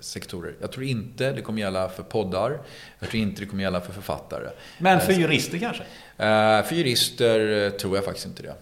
sektorer. 0.00 0.54
Jag 0.60 0.72
tror 0.72 0.84
inte 0.84 1.32
det 1.32 1.42
kommer 1.42 1.60
gälla 1.60 1.88
för 1.88 2.02
poddar. 2.02 2.60
Jag 2.98 3.10
tror 3.10 3.22
inte 3.22 3.40
det 3.42 3.46
kommer 3.46 3.62
gälla 3.62 3.80
för 3.80 3.92
författare. 3.92 4.48
Men 4.78 5.00
för 5.00 5.12
eh, 5.12 5.20
jurister 5.20 5.58
kanske? 5.58 5.82
Eh, 6.16 6.62
för 6.62 6.74
jurister 6.74 7.66
eh, 7.66 7.70
tror 7.70 7.96
jag 7.96 8.04
faktiskt 8.04 8.26
inte 8.26 8.42
det. 8.42 8.54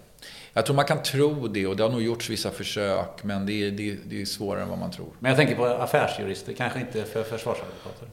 Jag 0.52 0.66
tror 0.66 0.76
man 0.76 0.84
kan 0.84 1.02
tro 1.02 1.48
det 1.48 1.66
och 1.66 1.76
det 1.76 1.82
har 1.82 1.90
nog 1.90 2.02
gjorts 2.02 2.30
vissa 2.30 2.50
försök 2.50 3.22
men 3.22 3.46
det 3.46 3.52
är, 3.52 3.70
det, 3.70 3.96
det 4.04 4.20
är 4.20 4.24
svårare 4.24 4.62
än 4.62 4.68
vad 4.68 4.78
man 4.78 4.90
tror. 4.90 5.08
Men 5.18 5.28
jag 5.28 5.38
tänker 5.38 5.54
på 5.54 5.66
affärsjurister, 5.66 6.52
kanske 6.52 6.80
inte 6.80 7.04
för 7.04 7.22
försvarsadvokater? 7.22 8.08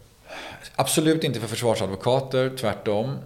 Absolut 0.76 1.24
inte 1.24 1.40
för 1.40 1.48
försvarsadvokater, 1.48 2.52
tvärtom. 2.58 3.18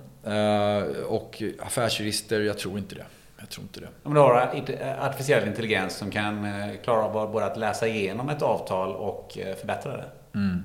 Och 1.06 1.44
affärsjurister, 1.60 2.42
jag 2.42 2.58
tror 2.58 2.78
inte 2.78 2.96
det. 2.96 3.06
Jag 3.50 3.54
tror 3.54 3.64
inte 3.64 3.80
det. 3.80 3.88
Om 4.04 4.14
du 4.14 4.20
har 4.20 4.64
artificiell 5.00 5.48
intelligens 5.48 5.98
som 5.98 6.12
kan 6.12 6.46
eh, 6.46 6.76
klara 6.84 7.04
av 7.06 7.32
både 7.32 7.46
att 7.46 7.58
läsa 7.58 7.88
igenom 7.88 8.30
ett 8.30 8.42
avtal 8.42 8.96
och 8.96 9.38
eh, 9.38 9.56
förbättra 9.56 9.98
det? 9.98 10.06
Mm. 10.36 10.64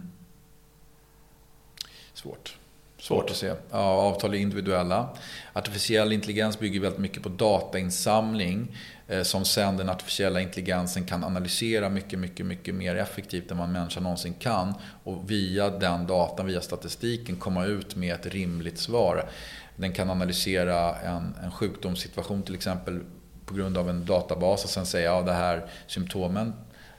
Svårt. 2.15 2.57
Svårt 2.99 3.31
att 3.31 3.37
se. 3.37 3.53
Ja, 3.71 3.79
avtal 3.79 4.35
är 4.35 4.39
individuella. 4.39 5.09
Artificiell 5.53 6.13
intelligens 6.13 6.59
bygger 6.59 6.81
väldigt 6.81 7.01
mycket 7.01 7.23
på 7.23 7.29
datainsamling 7.29 8.77
eh, 9.09 9.23
som 9.23 9.45
sen 9.45 9.77
den 9.77 9.89
artificiella 9.89 10.41
intelligensen 10.41 11.07
kan 11.07 11.25
analysera 11.25 11.89
mycket, 11.89 12.19
mycket, 12.19 12.47
mycket 12.47 12.75
mer 12.75 12.97
effektivt 12.97 13.51
än 13.51 13.59
vad 13.59 13.67
en 13.67 13.73
människa 13.73 14.01
någonsin 14.01 14.35
kan. 14.35 14.75
Och 15.05 15.31
via 15.31 15.71
den 15.71 16.07
datan, 16.07 16.47
via 16.47 16.61
statistiken 16.61 17.37
komma 17.37 17.65
ut 17.65 17.97
med 17.97 18.15
ett 18.15 18.27
rimligt 18.27 18.79
svar. 18.79 19.29
Den 19.77 19.93
kan 19.93 20.11
analysera 20.11 20.97
en, 20.99 21.35
en 21.45 21.51
sjukdomssituation 21.51 22.43
till 22.43 22.55
exempel 22.55 23.01
på 23.47 23.55
grund 23.55 23.79
av 23.79 23.91
en 23.91 24.05
databas 24.05 24.65
och 24.65 24.71
sen 24.71 24.87
säga 24.87 25.13
att 25.13 25.27
ja, 25.27 25.33
det 25.33 25.39
här 25.39 25.65
symptomen 25.87 26.53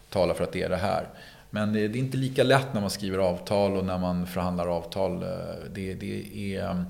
talar 0.09 0.33
för 0.33 0.43
att 0.43 0.51
det 0.51 0.63
är 0.63 0.69
det 0.69 0.77
här. 0.77 1.07
Men 1.49 1.73
det, 1.73 1.79
är 1.79 1.95
inte 1.95 2.17
lika 2.17 2.43
lätt 2.43 2.73
när 2.73 2.81
man 2.81 2.89
skriver 2.89 3.17
avtal 3.17 3.77
och 3.77 3.85
när 3.85 3.97
man 3.97 4.27
förhandlar 4.27 4.67
avtal. 4.67 5.23
Eh, 5.23 5.29
det, 5.73 5.93
det 5.93 6.55
är, 6.55 6.85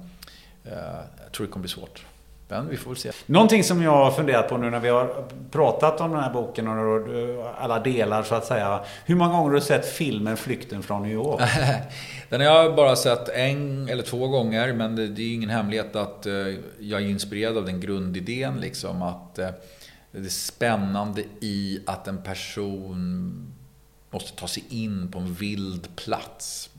eh, 0.63 0.99
jag 1.23 1.31
tror 1.31 1.45
det 1.45 1.51
kommer 1.51 1.61
bli 1.61 1.69
svårt. 1.69 2.05
Men 2.47 2.69
vi 2.69 2.77
får 2.77 2.91
väl 2.91 2.97
se. 2.97 3.11
Någonting 3.25 3.63
som 3.63 3.81
jag 3.81 3.91
har 3.91 4.11
funderat 4.11 4.49
på 4.49 4.57
nu 4.57 4.69
när 4.69 4.79
vi 4.79 4.89
har 4.89 5.25
pratat 5.51 6.01
om 6.01 6.11
den 6.11 6.19
här 6.19 6.33
boken 6.33 6.67
och 6.67 7.61
alla 7.63 7.79
delar 7.79 8.23
så 8.23 8.35
att 8.35 8.45
säga. 8.45 8.83
Hur 9.05 9.15
många 9.15 9.31
gånger 9.31 9.43
har 9.43 9.55
du 9.55 9.61
sett 9.61 9.85
filmen 9.85 10.37
Flykten 10.37 10.83
från 10.83 11.03
New 11.03 11.11
York? 11.11 11.41
den 12.29 12.41
har 12.41 12.47
jag 12.47 12.75
bara 12.75 12.95
sett 12.95 13.29
en 13.29 13.89
eller 13.89 14.03
två 14.03 14.27
gånger. 14.27 14.73
Men 14.73 14.95
det, 14.95 15.07
det 15.07 15.21
är 15.21 15.33
ingen 15.33 15.49
hemlighet 15.49 15.95
att 15.95 16.25
eh, 16.25 16.33
jag 16.79 17.01
är 17.01 17.05
inspirerad 17.05 17.57
av 17.57 17.65
den 17.65 17.79
grundidén. 17.79 18.59
Liksom, 18.59 19.01
att 19.01 19.39
eh, 19.39 19.49
det 20.11 20.19
är 20.19 20.29
spännande 20.29 21.23
i 21.39 21.83
att 21.85 22.07
en 22.07 22.23
person 22.23 23.53
måste 24.09 24.39
ta 24.39 24.47
sig 24.47 24.63
in 24.69 25.11
på 25.11 25.19
en 25.19 25.33
vild 25.33 25.95
plats. 25.95 26.69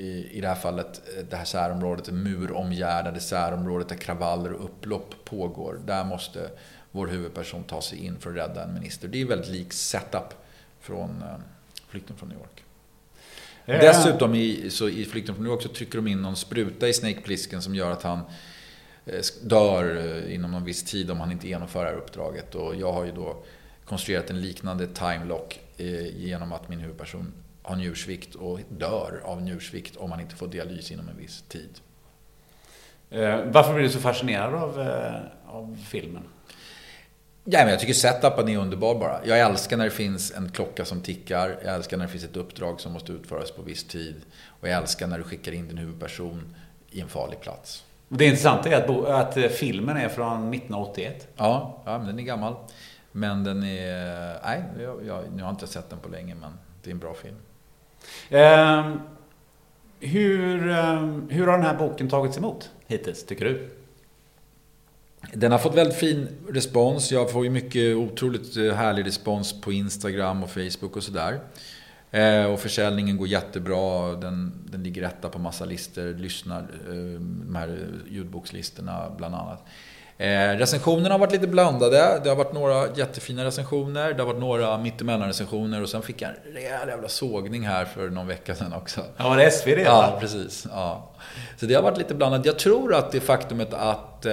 I, 0.00 0.28
i 0.30 0.40
det 0.40 0.48
här 0.48 0.54
fallet 0.54 1.02
eh, 1.16 1.24
det 1.30 1.36
här 1.36 1.44
särområdet, 1.44 2.04
det 2.04 2.12
muromgärdade 2.12 3.20
särområdet 3.20 3.88
där 3.88 3.96
kravaller 3.96 4.52
och 4.52 4.64
upplopp 4.64 5.14
pågår. 5.24 5.80
Där 5.86 6.04
måste 6.04 6.50
vår 6.90 7.06
huvudperson 7.06 7.64
ta 7.64 7.82
sig 7.82 7.98
in 8.06 8.18
för 8.18 8.30
att 8.30 8.36
rädda 8.36 8.64
en 8.64 8.74
minister. 8.74 9.08
Det 9.08 9.20
är 9.20 9.24
väldigt 9.24 9.50
lik 9.50 9.72
setup 9.72 10.34
från 10.80 11.22
eh, 11.22 11.38
Flykten 11.88 12.16
från 12.16 12.28
New 12.28 12.38
York. 12.38 12.64
Dessutom 13.66 14.34
i, 14.34 14.70
så 14.70 14.88
i 14.88 15.04
Flykten 15.04 15.34
från 15.34 15.44
New 15.44 15.52
York 15.52 15.62
så 15.62 15.68
trycker 15.68 15.98
de 15.98 16.06
in 16.06 16.22
någon 16.22 16.36
spruta 16.36 16.88
i 16.88 16.92
Snake 16.92 17.20
Plissken 17.20 17.62
som 17.62 17.74
gör 17.74 17.90
att 17.90 18.02
han 18.02 18.20
eh, 19.06 19.20
dör 19.42 20.22
inom 20.28 20.50
någon 20.50 20.64
viss 20.64 20.82
tid 20.82 21.10
om 21.10 21.20
han 21.20 21.32
inte 21.32 21.48
genomför 21.48 21.84
det 21.84 21.90
här 21.90 21.96
uppdraget. 21.96 22.54
Och 22.54 22.74
jag 22.74 22.92
har 22.92 23.04
ju 23.04 23.12
då 23.12 23.42
konstruerat 23.84 24.30
en 24.30 24.40
liknande 24.40 24.86
timelock 24.86 25.60
genom 26.16 26.52
att 26.52 26.68
min 26.68 26.80
huvudperson 26.80 27.32
har 27.62 27.76
njursvikt 27.76 28.34
och 28.34 28.60
dör 28.68 29.20
av 29.24 29.42
njursvikt 29.42 29.96
om 29.96 30.10
man 30.10 30.20
inte 30.20 30.36
får 30.36 30.48
dialys 30.48 30.90
inom 30.90 31.08
en 31.08 31.16
viss 31.16 31.42
tid. 31.48 31.80
Varför 33.44 33.74
blir 33.74 33.82
du 33.82 33.90
så 33.90 33.98
fascinerad 33.98 34.54
av, 34.54 34.86
av 35.46 35.78
filmen? 35.88 36.22
Ja, 37.44 37.58
men 37.58 37.68
jag 37.68 37.80
tycker 37.80 37.94
setupen 37.94 38.48
är 38.48 38.58
underbar 38.58 38.94
bara. 38.94 39.26
Jag 39.26 39.40
älskar 39.40 39.76
när 39.76 39.84
det 39.84 39.90
finns 39.90 40.32
en 40.32 40.50
klocka 40.50 40.84
som 40.84 41.00
tickar. 41.00 41.58
Jag 41.64 41.74
älskar 41.74 41.96
när 41.96 42.04
det 42.04 42.12
finns 42.12 42.24
ett 42.24 42.36
uppdrag 42.36 42.80
som 42.80 42.92
måste 42.92 43.12
utföras 43.12 43.50
på 43.50 43.62
viss 43.62 43.84
tid. 43.84 44.14
Och 44.46 44.68
jag 44.68 44.76
älskar 44.76 45.06
när 45.06 45.18
du 45.18 45.24
skickar 45.24 45.52
in 45.52 45.68
din 45.68 45.78
huvudperson 45.78 46.56
i 46.90 47.00
en 47.00 47.08
farlig 47.08 47.40
plats. 47.40 47.84
Det 48.08 48.24
intressanta 48.24 48.68
är 48.68 48.84
att, 48.84 49.06
att 49.06 49.36
eh, 49.36 49.48
filmen 49.48 49.96
är 49.96 50.08
från 50.08 50.54
1981. 50.54 51.28
Ja, 51.36 51.82
ja 51.84 51.98
men 51.98 52.06
den 52.06 52.18
är 52.18 52.22
gammal. 52.22 52.54
Men 53.12 53.44
den 53.44 53.64
är... 53.64 54.40
Nej, 54.44 54.62
jag, 54.78 55.06
jag, 55.06 55.24
nu 55.34 55.42
har 55.42 55.48
jag 55.48 55.52
inte 55.52 55.66
sett 55.66 55.90
den 55.90 55.98
på 55.98 56.08
länge, 56.08 56.34
men 56.34 56.52
det 56.82 56.90
är 56.90 56.92
en 56.92 56.98
bra 56.98 57.14
film. 57.14 57.36
Eh, 58.28 58.94
hur, 60.00 60.70
eh, 60.70 61.08
hur 61.28 61.46
har 61.46 61.56
den 61.56 61.66
här 61.66 61.76
boken 61.76 62.08
tagits 62.08 62.38
emot 62.38 62.70
hittills, 62.86 63.24
tycker 63.24 63.44
du? 63.44 63.68
Den 65.32 65.52
har 65.52 65.58
fått 65.58 65.74
väldigt 65.74 65.96
fin 65.96 66.28
respons. 66.48 67.12
Jag 67.12 67.30
får 67.30 67.44
ju 67.44 67.50
mycket 67.50 67.96
otroligt 67.96 68.56
eh, 68.56 68.74
härlig 68.74 69.06
respons 69.06 69.60
på 69.60 69.72
Instagram 69.72 70.42
och 70.42 70.50
Facebook 70.50 70.96
och 70.96 71.02
sådär. 71.02 71.40
Eh, 72.10 72.44
och 72.44 72.60
försäljningen 72.60 73.16
går 73.16 73.28
jättebra. 73.28 74.14
Den, 74.16 74.52
den 74.70 74.82
ligger 74.82 75.02
etta 75.02 75.28
på 75.28 75.38
massa 75.38 75.64
listor. 75.64 76.14
Lyssnar, 76.18 76.60
eh, 76.60 77.20
de 77.20 77.54
här 77.56 77.68
eh, 77.68 78.14
ljudbokslistorna 78.14 79.10
bland 79.16 79.34
annat 79.34 79.66
recensionerna 80.58 81.14
har 81.14 81.18
varit 81.18 81.32
lite 81.32 81.46
blandade. 81.46 82.20
Det 82.22 82.28
har 82.28 82.36
varit 82.36 82.52
några 82.52 82.88
jättefina 82.96 83.44
recensioner. 83.44 84.12
Det 84.12 84.22
har 84.22 84.26
varit 84.26 84.40
några 84.40 84.78
mittemellan 84.78 85.26
recensioner. 85.26 85.82
Och 85.82 85.88
sen 85.88 86.02
fick 86.02 86.22
jag 86.22 86.30
en 86.30 86.54
rejäl 86.54 86.88
jävla 86.88 87.08
sågning 87.08 87.66
här 87.66 87.84
för 87.84 88.10
någon 88.10 88.26
vecka 88.26 88.54
sedan 88.54 88.72
också. 88.72 89.00
Ja, 89.16 89.28
var 89.28 89.36
det 89.36 89.50
SvD? 89.50 89.78
Ja, 89.78 90.16
precis. 90.20 90.66
Ja. 90.70 91.12
Så 91.56 91.66
det 91.66 91.74
har 91.74 91.82
varit 91.82 91.98
lite 91.98 92.14
blandat. 92.14 92.46
Jag 92.46 92.58
tror 92.58 92.94
att 92.94 93.12
det 93.12 93.20
faktumet 93.20 93.74
att 93.74 94.26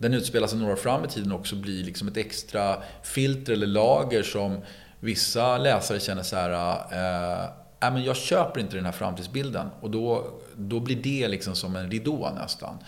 den 0.00 0.14
utspelar 0.14 0.46
sig 0.46 0.58
några 0.58 0.72
år 0.72 0.76
fram 0.76 1.04
i 1.04 1.08
tiden 1.08 1.32
också 1.32 1.56
blir 1.56 1.84
liksom 1.84 2.08
ett 2.08 2.16
extra 2.16 2.76
filter 3.02 3.52
eller 3.52 3.66
lager 3.66 4.22
som 4.22 4.60
vissa 5.00 5.58
läsare 5.58 6.00
känner 6.00 6.22
så 6.22 6.36
här, 6.36 6.72
äh, 7.80 7.92
men 7.92 8.04
jag 8.04 8.16
köper 8.16 8.60
inte 8.60 8.76
den 8.76 8.84
här 8.84 8.92
framtidsbilden. 8.92 9.66
Och 9.80 9.90
då, 9.90 10.26
då 10.56 10.80
blir 10.80 10.96
det 10.96 11.28
liksom 11.28 11.54
som 11.54 11.76
en 11.76 11.90
ridå 11.90 12.32
nästan. 12.40 12.78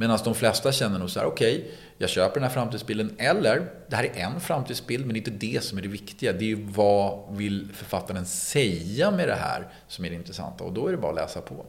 Medan 0.00 0.18
de 0.24 0.34
flesta 0.34 0.72
känner 0.72 0.98
nog 0.98 1.10
så 1.10 1.20
här, 1.20 1.26
okej, 1.26 1.58
okay, 1.58 1.70
jag 1.98 2.10
köper 2.10 2.34
den 2.34 2.42
här 2.42 2.50
framtidsbilden. 2.50 3.14
Eller, 3.18 3.66
det 3.88 3.96
här 3.96 4.04
är 4.04 4.20
en 4.20 4.40
framtidsbild, 4.40 5.06
men 5.06 5.14
det 5.14 5.16
är 5.16 5.30
inte 5.30 5.46
det 5.46 5.64
som 5.64 5.78
är 5.78 5.82
det 5.82 5.88
viktiga. 5.88 6.32
Det 6.32 6.44
är 6.44 6.48
ju 6.48 6.64
vad 6.64 7.36
vill 7.36 7.68
författaren 7.74 8.26
säga 8.26 9.10
med 9.10 9.28
det 9.28 9.34
här 9.34 9.68
som 9.88 10.04
är 10.04 10.10
det 10.10 10.16
intressanta. 10.16 10.64
Och 10.64 10.72
då 10.72 10.86
är 10.86 10.90
det 10.90 10.96
bara 10.96 11.10
att 11.10 11.16
läsa 11.16 11.40
på. 11.40 11.66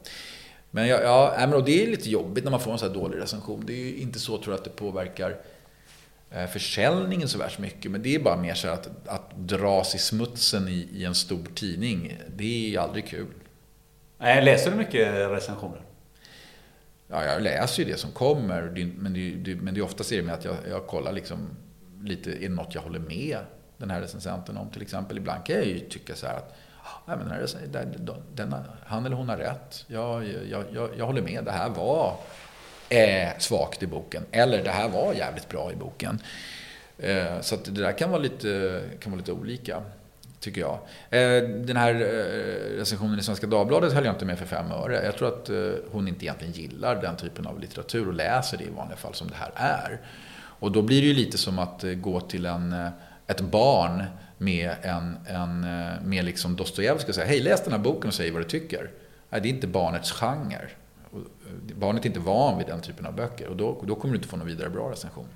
Men 0.69 0.87
ja, 0.87 1.01
ja 1.37 1.47
men 1.47 1.65
det 1.65 1.83
är 1.83 1.87
lite 1.87 2.09
jobbigt 2.09 2.43
när 2.43 2.51
man 2.51 2.59
får 2.59 2.71
en 2.71 2.79
så 2.79 2.87
här 2.87 2.93
dålig 2.93 3.17
recension. 3.19 3.63
Det 3.65 3.73
är 3.73 3.77
ju 3.77 3.97
inte 3.97 4.19
så 4.19 4.37
tror 4.37 4.53
jag 4.53 4.57
att 4.57 4.63
det 4.63 4.69
påverkar 4.69 5.37
eh, 6.31 6.47
försäljningen 6.47 7.27
så 7.27 7.37
värst 7.37 7.59
mycket. 7.59 7.91
Men 7.91 8.01
det 8.01 8.15
är 8.15 8.19
bara 8.19 8.37
mer 8.37 8.53
så 8.53 8.67
att, 8.67 8.89
att 9.07 9.37
dras 9.37 9.95
i 9.95 9.97
smutsen 9.97 10.67
i, 10.67 10.87
i 10.93 11.05
en 11.05 11.15
stor 11.15 11.45
tidning. 11.55 12.17
Det 12.35 12.75
är 12.75 12.79
aldrig 12.79 13.07
kul. 13.07 13.33
Läser 14.19 14.71
du 14.71 14.77
mycket 14.77 15.13
recensioner? 15.13 15.81
Ja, 17.11 17.25
jag 17.25 17.41
läser 17.41 17.83
ju 17.83 17.91
det 17.91 17.97
som 17.97 18.11
kommer. 18.11 18.61
Men 18.97 19.13
det, 19.13 19.31
det, 19.31 19.55
men 19.55 19.73
det 19.73 19.79
är 19.79 19.83
oftast 19.83 20.09
det 20.09 20.21
med 20.21 20.33
att 20.33 20.45
jag, 20.45 20.55
jag 20.69 20.87
kollar 20.87 21.11
liksom 21.11 21.49
lite, 22.01 22.31
är 22.31 22.49
det 22.49 22.49
något 22.49 22.75
jag 22.75 22.81
håller 22.81 22.99
med 22.99 23.37
den 23.77 23.89
här 23.89 24.01
recensenten 24.01 24.57
om 24.57 24.69
till 24.69 24.81
exempel? 24.81 25.17
Ibland 25.17 25.45
kan 25.45 25.55
jag 25.55 25.65
ju 25.65 25.79
tycka 25.79 26.15
så 26.15 26.27
här 26.27 26.37
att 26.37 26.55
Nej, 27.05 27.17
men 27.17 27.47
den, 27.71 27.95
den, 28.33 28.55
han 28.85 29.05
eller 29.05 29.15
hon 29.15 29.29
har 29.29 29.37
rätt. 29.37 29.85
Jag, 29.87 30.25
jag, 30.49 30.63
jag, 30.73 30.89
jag 30.97 31.05
håller 31.05 31.21
med. 31.21 31.43
Det 31.45 31.51
här 31.51 31.69
var 31.69 32.15
eh, 32.89 33.37
svagt 33.37 33.83
i 33.83 33.87
boken. 33.87 34.23
Eller 34.31 34.63
det 34.63 34.69
här 34.69 34.89
var 34.89 35.13
jävligt 35.13 35.49
bra 35.49 35.71
i 35.71 35.75
boken. 35.75 36.21
Eh, 36.97 37.41
så 37.41 37.55
det 37.55 37.81
där 37.81 37.97
kan 37.97 38.09
vara, 38.11 38.21
lite, 38.21 38.81
kan 38.99 39.11
vara 39.11 39.19
lite 39.19 39.31
olika, 39.31 39.83
tycker 40.41 40.61
jag. 40.61 40.73
Eh, 41.09 41.43
den 41.49 41.77
här 41.77 41.93
eh, 41.93 42.77
recensionen 42.77 43.19
i 43.19 43.23
Svenska 43.23 43.47
Dagbladet 43.47 43.93
höll 43.93 44.05
jag 44.05 44.15
inte 44.15 44.25
med 44.25 44.39
för 44.39 44.45
fem 44.45 44.71
öre. 44.71 45.05
Jag 45.05 45.17
tror 45.17 45.27
att 45.27 45.49
eh, 45.49 45.55
hon 45.91 46.07
inte 46.07 46.25
egentligen 46.25 46.53
gillar 46.53 47.01
den 47.01 47.15
typen 47.15 47.47
av 47.47 47.59
litteratur 47.59 48.07
och 48.07 48.13
läser 48.13 48.57
det 48.57 48.63
i 48.63 48.69
vanliga 48.69 48.97
fall 48.97 49.13
som 49.13 49.27
det 49.27 49.35
här 49.35 49.51
är. 49.55 49.99
Och 50.33 50.71
då 50.71 50.81
blir 50.81 51.01
det 51.01 51.07
ju 51.07 51.13
lite 51.13 51.37
som 51.37 51.59
att 51.59 51.83
gå 51.95 52.19
till 52.19 52.45
en, 52.45 52.75
ett 53.27 53.41
barn 53.41 54.03
med, 54.37 54.71
en, 54.81 55.17
en, 55.27 55.61
med 56.09 56.25
liksom 56.25 56.55
Dostojevskij 56.55 57.09
och 57.09 57.15
säga 57.15 57.27
hej 57.27 57.39
läs 57.39 57.63
den 57.63 57.73
här 57.73 57.79
boken 57.79 58.07
och 58.07 58.13
säg 58.13 58.31
vad 58.31 58.41
du 58.41 58.47
tycker. 58.47 58.89
Nej, 59.29 59.41
det 59.41 59.47
är 59.47 59.49
inte 59.49 59.67
barnets 59.67 60.11
genre. 60.11 60.67
Barnet 61.75 62.05
är 62.05 62.07
inte 62.07 62.19
van 62.19 62.57
vid 62.57 62.67
den 62.67 62.81
typen 62.81 63.05
av 63.05 63.15
böcker 63.15 63.47
och 63.47 63.55
då, 63.55 63.83
då 63.87 63.95
kommer 63.95 64.13
du 64.13 64.17
inte 64.17 64.29
få 64.29 64.37
någon 64.37 64.47
vidare 64.47 64.69
bra 64.69 64.91
recension. 64.91 65.27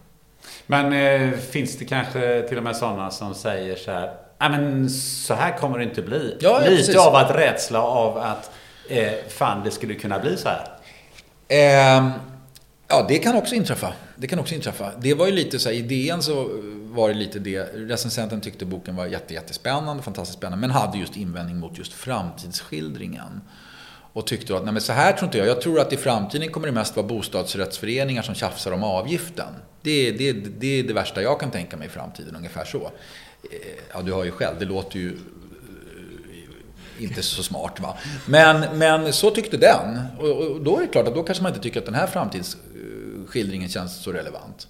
Men 0.68 0.94
eh, 0.94 1.38
finns 1.38 1.78
det 1.78 1.86
kanske 1.86 2.46
till 2.48 2.58
och 2.58 2.64
med 2.64 2.76
sådana 2.76 3.12
som 3.12 3.36
säger 3.36 3.76
så 3.76 3.92
här, 3.92 4.14
nej 4.50 4.60
men 4.62 4.90
så 4.90 5.34
här 5.34 5.58
kommer 5.58 5.78
det 5.78 5.84
inte 5.84 6.02
bli. 6.02 6.38
Ja, 6.40 6.50
ja, 6.50 6.60
Lite 6.60 6.76
precis. 6.76 6.96
av 6.96 7.16
att 7.16 7.36
rädsla 7.36 7.82
av 7.82 8.18
att 8.18 8.52
eh, 8.90 9.12
fan 9.30 9.64
det 9.64 9.72
skulle 9.72 9.94
kunna 9.94 10.20
bli 10.20 10.38
så 10.38 10.50
här. 10.50 10.68
Eh, 11.48 12.10
ja, 12.88 13.06
det 13.08 13.18
kan 13.20 13.36
också 13.36 13.56
inträffa. 13.56 13.94
Det 14.16 14.28
kan 14.28 14.40
också 14.40 14.56
inträffa. 14.56 14.92
Det 15.00 15.14
var 15.14 15.26
ju 15.26 15.32
lite 15.32 15.60
så 15.60 15.70
här, 15.70 15.76
idén 15.76 16.22
så 16.22 16.50
var 16.84 17.10
det 17.10 17.16
lite 17.16 17.40
det. 17.40 17.64
Recensenten 17.74 18.42
tyckte 18.42 18.66
boken 18.66 18.96
var 18.96 19.06
jätte, 19.06 19.34
jättespännande, 19.34 20.04
fantastiskt 20.04 20.38
spännande, 20.38 20.68
men 20.68 20.72
hade 20.72 20.98
just 20.98 21.18
invändning 21.18 21.58
mot 21.58 21.78
just 21.78 21.94
framtidsskildringen. 21.94 23.42
Och 24.14 24.28
tyckte 24.28 24.58
att, 24.58 24.64
nej 24.64 24.74
men 24.74 24.82
så 24.82 24.94
här 24.94 25.14
tror 25.14 25.26
inte 25.26 25.38
jag. 25.38 25.48
Jag 25.48 25.62
tror 25.62 25.80
att 25.80 25.94
i 25.94 25.98
framtiden 25.98 26.52
kommer 26.52 26.68
det 26.68 26.74
mest 26.74 26.96
vara 26.96 27.08
bostadsrättsföreningar 27.08 28.22
som 28.22 28.36
tjafsar 28.36 28.72
om 28.72 28.84
avgiften. 28.84 29.54
Det, 29.82 30.12
det, 30.12 30.32
det 30.34 30.68
är 30.80 30.84
det 30.84 30.94
värsta 30.94 31.22
jag 31.22 31.40
kan 31.40 31.52
tänka 31.52 31.78
mig 31.78 31.88
i 31.88 31.90
framtiden, 31.90 32.36
ungefär 32.36 32.66
så. 32.66 32.92
Eh, 33.52 33.58
ja, 33.94 34.02
du 34.02 34.14
hör 34.14 34.24
ju 34.24 34.32
själv, 34.32 34.56
det 34.60 34.66
låter 34.66 35.00
ju 35.00 35.10
eh, 35.10 37.04
inte 37.04 37.22
så 37.22 37.44
smart 37.44 37.80
va. 37.80 37.98
Men, 38.28 38.78
men 38.78 39.14
så 39.14 39.32
tyckte 39.32 39.58
den. 39.58 40.00
Och, 40.20 40.52
och 40.52 40.62
då 40.62 40.78
är 40.78 40.82
det 40.82 40.88
klart 40.88 41.08
att 41.08 41.16
då 41.16 41.24
kanske 41.24 41.44
man 41.44 41.52
inte 41.52 41.64
tycker 41.64 41.80
att 41.80 41.86
den 41.86 41.96
här 41.96 42.08
framtidsskildringen 42.08 43.70
känns 43.70 44.04
så 44.04 44.12
relevant. 44.12 44.68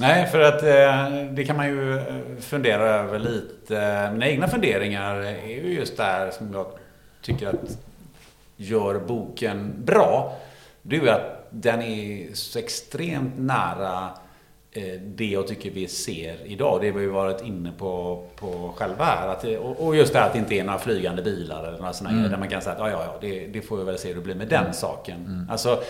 Nej, 0.00 0.26
för 0.26 0.40
att 0.40 0.62
eh, 0.62 1.32
det 1.32 1.44
kan 1.44 1.56
man 1.56 1.68
ju 1.68 2.00
fundera 2.40 2.82
över 2.82 3.18
lite. 3.18 4.10
Mina 4.12 4.28
egna 4.28 4.48
funderingar 4.48 5.16
är 5.16 5.46
ju 5.46 5.74
just 5.74 5.96
där 5.96 6.30
som 6.30 6.52
jag 6.52 6.66
tycker 7.22 7.48
att 7.48 7.78
gör 8.56 8.98
boken 8.98 9.72
bra. 9.84 10.36
Det 10.82 10.96
är 10.96 11.00
ju 11.00 11.10
att 11.10 11.46
den 11.50 11.82
är 11.82 12.34
så 12.34 12.58
extremt 12.58 13.38
nära 13.38 14.08
det 15.04 15.24
jag 15.24 15.46
tycker 15.46 15.70
vi 15.70 15.88
ser 15.88 16.36
idag. 16.44 16.80
Det 16.80 16.90
har 16.90 16.98
vi 16.98 17.06
varit 17.06 17.44
inne 17.44 17.72
på, 17.78 18.24
på 18.36 18.74
själva 18.76 19.04
här. 19.04 19.28
Att 19.28 19.42
det, 19.42 19.58
och 19.58 19.96
just 19.96 20.12
det 20.12 20.18
här 20.18 20.26
att 20.26 20.32
det 20.32 20.38
inte 20.38 20.54
är 20.54 20.64
några 20.64 20.78
flygande 20.78 21.22
bilar 21.22 21.68
eller 21.68 21.78
några 21.78 21.92
sådana 21.92 22.10
mm. 22.10 22.22
grejer. 22.22 22.30
Där 22.30 22.40
man 22.40 22.48
kan 22.48 22.62
säga 22.62 22.72
att 22.72 22.78
ja, 22.78 22.90
ja, 22.90 23.04
ja, 23.06 23.18
det, 23.20 23.46
det 23.46 23.62
får 23.62 23.76
vi 23.76 23.84
väl 23.84 23.98
se 23.98 24.08
hur 24.08 24.14
det 24.14 24.20
blir 24.20 24.34
med 24.34 24.48
den 24.48 24.60
mm. 24.60 24.72
saken. 24.72 25.16
Mm. 25.16 25.50
Alltså, 25.50 25.82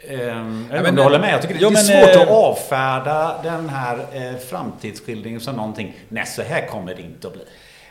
Eh, 0.00 0.22
jag 0.22 0.34
ja, 0.70 0.82
men, 0.82 0.98
håller 0.98 1.18
med. 1.18 1.32
Jag 1.32 1.42
tycker 1.42 1.58
ja, 1.60 1.70
det 1.70 1.78
är 1.78 2.06
svårt 2.06 2.16
äh, 2.16 2.22
att 2.22 2.28
avfärda 2.28 3.42
den 3.42 3.68
här 3.68 3.98
eh, 4.12 4.38
framtidsskildringen 4.38 5.40
som 5.40 5.56
någonting. 5.56 5.96
Nej, 6.08 6.26
så 6.26 6.42
här 6.42 6.66
kommer 6.66 6.94
det 6.94 7.02
inte 7.02 7.26
att 7.26 7.32
bli. 7.32 7.42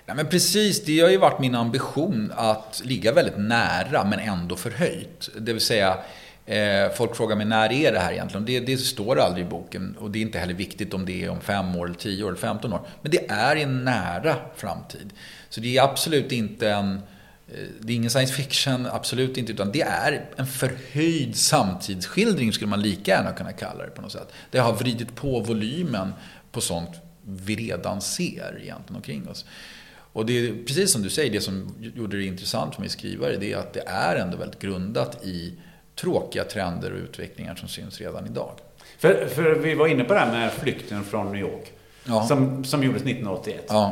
Nej, 0.06 0.16
men 0.16 0.28
precis, 0.28 0.86
det 0.86 1.00
har 1.00 1.10
ju 1.10 1.18
varit 1.18 1.40
min 1.40 1.56
ambition 1.56 2.34
att 2.36 2.82
ligga 2.86 3.12
väldigt 3.12 3.38
nära 3.38 4.04
men 4.04 4.20
ändå 4.20 4.56
förhöjt. 4.56 5.30
Det 5.38 5.54
vill 5.54 5.62
säga, 5.62 5.98
eh, 6.48 6.92
folk 6.96 7.16
frågar 7.16 7.36
mig 7.36 7.46
när 7.46 7.72
är 7.72 7.92
det 7.92 8.00
här 8.00 8.12
egentligen? 8.12 8.46
Det, 8.46 8.60
det 8.60 8.78
står 8.78 9.20
aldrig 9.20 9.46
i 9.46 9.50
boken 9.50 9.96
och 10.00 10.12
det 10.12 10.20
är 10.20 10.22
inte 10.22 10.40
heller 10.40 10.54
viktigt 10.54 10.94
om 10.94 11.06
det 11.06 11.24
är 11.24 11.30
om 11.30 11.42
fem 11.42 11.76
år, 11.76 11.86
eller 11.86 11.96
tio 11.96 12.24
år 12.24 12.28
eller 12.28 12.40
femton 12.40 12.74
år. 12.74 12.82
Men 13.02 13.12
det 13.12 13.32
är 13.32 13.56
i 13.56 13.62
en 13.62 13.84
nära 13.84 14.36
framtid. 14.56 15.14
Så 15.50 15.62
det 15.62 15.78
är 15.78 15.84
absolut 15.84 16.32
inte 16.32 16.70
en 16.70 16.94
eh, 17.48 17.68
det 17.80 17.94
är 17.94 17.96
ingen 17.96 18.10
science 18.10 18.34
fiction, 18.34 18.86
absolut 18.86 19.38
inte, 19.38 19.52
utan 19.52 19.72
det 19.72 19.82
är 19.82 20.26
en 20.36 20.48
förhöjd 20.48 21.36
samtidsskildring 21.36 22.54
skulle 22.54 22.70
man 22.70 22.82
lika 22.82 23.12
gärna 23.12 23.32
kunna 23.32 23.52
kalla 23.52 23.84
det 23.84 23.90
på 23.90 24.02
något 24.02 24.12
sätt. 24.12 24.34
Det 24.52 24.60
har 24.60 24.74
vridit 24.74 25.16
på 25.16 25.40
volymen 25.40 26.14
på 26.52 26.62
sånt 26.62 26.90
vi 27.22 27.56
redan 27.56 28.02
ser 28.02 28.60
egentligen 28.62 28.96
omkring 28.96 29.30
oss. 29.30 29.46
Och 30.14 30.26
det 30.26 30.48
är 30.48 30.64
precis 30.66 30.92
som 30.92 31.02
du 31.02 31.10
säger, 31.10 31.32
det 31.32 31.42
som 31.42 31.76
gjorde 31.96 32.18
det 32.18 32.24
intressant 32.24 32.76
för 32.76 32.82
mig 32.82 32.90
skrivare, 32.90 33.38
det 33.38 33.54
är 33.54 33.58
att 33.58 33.74
det 33.74 33.84
är 33.88 34.16
ändå 34.16 34.38
väldigt 34.38 34.60
grundat 34.60 35.26
i 35.26 35.54
tråkiga 36.02 36.44
trender 36.44 36.92
och 36.92 36.98
utvecklingar 36.98 37.56
som 37.56 37.68
syns 37.68 38.00
redan 38.02 38.26
idag. 38.26 38.52
För, 39.00 39.26
för 39.26 39.56
vi 39.56 39.74
var 39.76 39.88
inne 39.88 40.04
på 40.04 40.14
det 40.14 40.20
här 40.20 40.32
med 40.32 40.52
flykten 40.52 41.04
från 41.04 41.32
New 41.32 41.42
York. 41.42 41.72
Ja. 42.04 42.28
Som, 42.28 42.64
som 42.66 42.84
gjordes 42.84 43.02
1981. 43.02 43.66
Ja, 43.70 43.92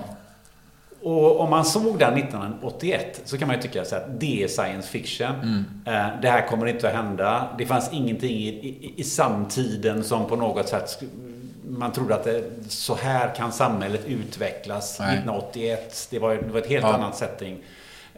Och 1.02 1.40
om 1.40 1.50
man 1.50 1.66
såg 1.66 2.00
den 2.00 2.14
1981 2.18 3.22
så 3.26 3.38
kan 3.38 3.48
man 3.48 3.56
ju 3.58 3.62
tycka 3.62 3.86
så 3.86 3.96
att 3.96 4.20
det 4.20 4.44
är 4.44 4.48
science 4.48 4.88
fiction. 4.88 5.66
Eh, 5.86 6.08
Det 6.22 6.30
här 6.30 6.48
kommer 6.48 6.66
inte 6.66 6.88
att 6.90 6.96
hända. 6.96 7.50
Det 7.58 7.66
fanns 7.66 7.94
ingenting 7.94 8.32
i, 8.38 8.48
i, 8.50 8.94
i 8.98 9.04
samtiden 9.04 10.04
som 10.04 10.28
på 10.30 10.36
något 10.36 10.70
sätt 10.70 11.04
man 11.70 11.92
trodde 11.92 12.16
att 12.16 12.24
det, 12.24 12.44
så 12.70 12.96
här 12.96 13.36
kan 13.36 13.52
samhället 13.52 14.06
utvecklas 14.06 15.00
Nej. 15.00 15.08
1981. 15.14 16.08
Det 16.12 16.20
var, 16.20 16.36
det 16.36 16.50
var 16.52 16.60
ett 16.60 16.70
helt 16.70 16.84
Ja. 16.86 16.94
annat 16.94 17.18
setting. 17.18 17.58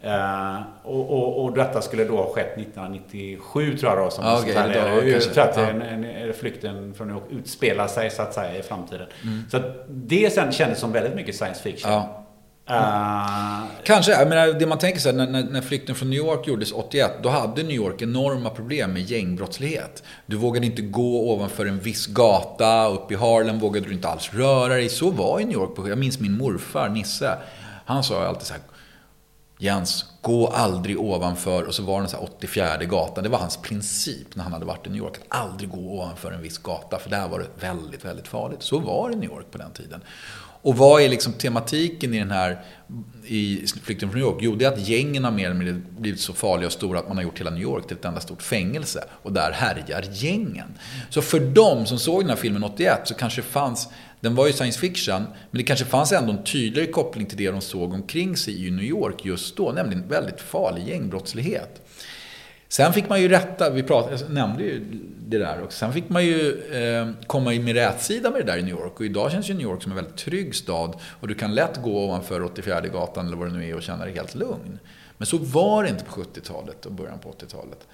Eh, 0.02 0.56
och, 0.84 1.10
och, 1.10 1.44
och 1.44 1.52
detta 1.52 1.82
skulle 1.82 2.04
då 2.04 2.16
ha 2.16 2.32
skett 2.32 2.58
1997 2.58 3.76
tror 3.78 3.92
jag 3.92 4.04
då. 4.04 4.10
Som 4.10 4.24
Ja, 4.24 4.30
sånt 4.30 4.42
okej, 4.42 4.54
här 4.54 5.00
kanske- 5.12 5.30
för 5.34 5.40
att 5.40 5.56
en, 5.56 5.82
en, 5.82 6.04
en, 6.04 6.32
flykten 6.34 6.94
från 6.94 7.06
New 7.08 7.16
York 7.16 7.26
utspelar 7.30 7.86
sig 7.86 8.10
så 8.10 8.22
att 8.22 8.34
säga 8.34 8.58
i 8.58 8.62
framtiden. 8.62 9.06
Mm. 9.22 9.42
Så 9.50 9.60
det 9.88 10.32
sen 10.32 10.52
kändes 10.52 10.78
som 10.78 10.92
väldigt 10.92 11.14
mycket 11.14 11.34
science 11.36 11.62
fiction. 11.62 11.90
ja. 11.92 12.24
Eh, 12.70 13.64
Kanske, 13.84 14.12
jag 14.12 14.28
menar, 14.28 14.46
det 14.58 14.66
man 14.66 14.78
tänker 14.78 15.00
sig 15.00 15.12
när, 15.12 15.26
när, 15.26 15.42
när 15.44 15.60
flykten 15.60 15.94
från 15.94 16.10
New 16.10 16.18
York 16.18 16.46
gjordes 16.46 16.72
81, 16.72 17.10
då 17.22 17.28
hade 17.28 17.62
New 17.62 17.72
York 17.76 18.02
enorma 18.02 18.50
problem 18.50 18.92
med 18.92 19.02
gängbrottslighet. 19.02 20.02
Du 20.26 20.36
vågade 20.36 20.66
inte 20.66 20.82
gå 20.82 21.32
ovanför 21.32 21.66
en 21.66 21.78
viss 21.80 22.06
gata, 22.06 22.88
upp 22.88 23.12
i 23.12 23.14
Harlem 23.14 23.58
vågade 23.58 23.86
du 23.86 23.92
inte 23.92 24.08
alls 24.08 24.30
röra 24.34 24.74
dig. 24.74 24.88
Så 24.88 25.10
var 25.10 25.38
ju 25.38 25.44
New 25.44 25.54
York. 25.54 25.70
Jag 25.88 25.98
minns 25.98 26.20
min 26.20 26.32
morfar, 26.38 26.88
Nisse, 26.88 27.38
han 27.84 28.02
sa 28.04 28.26
alltid 28.26 28.46
så 28.46 28.52
här, 28.52 28.62
Jens, 29.60 30.04
gå 30.20 30.46
aldrig 30.46 31.00
ovanför, 31.00 31.62
och 31.62 31.74
så 31.74 31.82
var 31.82 32.02
det 32.02 32.08
så 32.08 32.16
här 32.16 32.24
84 32.24 32.84
gatan. 32.84 33.24
Det 33.24 33.30
var 33.30 33.38
hans 33.38 33.56
princip 33.56 34.36
när 34.36 34.44
han 34.44 34.52
hade 34.52 34.64
varit 34.64 34.86
i 34.86 34.90
New 34.90 34.98
York. 34.98 35.16
Att 35.16 35.38
aldrig 35.38 35.70
gå 35.70 35.78
ovanför 35.78 36.32
en 36.32 36.42
viss 36.42 36.58
gata, 36.58 36.98
för 36.98 37.10
där 37.10 37.28
var 37.28 37.38
det 37.38 37.66
väldigt, 37.66 38.04
väldigt 38.04 38.28
farligt. 38.28 38.62
Så 38.62 38.78
var 38.78 39.08
det 39.08 39.14
i 39.14 39.18
New 39.18 39.30
York 39.30 39.50
på 39.50 39.58
den 39.58 39.70
tiden. 39.70 40.00
Och 40.62 40.76
vad 40.76 41.02
är 41.02 41.08
liksom 41.08 41.32
tematiken 41.32 42.14
i 42.14 42.18
den 42.18 42.30
här, 42.30 42.64
i 43.26 43.66
Flykten 43.82 44.10
från 44.10 44.20
New 44.20 44.28
York? 44.28 44.38
Jo, 44.40 44.54
det 44.54 44.64
är 44.64 44.72
att 44.72 44.88
gängen 44.88 45.24
har 45.24 45.30
mer 45.30 45.44
eller 45.44 45.64
mindre 45.64 45.82
blivit 45.98 46.20
så 46.20 46.32
farliga 46.32 46.66
och 46.66 46.72
stora 46.72 46.98
att 46.98 47.08
man 47.08 47.16
har 47.16 47.24
gjort 47.24 47.40
hela 47.40 47.50
New 47.50 47.62
York 47.62 47.86
till 47.86 47.96
ett 47.96 48.04
enda 48.04 48.20
stort 48.20 48.42
fängelse. 48.42 49.04
Och 49.22 49.32
där 49.32 49.52
härjar 49.52 50.04
gängen. 50.12 50.78
Så 51.10 51.22
för 51.22 51.40
dem 51.40 51.86
som 51.86 51.98
såg 51.98 52.20
den 52.20 52.28
här 52.28 52.36
filmen 52.36 52.64
81 52.64 53.00
så 53.04 53.14
kanske 53.14 53.40
det 53.40 53.46
fanns 53.46 53.88
den 54.20 54.34
var 54.34 54.46
ju 54.46 54.52
science 54.52 54.80
fiction, 54.80 55.22
men 55.22 55.58
det 55.58 55.62
kanske 55.62 55.84
fanns 55.84 56.12
ändå 56.12 56.32
en 56.32 56.44
tydligare 56.44 56.90
koppling 56.90 57.26
till 57.26 57.38
det 57.38 57.50
de 57.50 57.60
såg 57.60 57.92
omkring 57.92 58.36
sig 58.36 58.66
i 58.66 58.70
New 58.70 58.84
York 58.84 59.24
just 59.24 59.56
då, 59.56 59.72
nämligen 59.72 60.08
väldigt 60.08 60.40
farlig 60.40 60.88
gängbrottslighet. 60.88 61.82
Sen 62.70 62.92
fick 62.92 63.08
man 63.08 63.22
ju 63.22 63.28
rätta, 63.28 63.70
vi 63.70 63.82
pratade, 63.82 64.16
jag 64.20 64.30
nämnde 64.30 64.62
ju 64.62 64.84
det 65.26 65.38
där 65.38 65.62
också. 65.62 65.78
Sen 65.78 65.92
fick 65.92 66.08
man 66.08 66.24
ju 66.24 66.62
eh, 66.72 67.08
komma 67.26 67.54
in 67.54 67.64
med 67.64 67.74
rätsida 67.74 68.30
med 68.30 68.40
det 68.40 68.52
där 68.52 68.58
i 68.58 68.62
New 68.62 68.74
York. 68.74 69.00
Och 69.00 69.06
idag 69.06 69.32
känns 69.32 69.50
ju 69.50 69.54
New 69.54 69.62
York 69.62 69.82
som 69.82 69.92
en 69.92 69.96
väldigt 69.96 70.16
trygg 70.16 70.54
stad. 70.54 70.96
Och 71.20 71.28
du 71.28 71.34
kan 71.34 71.54
lätt 71.54 71.82
gå 71.82 72.04
ovanför 72.04 72.42
84 72.42 72.80
gatan 72.80 73.26
eller 73.26 73.36
vad 73.36 73.48
det 73.48 73.58
nu 73.58 73.68
är 73.68 73.74
och 73.74 73.82
känna 73.82 74.04
dig 74.04 74.14
helt 74.14 74.34
lugn. 74.34 74.78
Men 75.18 75.26
så 75.26 75.38
var 75.38 75.82
det 75.82 75.88
inte 75.88 76.04
på 76.04 76.20
70-talet 76.20 76.86
och 76.86 76.92
början 76.92 77.18
på 77.18 77.30
80-talet. 77.30 77.86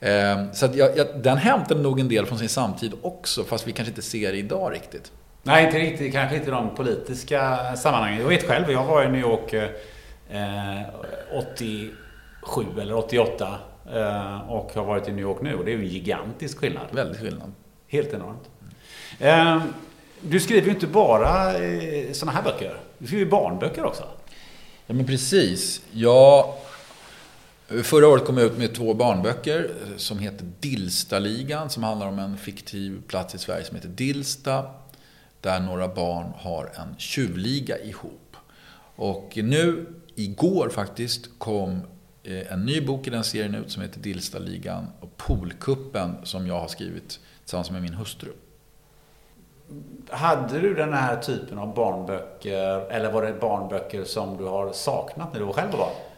Eh, 0.00 0.52
så 0.52 0.66
att 0.66 0.74
jag, 0.74 0.96
jag, 0.96 1.06
den 1.22 1.38
hämtade 1.38 1.82
nog 1.82 2.00
en 2.00 2.08
del 2.08 2.26
från 2.26 2.38
sin 2.38 2.48
samtid 2.48 2.92
också, 3.02 3.44
fast 3.44 3.68
vi 3.68 3.72
kanske 3.72 3.90
inte 3.90 4.02
ser 4.02 4.32
det 4.32 4.38
idag 4.38 4.72
riktigt. 4.72 5.12
Nej, 5.42 5.64
inte 5.64 5.78
riktigt. 5.78 6.12
Kanske 6.12 6.36
inte 6.36 6.50
de 6.50 6.74
politiska 6.74 7.58
sammanhangen. 7.76 8.20
Jag 8.20 8.28
vet 8.28 8.46
själv, 8.46 8.70
jag 8.70 8.84
var 8.84 9.04
i 9.04 9.08
New 9.08 9.20
York 9.20 9.52
eh, 9.52 9.70
87 11.52 12.80
eller 12.80 12.96
88. 12.96 13.58
Eh, 13.94 14.50
och 14.50 14.72
har 14.74 14.84
varit 14.84 15.08
i 15.08 15.12
New 15.12 15.22
York 15.22 15.42
nu. 15.42 15.54
Och 15.54 15.64
det 15.64 15.70
är 15.70 15.76
ju 15.76 15.82
en 15.82 15.88
gigantisk 15.88 16.58
skillnad. 16.58 16.86
Väldigt 16.90 17.20
skillnad. 17.20 17.52
Helt 17.88 18.14
enormt. 18.14 18.50
Eh, 19.18 19.62
du 20.20 20.40
skriver 20.40 20.66
ju 20.66 20.74
inte 20.74 20.86
bara 20.86 21.58
eh, 21.58 22.12
sådana 22.12 22.32
här 22.32 22.42
böcker. 22.42 22.76
Du 22.98 23.06
skriver 23.06 23.24
ju 23.24 23.30
barnböcker 23.30 23.84
också. 23.84 24.04
Ja, 24.86 24.94
men 24.94 25.06
precis. 25.06 25.82
Jag, 25.92 26.54
förra 27.82 28.08
året 28.08 28.24
kom 28.24 28.38
jag 28.38 28.46
ut 28.46 28.58
med 28.58 28.74
två 28.74 28.94
barnböcker 28.94 29.70
som 29.96 30.18
heter 30.18 30.46
Dilstaligan, 30.60 31.70
som 31.70 31.82
handlar 31.82 32.06
om 32.06 32.18
en 32.18 32.38
fiktiv 32.38 33.02
plats 33.06 33.34
i 33.34 33.38
Sverige 33.38 33.64
som 33.64 33.76
heter 33.76 33.88
Dilsta, 33.88 34.64
där 35.40 35.60
några 35.60 35.88
barn 35.88 36.32
har 36.36 36.64
en 36.64 36.94
tjuvliga 36.98 37.78
ihop. 37.78 38.36
Och 38.96 39.38
nu, 39.42 39.86
igår 40.14 40.68
faktiskt, 40.68 41.38
kom 41.38 41.80
eh, 42.22 42.52
en 42.52 42.66
ny 42.66 42.80
bok 42.80 43.06
i 43.06 43.10
den 43.10 43.24
serien 43.24 43.54
ut 43.54 43.70
som 43.70 43.82
heter 43.82 44.00
Dillstaligan 44.00 44.86
och 45.00 45.16
Polkuppen 45.16 46.16
som 46.22 46.46
jag 46.46 46.60
har 46.60 46.68
skrivit 46.68 47.20
tillsammans 47.40 47.70
med 47.70 47.82
min 47.82 47.94
hustru. 47.94 48.32
Hade 50.10 50.58
du 50.58 50.74
den 50.74 50.92
här 50.92 51.16
typen 51.16 51.58
av 51.58 51.74
barnböcker 51.74 52.90
eller 52.90 53.12
var 53.12 53.22
det 53.22 53.32
barnböcker 53.40 54.04
som 54.04 54.36
du 54.36 54.44
har 54.44 54.72
saknat 54.72 55.32
när 55.32 55.40
du 55.40 55.46
var 55.46 55.52
själv 55.52 55.70
var 55.70 55.78
barn? 55.78 56.09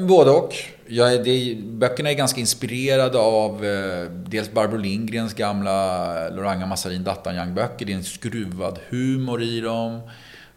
Både 0.00 0.30
och. 0.30 0.54
Jag 0.86 1.24
det, 1.24 1.56
böckerna 1.62 2.10
är 2.10 2.14
ganska 2.14 2.40
inspirerade 2.40 3.18
av 3.18 3.64
eh, 3.64 4.10
dels 4.10 4.52
Barbro 4.52 4.76
Lindgrens 4.76 5.34
gamla 5.34 6.28
Loranga 6.28 6.66
Massarin 6.66 7.04
Dattanjang-böcker. 7.04 7.86
Det 7.86 7.92
är 7.92 7.96
en 7.96 8.04
skruvad 8.04 8.78
humor 8.88 9.42
i 9.42 9.60
dem. 9.60 10.00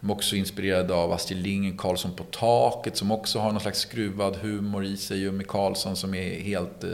De 0.00 0.10
är 0.10 0.14
också 0.14 0.36
inspirerade 0.36 0.94
av 0.94 1.12
Astrid 1.12 1.42
Lindgren, 1.42 1.76
Karlsson 1.76 2.10
på 2.16 2.24
taket, 2.24 2.96
som 2.96 3.10
också 3.10 3.38
har 3.38 3.52
någon 3.52 3.60
slags 3.60 3.78
skruvad 3.78 4.36
humor 4.36 4.84
i 4.84 4.96
sig. 4.96 5.22
Jimmy 5.22 5.44
Karlsson 5.44 5.96
som 5.96 6.14
är 6.14 6.40
helt 6.40 6.84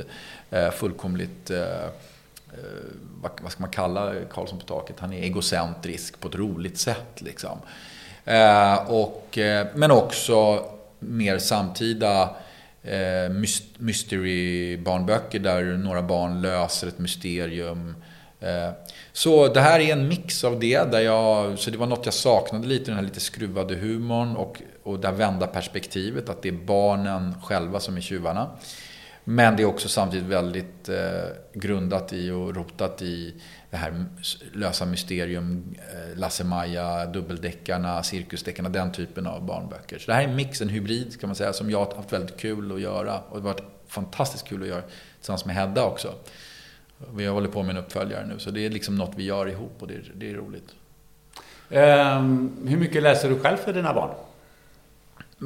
eh, 0.51 0.65
eh, 0.65 0.71
fullkomligt 0.71 1.51
eh, 1.51 1.59
eh, 1.59 1.89
vad, 3.23 3.31
vad 3.43 3.53
ska 3.53 3.61
man 3.61 3.71
kalla 3.71 4.13
Karlsson 4.31 4.59
på 4.59 4.65
taket? 4.65 4.97
Han 5.01 5.13
är 5.13 5.23
egocentrisk 5.23 6.21
på 6.21 6.29
ett 6.29 6.35
roligt 6.35 6.79
sätt. 6.79 7.21
Liksom. 7.23 7.59
Eh, 8.25 8.75
och, 8.91 9.39
eh, 9.39 9.67
men 9.75 9.91
också 9.91 10.65
mer 11.09 11.39
samtida 11.39 12.37
eh, 12.83 13.31
mystery-barnböcker 13.79 15.39
där 15.39 15.63
några 15.63 16.03
barn 16.03 16.43
löser 16.43 16.89
ett 16.89 16.99
mysterium. 16.99 17.95
Eh, 18.41 18.71
så 19.13 19.49
det 19.49 19.61
här 19.61 19.81
är 19.81 19.93
en 19.93 20.09
mix 20.09 20.45
av 20.45 20.61
det. 20.61 20.93
Där 20.93 21.01
jag, 21.01 21.59
så 21.59 21.71
det 21.71 21.79
var 21.79 21.87
något 21.87 22.05
jag 22.05 22.15
saknade 22.15 22.67
lite, 22.67 22.85
den 22.85 22.95
här 22.95 23.03
lite 23.03 23.21
skruvade 23.21 23.75
humorn 23.75 24.37
och, 24.37 24.63
och 24.83 24.99
det 24.99 25.09
här 25.09 25.15
vända 25.15 25.47
perspektivet. 25.47 26.29
Att 26.29 26.43
det 26.43 26.49
är 26.49 26.53
barnen 26.53 27.35
själva 27.43 27.81
som 27.81 27.97
är 27.97 28.01
tjuvarna. 28.01 28.51
Men 29.25 29.57
det 29.57 29.63
är 29.63 29.67
också 29.67 29.89
samtidigt 29.89 30.27
väldigt 30.27 30.89
eh, 30.89 31.29
grundat 31.53 32.13
i 32.13 32.31
och 32.31 32.57
rotat 32.57 33.03
i 33.03 33.35
det 33.75 33.79
här 33.79 34.05
lösa 34.53 34.87
mysterium, 34.87 35.75
eh, 35.79 36.19
Lasse-Maja, 36.19 37.07
dubbeldeckarna, 37.07 38.03
cirkusdeckarna, 38.03 38.69
den 38.69 38.93
typen 38.93 39.27
av 39.27 39.47
barnböcker. 39.47 39.99
Så 39.99 40.07
det 40.07 40.15
här 40.15 40.23
är 40.23 40.29
en 40.29 40.37
mix, 40.37 40.61
en 40.61 40.69
hybrid 40.69 41.21
kan 41.21 41.29
man 41.29 41.37
säga, 41.37 41.53
som 41.53 41.71
jag 41.71 41.79
har 41.79 41.97
haft 41.97 42.13
väldigt 42.13 42.37
kul 42.37 42.73
att 42.73 42.81
göra. 42.81 43.19
Och 43.19 43.37
det 43.37 43.49
har 43.49 43.55
varit 43.55 43.65
fantastiskt 43.89 44.49
kul 44.49 44.63
att 44.63 44.69
göra 44.69 44.83
tillsammans 45.19 45.45
med 45.45 45.57
Hedda 45.57 45.85
också. 45.85 46.13
Vi 47.15 47.27
håller 47.27 47.49
på 47.49 47.63
med 47.63 47.77
en 47.77 47.83
uppföljare 47.85 48.27
nu, 48.27 48.39
så 48.39 48.51
det 48.51 48.67
är 48.67 48.71
liksom 48.71 48.97
något 48.97 49.13
vi 49.17 49.25
gör 49.25 49.49
ihop 49.49 49.77
och 49.79 49.89
det 49.89 49.95
är, 49.95 50.13
det 50.15 50.31
är 50.31 50.35
roligt. 50.35 50.75
Ehm, 51.71 52.57
hur 52.67 52.77
mycket 52.77 53.03
läser 53.03 53.29
du 53.29 53.39
själv 53.39 53.57
för 53.57 53.73
dina 53.73 53.95
barn? 53.95 54.11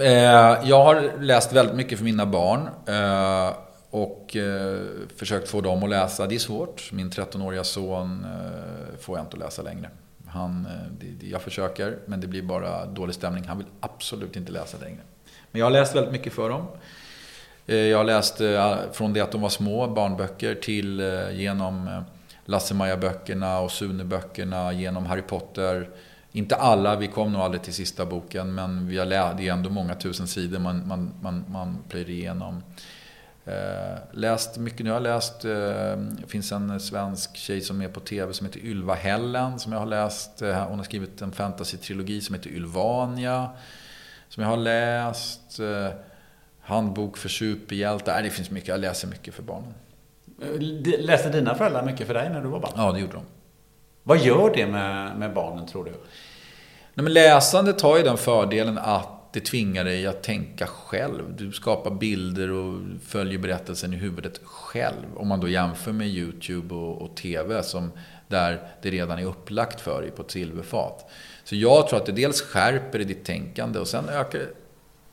Eh, 0.01 0.69
jag 0.69 0.85
har 0.85 1.21
läst 1.21 1.53
väldigt 1.53 1.77
mycket 1.77 1.99
för 1.99 2.05
mina 2.05 2.27
barn. 2.27 2.69
Eh, 2.87 3.57
och 3.91 4.37
eh, 4.37 4.81
försökt 5.17 5.49
få 5.49 5.61
dem 5.61 5.83
att 5.83 5.91
läsa. 5.91 6.27
Det 6.27 6.35
är 6.35 6.39
svårt. 6.39 6.93
Min 6.93 7.11
13-åriga 7.11 7.65
son 7.65 8.25
eh, 8.25 8.99
får 8.99 9.19
jag 9.19 9.25
inte 9.25 9.35
att 9.37 9.43
läsa 9.43 9.63
längre. 9.63 9.91
Han, 10.27 10.67
eh, 10.67 10.93
det, 11.21 11.27
jag 11.27 11.43
försöker, 11.43 11.99
men 12.07 12.21
det 12.21 12.27
blir 12.27 12.43
bara 12.43 12.87
dålig 12.87 13.15
stämning. 13.15 13.45
Han 13.45 13.59
vill 13.59 13.67
absolut 13.81 14.37
inte 14.37 14.53
läsa 14.53 14.79
längre. 14.79 15.01
Men 15.51 15.59
jag 15.59 15.67
har 15.67 15.71
läst 15.71 15.97
väldigt 15.97 16.13
mycket 16.13 16.33
för 16.33 16.49
dem. 16.49 16.67
Eh, 17.67 17.77
jag 17.77 17.99
har 17.99 18.05
läst 18.05 18.41
eh, 18.41 18.77
från 18.93 19.13
det 19.13 19.21
att 19.21 19.33
de 19.33 19.41
var 19.41 19.49
små, 19.49 19.87
barnböcker, 19.87 20.55
till 20.55 21.01
eh, 21.01 21.31
genom 21.31 21.89
eh, 21.89 22.03
Lasse-Maja-böckerna 22.45 23.61
och 23.61 23.71
Sune-böckerna, 23.73 24.73
genom 24.73 25.07
Harry 25.07 25.23
Potter. 25.23 25.89
Inte 26.33 26.57
alla, 26.57 26.97
vi 26.97 27.07
kom 27.07 27.33
nog 27.33 27.43
aldrig 27.43 27.63
till 27.63 27.75
sista 27.75 28.07
boken, 28.07 28.55
men 28.55 28.89
vi 28.89 28.99
har 28.99 29.07
läst, 29.07 29.39
det 29.39 29.49
är 29.49 29.53
ändå 29.53 29.71
många 29.71 29.95
tusen 29.95 30.27
sidor 30.27 30.59
man, 30.59 30.89
man, 30.89 31.15
man, 31.23 31.45
man 31.49 31.79
plöjer 31.89 32.11
igenom. 32.11 32.63
Eh, 33.49 33.99
läst 34.11 34.59
mycket 34.59 34.81
nu. 34.81 34.91
Jag 34.91 34.95
har 34.95 35.01
läst, 35.01 35.45
eh, 35.45 35.51
det 35.97 36.27
finns 36.29 36.53
en 36.53 36.81
svensk 36.81 37.37
tjej 37.37 37.61
som 37.61 37.83
är 37.83 37.89
på 37.89 38.01
TV 38.01 38.33
som 38.33 38.47
heter 38.47 38.61
Ylva 38.61 38.95
Hellen 38.95 39.59
som 39.59 39.73
jag 39.73 39.79
har 39.79 39.87
läst. 39.87 40.43
Eh, 40.43 40.65
hon 40.65 40.79
har 40.79 40.85
skrivit 40.85 41.23
en 41.23 41.33
fantasy-trilogi 41.33 42.21
som 42.21 42.35
heter 42.35 42.51
Ylvania. 42.51 43.49
Som 44.29 44.43
jag 44.43 44.51
har 44.51 44.57
läst. 44.57 45.61
Eh, 45.61 45.89
handbok 46.61 47.17
för 47.17 47.29
superhjältar. 47.29 48.13
Nej, 48.15 48.23
det 48.23 48.31
finns 48.31 48.51
mycket. 48.51 48.69
Jag 48.69 48.81
läser 48.81 49.09
mycket 49.09 49.35
för 49.35 49.43
barnen. 49.43 49.75
Läste 50.99 51.31
dina 51.31 51.55
föräldrar 51.55 51.83
mycket 51.83 52.07
för 52.07 52.15
dig 52.15 52.31
när 52.31 52.41
du 52.43 52.49
var 52.49 52.61
barn? 52.61 52.73
Ja, 52.77 52.93
det 52.93 53.01
gjorde 53.01 53.13
de. 53.13 53.23
Vad 54.03 54.19
gör 54.19 54.53
det 54.55 54.67
med, 54.67 55.19
med 55.19 55.35
barnen 55.35 55.67
tror 55.67 55.85
du? 55.85 55.91
Nej, 55.91 57.05
men 57.05 57.13
läsandet 57.13 57.81
har 57.81 57.97
ju 57.97 58.03
den 58.03 58.17
fördelen 58.17 58.79
att 58.79 59.18
det 59.33 59.41
tvingar 59.41 59.85
dig 59.85 60.07
att 60.07 60.23
tänka 60.23 60.67
själv. 60.67 61.37
Du 61.37 61.53
skapar 61.53 61.91
bilder 61.91 62.51
och 62.51 62.81
följer 63.07 63.39
berättelsen 63.39 63.95
i 63.95 63.97
huvudet 63.97 64.41
själv. 64.45 65.07
Om 65.17 65.29
man 65.29 65.41
då 65.41 65.49
jämför 65.49 65.93
med 65.93 66.09
YouTube 66.09 66.75
och, 66.75 67.03
och 67.03 67.17
TV 67.17 67.63
som 67.63 67.93
där 68.29 68.69
det 68.83 68.91
redan 68.91 69.19
är 69.19 69.25
upplagt 69.25 69.81
för 69.81 70.03
dig 70.03 70.11
på 70.11 70.23
ett 70.23 70.31
silverfat. 70.31 71.11
Så 71.45 71.57
jag 71.57 71.89
tror 71.89 71.99
att 71.99 72.07
det 72.07 72.13
dels 72.13 72.43
skärper 72.43 72.99
ditt 72.99 73.25
tänkande 73.25 73.79
och 73.79 73.89
sen 73.89 74.09
ökar 74.09 74.47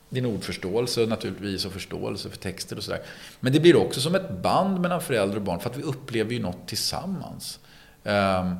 din 0.08 0.26
ordförståelse 0.26 1.06
naturligtvis 1.06 1.64
och 1.64 1.72
förståelse 1.72 2.30
för 2.30 2.38
texter 2.38 2.76
och 2.76 2.82
sådär. 2.82 3.00
Men 3.40 3.52
det 3.52 3.60
blir 3.60 3.76
också 3.76 4.00
som 4.00 4.14
ett 4.14 4.30
band 4.30 4.80
mellan 4.80 5.00
föräldrar 5.00 5.36
och 5.36 5.42
barn 5.42 5.60
för 5.60 5.70
att 5.70 5.76
vi 5.76 5.82
upplever 5.82 6.32
ju 6.32 6.42
något 6.42 6.68
tillsammans. 6.68 7.60
Eh, 8.04 8.54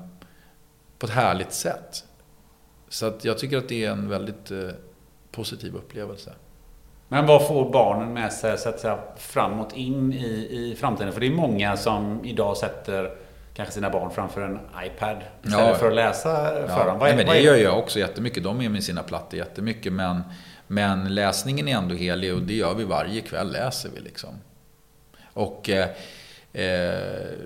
på 0.99 1.07
ett 1.07 1.13
härligt 1.13 1.53
sätt. 1.53 2.05
Så 2.89 3.07
att 3.07 3.25
jag 3.25 3.39
tycker 3.39 3.59
att 3.59 3.69
det 3.69 3.85
är 3.85 3.91
en 3.91 4.09
väldigt 4.09 4.51
eh, 4.51 4.69
positiv 5.37 5.77
upplevelse. 5.77 6.33
Men 7.09 7.27
vad 7.27 7.47
får 7.47 7.71
barnen 7.73 8.13
med 8.13 8.33
sig 8.33 8.59
så 8.59 8.69
att 8.69 8.81
säga, 8.81 8.99
framåt 9.17 9.73
in 9.73 10.13
i, 10.13 10.49
i 10.51 10.77
framtiden? 10.81 11.13
För 11.13 11.21
det 11.21 11.27
är 11.27 11.31
många 11.31 11.77
som 11.77 12.25
idag 12.25 12.57
sätter 12.57 13.11
kanske 13.55 13.75
sina 13.75 13.91
barn 13.91 14.11
framför 14.11 14.41
en 14.41 14.59
iPad 14.87 15.17
istället 15.43 15.69
ja. 15.69 15.75
för 15.75 15.89
att 15.89 15.95
läsa 15.95 16.35
för 16.47 16.69
ja. 16.69 16.85
dem. 16.85 16.99
Vad, 16.99 17.09
Nej, 17.09 17.17
men 17.17 17.27
det 17.27 17.41
gör 17.41 17.57
jag 17.57 17.79
också 17.79 17.99
jättemycket. 17.99 18.45
De 18.45 18.61
är 18.61 18.69
med 18.69 18.85
sina 18.85 19.03
plattor 19.03 19.39
jättemycket. 19.39 19.93
Men, 19.93 20.23
men 20.67 21.15
läsningen 21.15 21.69
är 21.69 21.77
ändå 21.77 21.95
helig 21.95 22.35
och 22.35 22.43
det 22.43 22.55
gör 22.55 22.75
vi 22.75 22.85
varje 22.85 23.21
kväll, 23.21 23.53
läser 23.53 23.91
vi 23.95 24.01
liksom. 24.01 24.31
Och 25.33 25.71
eh, 25.71 25.89
eh, 26.53 27.39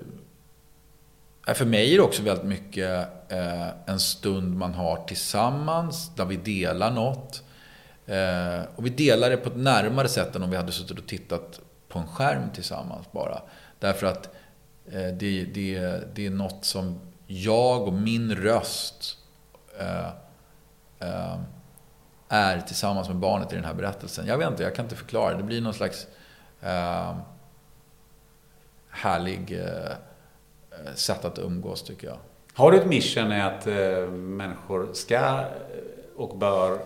för 1.53 1.65
mig 1.65 1.93
är 1.93 1.97
det 1.97 2.03
också 2.03 2.23
väldigt 2.23 2.45
mycket 2.45 3.07
eh, 3.31 3.67
en 3.85 3.99
stund 3.99 4.57
man 4.57 4.73
har 4.73 4.97
tillsammans, 5.07 6.15
där 6.15 6.25
vi 6.25 6.35
delar 6.35 6.91
något. 6.91 7.43
Eh, 8.11 8.63
och 8.75 8.85
vi 8.85 8.89
delar 8.89 9.29
det 9.29 9.37
på 9.37 9.49
ett 9.49 9.57
närmare 9.57 10.07
sätt 10.07 10.35
än 10.35 10.43
om 10.43 10.49
vi 10.49 10.57
hade 10.57 10.71
suttit 10.71 10.99
och 10.99 11.07
tittat 11.07 11.59
på 11.87 11.99
en 11.99 12.07
skärm 12.07 12.49
tillsammans 12.53 13.11
bara. 13.11 13.41
Därför 13.79 14.07
att 14.07 14.25
eh, 14.85 15.07
det, 15.07 15.45
det, 15.53 15.99
det 16.15 16.25
är 16.25 16.29
något 16.29 16.65
som 16.65 16.99
jag 17.27 17.87
och 17.87 17.93
min 17.93 18.35
röst 18.35 19.17
eh, 19.79 20.07
eh, 20.99 21.39
är 22.27 22.61
tillsammans 22.61 23.07
med 23.07 23.17
barnet 23.17 23.53
i 23.53 23.55
den 23.55 23.65
här 23.65 23.73
berättelsen. 23.73 24.27
Jag 24.27 24.37
vet 24.37 24.49
inte, 24.49 24.63
jag 24.63 24.75
kan 24.75 24.85
inte 24.85 24.95
förklara. 24.95 25.37
Det 25.37 25.43
blir 25.43 25.61
någon 25.61 25.73
slags 25.73 26.07
eh, 26.61 27.15
härlig 28.89 29.59
eh, 29.59 30.95
sätt 30.95 31.25
att 31.25 31.39
umgås 31.39 31.83
tycker 31.83 32.07
jag. 32.07 32.17
Har 32.53 32.71
du 32.71 32.77
ett 32.77 32.87
mission 32.87 33.31
i 33.31 33.41
att 33.41 33.67
eh, 33.67 34.07
människor 34.11 34.93
ska 34.93 35.45
och 36.15 36.37
bör 36.37 36.79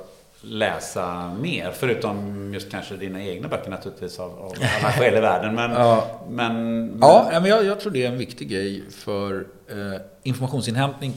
läsa 0.45 1.33
mer? 1.33 1.71
Förutom 1.71 2.53
just 2.53 2.71
kanske 2.71 2.95
dina 2.95 3.23
egna 3.23 3.47
böcker 3.47 3.69
naturligtvis 3.69 4.19
av, 4.19 4.39
av 4.39 4.53
alla 4.81 4.91
skäl 4.97 5.17
i 5.17 5.19
världen. 5.19 5.55
Men, 5.55 5.71
ja. 5.71 6.21
men, 6.29 6.97
ja, 7.01 7.29
men 7.31 7.45
jag, 7.45 7.65
jag, 7.65 7.79
tror 7.79 7.91
det 7.91 8.05
är 8.05 8.11
en 8.11 8.17
viktig 8.17 8.49
grej 8.49 8.83
för 8.91 9.47
eh, 9.67 10.01
informationsinhämtning. 10.23 11.13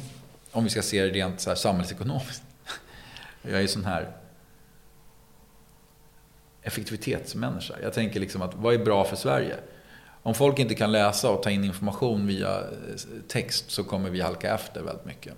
Om 0.52 0.64
vi 0.64 0.70
ska 0.70 0.82
se 0.82 1.02
det 1.02 1.10
rent 1.10 1.40
så 1.40 1.50
här 1.50 1.54
samhällsekonomiskt. 1.54 2.42
Jag 3.42 3.62
är 3.62 3.66
sån 3.66 3.84
här 3.84 4.08
effektivitetsmänniska. 6.62 7.74
Jag 7.82 7.92
tänker 7.92 8.20
liksom 8.20 8.42
att 8.42 8.54
vad 8.54 8.74
är 8.74 8.78
bra 8.78 9.04
för 9.04 9.16
Sverige? 9.16 9.54
Om 10.22 10.34
folk 10.34 10.58
inte 10.58 10.74
kan 10.74 10.92
läsa 10.92 11.30
och 11.30 11.42
ta 11.42 11.50
in 11.50 11.64
information 11.64 12.26
via 12.26 12.58
eh, 12.58 12.64
text 13.28 13.70
så 13.70 13.84
kommer 13.84 14.10
vi 14.10 14.20
halka 14.20 14.54
efter 14.54 14.82
väldigt 14.82 15.06
mycket. 15.06 15.34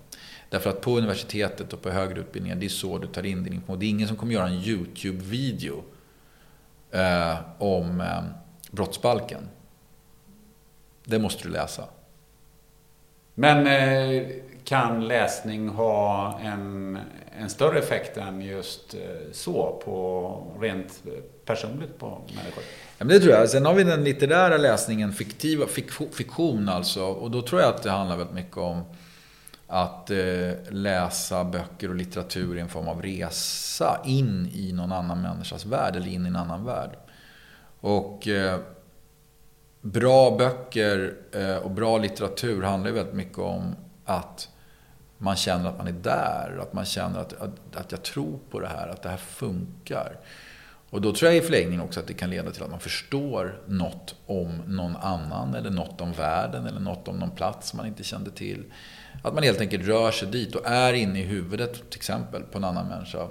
Därför 0.51 0.69
att 0.69 0.81
på 0.81 0.97
universitetet 0.97 1.73
och 1.73 1.81
på 1.81 1.89
högre 1.89 2.19
utbildningar, 2.19 2.55
det 2.55 2.65
är 2.65 2.69
så 2.69 2.97
du 2.97 3.07
tar 3.07 3.25
in 3.25 3.43
din 3.43 3.53
information. 3.53 3.79
Det 3.79 3.85
är 3.85 3.89
ingen 3.89 4.07
som 4.07 4.17
kommer 4.17 4.33
göra 4.33 4.47
en 4.47 4.53
YouTube-video 4.53 5.83
eh, 6.91 7.35
om 7.57 8.01
eh, 8.01 8.23
brottsbalken. 8.71 9.49
Det 11.05 11.19
måste 11.19 11.43
du 11.43 11.49
läsa. 11.49 11.83
Men 13.33 13.67
eh, 13.67 14.27
kan 14.63 15.07
läsning 15.07 15.69
ha 15.69 16.39
en, 16.43 16.99
en 17.39 17.49
större 17.49 17.79
effekt 17.79 18.17
än 18.17 18.41
just 18.41 18.93
eh, 18.93 18.99
så 19.31 19.81
på 19.85 20.43
rent 20.61 21.03
personligt 21.45 21.97
på 21.99 22.21
människor? 22.27 22.63
Ja, 22.97 23.05
men 23.05 23.07
det 23.07 23.19
tror 23.19 23.33
jag. 23.33 23.49
Sen 23.49 23.65
har 23.65 23.73
vi 23.73 23.83
den 23.83 24.03
litterära 24.03 24.57
läsningen, 24.57 25.13
fiktiva, 25.13 25.65
fiktion 26.11 26.69
alltså. 26.69 27.03
Och 27.03 27.31
då 27.31 27.41
tror 27.41 27.61
jag 27.61 27.69
att 27.69 27.83
det 27.83 27.91
handlar 27.91 28.17
väldigt 28.17 28.35
mycket 28.35 28.57
om 28.57 28.83
att 29.73 30.09
eh, 30.09 30.51
läsa 30.69 31.43
böcker 31.43 31.89
och 31.89 31.95
litteratur 31.95 32.57
i 32.57 32.59
en 32.59 32.69
form 32.69 32.87
av 32.87 33.01
resa 33.01 34.01
in 34.05 34.49
i 34.53 34.71
någon 34.71 34.91
annan 34.91 35.21
människas 35.21 35.65
värld 35.65 35.95
eller 35.95 36.07
in 36.07 36.25
i 36.25 36.27
en 36.27 36.35
annan 36.35 36.65
värld. 36.65 36.89
Och 37.79 38.27
eh, 38.27 38.59
bra 39.81 40.37
böcker 40.37 41.13
eh, 41.31 41.55
och 41.55 41.71
bra 41.71 41.97
litteratur 41.97 42.61
handlar 42.61 42.89
ju 42.89 42.95
väldigt 42.95 43.13
mycket 43.13 43.37
om 43.37 43.75
att 44.05 44.49
man 45.17 45.35
känner 45.35 45.69
att 45.69 45.77
man 45.77 45.87
är 45.87 45.91
där, 45.91 46.57
att 46.61 46.73
man 46.73 46.85
känner 46.85 47.19
att, 47.19 47.33
att, 47.33 47.75
att 47.75 47.91
jag 47.91 48.03
tror 48.03 48.39
på 48.49 48.59
det 48.59 48.67
här, 48.67 48.87
att 48.87 49.01
det 49.01 49.09
här 49.09 49.17
funkar. 49.17 50.19
Och 50.89 51.01
då 51.01 51.13
tror 51.13 51.31
jag 51.31 51.37
i 51.37 51.41
förlängningen 51.41 51.81
också 51.81 51.99
att 51.99 52.07
det 52.07 52.13
kan 52.13 52.29
leda 52.29 52.51
till 52.51 52.63
att 52.63 52.71
man 52.71 52.79
förstår 52.79 53.61
något 53.67 54.15
om 54.25 54.61
någon 54.67 54.95
annan, 54.95 55.55
eller 55.55 55.69
något 55.69 56.01
om 56.01 56.11
världen, 56.11 56.67
eller 56.67 56.79
något 56.79 57.07
om 57.07 57.19
någon 57.19 57.31
plats 57.31 57.73
man 57.73 57.87
inte 57.87 58.03
kände 58.03 58.31
till. 58.31 58.63
Att 59.23 59.33
man 59.33 59.43
helt 59.43 59.61
enkelt 59.61 59.87
rör 59.87 60.11
sig 60.11 60.27
dit 60.27 60.55
och 60.55 60.65
är 60.65 60.93
inne 60.93 61.19
i 61.19 61.23
huvudet, 61.23 61.73
till 61.89 61.99
exempel, 61.99 62.43
på 62.43 62.57
en 62.57 62.63
annan 62.63 62.87
människa. 62.87 63.27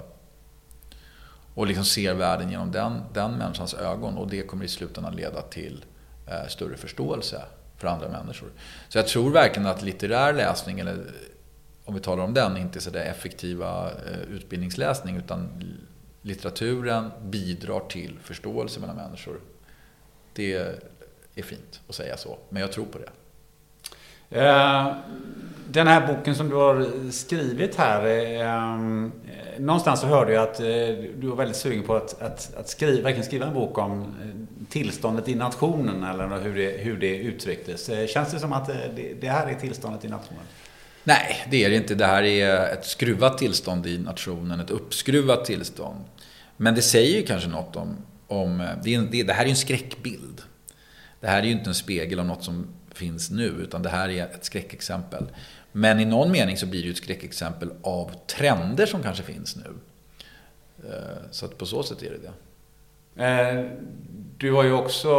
Och 1.53 1.67
liksom 1.67 1.85
ser 1.85 2.13
världen 2.13 2.51
genom 2.51 2.71
den, 2.71 3.01
den 3.13 3.31
människans 3.31 3.73
ögon. 3.73 4.17
Och 4.17 4.29
det 4.29 4.41
kommer 4.41 4.65
i 4.65 4.67
slutändan 4.67 5.15
leda 5.15 5.41
till 5.41 5.85
eh, 6.27 6.47
större 6.47 6.77
förståelse 6.77 7.41
för 7.77 7.87
andra 7.87 8.09
människor. 8.09 8.49
Så 8.89 8.97
jag 8.97 9.07
tror 9.07 9.31
verkligen 9.31 9.67
att 9.67 9.81
litterär 9.81 10.33
läsning, 10.33 10.79
eller 10.79 10.97
om 11.85 11.93
vi 11.93 12.01
talar 12.01 12.23
om 12.23 12.33
den, 12.33 12.57
inte 12.57 12.81
så 12.81 12.89
där 12.89 13.05
effektiva 13.05 13.91
eh, 13.91 14.21
utbildningsläsning, 14.29 15.17
utan 15.17 15.63
litteraturen 16.21 17.11
bidrar 17.21 17.79
till 17.79 18.19
förståelse 18.23 18.79
mellan 18.79 18.95
människor. 18.95 19.39
Det 20.33 20.53
är 21.35 21.43
fint 21.43 21.81
att 21.89 21.95
säga 21.95 22.17
så, 22.17 22.37
men 22.49 22.61
jag 22.61 22.71
tror 22.71 22.85
på 22.85 22.97
det. 22.97 23.09
Eh, 24.31 24.93
den 25.67 25.87
här 25.87 26.07
boken 26.07 26.35
som 26.35 26.49
du 26.49 26.55
har 26.55 27.11
skrivit 27.11 27.75
här. 27.75 28.05
Eh, 28.05 28.91
någonstans 29.59 29.99
så 29.99 30.07
hörde 30.07 30.33
jag 30.33 30.43
att 30.43 30.59
eh, 30.59 30.65
du 31.17 31.27
var 31.27 31.35
väldigt 31.35 31.57
sugen 31.57 31.83
på 31.83 31.95
att, 31.95 32.21
att, 32.21 32.55
att 32.55 32.69
skriva, 32.69 33.03
verkligen 33.03 33.25
skriva 33.25 33.45
en 33.47 33.53
bok 33.53 33.77
om 33.77 34.01
eh, 34.01 34.67
tillståndet 34.69 35.27
i 35.27 35.35
nationen 35.35 36.03
eller 36.03 36.39
hur 36.39 36.55
det, 36.55 36.71
hur 36.71 36.97
det 36.97 37.17
uttrycktes. 37.17 37.89
Eh, 37.89 38.07
känns 38.07 38.31
det 38.31 38.39
som 38.39 38.53
att 38.53 38.67
det, 38.67 39.13
det 39.21 39.29
här 39.29 39.47
är 39.47 39.55
tillståndet 39.55 40.05
i 40.05 40.07
nationen? 40.07 40.43
Nej, 41.03 41.47
det 41.51 41.65
är 41.65 41.69
det 41.69 41.75
inte. 41.75 41.95
Det 41.95 42.05
här 42.05 42.23
är 42.23 42.73
ett 42.73 42.85
skruvat 42.85 43.37
tillstånd 43.37 43.87
i 43.87 43.97
nationen, 43.97 44.59
ett 44.59 44.71
uppskruvat 44.71 45.45
tillstånd. 45.45 46.03
Men 46.57 46.75
det 46.75 46.81
säger 46.81 47.17
ju 47.17 47.25
kanske 47.25 47.49
något 47.49 47.75
om... 47.75 47.97
om 48.27 48.67
det, 48.83 48.95
är, 48.95 49.23
det 49.23 49.33
här 49.33 49.41
är 49.41 49.45
ju 49.45 49.51
en 49.51 49.55
skräckbild. 49.55 50.41
Det 51.19 51.27
här 51.27 51.39
är 51.39 51.43
ju 51.43 51.51
inte 51.51 51.69
en 51.69 51.75
spegel 51.75 52.19
av 52.19 52.25
något 52.25 52.43
som 52.43 52.67
finns 53.01 53.31
nu, 53.31 53.47
utan 53.47 53.81
det 53.81 53.89
här 53.89 54.09
är 54.09 54.23
ett 54.23 54.45
skräckexempel. 54.45 55.25
Men 55.71 55.99
i 55.99 56.05
någon 56.05 56.31
mening 56.31 56.57
så 56.57 56.65
blir 56.65 56.81
det 56.81 56.85
ju 56.85 56.91
ett 56.91 56.97
skräckexempel 56.97 57.69
av 57.83 58.11
trender 58.27 58.85
som 58.85 59.03
kanske 59.03 59.23
finns 59.23 59.55
nu. 59.55 59.73
Eh, 60.89 61.17
så 61.31 61.45
att 61.45 61.57
på 61.57 61.65
så 61.65 61.83
sätt 61.83 62.03
är 62.03 62.09
det 62.09 62.17
det. 62.17 62.33
Eh, 63.25 63.65
du 64.37 64.53
har 64.53 64.63
ju 64.63 64.73
också 64.73 65.09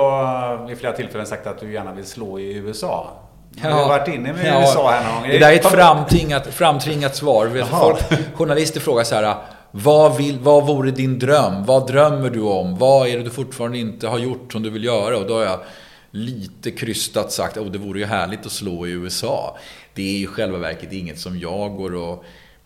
vid 0.68 0.78
flera 0.78 0.92
tillfällen 0.92 1.26
sagt 1.26 1.46
att 1.46 1.60
du 1.60 1.72
gärna 1.72 1.92
vill 1.92 2.04
slå 2.04 2.38
i 2.38 2.54
USA. 2.56 3.22
Har 3.62 3.70
ja. 3.70 3.82
du 3.82 3.88
varit 3.88 4.08
inne 4.08 4.32
med 4.32 4.46
ja. 4.46 4.60
USA 4.60 4.90
här 4.90 5.12
någon 5.12 5.20
gång? 5.20 5.30
Det 5.30 5.38
där 5.38 5.52
är 5.52 5.56
ett 5.56 5.66
framtvingat, 5.66 6.46
framtvingat 6.46 7.16
svar. 7.16 7.64
Folk, 7.64 7.98
journalister 8.34 8.80
frågar 8.80 9.04
så 9.04 9.14
här. 9.14 9.36
Vad, 9.70 10.16
vill, 10.16 10.38
vad 10.38 10.66
vore 10.66 10.90
din 10.90 11.18
dröm? 11.18 11.64
Vad 11.64 11.86
drömmer 11.86 12.30
du 12.30 12.40
om? 12.40 12.78
Vad 12.78 13.08
är 13.08 13.16
det 13.16 13.22
du 13.22 13.30
fortfarande 13.30 13.78
inte 13.78 14.08
har 14.08 14.18
gjort 14.18 14.52
som 14.52 14.62
du 14.62 14.70
vill 14.70 14.84
göra? 14.84 15.16
Och 15.18 15.26
då 15.26 15.34
har 15.34 15.42
jag 15.42 15.60
lite 16.14 16.70
krystat 16.70 17.32
sagt 17.32 17.56
att 17.56 17.62
oh, 17.62 17.70
det 17.70 17.78
vore 17.78 17.98
ju 17.98 18.06
härligt 18.06 18.46
att 18.46 18.52
slå 18.52 18.86
i 18.86 18.90
USA. 18.90 19.58
Det 19.94 20.02
är 20.02 20.18
ju 20.18 20.26
själva 20.26 20.58
verket 20.58 20.92
inget 20.92 21.18
som 21.18 21.38
jag 21.38 21.76
går 21.76 21.94
och 21.94 22.24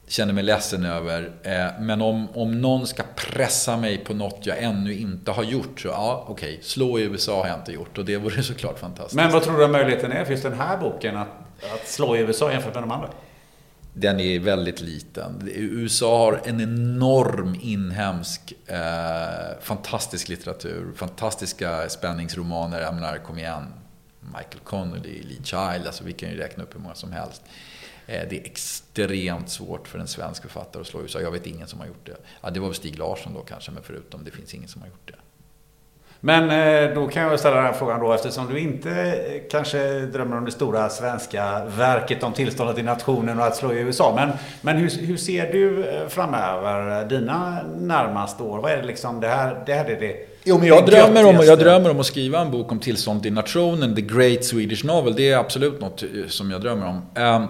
känner 0.09 0.33
mig 0.33 0.45
ledsen 0.45 0.85
över. 0.85 1.33
Eh, 1.43 1.81
men 1.81 2.03
om, 2.03 2.29
om 2.35 2.61
någon 2.61 2.87
ska 2.87 3.03
pressa 3.17 3.77
mig 3.77 3.99
på 3.99 4.15
något 4.15 4.47
jag 4.47 4.63
ännu 4.63 4.95
inte 4.95 5.31
har 5.31 5.45
gjort 5.45 5.81
så 5.81 5.89
ja, 5.89 6.25
okej, 6.29 6.53
okay, 6.53 6.63
slå 6.63 6.99
i 6.99 7.03
USA 7.03 7.41
har 7.43 7.49
jag 7.49 7.59
inte 7.59 7.73
gjort 7.73 7.99
och 7.99 8.05
det 8.05 8.17
vore 8.17 8.43
såklart 8.43 8.79
fantastiskt. 8.79 9.17
Men 9.17 9.33
vad 9.33 9.43
tror 9.43 9.59
du 9.59 9.69
möjligheten 9.69 10.13
är 10.13 10.25
för 10.25 10.33
just 10.33 10.43
den 10.43 10.59
här 10.59 10.77
boken 10.77 11.17
att, 11.17 11.29
att 11.75 11.89
slå 11.89 12.17
i 12.17 12.21
USA 12.21 12.53
jämfört 12.53 12.75
med 12.75 12.83
de 12.83 12.91
andra? 12.91 13.09
Den 13.99 14.21
är 14.21 14.39
väldigt 14.39 14.81
liten. 14.81 15.49
USA 15.55 16.19
har 16.19 16.43
en 16.45 16.61
enorm 16.61 17.57
inhemsk, 17.63 18.53
eh, 18.67 19.61
fantastisk 19.61 20.29
litteratur. 20.29 20.93
Fantastiska 20.97 21.89
spänningsromaner. 21.89 22.81
Jag 22.81 22.95
menar, 22.95 23.19
kom 23.19 23.39
igen. 23.39 23.73
Michael 24.21 24.61
Connolly, 24.65 25.23
Lee 25.23 25.43
Child, 25.45 25.87
alltså 25.87 26.05
vi 26.05 26.13
kan 26.13 26.31
ju 26.31 26.37
räkna 26.37 26.63
upp 26.63 26.75
hur 26.75 26.81
många 26.81 26.95
som 26.95 27.13
helst. 27.13 27.43
Eh, 28.07 28.29
det 28.31 28.41
är 28.41 28.45
extremt 28.45 29.51
svårt 29.51 29.89
för 29.89 29.99
en 29.99 30.09
svensk 30.09 30.43
författare 30.43 30.81
att 30.81 30.87
slå 30.87 31.03
USA. 31.03 31.21
Jag 31.21 31.31
vet 31.31 31.47
ingen 31.47 31.67
som 31.67 31.81
har 31.81 31.87
gjort 31.87 32.07
det. 32.07 32.17
Ja, 32.41 32.51
det 32.51 32.61
var 32.61 32.69
väl 32.69 32.77
Stig 32.77 32.99
Larsson 32.99 33.35
då 33.35 33.41
kanske, 33.41 33.71
men 33.71 33.83
förutom 33.83 34.25
det 34.25 34.31
finns 34.31 34.55
ingen 34.55 34.69
som 34.69 34.83
har 34.83 34.89
gjort 34.89 35.09
det. 35.09 35.19
Men 36.27 36.51
eh, 36.51 36.95
då 36.95 37.07
kan 37.07 37.23
jag 37.23 37.39
ställa 37.39 37.57
den 37.57 37.65
här 37.65 37.73
frågan 37.73 38.01
då 38.01 38.13
eftersom 38.13 38.47
du 38.49 38.61
inte 38.61 38.91
eh, 38.91 39.43
kanske 39.51 40.01
drömmer 40.01 40.37
om 40.37 40.45
det 40.45 40.51
stora 40.51 40.89
svenska 40.89 41.65
verket 41.65 42.23
om 42.23 42.33
tillståndet 42.33 42.79
i 42.79 42.83
nationen 42.83 43.39
och 43.39 43.47
att 43.47 43.57
slå 43.57 43.73
i 43.73 43.79
USA. 43.79 44.13
Men, 44.17 44.31
men 44.61 44.77
hur, 44.77 45.07
hur 45.07 45.17
ser 45.17 45.53
du 45.53 45.85
eh, 45.85 46.09
framöver 46.09 47.05
dina 47.09 47.63
närmaste 47.77 48.43
år? 48.43 48.59
Vad 48.59 48.73
är 48.73 48.77
det 48.77 48.83
liksom 48.83 49.21
det 49.21 49.29
här, 49.29 49.63
det 49.67 49.75
här 49.75 49.85
är 49.85 50.01
det 50.01 50.17
Jo, 50.45 50.59
men 50.59 50.69
jag 50.69 50.87
drömmer, 50.87 51.27
om, 51.27 51.37
jag 51.47 51.59
drömmer 51.59 51.91
om 51.91 52.01
att 52.01 52.07
skriva 52.07 52.41
en 52.41 52.51
bok 52.51 52.73
om 52.73 52.81
tillståndet 52.81 53.27
i 53.27 53.31
nationen, 53.31 53.95
The 53.95 54.03
Great 54.03 54.45
Swedish 54.45 54.85
Novel. 54.85 55.15
Det 55.17 55.31
är 55.31 55.39
absolut 55.39 55.81
något 55.81 56.05
som 56.29 56.51
jag 56.51 56.61
drömmer 56.61 56.87
om. 56.87 57.03
Ehm, 57.15 57.47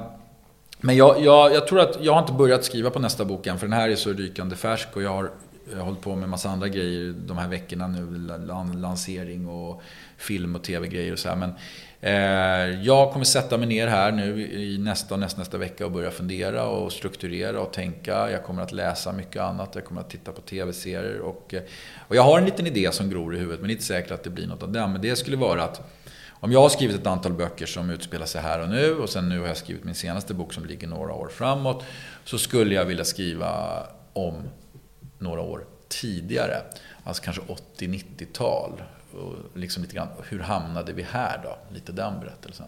men 0.81 0.97
jag, 0.97 1.21
jag, 1.21 1.55
jag 1.55 1.67
tror 1.67 1.81
att 1.81 1.99
jag 2.01 2.13
har 2.13 2.21
inte 2.21 2.33
börjat 2.33 2.65
skriva 2.65 2.91
på 2.91 2.99
nästa 2.99 3.25
bok 3.25 3.47
än, 3.47 3.59
för 3.59 3.67
den 3.67 3.73
här 3.73 3.89
är 3.89 3.97
så 3.97 4.13
rykande 4.13 4.57
färsk 4.57 4.89
och 4.95 5.03
jag 5.03 5.11
har 5.11 5.31
jag 5.71 5.77
har 5.77 5.85
hållit 5.85 6.01
på 6.01 6.17
med 6.17 6.29
massa 6.29 6.51
andra 6.51 6.69
grejer 6.69 7.15
de 7.27 7.39
här 7.39 7.49
veckorna 7.49 7.89
nu. 7.89 8.29
Lansering 8.75 9.49
och 9.49 9.83
film 10.17 10.57
och 10.57 10.65
tv-grejer 10.65 11.13
och 11.13 11.19
så 11.19 11.29
här. 11.29 11.37
Men 11.37 11.53
eh, 12.01 12.83
jag 12.83 13.13
kommer 13.13 13.25
sätta 13.25 13.59
mig 13.59 13.69
ner 13.69 13.87
här 13.87 14.13
nu 14.13 14.53
i 14.53 14.79
nästa 14.79 15.15
och 15.15 15.21
näst, 15.21 15.39
nästa 15.39 15.59
vecka 15.59 15.87
och 15.87 15.93
börja 15.93 16.11
fundera 16.11 16.67
och 16.67 16.93
strukturera 16.93 17.61
och 17.61 17.73
tänka. 17.73 18.31
Jag 18.31 18.45
kommer 18.45 18.63
att 18.63 18.73
läsa 18.73 19.13
mycket 19.13 19.43
annat. 19.43 19.75
Jag 19.75 19.85
kommer 19.85 20.01
att 20.01 20.11
titta 20.11 20.33
på 20.33 20.41
tv-serier. 20.41 21.21
Och, 21.21 21.55
eh, 21.55 21.63
och 21.99 22.17
jag 22.17 22.23
har 22.23 22.39
en 22.39 22.45
liten 22.45 22.67
idé 22.67 22.93
som 22.93 23.11
gror 23.11 23.35
i 23.35 23.39
huvudet, 23.39 23.61
men 23.61 23.69
det 23.69 23.73
är 23.73 23.75
inte 23.75 23.85
säkert 23.85 24.11
att 24.11 24.25
det 24.25 24.31
blir 24.31 24.47
något 24.47 24.63
av 24.63 24.73
den. 24.73 24.93
Men 24.93 25.03
det 25.03 25.17
skulle 25.17 25.37
vara 25.37 25.63
att 25.65 25.93
om 26.41 26.53
jag 26.53 26.61
har 26.61 26.69
skrivit 26.69 26.97
ett 26.97 27.07
antal 27.07 27.33
böcker 27.33 27.67
som 27.67 27.91
utspelar 27.91 28.27
sig 28.27 28.43
här 28.43 28.61
och 28.61 28.69
nu 28.69 28.95
och 28.95 29.09
sen 29.09 29.29
nu 29.29 29.41
har 29.41 29.47
jag 29.47 29.57
skrivit 29.57 29.85
min 29.85 29.95
senaste 29.95 30.35
bok 30.35 30.53
som 30.53 30.65
ligger 30.65 30.89
några 30.89 31.13
år 31.13 31.29
framåt. 31.29 31.85
Så 32.25 32.39
skulle 32.39 32.75
jag 32.75 32.85
vilja 32.85 33.05
skriva 33.05 33.83
om 34.13 34.35
några 35.19 35.41
år 35.41 35.65
tidigare. 35.89 36.57
Alltså 37.05 37.23
kanske 37.23 37.43
80-90-tal. 37.79 38.83
Och 39.13 39.59
liksom 39.59 39.83
lite 39.83 39.95
grann, 39.95 40.09
hur 40.29 40.41
hamnade 40.41 40.93
vi 40.93 41.03
här 41.03 41.41
då? 41.43 41.59
Lite 41.75 41.93
den 41.93 42.21
berättelsen. 42.21 42.67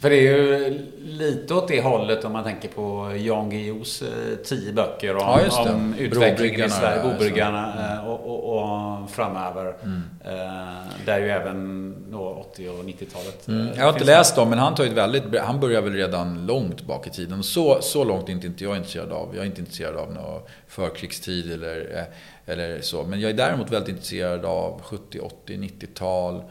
För 0.00 0.10
det 0.10 0.16
är 0.16 0.38
ju 0.38 0.68
lite 0.98 1.54
åt 1.54 1.68
det 1.68 1.82
hållet 1.82 2.24
om 2.24 2.32
man 2.32 2.44
tänker 2.44 2.68
på 2.68 3.16
Jan 3.16 3.50
Guillous 3.50 4.02
eh, 4.02 4.36
tio 4.44 4.72
böcker 4.72 5.16
om, 5.16 5.40
ja, 5.50 5.72
om 5.72 5.94
utvecklingen 5.98 6.66
i 6.66 6.70
Sverige, 6.70 7.02
Bobryggarna 7.02 7.72
mm. 7.72 7.98
Eh, 7.98 8.08
och, 8.08 8.26
och, 8.26 9.02
och, 9.02 9.10
framöver. 9.10 9.74
Mm. 9.82 10.02
Eh, 10.24 11.04
där 11.04 11.18
ju 11.18 11.30
även 11.30 11.89
då 12.10 12.46
80 12.52 12.68
och 12.68 12.84
90-talet. 12.84 13.48
Mm. 13.48 13.68
Jag 13.76 13.84
har 13.84 13.92
inte 13.92 14.04
läst 14.04 14.36
dem, 14.36 14.50
men 14.50 14.58
han, 14.58 14.74
tar 14.74 14.84
ett 14.84 14.92
väldigt, 14.92 15.40
han 15.40 15.60
börjar 15.60 15.82
väl 15.82 15.92
redan 15.92 16.46
långt 16.46 16.82
bak 16.82 17.06
i 17.06 17.10
tiden. 17.10 17.42
Så, 17.42 17.78
så 17.82 18.04
långt 18.04 18.28
är 18.28 18.32
inte 18.32 18.64
jag 18.64 18.76
intresserad 18.76 19.12
av. 19.12 19.28
Jag 19.34 19.42
är 19.42 19.46
inte 19.46 19.60
intresserad 19.60 19.96
av 19.96 20.12
någon 20.12 20.42
förkrigstid 20.68 21.52
eller, 21.52 22.06
eller 22.46 22.80
så. 22.80 23.04
Men 23.04 23.20
jag 23.20 23.30
är 23.30 23.34
däremot 23.34 23.70
väldigt 23.70 23.88
intresserad 23.88 24.44
av 24.44 24.80
70, 24.82 25.20
80, 25.20 25.56
90-tal. 25.56 26.42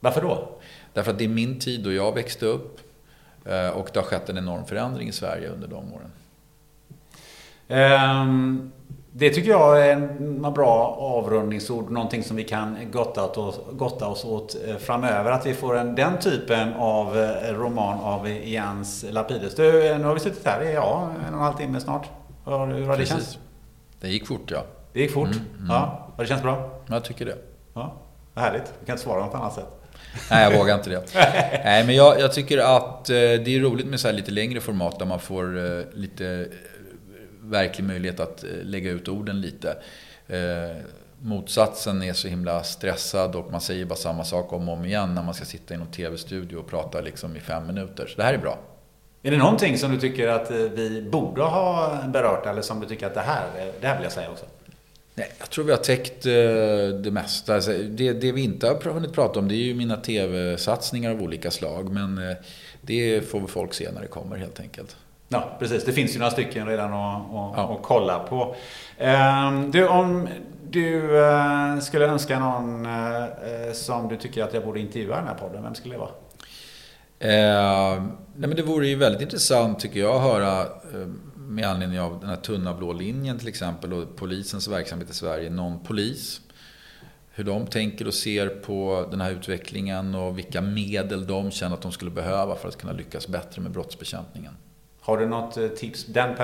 Varför 0.00 0.22
då? 0.22 0.48
Därför 0.92 1.10
att 1.10 1.18
det 1.18 1.24
är 1.24 1.28
min 1.28 1.58
tid 1.58 1.80
då 1.84 1.92
jag 1.92 2.14
växte 2.14 2.46
upp. 2.46 2.80
Eh, 3.44 3.68
och 3.68 3.88
det 3.92 4.00
har 4.00 4.06
skett 4.06 4.28
en 4.28 4.38
enorm 4.38 4.64
förändring 4.64 5.08
i 5.08 5.12
Sverige 5.12 5.48
under 5.48 5.68
de 5.68 5.84
åren. 5.92 6.10
Um, 7.68 8.72
det 9.14 9.30
tycker 9.30 9.50
jag 9.50 9.86
är 9.86 9.92
en 9.92 10.42
bra 10.54 10.96
avrundningsord. 10.98 11.90
Någonting 11.90 12.24
som 12.24 12.36
vi 12.36 12.44
kan 12.44 12.76
gotta 12.92 13.24
oss, 13.24 13.60
gotta 13.72 14.06
oss 14.06 14.24
åt 14.24 14.56
eh, 14.68 14.76
framöver. 14.76 15.30
Att 15.30 15.46
vi 15.46 15.54
får 15.54 15.76
en, 15.78 15.94
den 15.94 16.18
typen 16.18 16.74
av 16.74 17.18
eh, 17.18 17.54
roman 17.54 18.00
av 18.00 18.28
Jens 18.28 19.04
Lapidus. 19.10 19.54
Du, 19.54 19.72
nu 19.98 20.04
har 20.04 20.14
vi 20.14 20.20
suttit 20.20 20.46
här 20.46 20.62
i 20.62 20.74
ja, 20.74 21.10
en 21.28 21.34
och 21.34 21.40
en 21.40 21.44
halv 21.44 21.56
timme 21.56 21.80
snart. 21.80 22.10
Hur, 22.44 22.66
hur 22.66 22.86
har 22.86 22.96
det 22.96 23.06
känts? 23.06 23.38
Det 24.00 24.08
gick 24.08 24.26
fort 24.26 24.50
ja. 24.50 24.64
Det 24.92 25.00
gick 25.00 25.12
fort? 25.12 25.28
Mm, 25.28 25.40
mm. 25.56 25.66
Ja. 25.68 26.08
Har 26.16 26.24
det 26.24 26.28
känts 26.28 26.42
bra? 26.42 26.70
Jag 26.86 27.04
tycker 27.04 27.26
det. 27.26 27.36
Ja, 27.74 27.92
vad 28.34 28.44
härligt. 28.44 28.64
Du 28.80 28.86
kan 28.86 28.92
inte 28.92 29.04
svara 29.04 29.20
på 29.20 29.26
något 29.26 29.34
annat 29.34 29.54
sätt. 29.54 29.82
Nej, 30.30 30.50
jag 30.50 30.58
vågar 30.58 30.74
inte 30.74 30.90
det. 30.90 31.02
Nej, 31.64 31.86
men 31.86 31.94
jag, 31.94 32.20
jag, 32.20 32.32
tycker 32.32 32.58
att 32.58 33.10
eh, 33.10 33.14
det 33.14 33.56
är 33.56 33.60
roligt 33.60 33.86
med 33.86 34.00
så 34.00 34.12
lite 34.12 34.30
längre 34.30 34.60
format 34.60 34.98
där 34.98 35.06
man 35.06 35.20
får 35.20 35.58
eh, 35.58 35.84
lite 35.92 36.26
eh, 36.26 36.46
verklig 37.52 37.84
möjlighet 37.84 38.20
att 38.20 38.44
lägga 38.62 38.90
ut 38.90 39.08
orden 39.08 39.40
lite. 39.40 39.76
Motsatsen 41.18 42.02
är 42.02 42.12
så 42.12 42.28
himla 42.28 42.62
stressad 42.62 43.36
och 43.36 43.52
man 43.52 43.60
säger 43.60 43.84
bara 43.84 43.94
samma 43.94 44.24
sak 44.24 44.52
om 44.52 44.68
och 44.68 44.78
om 44.78 44.84
igen 44.84 45.14
när 45.14 45.22
man 45.22 45.34
ska 45.34 45.44
sitta 45.44 45.74
i 45.74 45.76
någon 45.76 45.90
tv-studio 45.90 46.56
och 46.56 46.66
prata 46.66 47.00
liksom 47.00 47.36
i 47.36 47.40
fem 47.40 47.66
minuter. 47.66 48.06
Så 48.06 48.16
det 48.16 48.22
här 48.22 48.34
är 48.34 48.38
bra. 48.38 48.58
Är 49.22 49.30
det 49.30 49.36
någonting 49.36 49.78
som 49.78 49.92
du 49.92 50.00
tycker 50.00 50.28
att 50.28 50.50
vi 50.50 51.08
borde 51.12 51.42
ha 51.42 51.98
berört 52.08 52.46
eller 52.46 52.62
som 52.62 52.80
du 52.80 52.86
tycker 52.86 53.06
att 53.06 53.14
det 53.14 53.20
här, 53.20 53.46
det 53.80 53.86
här 53.86 53.96
vill 53.96 54.04
jag 54.04 54.12
säga 54.12 54.30
också? 54.30 54.46
Nej, 55.14 55.32
jag 55.38 55.50
tror 55.50 55.64
vi 55.64 55.70
har 55.70 55.78
täckt 55.78 56.26
eh, 56.26 56.32
det 57.02 57.10
mesta. 57.10 57.54
Alltså, 57.54 57.72
det, 57.72 58.12
det, 58.12 58.32
vi 58.32 58.44
inte 58.44 58.66
har 58.66 58.92
hunnit 58.92 59.12
prata 59.12 59.38
om 59.38 59.48
det 59.48 59.54
är 59.54 59.64
ju 59.64 59.74
mina 59.74 59.96
tv-satsningar 59.96 61.10
av 61.10 61.22
olika 61.22 61.50
slag. 61.50 61.92
Men 61.92 62.18
eh, 62.18 62.36
det 62.80 63.28
får 63.30 63.46
folk 63.46 63.74
se 63.74 63.90
när 63.92 64.00
det 64.00 64.06
kommer 64.06 64.36
helt 64.36 64.60
enkelt. 64.60 64.96
Ja, 65.32 65.56
precis. 65.58 65.84
Det 65.84 65.92
finns 65.92 66.14
ju 66.14 66.18
några 66.18 66.30
stycken 66.30 66.66
redan 66.66 66.92
att, 66.92 67.20
att, 67.20 67.52
ja. 67.56 67.76
att 67.76 67.82
kolla 67.82 68.18
på. 68.18 68.54
Ehm, 68.98 69.70
du, 69.70 69.88
om 69.88 70.28
du 70.70 71.18
eh, 71.24 71.78
skulle 71.78 72.06
önska 72.06 72.38
någon 72.38 72.86
som 73.72 74.08
du 74.08 74.16
tycker 74.16 74.44
att 74.44 74.54
jag 74.54 74.64
borde 74.64 74.80
intervjua 74.80 75.14
i 75.14 75.18
den 75.18 75.28
här 75.28 75.34
podden, 75.34 75.62
vem 75.62 75.74
skulle 75.74 75.94
det 75.94 75.98
vara? 75.98 76.10
Eh, 77.18 78.02
nej 78.36 78.48
men 78.48 78.56
det 78.56 78.62
vore 78.62 78.86
ju 78.86 78.96
väldigt 78.96 79.22
intressant 79.22 79.80
tycker 79.80 80.00
jag 80.00 80.16
att 80.16 80.22
höra 80.22 80.66
med 81.52 81.64
anledning 81.64 82.00
av 82.00 82.20
den 82.20 82.28
här 82.28 82.36
tunna 82.36 82.74
blå 82.74 82.92
linjen 82.92 83.38
till 83.38 83.48
exempel 83.48 83.92
och 83.92 84.16
polisens 84.16 84.68
verksamhet 84.68 85.10
i 85.10 85.14
Sverige, 85.14 85.50
någon 85.50 85.84
polis. 85.84 86.40
Hur 87.34 87.44
de 87.44 87.66
tänker 87.66 88.06
och 88.06 88.14
ser 88.14 88.48
på 88.48 89.06
den 89.10 89.20
här 89.20 89.30
utvecklingen 89.30 90.14
och 90.14 90.38
vilka 90.38 90.60
medel 90.60 91.26
de 91.26 91.50
känner 91.50 91.74
att 91.74 91.82
de 91.82 91.92
skulle 91.92 92.10
behöva 92.10 92.56
för 92.56 92.68
att 92.68 92.78
kunna 92.78 92.92
lyckas 92.92 93.28
bättre 93.28 93.62
med 93.62 93.72
brottsbekämpningen. 93.72 94.52
Har 95.04 95.18
du 95.18 95.26
något 95.26 95.56
eh, 95.56 95.68
tips? 95.68 96.04
Den 96.04 96.30
eh, 96.30 96.36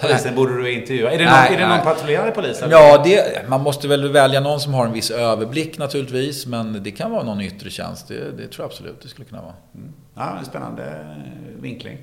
polisen 0.00 0.34
borde 0.34 0.62
du 0.62 0.72
intervjua. 0.72 1.12
Är 1.12 1.18
det, 1.18 1.24
nej, 1.24 1.50
någon, 1.50 1.58
är 1.58 1.62
det 1.62 1.76
någon 1.76 1.84
patrullerande 1.84 2.32
polis? 2.32 2.62
Eller? 2.62 2.76
Ja, 2.76 3.02
det, 3.04 3.48
man 3.48 3.60
måste 3.60 3.88
väl 3.88 4.12
välja 4.12 4.40
någon 4.40 4.60
som 4.60 4.74
har 4.74 4.86
en 4.86 4.92
viss 4.92 5.10
överblick 5.10 5.78
naturligtvis. 5.78 6.46
Men 6.46 6.82
det 6.82 6.90
kan 6.90 7.10
vara 7.10 7.22
någon 7.22 7.40
yttre 7.40 7.70
tjänst. 7.70 8.08
Det, 8.08 8.14
det 8.14 8.48
tror 8.48 8.64
jag 8.64 8.64
absolut 8.64 9.02
det 9.02 9.08
skulle 9.08 9.28
kunna 9.28 9.42
vara. 9.42 9.54
Mm. 9.74 9.92
Ja, 10.14 10.36
en 10.38 10.44
spännande 10.44 11.06
vinkling. 11.60 11.98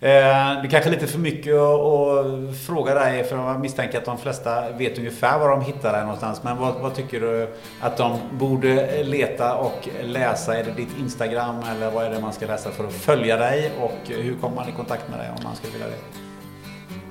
Eh, 0.00 0.08
det 0.10 0.66
är 0.66 0.70
kanske 0.70 0.90
är 0.90 0.92
lite 0.92 1.06
för 1.06 1.18
mycket 1.18 1.54
att 1.54 2.56
fråga 2.66 2.94
dig 2.94 3.24
för 3.24 3.36
jag 3.36 3.60
misstänker 3.60 3.98
att 3.98 4.04
de 4.04 4.18
flesta 4.18 4.70
vet 4.70 4.98
ungefär 4.98 5.38
var 5.38 5.48
de 5.50 5.60
hittar 5.60 5.92
dig 5.92 6.02
någonstans. 6.02 6.42
Men 6.42 6.56
vad, 6.56 6.74
vad, 6.74 6.94
tycker 6.94 7.20
du 7.20 7.48
att 7.80 7.96
de 7.96 8.18
borde 8.32 9.02
leta 9.02 9.56
och 9.56 9.88
läsa? 10.02 10.58
Är 10.58 10.64
det 10.64 10.70
ditt 10.70 10.98
Instagram 10.98 11.56
eller 11.76 11.90
vad 11.90 12.04
är 12.04 12.10
det 12.10 12.20
man 12.20 12.32
ska 12.32 12.46
läsa 12.46 12.70
för 12.70 12.86
att 12.86 12.92
följa 12.92 13.36
dig? 13.36 13.72
Och 13.80 13.98
hur 14.08 14.36
kommer 14.40 14.56
man 14.56 14.68
i 14.68 14.72
kontakt 14.72 15.08
med 15.10 15.18
dig 15.18 15.28
om 15.36 15.44
man 15.44 15.56
skulle 15.56 15.72
vilja 15.72 15.86
det? 15.86 16.24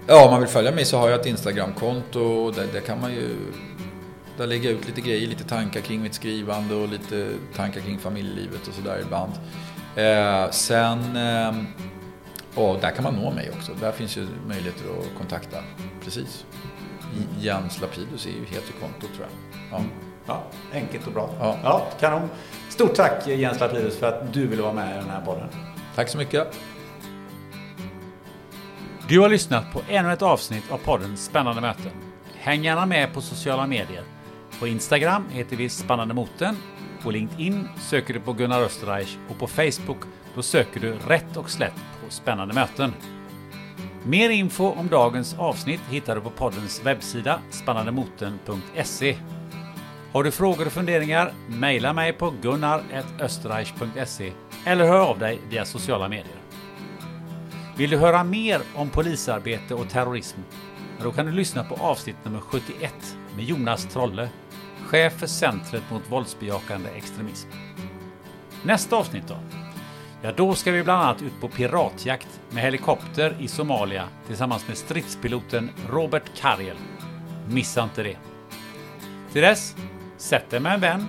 Ja, 0.07 0.25
om 0.25 0.31
man 0.31 0.39
vill 0.39 0.49
följa 0.49 0.71
mig 0.71 0.85
så 0.85 0.97
har 0.97 1.09
jag 1.09 1.19
ett 1.19 1.25
Instagramkonto. 1.25 2.51
Där, 2.51 2.67
där 2.73 2.79
kan 2.79 3.01
man 3.01 3.11
ju 3.11 3.35
där 4.37 4.47
lägger 4.47 4.69
jag 4.69 4.79
ut 4.79 4.87
lite 4.87 5.01
grejer, 5.01 5.27
lite 5.27 5.43
tankar 5.43 5.81
kring 5.81 6.01
mitt 6.01 6.13
skrivande 6.13 6.75
och 6.75 6.87
lite 6.87 7.27
tankar 7.55 7.81
kring 7.81 7.99
familjelivet 7.99 8.67
och 8.67 8.73
sådär 8.73 8.99
ibland. 9.05 9.31
Eh, 9.95 10.51
sen 10.51 11.15
eh, 11.15 11.53
och 12.55 12.79
där 12.81 12.91
kan 12.91 13.03
man 13.03 13.15
nå 13.15 13.31
mig 13.31 13.51
också. 13.57 13.71
Där 13.79 13.91
finns 13.91 14.17
ju 14.17 14.27
möjligheter 14.47 14.85
att 14.99 15.17
kontakta. 15.17 15.57
Precis. 16.03 16.45
Jens 17.39 17.81
Lapidus 17.81 18.25
är 18.25 18.29
ju 18.29 18.45
helt 18.45 18.69
i 18.69 18.73
kontot 18.81 19.09
tror 19.15 19.27
jag. 19.27 19.59
Ja. 19.71 19.85
ja, 20.25 20.43
enkelt 20.73 21.07
och 21.07 21.13
bra. 21.13 21.29
Ja. 21.39 21.57
ja, 21.63 21.87
kanon. 21.99 22.29
Stort 22.69 22.95
tack 22.95 23.27
Jens 23.27 23.59
Lapidus 23.59 23.97
för 23.97 24.07
att 24.07 24.33
du 24.33 24.47
ville 24.47 24.61
vara 24.61 24.73
med 24.73 24.95
i 24.95 24.99
den 24.99 25.09
här 25.09 25.21
podden. 25.21 25.47
Tack 25.95 26.09
så 26.09 26.17
mycket. 26.17 26.59
Du 29.07 29.19
har 29.19 29.29
lyssnat 29.29 29.73
på 29.73 29.81
ännu 29.89 30.13
ett 30.13 30.21
avsnitt 30.21 30.71
av 30.71 30.77
podden 30.77 31.17
Spännande 31.17 31.61
möten. 31.61 31.91
Häng 32.35 32.63
gärna 32.63 32.85
med 32.85 33.13
på 33.13 33.21
sociala 33.21 33.67
medier. 33.67 34.03
På 34.59 34.67
Instagram 34.67 35.25
heter 35.29 35.55
vi 35.55 35.69
Spännande 35.69 36.13
moten. 36.13 36.57
På 37.03 37.11
LinkedIn 37.11 37.67
söker 37.79 38.13
du 38.13 38.19
på 38.19 38.33
Gunnar 38.33 38.61
Österreich 38.61 39.17
och 39.29 39.39
på 39.39 39.47
Facebook 39.47 39.97
då 40.35 40.41
söker 40.41 40.79
du 40.79 40.93
rätt 41.07 41.37
och 41.37 41.49
slätt 41.49 41.92
och 42.07 42.13
spännande 42.13 42.53
möten. 42.53 42.93
Mer 44.03 44.29
info 44.29 44.65
om 44.65 44.87
dagens 44.87 45.35
avsnitt 45.39 45.81
hittar 45.89 46.15
du 46.15 46.21
på 46.21 46.29
poddens 46.29 46.85
webbsida 46.85 47.39
spannandemoten.se. 47.49 49.17
Har 50.13 50.23
du 50.23 50.31
frågor 50.31 50.65
och 50.65 50.73
funderingar? 50.73 51.33
Maila 51.47 51.93
mig 51.93 52.13
på 52.13 52.33
gunnar.österreich.se 52.41 54.33
eller 54.65 54.87
hör 54.87 54.99
av 54.99 55.19
dig 55.19 55.39
via 55.49 55.65
sociala 55.65 56.09
medier. 56.09 56.37
Vill 57.77 57.89
du 57.89 57.97
höra 57.97 58.23
mer 58.23 58.61
om 58.75 58.89
polisarbete 58.89 59.73
och 59.73 59.89
terrorism? 59.89 60.39
Då 61.03 61.11
kan 61.11 61.25
du 61.25 61.31
lyssna 61.31 61.63
på 61.63 61.75
avsnitt 61.75 62.15
nummer 62.23 62.39
71 62.39 62.93
med 63.35 63.45
Jonas 63.45 63.85
Trolle, 63.85 64.29
chef 64.85 65.13
för 65.13 65.27
Centret 65.27 65.83
mot 65.91 66.11
våldsbejakande 66.11 66.89
extremism. 66.89 67.49
Nästa 68.63 68.95
avsnitt 68.95 69.27
då? 69.27 69.62
Ja, 70.25 70.31
då 70.35 70.55
ska 70.55 70.71
vi 70.71 70.83
bland 70.83 71.01
annat 71.03 71.21
ut 71.21 71.41
på 71.41 71.47
piratjakt 71.47 72.41
med 72.49 72.63
helikopter 72.63 73.35
i 73.39 73.47
Somalia 73.47 74.07
tillsammans 74.27 74.67
med 74.67 74.77
stridspiloten 74.77 75.69
Robert 75.89 76.23
Karjel. 76.35 76.77
Missa 77.49 77.83
inte 77.83 78.03
det. 78.03 78.17
Till 79.31 79.41
dess, 79.41 79.75
sätt 80.17 80.49
dig 80.49 80.59
med 80.59 80.73
en 80.73 80.79
vän, 80.79 81.05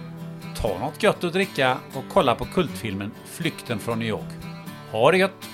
ta 0.57 0.78
något 0.78 1.03
gött 1.03 1.24
att 1.24 1.32
dricka 1.32 1.78
och 1.95 2.05
kolla 2.12 2.35
på 2.35 2.45
kultfilmen 2.45 3.11
Flykten 3.24 3.78
från 3.78 3.99
New 3.99 4.09
York. 4.09 4.32
Ha 4.93 5.11
det 5.11 5.19
gött! 5.19 5.53